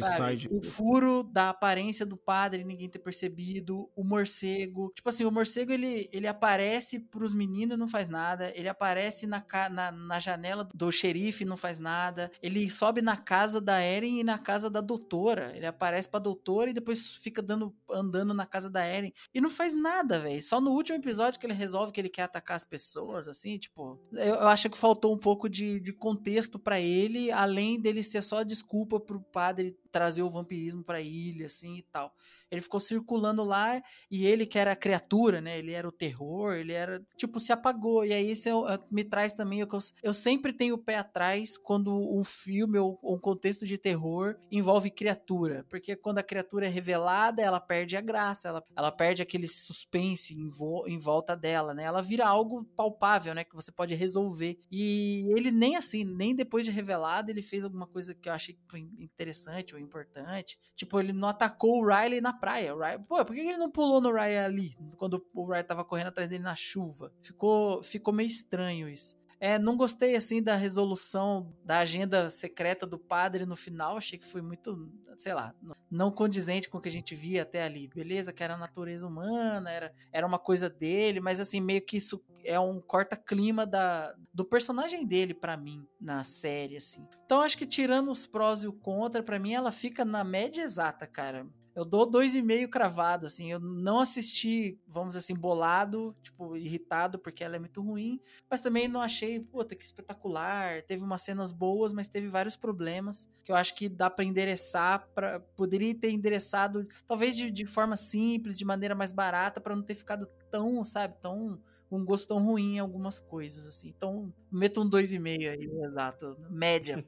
sabe? 0.01 0.47
O 0.51 0.63
furo 0.63 1.23
da 1.23 1.49
aparência 1.49 2.05
do 2.05 2.17
padre 2.17 2.63
ninguém 2.63 2.89
ter 2.89 2.99
percebido, 2.99 3.89
o 3.95 4.03
morcego. 4.03 4.91
Tipo 4.95 5.09
assim, 5.09 5.25
o 5.25 5.31
morcego 5.31 5.40
ele, 5.73 6.09
ele 6.11 6.27
aparece 6.27 6.99
pros 6.99 7.33
meninos 7.33 7.75
e 7.75 7.79
não 7.79 7.87
faz 7.87 8.07
nada. 8.07 8.51
Ele 8.55 8.67
aparece 8.67 9.25
na, 9.25 9.43
na, 9.69 9.91
na 9.91 10.19
janela 10.19 10.67
do 10.73 10.91
xerife 10.91 11.43
e 11.43 11.47
não 11.47 11.57
faz 11.57 11.79
nada. 11.79 12.31
Ele 12.41 12.69
sobe 12.69 13.01
na 13.01 13.17
casa 13.17 13.59
da 13.59 13.79
Eren 13.79 14.19
e 14.19 14.23
na 14.23 14.37
casa 14.37 14.69
da 14.69 14.81
doutora. 14.81 15.55
Ele 15.55 15.65
aparece 15.65 16.07
pra 16.09 16.19
doutora 16.19 16.69
e 16.69 16.73
depois 16.73 17.15
fica 17.15 17.41
dando, 17.41 17.75
andando 17.89 18.33
na 18.33 18.45
casa 18.45 18.69
da 18.69 18.83
Eren. 18.83 19.13
E 19.33 19.41
não 19.41 19.49
faz 19.49 19.73
nada, 19.73 20.19
velho. 20.19 20.41
Só 20.41 20.59
no 20.59 20.71
último 20.71 20.97
episódio 20.97 21.39
que 21.39 21.45
ele 21.45 21.53
resolve 21.53 21.91
que 21.91 21.99
ele 21.99 22.09
quer 22.09 22.23
atacar 22.23 22.57
as 22.57 22.65
pessoas, 22.65 23.27
assim, 23.27 23.57
tipo. 23.57 23.99
Eu, 24.11 24.35
eu 24.35 24.47
acho 24.47 24.69
que 24.69 24.77
faltou 24.77 25.13
um 25.13 25.17
pouco 25.17 25.49
de, 25.49 25.79
de 25.79 25.93
contexto 25.93 26.59
pra 26.59 26.79
ele, 26.79 27.31
além 27.31 27.79
dele 27.79 28.03
ser 28.03 28.21
só 28.21 28.43
desculpa 28.43 28.99
pro 28.99 29.21
padre 29.21 29.77
trazer 29.91 30.21
o 30.23 30.29
vampirismo 30.29 30.83
pra 30.83 31.01
ilha, 31.01 31.45
assim 31.47 31.77
e 31.77 31.81
tal. 31.83 32.13
Ele 32.49 32.61
ficou 32.61 32.79
circulando 32.79 33.43
lá 33.43 33.81
e 34.09 34.25
ele 34.25 34.45
que 34.45 34.57
era 34.59 34.71
a 34.71 34.75
criatura, 34.75 35.39
né? 35.41 35.57
Ele 35.57 35.71
era 35.73 35.87
o 35.87 35.91
terror, 35.91 36.53
ele 36.55 36.73
era. 36.73 37.01
Tipo, 37.17 37.39
se 37.39 37.51
apagou. 37.53 38.05
E 38.05 38.13
aí 38.13 38.31
isso 38.31 38.47
eu- 38.49 38.67
eu- 38.67 38.83
me 38.91 39.03
traz 39.03 39.33
também. 39.33 39.65
que 39.65 39.75
Eu, 39.75 39.79
eu 40.03 40.13
sempre 40.13 40.51
tenho 40.53 40.75
o 40.75 40.77
pé 40.77 40.95
atrás 40.97 41.57
quando 41.57 41.91
um 41.93 42.23
filme 42.23 42.77
ou 42.77 42.99
ou 43.01 43.15
um 43.15 43.19
contexto 43.19 43.65
de 43.65 43.77
terror 43.77 44.35
envolve 44.51 44.89
criatura. 44.91 45.65
Porque 45.69 45.95
quando 45.95 46.17
a 46.19 46.23
criatura 46.23 46.65
é 46.65 46.69
revelada, 46.69 47.41
ela 47.41 47.59
perde 47.59 47.95
a 47.97 48.01
graça, 48.01 48.47
ela, 48.49 48.63
ela 48.75 48.91
perde 48.91 49.21
aquele 49.21 49.47
suspense 49.47 50.33
em, 50.33 50.49
vo- 50.49 50.85
em 50.87 50.97
volta 50.99 51.35
dela, 51.35 51.73
né? 51.73 51.83
Ela 51.83 52.01
vira 52.01 52.27
algo 52.27 52.63
palpável, 52.75 53.33
né? 53.33 53.43
Que 53.43 53.55
você 53.55 53.71
pode 53.71 53.95
resolver. 53.95 54.57
E 54.71 55.25
ele 55.35 55.51
nem 55.51 55.75
assim, 55.75 56.03
nem 56.03 56.35
depois 56.35 56.65
de 56.65 56.71
revelado, 56.71 57.31
ele 57.31 57.41
fez 57.41 57.63
alguma 57.63 57.87
coisa 57.87 58.13
que 58.13 58.29
eu 58.29 58.33
achei 58.33 58.55
que 58.55 58.61
foi 58.69 58.79
interessante 58.99 59.73
ou 59.73 59.80
importante. 59.81 60.59
Tipo, 60.75 60.99
ele 60.99 61.13
não 61.13 61.29
atacou 61.29 61.79
o 61.81 61.85
Riley 61.85 62.21
na 62.21 62.33
praia. 62.33 62.75
O 62.75 62.79
Riley, 62.79 62.99
pô, 63.07 63.23
por 63.23 63.35
que 63.35 63.41
ele 63.41 63.57
não 63.57 63.71
pulou 63.71 64.01
no 64.01 64.11
Riley 64.11 64.37
ali? 64.37 64.75
Quando 64.97 65.25
o 65.33 65.45
Riley 65.45 65.63
tava 65.63 65.83
correndo 65.83 66.07
atrás 66.07 66.29
dele 66.29 66.43
na 66.43 66.55
chuva. 66.55 67.11
Ficou, 67.21 67.83
ficou 67.83 68.13
meio 68.13 68.27
estranho 68.27 68.87
isso. 68.89 69.20
É, 69.43 69.57
não 69.57 69.75
gostei 69.75 70.15
assim 70.15 70.39
da 70.39 70.55
resolução 70.55 71.51
da 71.65 71.79
agenda 71.79 72.29
secreta 72.29 72.85
do 72.85 72.99
padre 72.99 73.43
no 73.43 73.55
final. 73.55 73.97
Achei 73.97 74.19
que 74.19 74.25
foi 74.27 74.39
muito, 74.39 74.87
sei 75.17 75.33
lá, 75.33 75.51
não- 75.89 76.11
condizente 76.11 76.69
com 76.69 76.77
o 76.77 76.81
que 76.81 76.89
a 76.89 76.91
gente 76.91 77.15
via 77.15 77.41
até 77.41 77.63
ali. 77.63 77.87
Beleza, 77.87 78.31
que 78.31 78.43
era 78.43 78.53
a 78.53 78.57
natureza 78.57 79.07
humana, 79.07 79.71
era, 79.71 79.91
era 80.13 80.27
uma 80.27 80.37
coisa 80.37 80.69
dele, 80.69 81.19
mas 81.19 81.39
assim, 81.39 81.59
meio 81.59 81.83
que 81.83 81.97
isso 81.97 82.23
é 82.45 82.59
um 82.59 82.79
corta-clima 82.79 83.65
da, 83.65 84.13
do 84.31 84.45
personagem 84.45 85.07
dele 85.07 85.33
pra 85.33 85.57
mim 85.57 85.87
na 85.99 86.23
série, 86.23 86.77
assim. 86.77 87.07
Então 87.25 87.41
acho 87.41 87.57
que 87.57 87.65
tirando 87.65 88.11
os 88.11 88.27
prós 88.27 88.61
e 88.61 88.67
o 88.67 88.73
contra, 88.73 89.23
pra 89.23 89.39
mim 89.39 89.53
ela 89.53 89.71
fica 89.71 90.05
na 90.05 90.23
média 90.23 90.61
exata, 90.61 91.07
cara. 91.07 91.47
Eu 91.73 91.85
dou 91.85 92.05
dois 92.05 92.35
e 92.35 92.41
meio 92.41 92.69
cravado, 92.69 93.25
assim. 93.25 93.51
Eu 93.51 93.59
não 93.59 93.99
assisti, 93.99 94.77
vamos 94.87 95.15
assim, 95.15 95.33
bolado, 95.33 96.15
tipo, 96.21 96.55
irritado, 96.57 97.17
porque 97.17 97.43
ela 97.43 97.55
é 97.55 97.59
muito 97.59 97.81
ruim. 97.81 98.19
Mas 98.49 98.61
também 98.61 98.87
não 98.87 99.01
achei, 99.01 99.39
puta, 99.39 99.75
que 99.75 99.85
espetacular. 99.85 100.81
Teve 100.83 101.03
umas 101.03 101.21
cenas 101.21 101.51
boas, 101.51 101.93
mas 101.93 102.07
teve 102.07 102.27
vários 102.27 102.55
problemas. 102.55 103.29
Que 103.43 103.51
eu 103.51 103.55
acho 103.55 103.73
que 103.75 103.87
dá 103.87 104.09
pra 104.09 104.25
endereçar. 104.25 105.07
Pra, 105.13 105.39
poderia 105.55 105.95
ter 105.95 106.11
endereçado, 106.11 106.87
talvez 107.07 107.35
de, 107.35 107.49
de 107.49 107.65
forma 107.65 107.95
simples, 107.95 108.57
de 108.57 108.65
maneira 108.65 108.93
mais 108.95 109.11
barata, 109.11 109.61
pra 109.61 109.75
não 109.75 109.83
ter 109.83 109.95
ficado 109.95 110.27
tão, 110.49 110.83
sabe, 110.83 111.15
tão. 111.21 111.61
Um 111.91 112.05
gosto 112.05 112.29
tão 112.29 112.41
ruim 112.41 112.75
em 112.75 112.79
algumas 112.79 113.19
coisas, 113.19 113.67
assim. 113.67 113.89
Então, 113.89 114.33
meto 114.49 114.81
um 114.81 114.87
dois 114.87 115.11
e 115.11 115.19
meio 115.19 115.51
aí, 115.51 115.69
exato. 115.83 116.37
Média. 116.49 117.03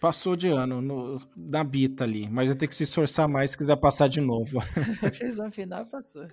Passou 0.00 0.36
de 0.36 0.48
ano 0.48 0.82
no- 0.82 1.20
na 1.34 1.64
bita 1.64 2.04
ali, 2.04 2.28
mas 2.28 2.48
vai 2.48 2.56
ter 2.56 2.68
que 2.68 2.74
se 2.74 2.82
esforçar 2.82 3.26
mais 3.26 3.52
se 3.52 3.56
quiser 3.56 3.76
passar 3.76 4.08
de 4.08 4.20
novo. 4.20 4.60
Fez 5.18 5.38
uma 5.38 5.50
final 5.50 5.86
passou. 5.90 6.26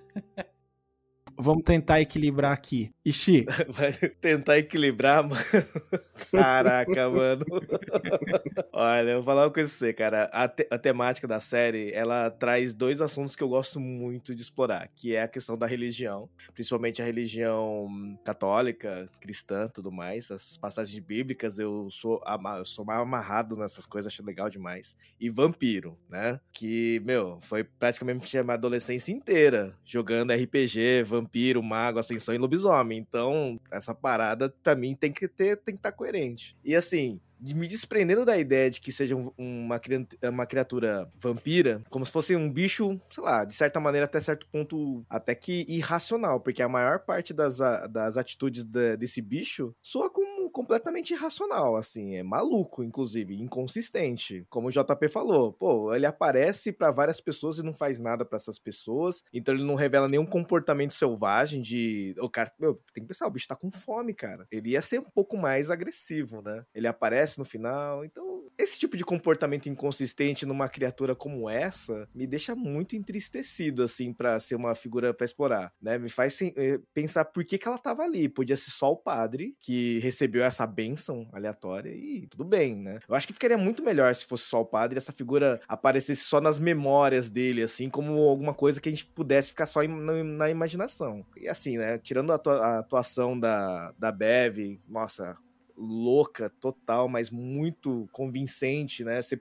Vamos 1.38 1.62
tentar 1.64 2.00
equilibrar 2.00 2.52
aqui. 2.52 2.90
Ixi, 3.04 3.46
Vai 3.68 3.92
tentar 3.92 4.58
equilibrar, 4.58 5.22
mano. 5.22 5.40
Caraca, 6.32 7.08
mano. 7.08 7.44
Olha, 8.72 9.10
eu 9.10 9.14
vou 9.16 9.22
falar 9.22 9.44
uma 9.46 9.52
coisa 9.52 9.68
pra 9.70 9.78
você, 9.78 9.92
cara. 9.92 10.24
A, 10.32 10.48
te- 10.48 10.66
a 10.70 10.78
temática 10.78 11.26
da 11.28 11.40
série, 11.40 11.90
ela 11.92 12.30
traz 12.30 12.74
dois 12.74 13.00
assuntos 13.00 13.36
que 13.36 13.42
eu 13.42 13.48
gosto 13.48 13.78
muito 13.80 14.34
de 14.34 14.42
explorar, 14.42 14.88
que 14.94 15.14
é 15.14 15.22
a 15.22 15.28
questão 15.28 15.56
da 15.56 15.66
religião, 15.66 16.28
principalmente 16.54 17.00
a 17.00 17.04
religião 17.04 17.88
católica, 18.24 19.08
cristã, 19.20 19.68
tudo 19.68 19.90
mais. 19.92 20.30
As 20.30 20.56
passagens 20.56 20.98
bíblicas, 20.98 21.58
eu 21.58 21.88
sou, 21.90 22.20
eu 22.58 22.64
sou 22.64 22.84
mais 22.84 23.00
amarrado 23.00 23.56
nessas 23.56 23.86
coisas, 23.86 24.12
acho 24.12 24.24
legal 24.24 24.50
demais. 24.50 24.96
E 25.20 25.30
vampiro, 25.30 25.96
né? 26.08 26.40
Que, 26.52 27.00
meu, 27.04 27.38
foi 27.42 27.62
praticamente 27.64 28.36
a 28.36 28.42
minha 28.44 28.54
adolescência 28.54 29.12
inteira 29.12 29.74
jogando 29.84 30.32
RPG, 30.32 31.02
vampiro, 31.04 31.27
mago, 31.62 31.98
ascensão 31.98 32.34
e 32.34 32.38
lobisomem. 32.38 32.98
Então, 32.98 33.58
essa 33.70 33.94
parada, 33.94 34.52
pra 34.62 34.74
mim, 34.74 34.94
tem 34.94 35.12
que 35.12 35.28
ter, 35.28 35.56
tem 35.56 35.74
que 35.74 35.78
estar 35.80 35.92
coerente. 35.92 36.56
E 36.64 36.74
assim, 36.74 37.20
me 37.40 37.68
desprendendo 37.68 38.24
da 38.24 38.36
ideia 38.36 38.68
de 38.68 38.80
que 38.80 38.90
seja 38.90 39.14
um- 39.14 39.30
uma, 39.38 39.80
uma 40.24 40.46
criatura 40.46 41.08
vampira, 41.20 41.82
como 41.88 42.04
se 42.04 42.10
fosse 42.10 42.34
um 42.34 42.50
bicho, 42.50 43.00
sei 43.10 43.22
lá, 43.22 43.44
de 43.44 43.54
certa 43.54 43.78
maneira, 43.78 44.06
até 44.06 44.20
certo 44.20 44.46
ponto, 44.50 45.04
até 45.08 45.34
que 45.34 45.64
irracional, 45.68 46.40
porque 46.40 46.62
a 46.62 46.68
maior 46.68 46.98
parte 47.00 47.32
das, 47.32 47.58
das 47.90 48.16
atitudes 48.16 48.64
desse 48.64 49.22
bicho 49.22 49.72
soa 49.80 50.10
como 50.10 50.37
completamente 50.48 51.12
irracional, 51.12 51.76
assim, 51.76 52.16
é 52.16 52.22
maluco, 52.22 52.82
inclusive, 52.82 53.34
inconsistente. 53.40 54.46
Como 54.48 54.68
o 54.68 54.70
JP 54.70 55.08
falou, 55.08 55.52
pô, 55.52 55.94
ele 55.94 56.06
aparece 56.06 56.72
pra 56.72 56.90
várias 56.90 57.20
pessoas 57.20 57.58
e 57.58 57.62
não 57.62 57.74
faz 57.74 57.98
nada 57.98 58.24
pra 58.24 58.36
essas 58.36 58.58
pessoas, 58.58 59.22
então 59.32 59.54
ele 59.54 59.64
não 59.64 59.74
revela 59.74 60.08
nenhum 60.08 60.26
comportamento 60.26 60.94
selvagem 60.94 61.60
de. 61.60 62.14
O 62.18 62.28
cara, 62.28 62.52
meu, 62.58 62.74
tem 62.94 63.02
que 63.02 63.08
pensar, 63.08 63.26
o 63.26 63.30
bicho 63.30 63.48
tá 63.48 63.56
com 63.56 63.70
fome, 63.70 64.14
cara. 64.14 64.46
Ele 64.50 64.70
ia 64.70 64.82
ser 64.82 65.00
um 65.00 65.10
pouco 65.10 65.36
mais 65.36 65.70
agressivo, 65.70 66.42
né? 66.42 66.64
Ele 66.74 66.86
aparece 66.86 67.38
no 67.38 67.44
final, 67.44 68.04
então 68.04 68.38
esse 68.58 68.78
tipo 68.78 68.96
de 68.96 69.04
comportamento 69.04 69.68
inconsistente 69.68 70.44
numa 70.44 70.68
criatura 70.68 71.14
como 71.14 71.48
essa 71.48 72.08
me 72.14 72.26
deixa 72.26 72.54
muito 72.54 72.96
entristecido, 72.96 73.82
assim, 73.84 74.12
pra 74.12 74.40
ser 74.40 74.56
uma 74.56 74.74
figura 74.74 75.14
pra 75.14 75.24
explorar, 75.24 75.72
né? 75.80 75.96
Me 75.98 76.08
faz 76.08 76.40
eh, 76.42 76.80
pensar 76.92 77.24
por 77.26 77.44
que, 77.44 77.56
que 77.56 77.68
ela 77.68 77.78
tava 77.78 78.02
ali. 78.02 78.28
Podia 78.28 78.56
ser 78.56 78.70
só 78.70 78.90
o 78.92 78.96
padre 78.96 79.56
que 79.60 79.98
recebeu 80.00 80.37
essa 80.42 80.66
benção 80.66 81.28
aleatória 81.32 81.90
e 81.90 82.26
tudo 82.26 82.44
bem, 82.44 82.76
né? 82.76 83.00
Eu 83.08 83.14
acho 83.14 83.26
que 83.26 83.32
ficaria 83.32 83.58
muito 83.58 83.82
melhor 83.82 84.14
se 84.14 84.24
fosse 84.24 84.44
só 84.44 84.60
o 84.60 84.66
padre 84.66 84.96
e 84.96 84.98
essa 84.98 85.12
figura 85.12 85.60
aparecesse 85.68 86.22
só 86.22 86.40
nas 86.40 86.58
memórias 86.58 87.30
dele, 87.30 87.62
assim, 87.62 87.88
como 87.88 88.12
alguma 88.28 88.54
coisa 88.54 88.80
que 88.80 88.88
a 88.88 88.92
gente 88.92 89.06
pudesse 89.06 89.50
ficar 89.50 89.66
só 89.66 89.82
na, 89.82 90.24
na 90.24 90.50
imaginação. 90.50 91.24
E 91.36 91.48
assim, 91.48 91.78
né? 91.78 91.98
Tirando 91.98 92.32
a, 92.32 92.36
a 92.36 92.78
atuação 92.78 93.38
da, 93.38 93.92
da 93.98 94.12
Bev, 94.12 94.80
nossa, 94.88 95.36
louca 95.76 96.50
total, 96.60 97.08
mas 97.08 97.30
muito 97.30 98.08
convincente, 98.12 99.04
né? 99.04 99.22
Você 99.22 99.40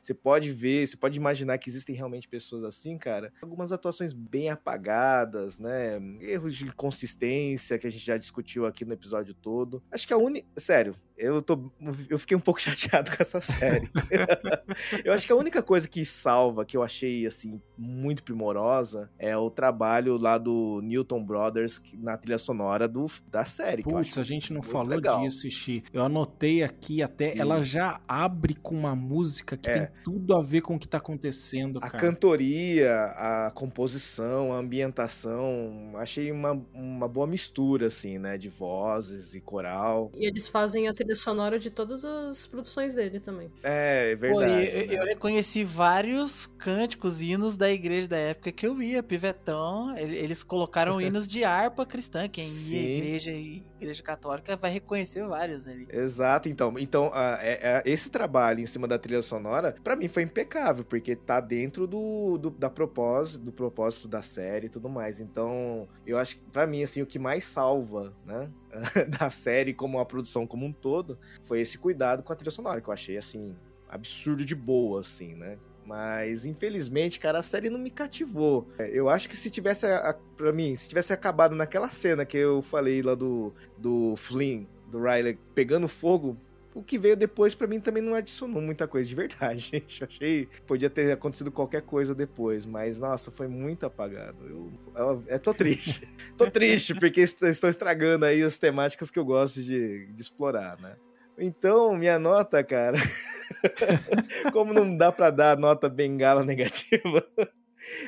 você 0.00 0.14
pode 0.14 0.50
ver, 0.50 0.86
você 0.86 0.96
pode 0.96 1.16
imaginar 1.16 1.58
que 1.58 1.68
existem 1.68 1.94
realmente 1.94 2.28
pessoas 2.28 2.64
assim, 2.64 2.96
cara. 2.96 3.32
Algumas 3.42 3.72
atuações 3.72 4.12
bem 4.12 4.50
apagadas, 4.50 5.58
né? 5.58 6.00
Erros 6.20 6.54
de 6.56 6.72
consistência 6.72 7.78
que 7.78 7.86
a 7.86 7.90
gente 7.90 8.04
já 8.04 8.16
discutiu 8.16 8.66
aqui 8.66 8.84
no 8.84 8.92
episódio 8.92 9.34
todo. 9.34 9.82
Acho 9.90 10.06
que 10.06 10.12
a 10.12 10.18
única. 10.18 10.46
Sério, 10.56 10.94
eu 11.20 11.42
tô. 11.42 11.70
Eu 12.08 12.18
fiquei 12.18 12.36
um 12.36 12.40
pouco 12.40 12.60
chateado 12.60 13.10
com 13.10 13.16
essa 13.20 13.40
série. 13.40 13.88
eu 15.04 15.12
acho 15.12 15.26
que 15.26 15.32
a 15.32 15.36
única 15.36 15.62
coisa 15.62 15.88
que 15.88 16.04
salva, 16.04 16.64
que 16.64 16.76
eu 16.76 16.82
achei, 16.82 17.26
assim, 17.26 17.60
muito 17.76 18.22
primorosa, 18.22 19.10
é 19.18 19.36
o 19.36 19.50
trabalho 19.50 20.16
lá 20.16 20.38
do 20.38 20.80
Newton 20.82 21.22
Brothers 21.24 21.80
na 21.98 22.16
trilha 22.16 22.38
sonora 22.38 22.88
do, 22.88 23.06
da 23.28 23.44
série. 23.44 23.82
Putz, 23.82 24.18
a 24.18 24.22
gente 24.22 24.52
não 24.52 24.62
falou 24.62 24.88
legal. 24.88 25.20
disso, 25.22 25.48
Xi. 25.50 25.82
Eu 25.92 26.02
anotei 26.04 26.62
aqui 26.62 27.02
até. 27.02 27.32
Sim. 27.32 27.40
Ela 27.40 27.62
já 27.62 28.00
abre 28.08 28.54
com 28.54 28.74
uma 28.74 28.94
música 28.94 29.56
que 29.56 29.68
É. 29.70 29.86
tem 29.86 29.88
tudo 30.04 30.34
a 30.34 30.42
ver 30.42 30.60
com 30.62 30.74
o 30.76 30.78
que 30.78 30.88
tá 30.88 30.98
acontecendo, 30.98 31.78
A 31.78 31.88
cara. 31.90 31.98
cantoria, 31.98 32.94
a 33.16 33.52
composição, 33.54 34.52
a 34.52 34.56
ambientação, 34.58 35.92
achei 35.96 36.30
uma, 36.32 36.52
uma 36.72 37.08
boa 37.08 37.26
mistura, 37.26 37.86
assim, 37.88 38.18
né? 38.18 38.38
De 38.38 38.48
vozes 38.48 39.34
e 39.34 39.40
coral. 39.40 40.10
E 40.14 40.26
eles 40.26 40.48
fazem 40.48 40.88
a 40.88 40.94
trilha 40.94 41.09
trilha 41.10 41.14
sonora 41.16 41.58
de 41.58 41.70
todas 41.70 42.04
as 42.04 42.46
produções 42.46 42.94
dele 42.94 43.18
também. 43.20 43.50
É, 43.62 44.12
é 44.12 44.16
Pô, 44.16 44.38
verdade. 44.38 44.64
e 44.64 44.68
eu, 44.68 44.82
eu 44.98 45.04
né? 45.04 45.10
reconheci 45.10 45.64
vários 45.64 46.46
cânticos, 46.58 47.20
hinos 47.20 47.56
da 47.56 47.70
igreja 47.70 48.08
da 48.08 48.16
época 48.16 48.52
que 48.52 48.66
eu 48.66 48.80
ia, 48.82 49.02
pivetão. 49.02 49.96
ele- 49.96 50.16
Eles 50.16 50.42
colocaram 50.42 51.00
hinos 51.02 51.26
de 51.26 51.42
harpa 51.44 51.84
cristã. 51.84 52.28
Quem 52.28 52.46
Sim. 52.48 52.76
ia 52.76 52.96
igreja 52.98 53.30
e 53.32 53.62
igreja 53.80 54.02
católica 54.02 54.56
vai 54.56 54.70
reconhecer 54.70 55.26
vários 55.26 55.66
ali. 55.66 55.86
Exato, 55.90 56.48
então, 56.48 56.78
então 56.78 57.10
a- 57.12 57.38
é- 57.40 57.58
é- 57.62 57.82
esse 57.86 58.10
trabalho 58.10 58.60
em 58.60 58.66
cima 58.66 58.86
da 58.86 58.98
trilha 58.98 59.22
sonora, 59.22 59.74
pra 59.82 59.96
mim 59.96 60.06
foi 60.08 60.22
impecável, 60.22 60.84
porque 60.84 61.16
tá 61.16 61.40
dentro 61.40 61.86
do, 61.86 62.38
do, 62.38 62.50
da 62.50 62.70
propósito, 62.70 63.44
do 63.44 63.52
propósito 63.52 64.06
da 64.06 64.22
série 64.22 64.66
e 64.66 64.70
tudo 64.70 64.88
mais. 64.88 65.20
Então, 65.20 65.88
eu 66.06 66.18
acho 66.18 66.36
que 66.36 66.42
pra 66.52 66.66
mim 66.66 66.82
assim 66.82 67.02
o 67.02 67.06
que 67.06 67.18
mais 67.18 67.44
salva, 67.44 68.12
né, 68.26 68.48
da 69.18 69.30
série 69.30 69.74
como 69.74 69.98
a 69.98 70.06
produção 70.06 70.46
como 70.46 70.66
um 70.66 70.72
todo, 70.72 71.18
foi 71.42 71.60
esse 71.60 71.78
cuidado 71.78 72.22
com 72.22 72.32
a 72.32 72.36
trilha 72.36 72.50
sonora, 72.50 72.80
que 72.80 72.88
eu 72.88 72.94
achei 72.94 73.16
assim 73.16 73.54
absurdo 73.88 74.44
de 74.44 74.54
boa 74.54 75.00
assim, 75.00 75.34
né? 75.34 75.58
Mas, 75.84 76.44
infelizmente, 76.44 77.18
cara, 77.18 77.40
a 77.40 77.42
série 77.42 77.68
não 77.68 77.78
me 77.78 77.90
cativou. 77.90 78.68
É, 78.78 78.88
Eu 78.92 79.08
acho 79.08 79.28
que 79.28 79.36
se 79.36 79.50
tivesse, 79.50 79.86
a, 79.86 80.16
pra 80.36 80.52
mim, 80.52 80.76
se 80.76 80.88
tivesse 80.88 81.12
acabado 81.12 81.56
naquela 81.56 81.90
cena 81.90 82.24
que 82.24 82.36
eu 82.36 82.62
falei 82.62 83.02
lá 83.02 83.16
do, 83.16 83.52
do 83.76 84.14
Flynn, 84.14 84.66
do 84.88 85.02
Riley 85.02 85.36
pegando 85.52 85.88
fogo, 85.88 86.36
o 86.74 86.82
que 86.82 86.98
veio 86.98 87.16
depois 87.16 87.54
pra 87.54 87.66
mim 87.66 87.80
também 87.80 88.02
não 88.02 88.14
adicionou 88.14 88.62
muita 88.62 88.86
coisa 88.86 89.08
de 89.08 89.14
verdade, 89.14 89.58
gente. 89.72 90.00
Eu 90.02 90.08
achei 90.08 90.46
que 90.46 90.62
podia 90.62 90.88
ter 90.90 91.10
acontecido 91.12 91.50
qualquer 91.50 91.82
coisa 91.82 92.14
depois, 92.14 92.64
mas 92.66 92.98
nossa, 93.00 93.30
foi 93.30 93.48
muito 93.48 93.84
apagado. 93.86 94.36
Eu, 94.46 94.72
eu, 94.96 95.24
eu 95.26 95.38
tô 95.38 95.52
triste. 95.52 96.06
tô 96.38 96.50
triste 96.50 96.94
porque 96.94 97.20
est- 97.22 97.42
estou 97.42 97.68
estragando 97.70 98.24
aí 98.24 98.42
as 98.42 98.56
temáticas 98.58 99.10
que 99.10 99.18
eu 99.18 99.24
gosto 99.24 99.62
de, 99.62 100.06
de 100.06 100.20
explorar, 100.22 100.78
né? 100.80 100.96
Então, 101.38 101.96
minha 101.96 102.18
nota, 102.18 102.62
cara, 102.62 102.98
como 104.52 104.72
não 104.72 104.96
dá 104.96 105.10
pra 105.10 105.30
dar 105.30 105.56
nota 105.58 105.88
bengala 105.88 106.44
negativa, 106.44 107.26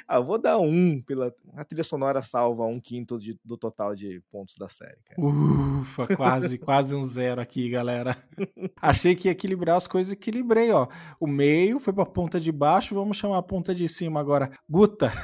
ah, 0.08 0.16
eu 0.16 0.24
vou 0.24 0.38
dar 0.38 0.58
um 0.58 1.00
pela 1.00 1.34
a 1.56 1.64
trilha 1.64 1.84
sonora 1.84 2.22
salva 2.22 2.64
um 2.66 2.80
quinto 2.80 3.18
de- 3.18 3.38
do 3.44 3.56
total 3.56 3.94
de 3.94 4.22
pontos 4.30 4.56
da 4.56 4.68
série, 4.68 4.98
cara. 5.04 5.20
Ufa, 5.20 6.06
quase, 6.16 6.58
quase 6.58 6.94
um 6.94 7.02
zero 7.02 7.40
aqui, 7.40 7.68
galera. 7.70 8.16
Achei 8.80 9.14
que 9.14 9.28
ia 9.28 9.32
equilibrar 9.32 9.76
as 9.76 9.86
coisas, 9.86 10.12
equilibrei, 10.12 10.70
ó. 10.72 10.86
O 11.20 11.26
meio 11.26 11.78
foi 11.78 11.92
pra 11.92 12.06
ponta 12.06 12.38
de 12.40 12.50
baixo, 12.52 12.94
vamos 12.94 13.16
chamar 13.16 13.38
a 13.38 13.42
ponta 13.42 13.74
de 13.74 13.88
cima 13.88 14.20
agora. 14.20 14.50
Guta. 14.68 15.12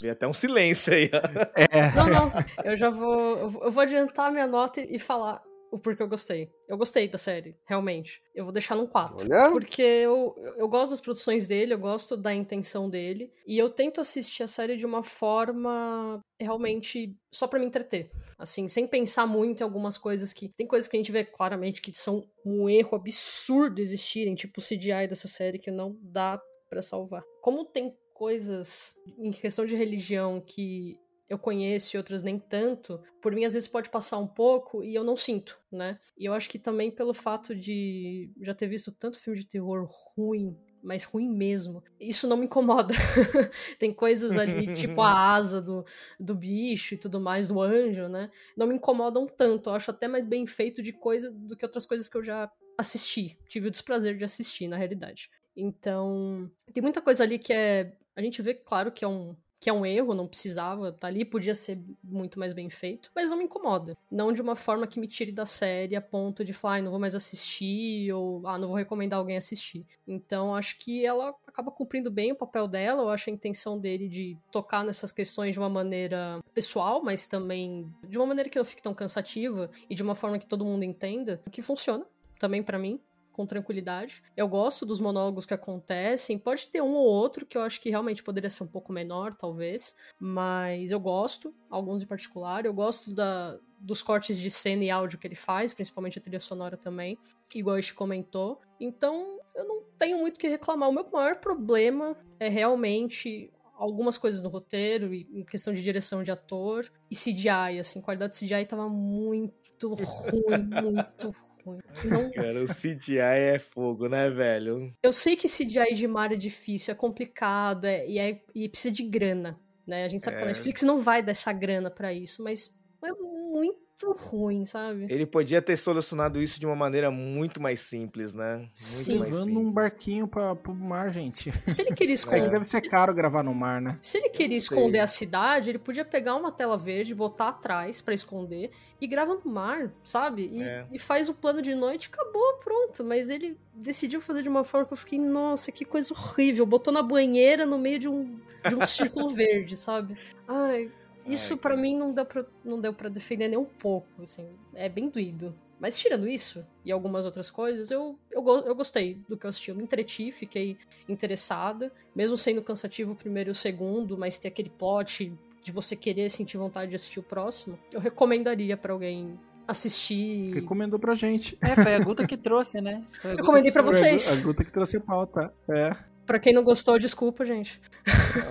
Veio 0.00 0.12
até 0.12 0.26
um 0.26 0.32
silêncio 0.32 0.92
aí. 0.92 1.08
ó. 1.12 1.50
É. 1.54 1.90
Não, 1.94 2.08
não. 2.08 2.32
Eu 2.64 2.76
já 2.76 2.90
vou. 2.90 3.38
eu 3.38 3.48
vou- 3.48 3.64
Eu 3.64 3.70
vou 3.70 3.82
adiantar 3.82 4.30
minha 4.32 4.46
nota 4.46 4.80
e 4.80 4.98
falar 4.98 5.40
o 5.74 5.78
porquê 5.78 6.04
eu 6.04 6.08
gostei. 6.08 6.48
Eu 6.68 6.78
gostei 6.78 7.08
da 7.08 7.18
série, 7.18 7.56
realmente. 7.66 8.22
Eu 8.32 8.44
vou 8.44 8.52
deixar 8.52 8.76
num 8.76 8.86
4. 8.86 9.26
Olha. 9.26 9.50
Porque 9.50 9.82
eu, 9.82 10.32
eu 10.56 10.68
gosto 10.68 10.92
das 10.92 11.00
produções 11.00 11.48
dele, 11.48 11.74
eu 11.74 11.78
gosto 11.78 12.16
da 12.16 12.32
intenção 12.32 12.88
dele. 12.88 13.32
E 13.44 13.58
eu 13.58 13.68
tento 13.68 14.00
assistir 14.00 14.44
a 14.44 14.46
série 14.46 14.76
de 14.76 14.86
uma 14.86 15.02
forma 15.02 16.20
realmente 16.40 17.16
só 17.32 17.48
pra 17.48 17.58
me 17.58 17.66
entreter. 17.66 18.08
Assim, 18.38 18.68
sem 18.68 18.86
pensar 18.86 19.26
muito 19.26 19.60
em 19.60 19.64
algumas 19.64 19.98
coisas 19.98 20.32
que. 20.32 20.48
Tem 20.56 20.64
coisas 20.64 20.86
que 20.88 20.96
a 20.96 21.00
gente 21.00 21.10
vê 21.10 21.24
claramente 21.24 21.82
que 21.82 21.92
são 21.92 22.24
um 22.46 22.68
erro 22.68 22.94
absurdo 22.94 23.80
existirem, 23.80 24.36
tipo 24.36 24.60
o 24.60 24.64
CGI 24.64 25.08
dessa 25.08 25.26
série, 25.26 25.58
que 25.58 25.72
não 25.72 25.98
dá 26.00 26.40
pra 26.70 26.82
salvar. 26.82 27.24
Como 27.42 27.64
tem 27.64 27.92
coisas 28.14 28.94
em 29.18 29.32
questão 29.32 29.66
de 29.66 29.74
religião 29.74 30.40
que 30.40 31.00
eu 31.28 31.38
conheço 31.38 31.96
e 31.96 31.98
outras 31.98 32.22
nem 32.22 32.38
tanto, 32.38 33.00
por 33.20 33.32
mim 33.32 33.44
às 33.44 33.54
vezes 33.54 33.68
pode 33.68 33.88
passar 33.88 34.18
um 34.18 34.26
pouco 34.26 34.82
e 34.82 34.94
eu 34.94 35.02
não 35.02 35.16
sinto, 35.16 35.58
né? 35.72 35.98
E 36.18 36.26
eu 36.26 36.34
acho 36.34 36.48
que 36.48 36.58
também 36.58 36.90
pelo 36.90 37.14
fato 37.14 37.54
de 37.54 38.30
já 38.40 38.54
ter 38.54 38.66
visto 38.66 38.92
tanto 38.92 39.20
filme 39.20 39.38
de 39.38 39.46
terror 39.46 39.88
ruim, 40.14 40.56
mas 40.82 41.04
ruim 41.04 41.30
mesmo, 41.30 41.82
isso 41.98 42.28
não 42.28 42.36
me 42.36 42.44
incomoda. 42.44 42.92
Tem 43.78 43.92
coisas 43.92 44.36
ali, 44.36 44.72
tipo 44.74 45.00
a 45.00 45.12
asa 45.34 45.62
do, 45.62 45.84
do 46.20 46.34
bicho 46.34 46.94
e 46.94 46.98
tudo 46.98 47.18
mais, 47.18 47.48
do 47.48 47.60
anjo, 47.60 48.06
né? 48.06 48.30
Não 48.54 48.66
me 48.66 48.74
incomodam 48.74 49.26
tanto. 49.26 49.70
Eu 49.70 49.74
acho 49.74 49.90
até 49.90 50.06
mais 50.06 50.26
bem 50.26 50.46
feito 50.46 50.82
de 50.82 50.92
coisa 50.92 51.30
do 51.30 51.56
que 51.56 51.64
outras 51.64 51.86
coisas 51.86 52.06
que 52.06 52.16
eu 52.18 52.22
já 52.22 52.50
assisti. 52.76 53.38
Tive 53.48 53.68
o 53.68 53.70
desprazer 53.70 54.16
de 54.16 54.24
assistir, 54.24 54.68
na 54.68 54.76
realidade. 54.76 55.30
Então, 55.56 56.50
tem 56.72 56.82
muita 56.82 57.00
coisa 57.00 57.24
ali 57.24 57.38
que 57.38 57.52
é. 57.52 57.96
A 58.14 58.20
gente 58.20 58.42
vê, 58.42 58.54
claro, 58.54 58.92
que 58.92 59.04
é 59.04 59.08
um, 59.08 59.34
que 59.64 59.70
é 59.70 59.72
um 59.72 59.86
erro, 59.86 60.12
não 60.12 60.26
precisava 60.26 60.90
estar 60.90 61.08
ali, 61.08 61.24
podia 61.24 61.54
ser 61.54 61.80
muito 62.02 62.38
mais 62.38 62.52
bem 62.52 62.68
feito, 62.68 63.10
mas 63.14 63.30
não 63.30 63.38
me 63.38 63.44
incomoda. 63.44 63.96
Não 64.10 64.30
de 64.30 64.42
uma 64.42 64.54
forma 64.54 64.86
que 64.86 65.00
me 65.00 65.08
tire 65.08 65.32
da 65.32 65.46
série 65.46 65.96
a 65.96 66.02
ponto 66.02 66.44
de 66.44 66.52
falar, 66.52 66.74
ah, 66.74 66.82
não 66.82 66.90
vou 66.90 67.00
mais 67.00 67.14
assistir, 67.14 68.12
ou 68.12 68.46
ah, 68.46 68.58
não 68.58 68.68
vou 68.68 68.76
recomendar 68.76 69.18
alguém 69.18 69.38
assistir. 69.38 69.86
Então, 70.06 70.54
acho 70.54 70.78
que 70.78 71.06
ela 71.06 71.34
acaba 71.46 71.70
cumprindo 71.70 72.10
bem 72.10 72.30
o 72.30 72.36
papel 72.36 72.68
dela, 72.68 73.04
eu 73.04 73.08
acho 73.08 73.30
a 73.30 73.32
intenção 73.32 73.78
dele 73.78 74.06
de 74.06 74.36
tocar 74.52 74.84
nessas 74.84 75.10
questões 75.10 75.54
de 75.54 75.58
uma 75.58 75.70
maneira 75.70 76.40
pessoal, 76.52 77.02
mas 77.02 77.26
também 77.26 77.90
de 78.06 78.18
uma 78.18 78.26
maneira 78.26 78.50
que 78.50 78.58
não 78.58 78.66
fique 78.66 78.82
tão 78.82 78.92
cansativa 78.92 79.70
e 79.88 79.94
de 79.94 80.02
uma 80.02 80.14
forma 80.14 80.38
que 80.38 80.46
todo 80.46 80.62
mundo 80.62 80.84
entenda, 80.84 81.40
que 81.50 81.62
funciona 81.62 82.04
também 82.38 82.62
pra 82.62 82.78
mim 82.78 83.00
com 83.34 83.44
tranquilidade. 83.44 84.22
Eu 84.36 84.48
gosto 84.48 84.86
dos 84.86 85.00
monólogos 85.00 85.44
que 85.44 85.52
acontecem. 85.52 86.38
Pode 86.38 86.68
ter 86.68 86.80
um 86.80 86.94
ou 86.94 87.04
outro 87.04 87.44
que 87.44 87.58
eu 87.58 87.62
acho 87.62 87.80
que 87.80 87.90
realmente 87.90 88.22
poderia 88.22 88.48
ser 88.48 88.62
um 88.62 88.68
pouco 88.68 88.92
menor, 88.92 89.34
talvez. 89.34 89.96
Mas 90.18 90.92
eu 90.92 91.00
gosto, 91.00 91.52
alguns 91.68 92.02
em 92.02 92.06
particular. 92.06 92.64
Eu 92.64 92.72
gosto 92.72 93.12
da, 93.12 93.58
dos 93.78 94.00
cortes 94.00 94.38
de 94.38 94.50
cena 94.50 94.84
e 94.84 94.90
áudio 94.90 95.18
que 95.18 95.26
ele 95.26 95.34
faz, 95.34 95.72
principalmente 95.72 96.18
a 96.18 96.22
trilha 96.22 96.40
sonora 96.40 96.76
também, 96.76 97.18
igual 97.52 97.76
a 97.76 97.80
gente 97.80 97.94
comentou. 97.94 98.60
Então, 98.80 99.40
eu 99.54 99.66
não 99.66 99.82
tenho 99.98 100.18
muito 100.18 100.36
o 100.36 100.40
que 100.40 100.48
reclamar. 100.48 100.88
O 100.88 100.92
meu 100.92 101.06
maior 101.10 101.36
problema 101.36 102.16
é 102.38 102.48
realmente 102.48 103.52
algumas 103.74 104.16
coisas 104.16 104.40
no 104.40 104.48
roteiro 104.48 105.12
e 105.12 105.28
em 105.32 105.44
questão 105.44 105.74
de 105.74 105.82
direção 105.82 106.22
de 106.22 106.30
ator 106.30 106.88
e 107.10 107.16
CGI, 107.16 107.80
assim, 107.80 107.98
a 107.98 108.02
qualidade 108.02 108.38
de 108.38 108.46
CGI 108.46 108.64
tava 108.64 108.88
muito 108.88 109.94
ruim, 109.94 110.68
muito 110.82 111.34
ruim. 111.64 111.80
Não 112.04 112.30
Cara, 112.30 112.62
o 112.62 112.66
CGI 112.66 113.18
é 113.18 113.58
fogo, 113.58 114.08
né, 114.08 114.30
velho? 114.30 114.94
Eu 115.02 115.12
sei 115.12 115.36
que 115.36 115.48
CGI 115.48 115.94
de 115.94 116.06
mar 116.06 116.32
é 116.32 116.36
difícil, 116.36 116.92
é 116.92 116.94
complicado 116.94 117.84
é, 117.86 118.06
e, 118.06 118.18
é, 118.18 118.40
e 118.54 118.68
precisa 118.68 118.92
de 118.92 119.02
grana, 119.02 119.58
né? 119.86 120.04
A 120.04 120.08
gente 120.08 120.24
sabe 120.24 120.36
que 120.36 120.42
É. 120.42 120.44
a 120.44 120.48
Netflix 120.48 120.82
não 120.82 120.98
vai 120.98 121.22
dar 121.22 121.32
essa 121.32 121.52
grana 121.52 121.90
pra 121.90 122.12
isso, 122.12 122.42
mas 122.42 122.78
é 123.02 123.12
muito 123.12 123.83
ruim, 124.02 124.66
sabe? 124.66 125.06
Ele 125.08 125.24
podia 125.24 125.62
ter 125.62 125.76
solucionado 125.76 126.40
isso 126.42 126.58
de 126.58 126.66
uma 126.66 126.74
maneira 126.74 127.10
muito 127.10 127.62
mais 127.62 127.80
simples, 127.80 128.34
né? 128.34 128.56
Muito 128.56 128.70
Sim. 128.74 129.18
mais 129.18 129.30
Levando 129.30 129.58
um 129.60 129.70
barquinho 129.70 130.26
pra, 130.26 130.54
pro 130.54 130.74
mar, 130.74 131.12
gente. 131.12 131.52
Se 131.66 131.82
ele 131.82 131.94
queria 131.94 132.12
É, 132.14 132.14
esconder, 132.14 132.50
deve 132.50 132.66
ser 132.66 132.80
caro 132.82 133.14
gravar 133.14 133.42
no 133.42 133.54
mar, 133.54 133.80
né? 133.80 133.96
se 134.00 134.18
ele 134.18 134.28
queria 134.28 134.56
esconder 134.56 134.98
a 134.98 135.06
cidade, 135.06 135.70
ele 135.70 135.78
podia 135.78 136.04
pegar 136.04 136.34
uma 136.36 136.50
tela 136.52 136.76
verde, 136.76 137.14
botar 137.14 137.48
atrás 137.48 138.00
pra 138.00 138.12
esconder 138.14 138.70
e 139.00 139.06
grava 139.06 139.34
no 139.42 139.50
mar, 139.50 139.92
sabe? 140.02 140.46
E, 140.46 140.62
É. 140.62 140.86
e 140.92 140.98
faz 140.98 141.28
o 141.28 141.34
plano 141.34 141.62
de 141.62 141.74
noite, 141.74 142.10
acabou, 142.12 142.54
pronto. 142.62 143.02
Mas 143.04 143.30
ele 143.30 143.56
decidiu 143.74 144.20
fazer 144.20 144.42
de 144.42 144.48
uma 144.48 144.64
forma 144.64 144.86
que 144.86 144.92
eu 144.92 144.96
fiquei, 144.96 145.18
nossa, 145.18 145.70
que 145.72 145.84
coisa 145.84 146.12
horrível. 146.12 146.66
Botou 146.66 146.92
na 146.92 147.02
banheira 147.02 147.64
no 147.66 147.78
meio 147.78 147.98
de 147.98 148.08
um, 148.08 148.38
de 148.68 148.74
um 148.74 148.84
círculo 148.84 149.28
verde, 149.34 149.76
sabe? 149.76 150.16
Ai, 150.46 150.90
isso 151.26 151.54
Ai, 151.54 151.58
pra 151.58 151.76
mim 151.76 151.96
não 151.96 152.12
deu 152.12 152.24
pra, 152.24 152.44
não 152.64 152.80
deu 152.80 152.92
pra 152.92 153.08
defender 153.08 153.48
nem 153.48 153.58
um 153.58 153.64
pouco, 153.64 154.22
assim. 154.22 154.46
É 154.74 154.88
bem 154.88 155.08
doído. 155.08 155.54
Mas 155.80 155.98
tirando 155.98 156.28
isso 156.28 156.64
e 156.84 156.92
algumas 156.92 157.24
outras 157.26 157.50
coisas, 157.50 157.90
eu, 157.90 158.18
eu, 158.30 158.42
eu 158.42 158.74
gostei 158.74 159.20
do 159.28 159.36
que 159.36 159.44
eu 159.44 159.50
assisti. 159.50 159.70
Eu 159.70 159.76
me 159.76 159.82
entreti, 159.82 160.30
fiquei 160.30 160.78
interessada. 161.08 161.92
Mesmo 162.14 162.36
sendo 162.36 162.62
cansativo 162.62 163.12
o 163.12 163.16
primeiro 163.16 163.50
e 163.50 163.52
o 163.52 163.54
segundo, 163.54 164.16
mas 164.16 164.38
ter 164.38 164.48
aquele 164.48 164.70
plot 164.70 165.32
de 165.62 165.72
você 165.72 165.96
querer 165.96 166.28
sentir 166.28 166.56
vontade 166.56 166.90
de 166.90 166.96
assistir 166.96 167.20
o 167.20 167.22
próximo, 167.22 167.78
eu 167.92 167.98
recomendaria 167.98 168.76
pra 168.76 168.92
alguém 168.92 169.38
assistir. 169.66 170.54
Recomendou 170.54 170.98
pra 170.98 171.14
gente. 171.14 171.58
É, 171.60 171.74
foi 171.74 171.94
a 171.94 171.98
Guta 171.98 172.26
que 172.26 172.36
trouxe, 172.36 172.80
né? 172.80 173.02
Foi 173.12 173.30
a 173.30 173.34
Guta 173.34 173.42
Recomendei 173.42 173.70
que 173.70 173.78
pra 173.78 173.82
vocês. 173.82 174.40
A 174.40 174.42
Guta 174.42 174.64
que 174.64 174.70
trouxe 174.70 174.98
a 174.98 175.00
pauta. 175.00 175.52
É. 175.68 175.96
Pra 176.26 176.38
quem 176.38 176.52
não 176.52 176.62
gostou, 176.62 176.98
desculpa, 176.98 177.44
gente. 177.44 177.80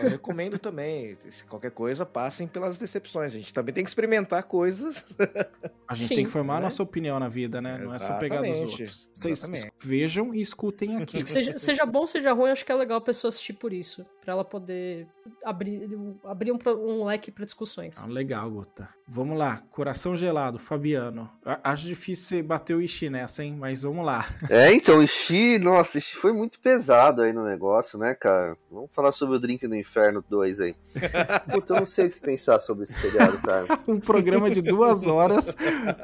Eu 0.03 0.09
recomendo 0.09 0.57
também. 0.59 1.17
Se 1.29 1.43
qualquer 1.45 1.71
coisa, 1.71 2.05
passem 2.05 2.47
pelas 2.47 2.77
decepções. 2.77 3.33
A 3.33 3.37
gente 3.37 3.53
também 3.53 3.73
tem 3.73 3.83
que 3.83 3.89
experimentar 3.89 4.43
coisas. 4.43 5.03
A 5.85 5.95
gente 5.95 6.07
Sim. 6.07 6.15
tem 6.15 6.25
que 6.25 6.31
formar 6.31 6.55
a 6.55 6.59
Né? 6.59 6.63
nossa 6.63 6.81
opinião 6.81 7.19
na 7.19 7.27
vida, 7.27 7.61
né? 7.61 7.77
Não 7.77 7.93
é 7.93 7.99
só 7.99 8.13
pegar 8.17 8.37
dos 8.37 8.47
Exatamente, 8.47 8.71
outros. 8.81 9.09
Vocês 9.13 9.39
exatamente. 9.43 9.71
vejam 9.83 10.33
e 10.33 10.41
escutem 10.41 10.97
aqui. 11.03 11.27
Seja, 11.29 11.55
seja 11.57 11.85
bom, 11.85 12.07
seja 12.07 12.31
ruim, 12.33 12.49
acho 12.49 12.65
que 12.65 12.71
é 12.71 12.75
legal 12.75 12.97
a 12.97 13.01
pessoa 13.01 13.29
assistir 13.29 13.53
por 13.53 13.71
isso. 13.73 14.03
Pra 14.21 14.33
ela 14.33 14.45
poder 14.45 15.05
abrir, 15.43 15.87
abrir 16.23 16.51
um, 16.51 16.57
um 16.79 17.05
leque 17.05 17.29
pra 17.31 17.43
discussões. 17.45 18.01
Ah, 18.01 18.07
legal, 18.07 18.49
Guta. 18.49 18.89
Vamos 19.07 19.37
lá, 19.37 19.61
coração 19.69 20.15
gelado, 20.15 20.57
Fabiano. 20.57 21.29
A- 21.45 21.59
Acho 21.71 21.85
difícil 21.85 22.27
você 22.37 22.41
bater 22.41 22.75
o 22.75 22.81
Ishi 22.81 23.09
nessa, 23.09 23.43
hein? 23.43 23.55
Mas 23.59 23.81
vamos 23.83 24.03
lá. 24.05 24.25
É, 24.49 24.73
então, 24.73 24.99
o 24.99 25.05
Xi, 25.07 25.59
nossa, 25.59 25.97
o 25.97 26.01
Xi 26.01 26.15
foi 26.15 26.31
muito 26.33 26.59
pesado 26.59 27.21
aí 27.21 27.33
no 27.33 27.43
negócio, 27.43 27.62
né, 27.98 28.14
cara? 28.14 28.57
Vamos 28.69 28.90
falar 28.91 29.11
sobre 29.11 29.38
o 29.38 29.40
Drink 29.40 29.68
no 29.68 29.76
Inferno 29.76 30.23
2 30.30 30.61
aí. 30.61 30.76
Puta, 31.52 31.73
eu 31.73 31.80
não 31.80 31.85
sei 31.85 32.07
o 32.07 32.10
que 32.10 32.19
pensar 32.19 32.60
sobre 32.60 32.84
esse 32.84 32.94
seriado, 32.94 33.38
cara. 33.40 33.65
Um 33.88 33.99
programa 33.99 34.49
de 34.49 34.61
duas 34.61 35.07
horas, 35.07 35.56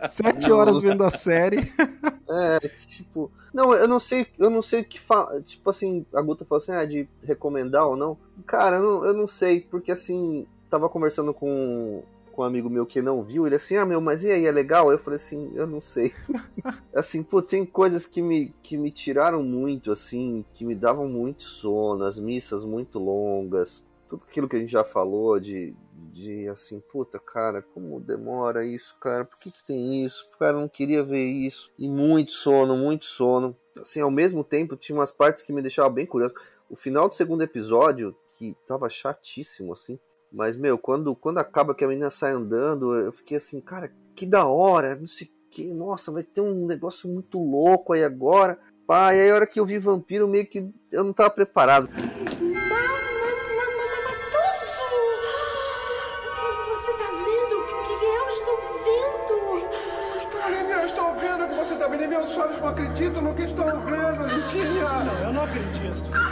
sete 0.09 0.51
horas 0.51 0.81
vendo 0.81 1.03
a 1.03 1.09
série. 1.09 1.59
É, 2.31 2.59
tipo, 2.69 3.31
não, 3.51 3.73
eu 3.73 3.87
não 3.87 3.99
sei, 3.99 4.27
eu 4.37 4.51
não 4.51 4.61
sei 4.61 4.81
o 4.81 4.85
que 4.85 4.99
falar. 4.99 5.41
Tipo 5.41 5.71
assim, 5.71 6.05
a 6.13 6.21
Guta 6.21 6.45
falou 6.45 6.61
assim, 6.61 6.71
ah, 6.71 6.85
de 6.85 7.09
recomendar 7.23 7.87
ou 7.87 7.97
não. 7.97 8.15
Cara, 8.45 8.75
eu 8.75 8.83
não, 8.83 9.05
eu 9.05 9.13
não 9.15 9.27
sei, 9.27 9.61
porque 9.61 9.91
assim, 9.91 10.45
tava 10.69 10.87
conversando 10.87 11.33
com, 11.33 12.03
com 12.39 12.43
um 12.43 12.45
amigo 12.45 12.69
meu 12.69 12.85
que 12.85 13.01
não 13.01 13.21
viu, 13.21 13.45
ele 13.45 13.55
assim, 13.55 13.75
ah, 13.75 13.85
meu, 13.85 13.99
mas 13.99 14.23
e 14.23 14.31
aí, 14.31 14.45
é 14.45 14.51
legal? 14.51 14.89
Eu 14.89 14.97
falei 14.97 15.17
assim, 15.17 15.51
eu 15.55 15.67
não 15.67 15.81
sei. 15.81 16.13
assim, 16.95 17.21
pô, 17.21 17.41
tem 17.41 17.65
coisas 17.65 18.05
que 18.05 18.21
me, 18.21 18.55
que 18.63 18.77
me 18.77 18.91
tiraram 18.91 19.43
muito, 19.43 19.91
assim, 19.91 20.45
que 20.53 20.63
me 20.63 20.73
davam 20.73 21.09
muito 21.09 21.43
sono, 21.43 22.05
as 22.05 22.17
missas 22.17 22.63
muito 22.63 22.97
longas, 22.97 23.83
tudo 24.07 24.23
aquilo 24.25 24.47
que 24.47 24.55
a 24.55 24.59
gente 24.59 24.71
já 24.71 24.85
falou 24.85 25.37
de, 25.37 25.75
de 26.13 26.47
assim, 26.47 26.79
puta, 26.79 27.19
cara, 27.19 27.61
como 27.61 27.99
demora 27.99 28.63
isso, 28.63 28.95
cara? 29.01 29.25
Por 29.25 29.37
que, 29.37 29.51
que 29.51 29.65
tem 29.65 30.05
isso? 30.05 30.25
Cara, 30.39 30.53
não 30.53 30.69
queria 30.69 31.03
ver 31.03 31.25
isso. 31.25 31.69
E 31.77 31.89
muito 31.89 32.31
sono, 32.31 32.77
muito 32.77 33.03
sono. 33.03 33.53
Assim, 33.77 33.99
ao 33.99 34.09
mesmo 34.09 34.45
tempo, 34.45 34.77
tinha 34.77 34.97
umas 34.97 35.11
partes 35.11 35.43
que 35.43 35.51
me 35.51 35.61
deixavam 35.61 35.91
bem 35.91 36.05
curioso. 36.05 36.35
O 36.69 36.77
final 36.77 37.09
do 37.09 37.15
segundo 37.15 37.41
episódio, 37.41 38.15
que 38.37 38.55
tava 38.65 38.89
chatíssimo, 38.89 39.73
assim. 39.73 39.99
Mas, 40.31 40.55
meu, 40.55 40.77
quando, 40.77 41.15
quando 41.15 41.39
acaba 41.39 41.73
que 41.73 41.83
a 41.83 41.87
menina 41.87 42.09
sai 42.09 42.33
andando, 42.33 42.95
eu 42.95 43.11
fiquei 43.11 43.37
assim, 43.37 43.59
cara, 43.59 43.91
que 44.15 44.25
da 44.25 44.45
hora, 44.45 44.95
não 44.95 45.07
sei 45.07 45.27
o 45.27 45.49
que, 45.49 45.73
nossa, 45.73 46.11
vai 46.11 46.23
ter 46.23 46.41
um 46.41 46.67
negócio 46.67 47.09
muito 47.09 47.39
louco 47.39 47.93
aí 47.93 48.03
agora. 48.03 48.59
Pá, 48.85 49.13
e 49.13 49.21
aí 49.21 49.31
a 49.31 49.35
hora 49.35 49.47
que 49.47 49.59
eu 49.59 49.65
vi 49.65 49.77
vampiro, 49.79 50.27
meio 50.27 50.45
que 50.47 50.69
eu 50.91 51.03
não 51.03 51.13
tava 51.13 51.29
preparado. 51.29 51.89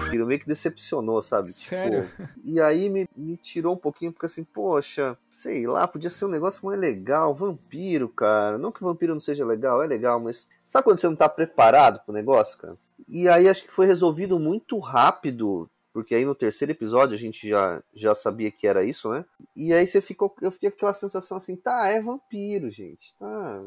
Meio 0.10 0.40
que 0.40 0.48
decepcionou, 0.48 1.22
sabe? 1.22 1.54
Sério? 1.54 2.08
Tipo, 2.08 2.30
e 2.44 2.62
aí 2.62 2.90
me, 2.90 3.08
me 3.16 3.38
tirou 3.38 3.74
um 3.74 3.78
pouquinho, 3.78 4.12
porque 4.12 4.26
assim, 4.26 4.44
poxa, 4.44 5.18
sei 5.32 5.68
lá, 5.68 5.88
podia 5.88 6.10
ser 6.10 6.26
um 6.26 6.30
negócio 6.30 6.66
mais 6.66 6.80
legal. 6.80 7.34
Vampiro, 7.34 8.10
cara. 8.10 8.58
Não 8.58 8.72
que 8.72 8.84
vampiro 8.84 9.14
não 9.14 9.22
seja 9.22 9.46
legal, 9.46 9.84
é 9.84 9.88
legal, 9.88 10.20
mas 10.20 10.48
sabe 10.68 10.86
quando 10.86 11.00
você 11.00 11.08
não 11.08 11.16
tá 11.16 11.28
preparado 11.28 12.00
pro 12.06 12.14
negócio, 12.14 12.58
cara? 12.58 12.78
E 13.08 13.30
aí 13.30 13.48
acho 13.48 13.64
que 13.64 13.72
foi 13.72 13.86
resolvido 13.86 14.40
muito 14.40 14.80
rápido, 14.80 15.70
porque 15.94 16.14
aí 16.14 16.26
no 16.26 16.36
terceiro 16.36 16.72
episódio 16.72 17.16
a 17.16 17.20
gente 17.20 17.48
já, 17.48 17.82
já 17.94 18.14
sabia 18.14 18.52
que 18.52 18.68
era 18.68 18.84
isso, 18.84 19.10
né? 19.10 19.24
E 19.56 19.74
aí 19.74 19.88
você 19.88 20.02
ficou, 20.02 20.36
eu 20.42 20.52
fiquei 20.52 20.70
com 20.70 20.76
aquela 20.76 20.94
sensação 20.94 21.38
assim, 21.38 21.56
tá, 21.56 21.88
é 21.88 22.02
vampiro, 22.02 22.70
gente, 22.70 23.16
tá. 23.18 23.62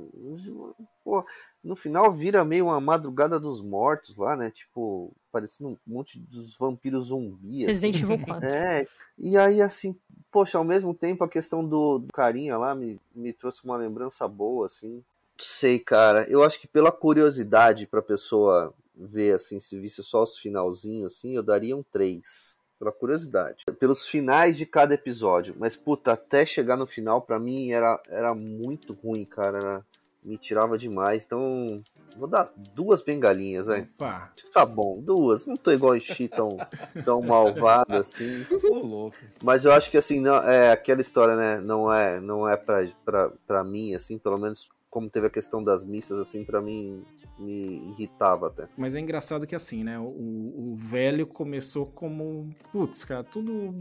Pô, 1.03 1.25
no 1.63 1.77
final 1.77 2.13
vira 2.13 2.45
meio 2.45 2.67
uma 2.67 2.81
madrugada 2.81 3.39
dos 3.39 3.63
mortos 3.63 4.17
lá, 4.17 4.37
né? 4.37 4.51
Tipo, 4.51 5.13
parecendo 5.31 5.71
um 5.71 5.77
monte 5.87 6.19
dos 6.19 6.57
vampiros 6.57 7.07
zumbi. 7.07 7.67
Resident 7.67 7.95
assim. 7.95 8.05
Evil 8.05 8.19
4. 8.27 8.47
É, 8.49 8.87
e 9.19 9.37
aí 9.37 9.63
assim, 9.63 9.97
poxa, 10.31 10.59
ao 10.59 10.65
mesmo 10.65 10.95
tempo 10.95 11.25
a 11.25 11.29
questão 11.29 11.65
do, 11.65 11.99
do 11.99 12.13
carinha 12.13 12.57
lá 12.57 12.75
me, 12.75 13.01
me 13.15 13.33
trouxe 13.33 13.65
uma 13.65 13.77
lembrança 13.77 14.27
boa, 14.29 14.67
assim. 14.67 15.03
Sei, 15.39 15.79
cara, 15.79 16.29
eu 16.29 16.43
acho 16.43 16.61
que 16.61 16.67
pela 16.67 16.93
curiosidade 16.93 17.87
pra 17.87 18.03
pessoa 18.03 18.75
ver, 18.95 19.35
assim, 19.35 19.59
se 19.59 19.79
visse 19.81 20.03
só 20.03 20.23
os 20.23 20.37
finalzinhos, 20.37 21.15
assim, 21.15 21.35
eu 21.35 21.43
daria 21.43 21.77
um 21.77 21.83
3. 21.83 22.59
Pela 22.79 22.93
curiosidade. 22.93 23.65
Pelos 23.79 24.07
finais 24.09 24.57
de 24.57 24.65
cada 24.65 24.95
episódio. 24.95 25.55
Mas, 25.59 25.77
puta, 25.77 26.13
até 26.13 26.47
chegar 26.47 26.79
no 26.79 26.87
final, 26.87 27.21
pra 27.21 27.39
mim, 27.39 27.73
era, 27.73 28.01
era 28.09 28.35
muito 28.35 28.95
ruim, 28.95 29.23
cara. 29.25 29.59
Era- 29.59 29.87
me 30.23 30.37
tirava 30.37 30.77
demais. 30.77 31.25
Então, 31.25 31.83
vou 32.17 32.29
dar 32.29 32.53
duas 32.75 33.03
bengalinhas, 33.03 33.67
velho. 33.67 33.89
Opa. 33.95 34.33
Tá 34.53 34.65
bom, 34.65 35.01
duas. 35.01 35.47
Não 35.47 35.57
tô 35.57 35.71
igual 35.73 35.93
a 35.93 36.01
Xi 36.01 36.29
tão, 36.29 36.57
tão 37.05 37.23
malvado 37.23 37.97
assim. 37.97 38.45
Ô, 38.71 38.79
louco. 38.79 39.17
Mas 39.43 39.65
eu 39.65 39.73
acho 39.73 39.91
que 39.91 39.97
assim, 39.97 40.21
não, 40.21 40.37
é 40.37 40.71
aquela 40.71 41.01
história, 41.01 41.37
né? 41.37 41.61
Não 41.61 41.93
é, 41.93 42.21
não 42.21 42.49
é 42.49 42.57
pra, 42.57 42.87
pra, 43.05 43.31
pra 43.47 43.65
mim, 43.65 43.95
assim, 43.95 44.19
pelo 44.19 44.39
menos 44.39 44.69
como 44.91 45.09
teve 45.09 45.29
a 45.29 45.31
questão 45.31 45.63
das 45.63 45.85
missas, 45.85 46.19
assim, 46.19 46.45
pra 46.45 46.61
mim 46.61 47.05
me 47.39 47.91
irritava 47.91 48.49
até. 48.49 48.69
Mas 48.77 48.95
é 48.95 49.01
engraçado 49.01 49.47
que 49.47 49.55
assim, 49.55 49.85
né? 49.85 49.99
O, 49.99 50.73
o 50.73 50.75
velho 50.77 51.27
começou 51.27 51.87
como. 51.87 52.51
Putz, 52.73 53.05
cara, 53.05 53.25
tudo. 53.25 53.73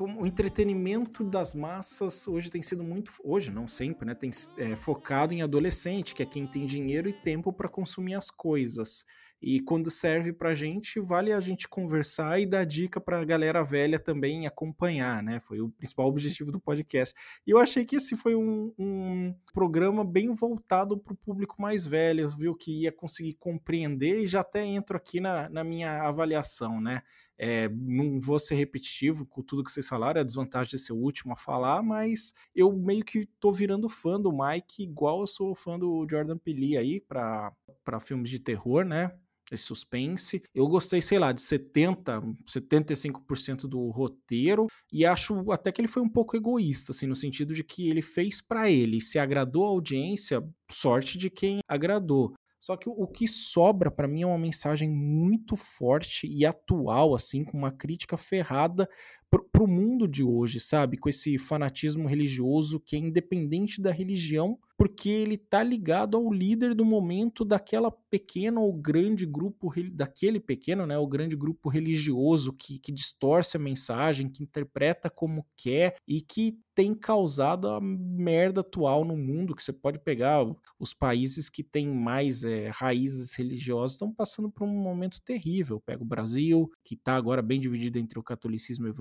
Como 0.00 0.22
o 0.22 0.26
entretenimento 0.26 1.22
das 1.22 1.54
massas 1.54 2.26
hoje 2.26 2.50
tem 2.50 2.62
sido 2.62 2.82
muito. 2.82 3.12
Hoje, 3.22 3.50
não 3.50 3.68
sempre, 3.68 4.06
né? 4.06 4.14
Tem 4.14 4.30
é, 4.56 4.74
focado 4.74 5.34
em 5.34 5.42
adolescente, 5.42 6.14
que 6.14 6.22
é 6.22 6.26
quem 6.26 6.46
tem 6.46 6.64
dinheiro 6.64 7.06
e 7.06 7.12
tempo 7.12 7.52
para 7.52 7.68
consumir 7.68 8.14
as 8.14 8.30
coisas. 8.30 9.04
E 9.42 9.60
quando 9.60 9.90
serve 9.90 10.32
pra 10.32 10.54
gente, 10.54 10.98
vale 11.00 11.34
a 11.34 11.40
gente 11.40 11.68
conversar 11.68 12.40
e 12.40 12.46
dar 12.46 12.64
dica 12.64 12.98
pra 12.98 13.22
galera 13.26 13.62
velha 13.62 13.98
também 13.98 14.46
acompanhar, 14.46 15.22
né? 15.22 15.38
Foi 15.38 15.60
o 15.60 15.68
principal 15.68 16.06
objetivo 16.06 16.50
do 16.50 16.58
podcast. 16.58 17.14
E 17.46 17.50
eu 17.50 17.58
achei 17.58 17.84
que 17.84 17.96
esse 17.96 18.16
foi 18.16 18.34
um, 18.34 18.72
um 18.78 19.34
programa 19.52 20.02
bem 20.02 20.32
voltado 20.32 20.96
pro 20.96 21.14
público 21.14 21.60
mais 21.60 21.86
velho, 21.86 22.26
viu? 22.38 22.54
Que 22.54 22.84
ia 22.84 22.92
conseguir 22.92 23.34
compreender 23.34 24.22
e 24.22 24.26
já 24.26 24.40
até 24.40 24.64
entro 24.64 24.96
aqui 24.96 25.20
na, 25.20 25.46
na 25.50 25.62
minha 25.62 26.02
avaliação, 26.04 26.80
né? 26.80 27.02
É, 27.42 27.70
não 27.70 28.20
vou 28.20 28.38
ser 28.38 28.54
repetitivo 28.56 29.24
com 29.24 29.40
tudo 29.40 29.64
que 29.64 29.72
vocês 29.72 29.88
falaram, 29.88 30.18
é 30.18 30.20
a 30.20 30.26
desvantagem 30.26 30.72
de 30.72 30.78
ser 30.78 30.92
o 30.92 30.98
último 30.98 31.32
a 31.32 31.36
falar, 31.36 31.82
mas 31.82 32.34
eu 32.54 32.70
meio 32.70 33.02
que 33.02 33.24
tô 33.40 33.50
virando 33.50 33.88
fã 33.88 34.20
do 34.20 34.30
Mike, 34.30 34.82
igual 34.82 35.22
eu 35.22 35.26
sou 35.26 35.54
fã 35.54 35.78
do 35.78 36.06
Jordan 36.10 36.36
Peele 36.36 36.76
aí, 36.76 37.00
pra 37.00 37.54
filmes 38.00 38.28
de 38.28 38.38
terror, 38.38 38.84
né? 38.84 39.10
esse 39.54 39.64
suspense. 39.64 40.42
Eu 40.54 40.66
gostei, 40.68 41.00
sei 41.00 41.18
lá, 41.18 41.32
de 41.32 41.42
70, 41.42 42.22
75% 42.46 43.62
do 43.62 43.88
roteiro 43.88 44.66
e 44.92 45.04
acho 45.04 45.50
até 45.50 45.72
que 45.72 45.80
ele 45.80 45.88
foi 45.88 46.02
um 46.02 46.08
pouco 46.08 46.36
egoísta, 46.36 46.92
assim, 46.92 47.06
no 47.06 47.16
sentido 47.16 47.54
de 47.54 47.64
que 47.64 47.88
ele 47.88 48.02
fez 48.02 48.40
para 48.40 48.70
ele, 48.70 49.00
se 49.00 49.18
agradou 49.18 49.64
a 49.64 49.70
audiência, 49.70 50.42
sorte 50.70 51.18
de 51.18 51.28
quem 51.28 51.60
agradou. 51.68 52.34
Só 52.60 52.76
que 52.76 52.88
o 52.88 53.06
que 53.06 53.26
sobra 53.26 53.90
para 53.90 54.06
mim 54.06 54.22
é 54.22 54.26
uma 54.26 54.38
mensagem 54.38 54.88
muito 54.90 55.56
forte 55.56 56.26
e 56.28 56.44
atual, 56.44 57.14
assim, 57.14 57.42
com 57.44 57.56
uma 57.58 57.72
crítica 57.72 58.16
ferrada 58.18 58.88
pro, 59.30 59.44
pro 59.44 59.66
mundo 59.66 60.08
de 60.08 60.24
hoje, 60.24 60.58
sabe? 60.58 60.96
Com 60.96 61.08
esse 61.08 61.38
fanatismo 61.38 62.08
religioso 62.08 62.80
que 62.80 62.96
é 62.96 62.98
independente 62.98 63.80
da 63.80 63.92
religião, 63.92 64.58
porque 64.76 65.10
ele 65.10 65.36
tá 65.36 65.62
ligado 65.62 66.16
ao 66.16 66.32
líder 66.32 66.74
do 66.74 66.86
momento 66.86 67.44
daquela 67.44 67.90
pequena 67.90 68.60
ou 68.60 68.72
grande 68.72 69.26
grupo, 69.26 69.70
daquele 69.92 70.40
pequeno, 70.40 70.86
né? 70.86 70.96
O 70.96 71.06
grande 71.06 71.36
grupo 71.36 71.68
religioso 71.68 72.52
que, 72.52 72.78
que 72.78 72.90
distorce 72.90 73.56
a 73.58 73.60
mensagem, 73.60 74.28
que 74.28 74.42
interpreta 74.42 75.10
como 75.10 75.46
quer 75.54 75.96
e 76.08 76.22
que 76.22 76.58
tem 76.74 76.94
causado 76.94 77.68
a 77.68 77.78
merda 77.78 78.62
atual 78.62 79.04
no 79.04 79.14
mundo, 79.14 79.54
que 79.54 79.62
você 79.62 79.70
pode 79.70 79.98
pegar 79.98 80.46
os 80.78 80.94
países 80.94 81.50
que 81.50 81.62
têm 81.62 81.86
mais 81.86 82.42
é, 82.42 82.70
raízes 82.70 83.34
religiosas 83.34 83.92
estão 83.92 84.10
passando 84.10 84.50
por 84.50 84.64
um 84.64 84.82
momento 84.82 85.20
terrível. 85.20 85.78
Pega 85.78 86.02
o 86.02 86.06
Brasil, 86.06 86.72
que 86.82 86.94
está 86.94 87.16
agora 87.16 87.42
bem 87.42 87.60
dividido 87.60 87.98
entre 87.98 88.18
o 88.18 88.22
catolicismo 88.22 88.86
e 88.86 88.90
o 88.90 88.94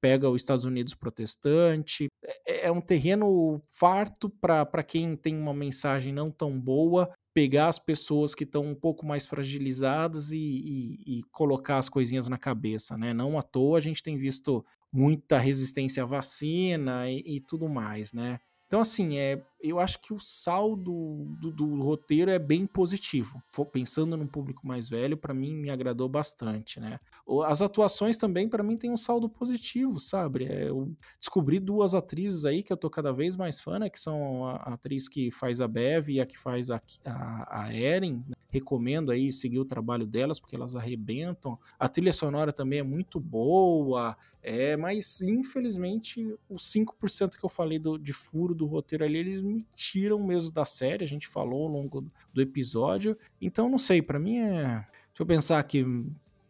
pega 0.00 0.30
os 0.30 0.42
Estados 0.42 0.64
Unidos 0.64 0.94
protestante. 0.94 2.06
É, 2.46 2.66
é 2.66 2.72
um 2.72 2.80
terreno 2.80 3.60
farto 3.70 4.30
para 4.30 4.82
quem 4.82 5.16
tem 5.16 5.36
uma 5.36 5.54
mensagem 5.54 6.12
não 6.12 6.30
tão 6.30 6.58
boa, 6.58 7.12
pegar 7.34 7.68
as 7.68 7.78
pessoas 7.78 8.34
que 8.34 8.44
estão 8.44 8.64
um 8.64 8.74
pouco 8.74 9.04
mais 9.04 9.26
fragilizadas 9.26 10.30
e, 10.32 10.38
e, 10.38 11.18
e, 11.18 11.22
colocar 11.24 11.78
as 11.78 11.88
coisinhas 11.88 12.28
na 12.28 12.38
cabeça, 12.38 12.96
né? 12.96 13.12
Não 13.12 13.38
à 13.38 13.42
toa 13.42 13.78
a 13.78 13.80
gente 13.80 14.02
tem 14.02 14.16
visto 14.16 14.64
muita 14.92 15.38
resistência 15.38 16.02
à 16.02 16.06
vacina 16.06 17.10
e, 17.10 17.22
e 17.26 17.40
tudo 17.40 17.68
mais, 17.68 18.12
né? 18.12 18.38
Então, 18.66 18.80
assim, 18.80 19.16
é, 19.16 19.40
eu 19.60 19.78
acho 19.78 20.00
que 20.00 20.12
o 20.12 20.18
saldo 20.18 21.24
do, 21.40 21.52
do 21.52 21.82
roteiro 21.82 22.30
é 22.30 22.38
bem 22.38 22.66
positivo. 22.66 23.40
Pensando 23.72 24.16
num 24.16 24.26
público 24.26 24.66
mais 24.66 24.88
velho, 24.88 25.16
para 25.16 25.32
mim 25.32 25.54
me 25.54 25.70
agradou 25.70 26.08
bastante, 26.08 26.80
né? 26.80 26.98
As 27.46 27.62
atuações 27.62 28.16
também, 28.16 28.48
para 28.48 28.64
mim, 28.64 28.76
tem 28.76 28.90
um 28.90 28.96
saldo 28.96 29.28
positivo, 29.28 30.00
sabe? 30.00 30.46
É, 30.46 30.68
eu 30.68 30.92
descobri 31.20 31.60
duas 31.60 31.94
atrizes 31.94 32.44
aí 32.44 32.62
que 32.62 32.72
eu 32.72 32.76
tô 32.76 32.90
cada 32.90 33.12
vez 33.12 33.36
mais 33.36 33.60
fã, 33.60 33.78
né? 33.78 33.88
Que 33.88 34.00
são 34.00 34.46
a, 34.46 34.56
atriz 34.74 35.08
que 35.08 35.30
faz 35.30 35.60
a 35.60 35.68
Bev 35.68 36.10
e 36.10 36.20
a 36.20 36.26
que 36.26 36.38
faz 36.38 36.68
a, 36.70 36.82
a, 37.04 37.62
a 37.62 37.74
Eren. 37.74 38.24
Recomendo 38.48 39.10
aí 39.10 39.32
seguir 39.32 39.58
o 39.58 39.64
trabalho 39.64 40.06
delas, 40.06 40.38
porque 40.38 40.56
elas 40.56 40.74
arrebentam. 40.76 41.58
A 41.78 41.88
trilha 41.88 42.12
sonora 42.12 42.52
também 42.52 42.78
é 42.78 42.82
muito 42.82 43.18
boa, 43.18 44.16
é, 44.42 44.76
mas 44.76 45.20
infelizmente 45.20 46.34
os 46.48 46.72
5% 46.72 47.36
que 47.36 47.44
eu 47.44 47.48
falei 47.48 47.78
do, 47.78 47.98
de 47.98 48.12
furo 48.12 48.54
do 48.54 48.66
roteiro 48.66 49.04
ali, 49.04 49.18
eles 49.18 49.42
me 49.42 49.66
tiram 49.74 50.22
mesmo 50.22 50.50
da 50.50 50.64
série, 50.64 51.04
a 51.04 51.08
gente 51.08 51.26
falou 51.26 51.64
ao 51.64 51.72
longo 51.72 52.06
do 52.32 52.40
episódio. 52.40 53.16
Então, 53.40 53.68
não 53.68 53.78
sei, 53.78 54.00
para 54.00 54.18
mim 54.18 54.38
é. 54.38 54.86
Deixa 55.08 55.22
eu 55.22 55.26
pensar 55.26 55.58
aqui, 55.58 55.84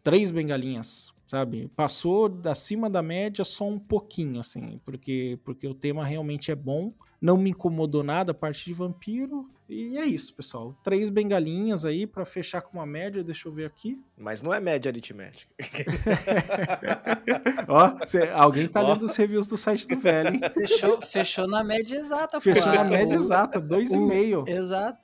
três 0.03 0.29
bengalinhas, 0.29 1.13
sabe? 1.25 1.69
Passou 1.75 2.29
da 2.29 2.55
cima 2.55 2.89
da 2.89 3.01
média 3.01 3.43
só 3.43 3.67
um 3.67 3.79
pouquinho, 3.79 4.39
assim, 4.39 4.79
porque, 4.85 5.37
porque 5.43 5.67
o 5.67 5.73
tema 5.73 6.05
realmente 6.05 6.51
é 6.51 6.55
bom. 6.55 6.93
Não 7.19 7.37
me 7.37 7.49
incomodou 7.49 8.03
nada 8.03 8.31
a 8.31 8.35
parte 8.35 8.65
de 8.65 8.73
vampiro. 8.73 9.49
E 9.69 9.97
é 9.97 10.05
isso, 10.05 10.33
pessoal. 10.33 10.73
Três 10.81 11.09
bengalinhas 11.09 11.83
aí 11.83 12.07
para 12.07 12.23
fechar 12.23 12.61
com 12.61 12.77
uma 12.77 12.85
média, 12.85 13.21
deixa 13.21 13.49
eu 13.49 13.51
ver 13.51 13.65
aqui. 13.65 14.01
Mas 14.17 14.41
não 14.41 14.53
é 14.53 14.61
média 14.61 14.89
aritmética. 14.89 15.53
Ó, 17.67 17.97
cê, 18.07 18.29
alguém 18.33 18.65
tá 18.67 18.81
lendo 18.81 19.03
os 19.03 19.13
reviews 19.15 19.47
do 19.47 19.57
site 19.57 19.85
do 19.85 19.97
velho, 19.97 20.35
hein? 20.35 20.41
Fechou, 20.53 21.01
fechou 21.01 21.47
na 21.47 21.65
média 21.65 21.97
exata, 21.97 22.39
Fechou 22.39 22.65
na 22.71 22.85
média 22.85 23.15
exata, 23.15 23.59
dois 23.59 23.91
e 23.91 23.97
o- 23.97 24.07
meio. 24.07 24.45
Exato. 24.47 24.99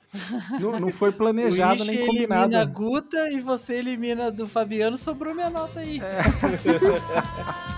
Não, 0.58 0.80
não 0.80 0.90
foi 0.90 1.12
planejado 1.12 1.82
o 1.82 1.86
nem 1.86 2.06
combinado. 2.06 2.44
elimina 2.54 2.62
a 2.62 2.64
Guta 2.64 3.30
e 3.30 3.40
você 3.40 3.74
elimina 3.74 4.30
do 4.30 4.46
Fabiano, 4.46 4.96
sobrou 4.96 5.34
minha 5.34 5.50
nota 5.50 5.80
aí. 5.80 6.00
É. 6.00 7.64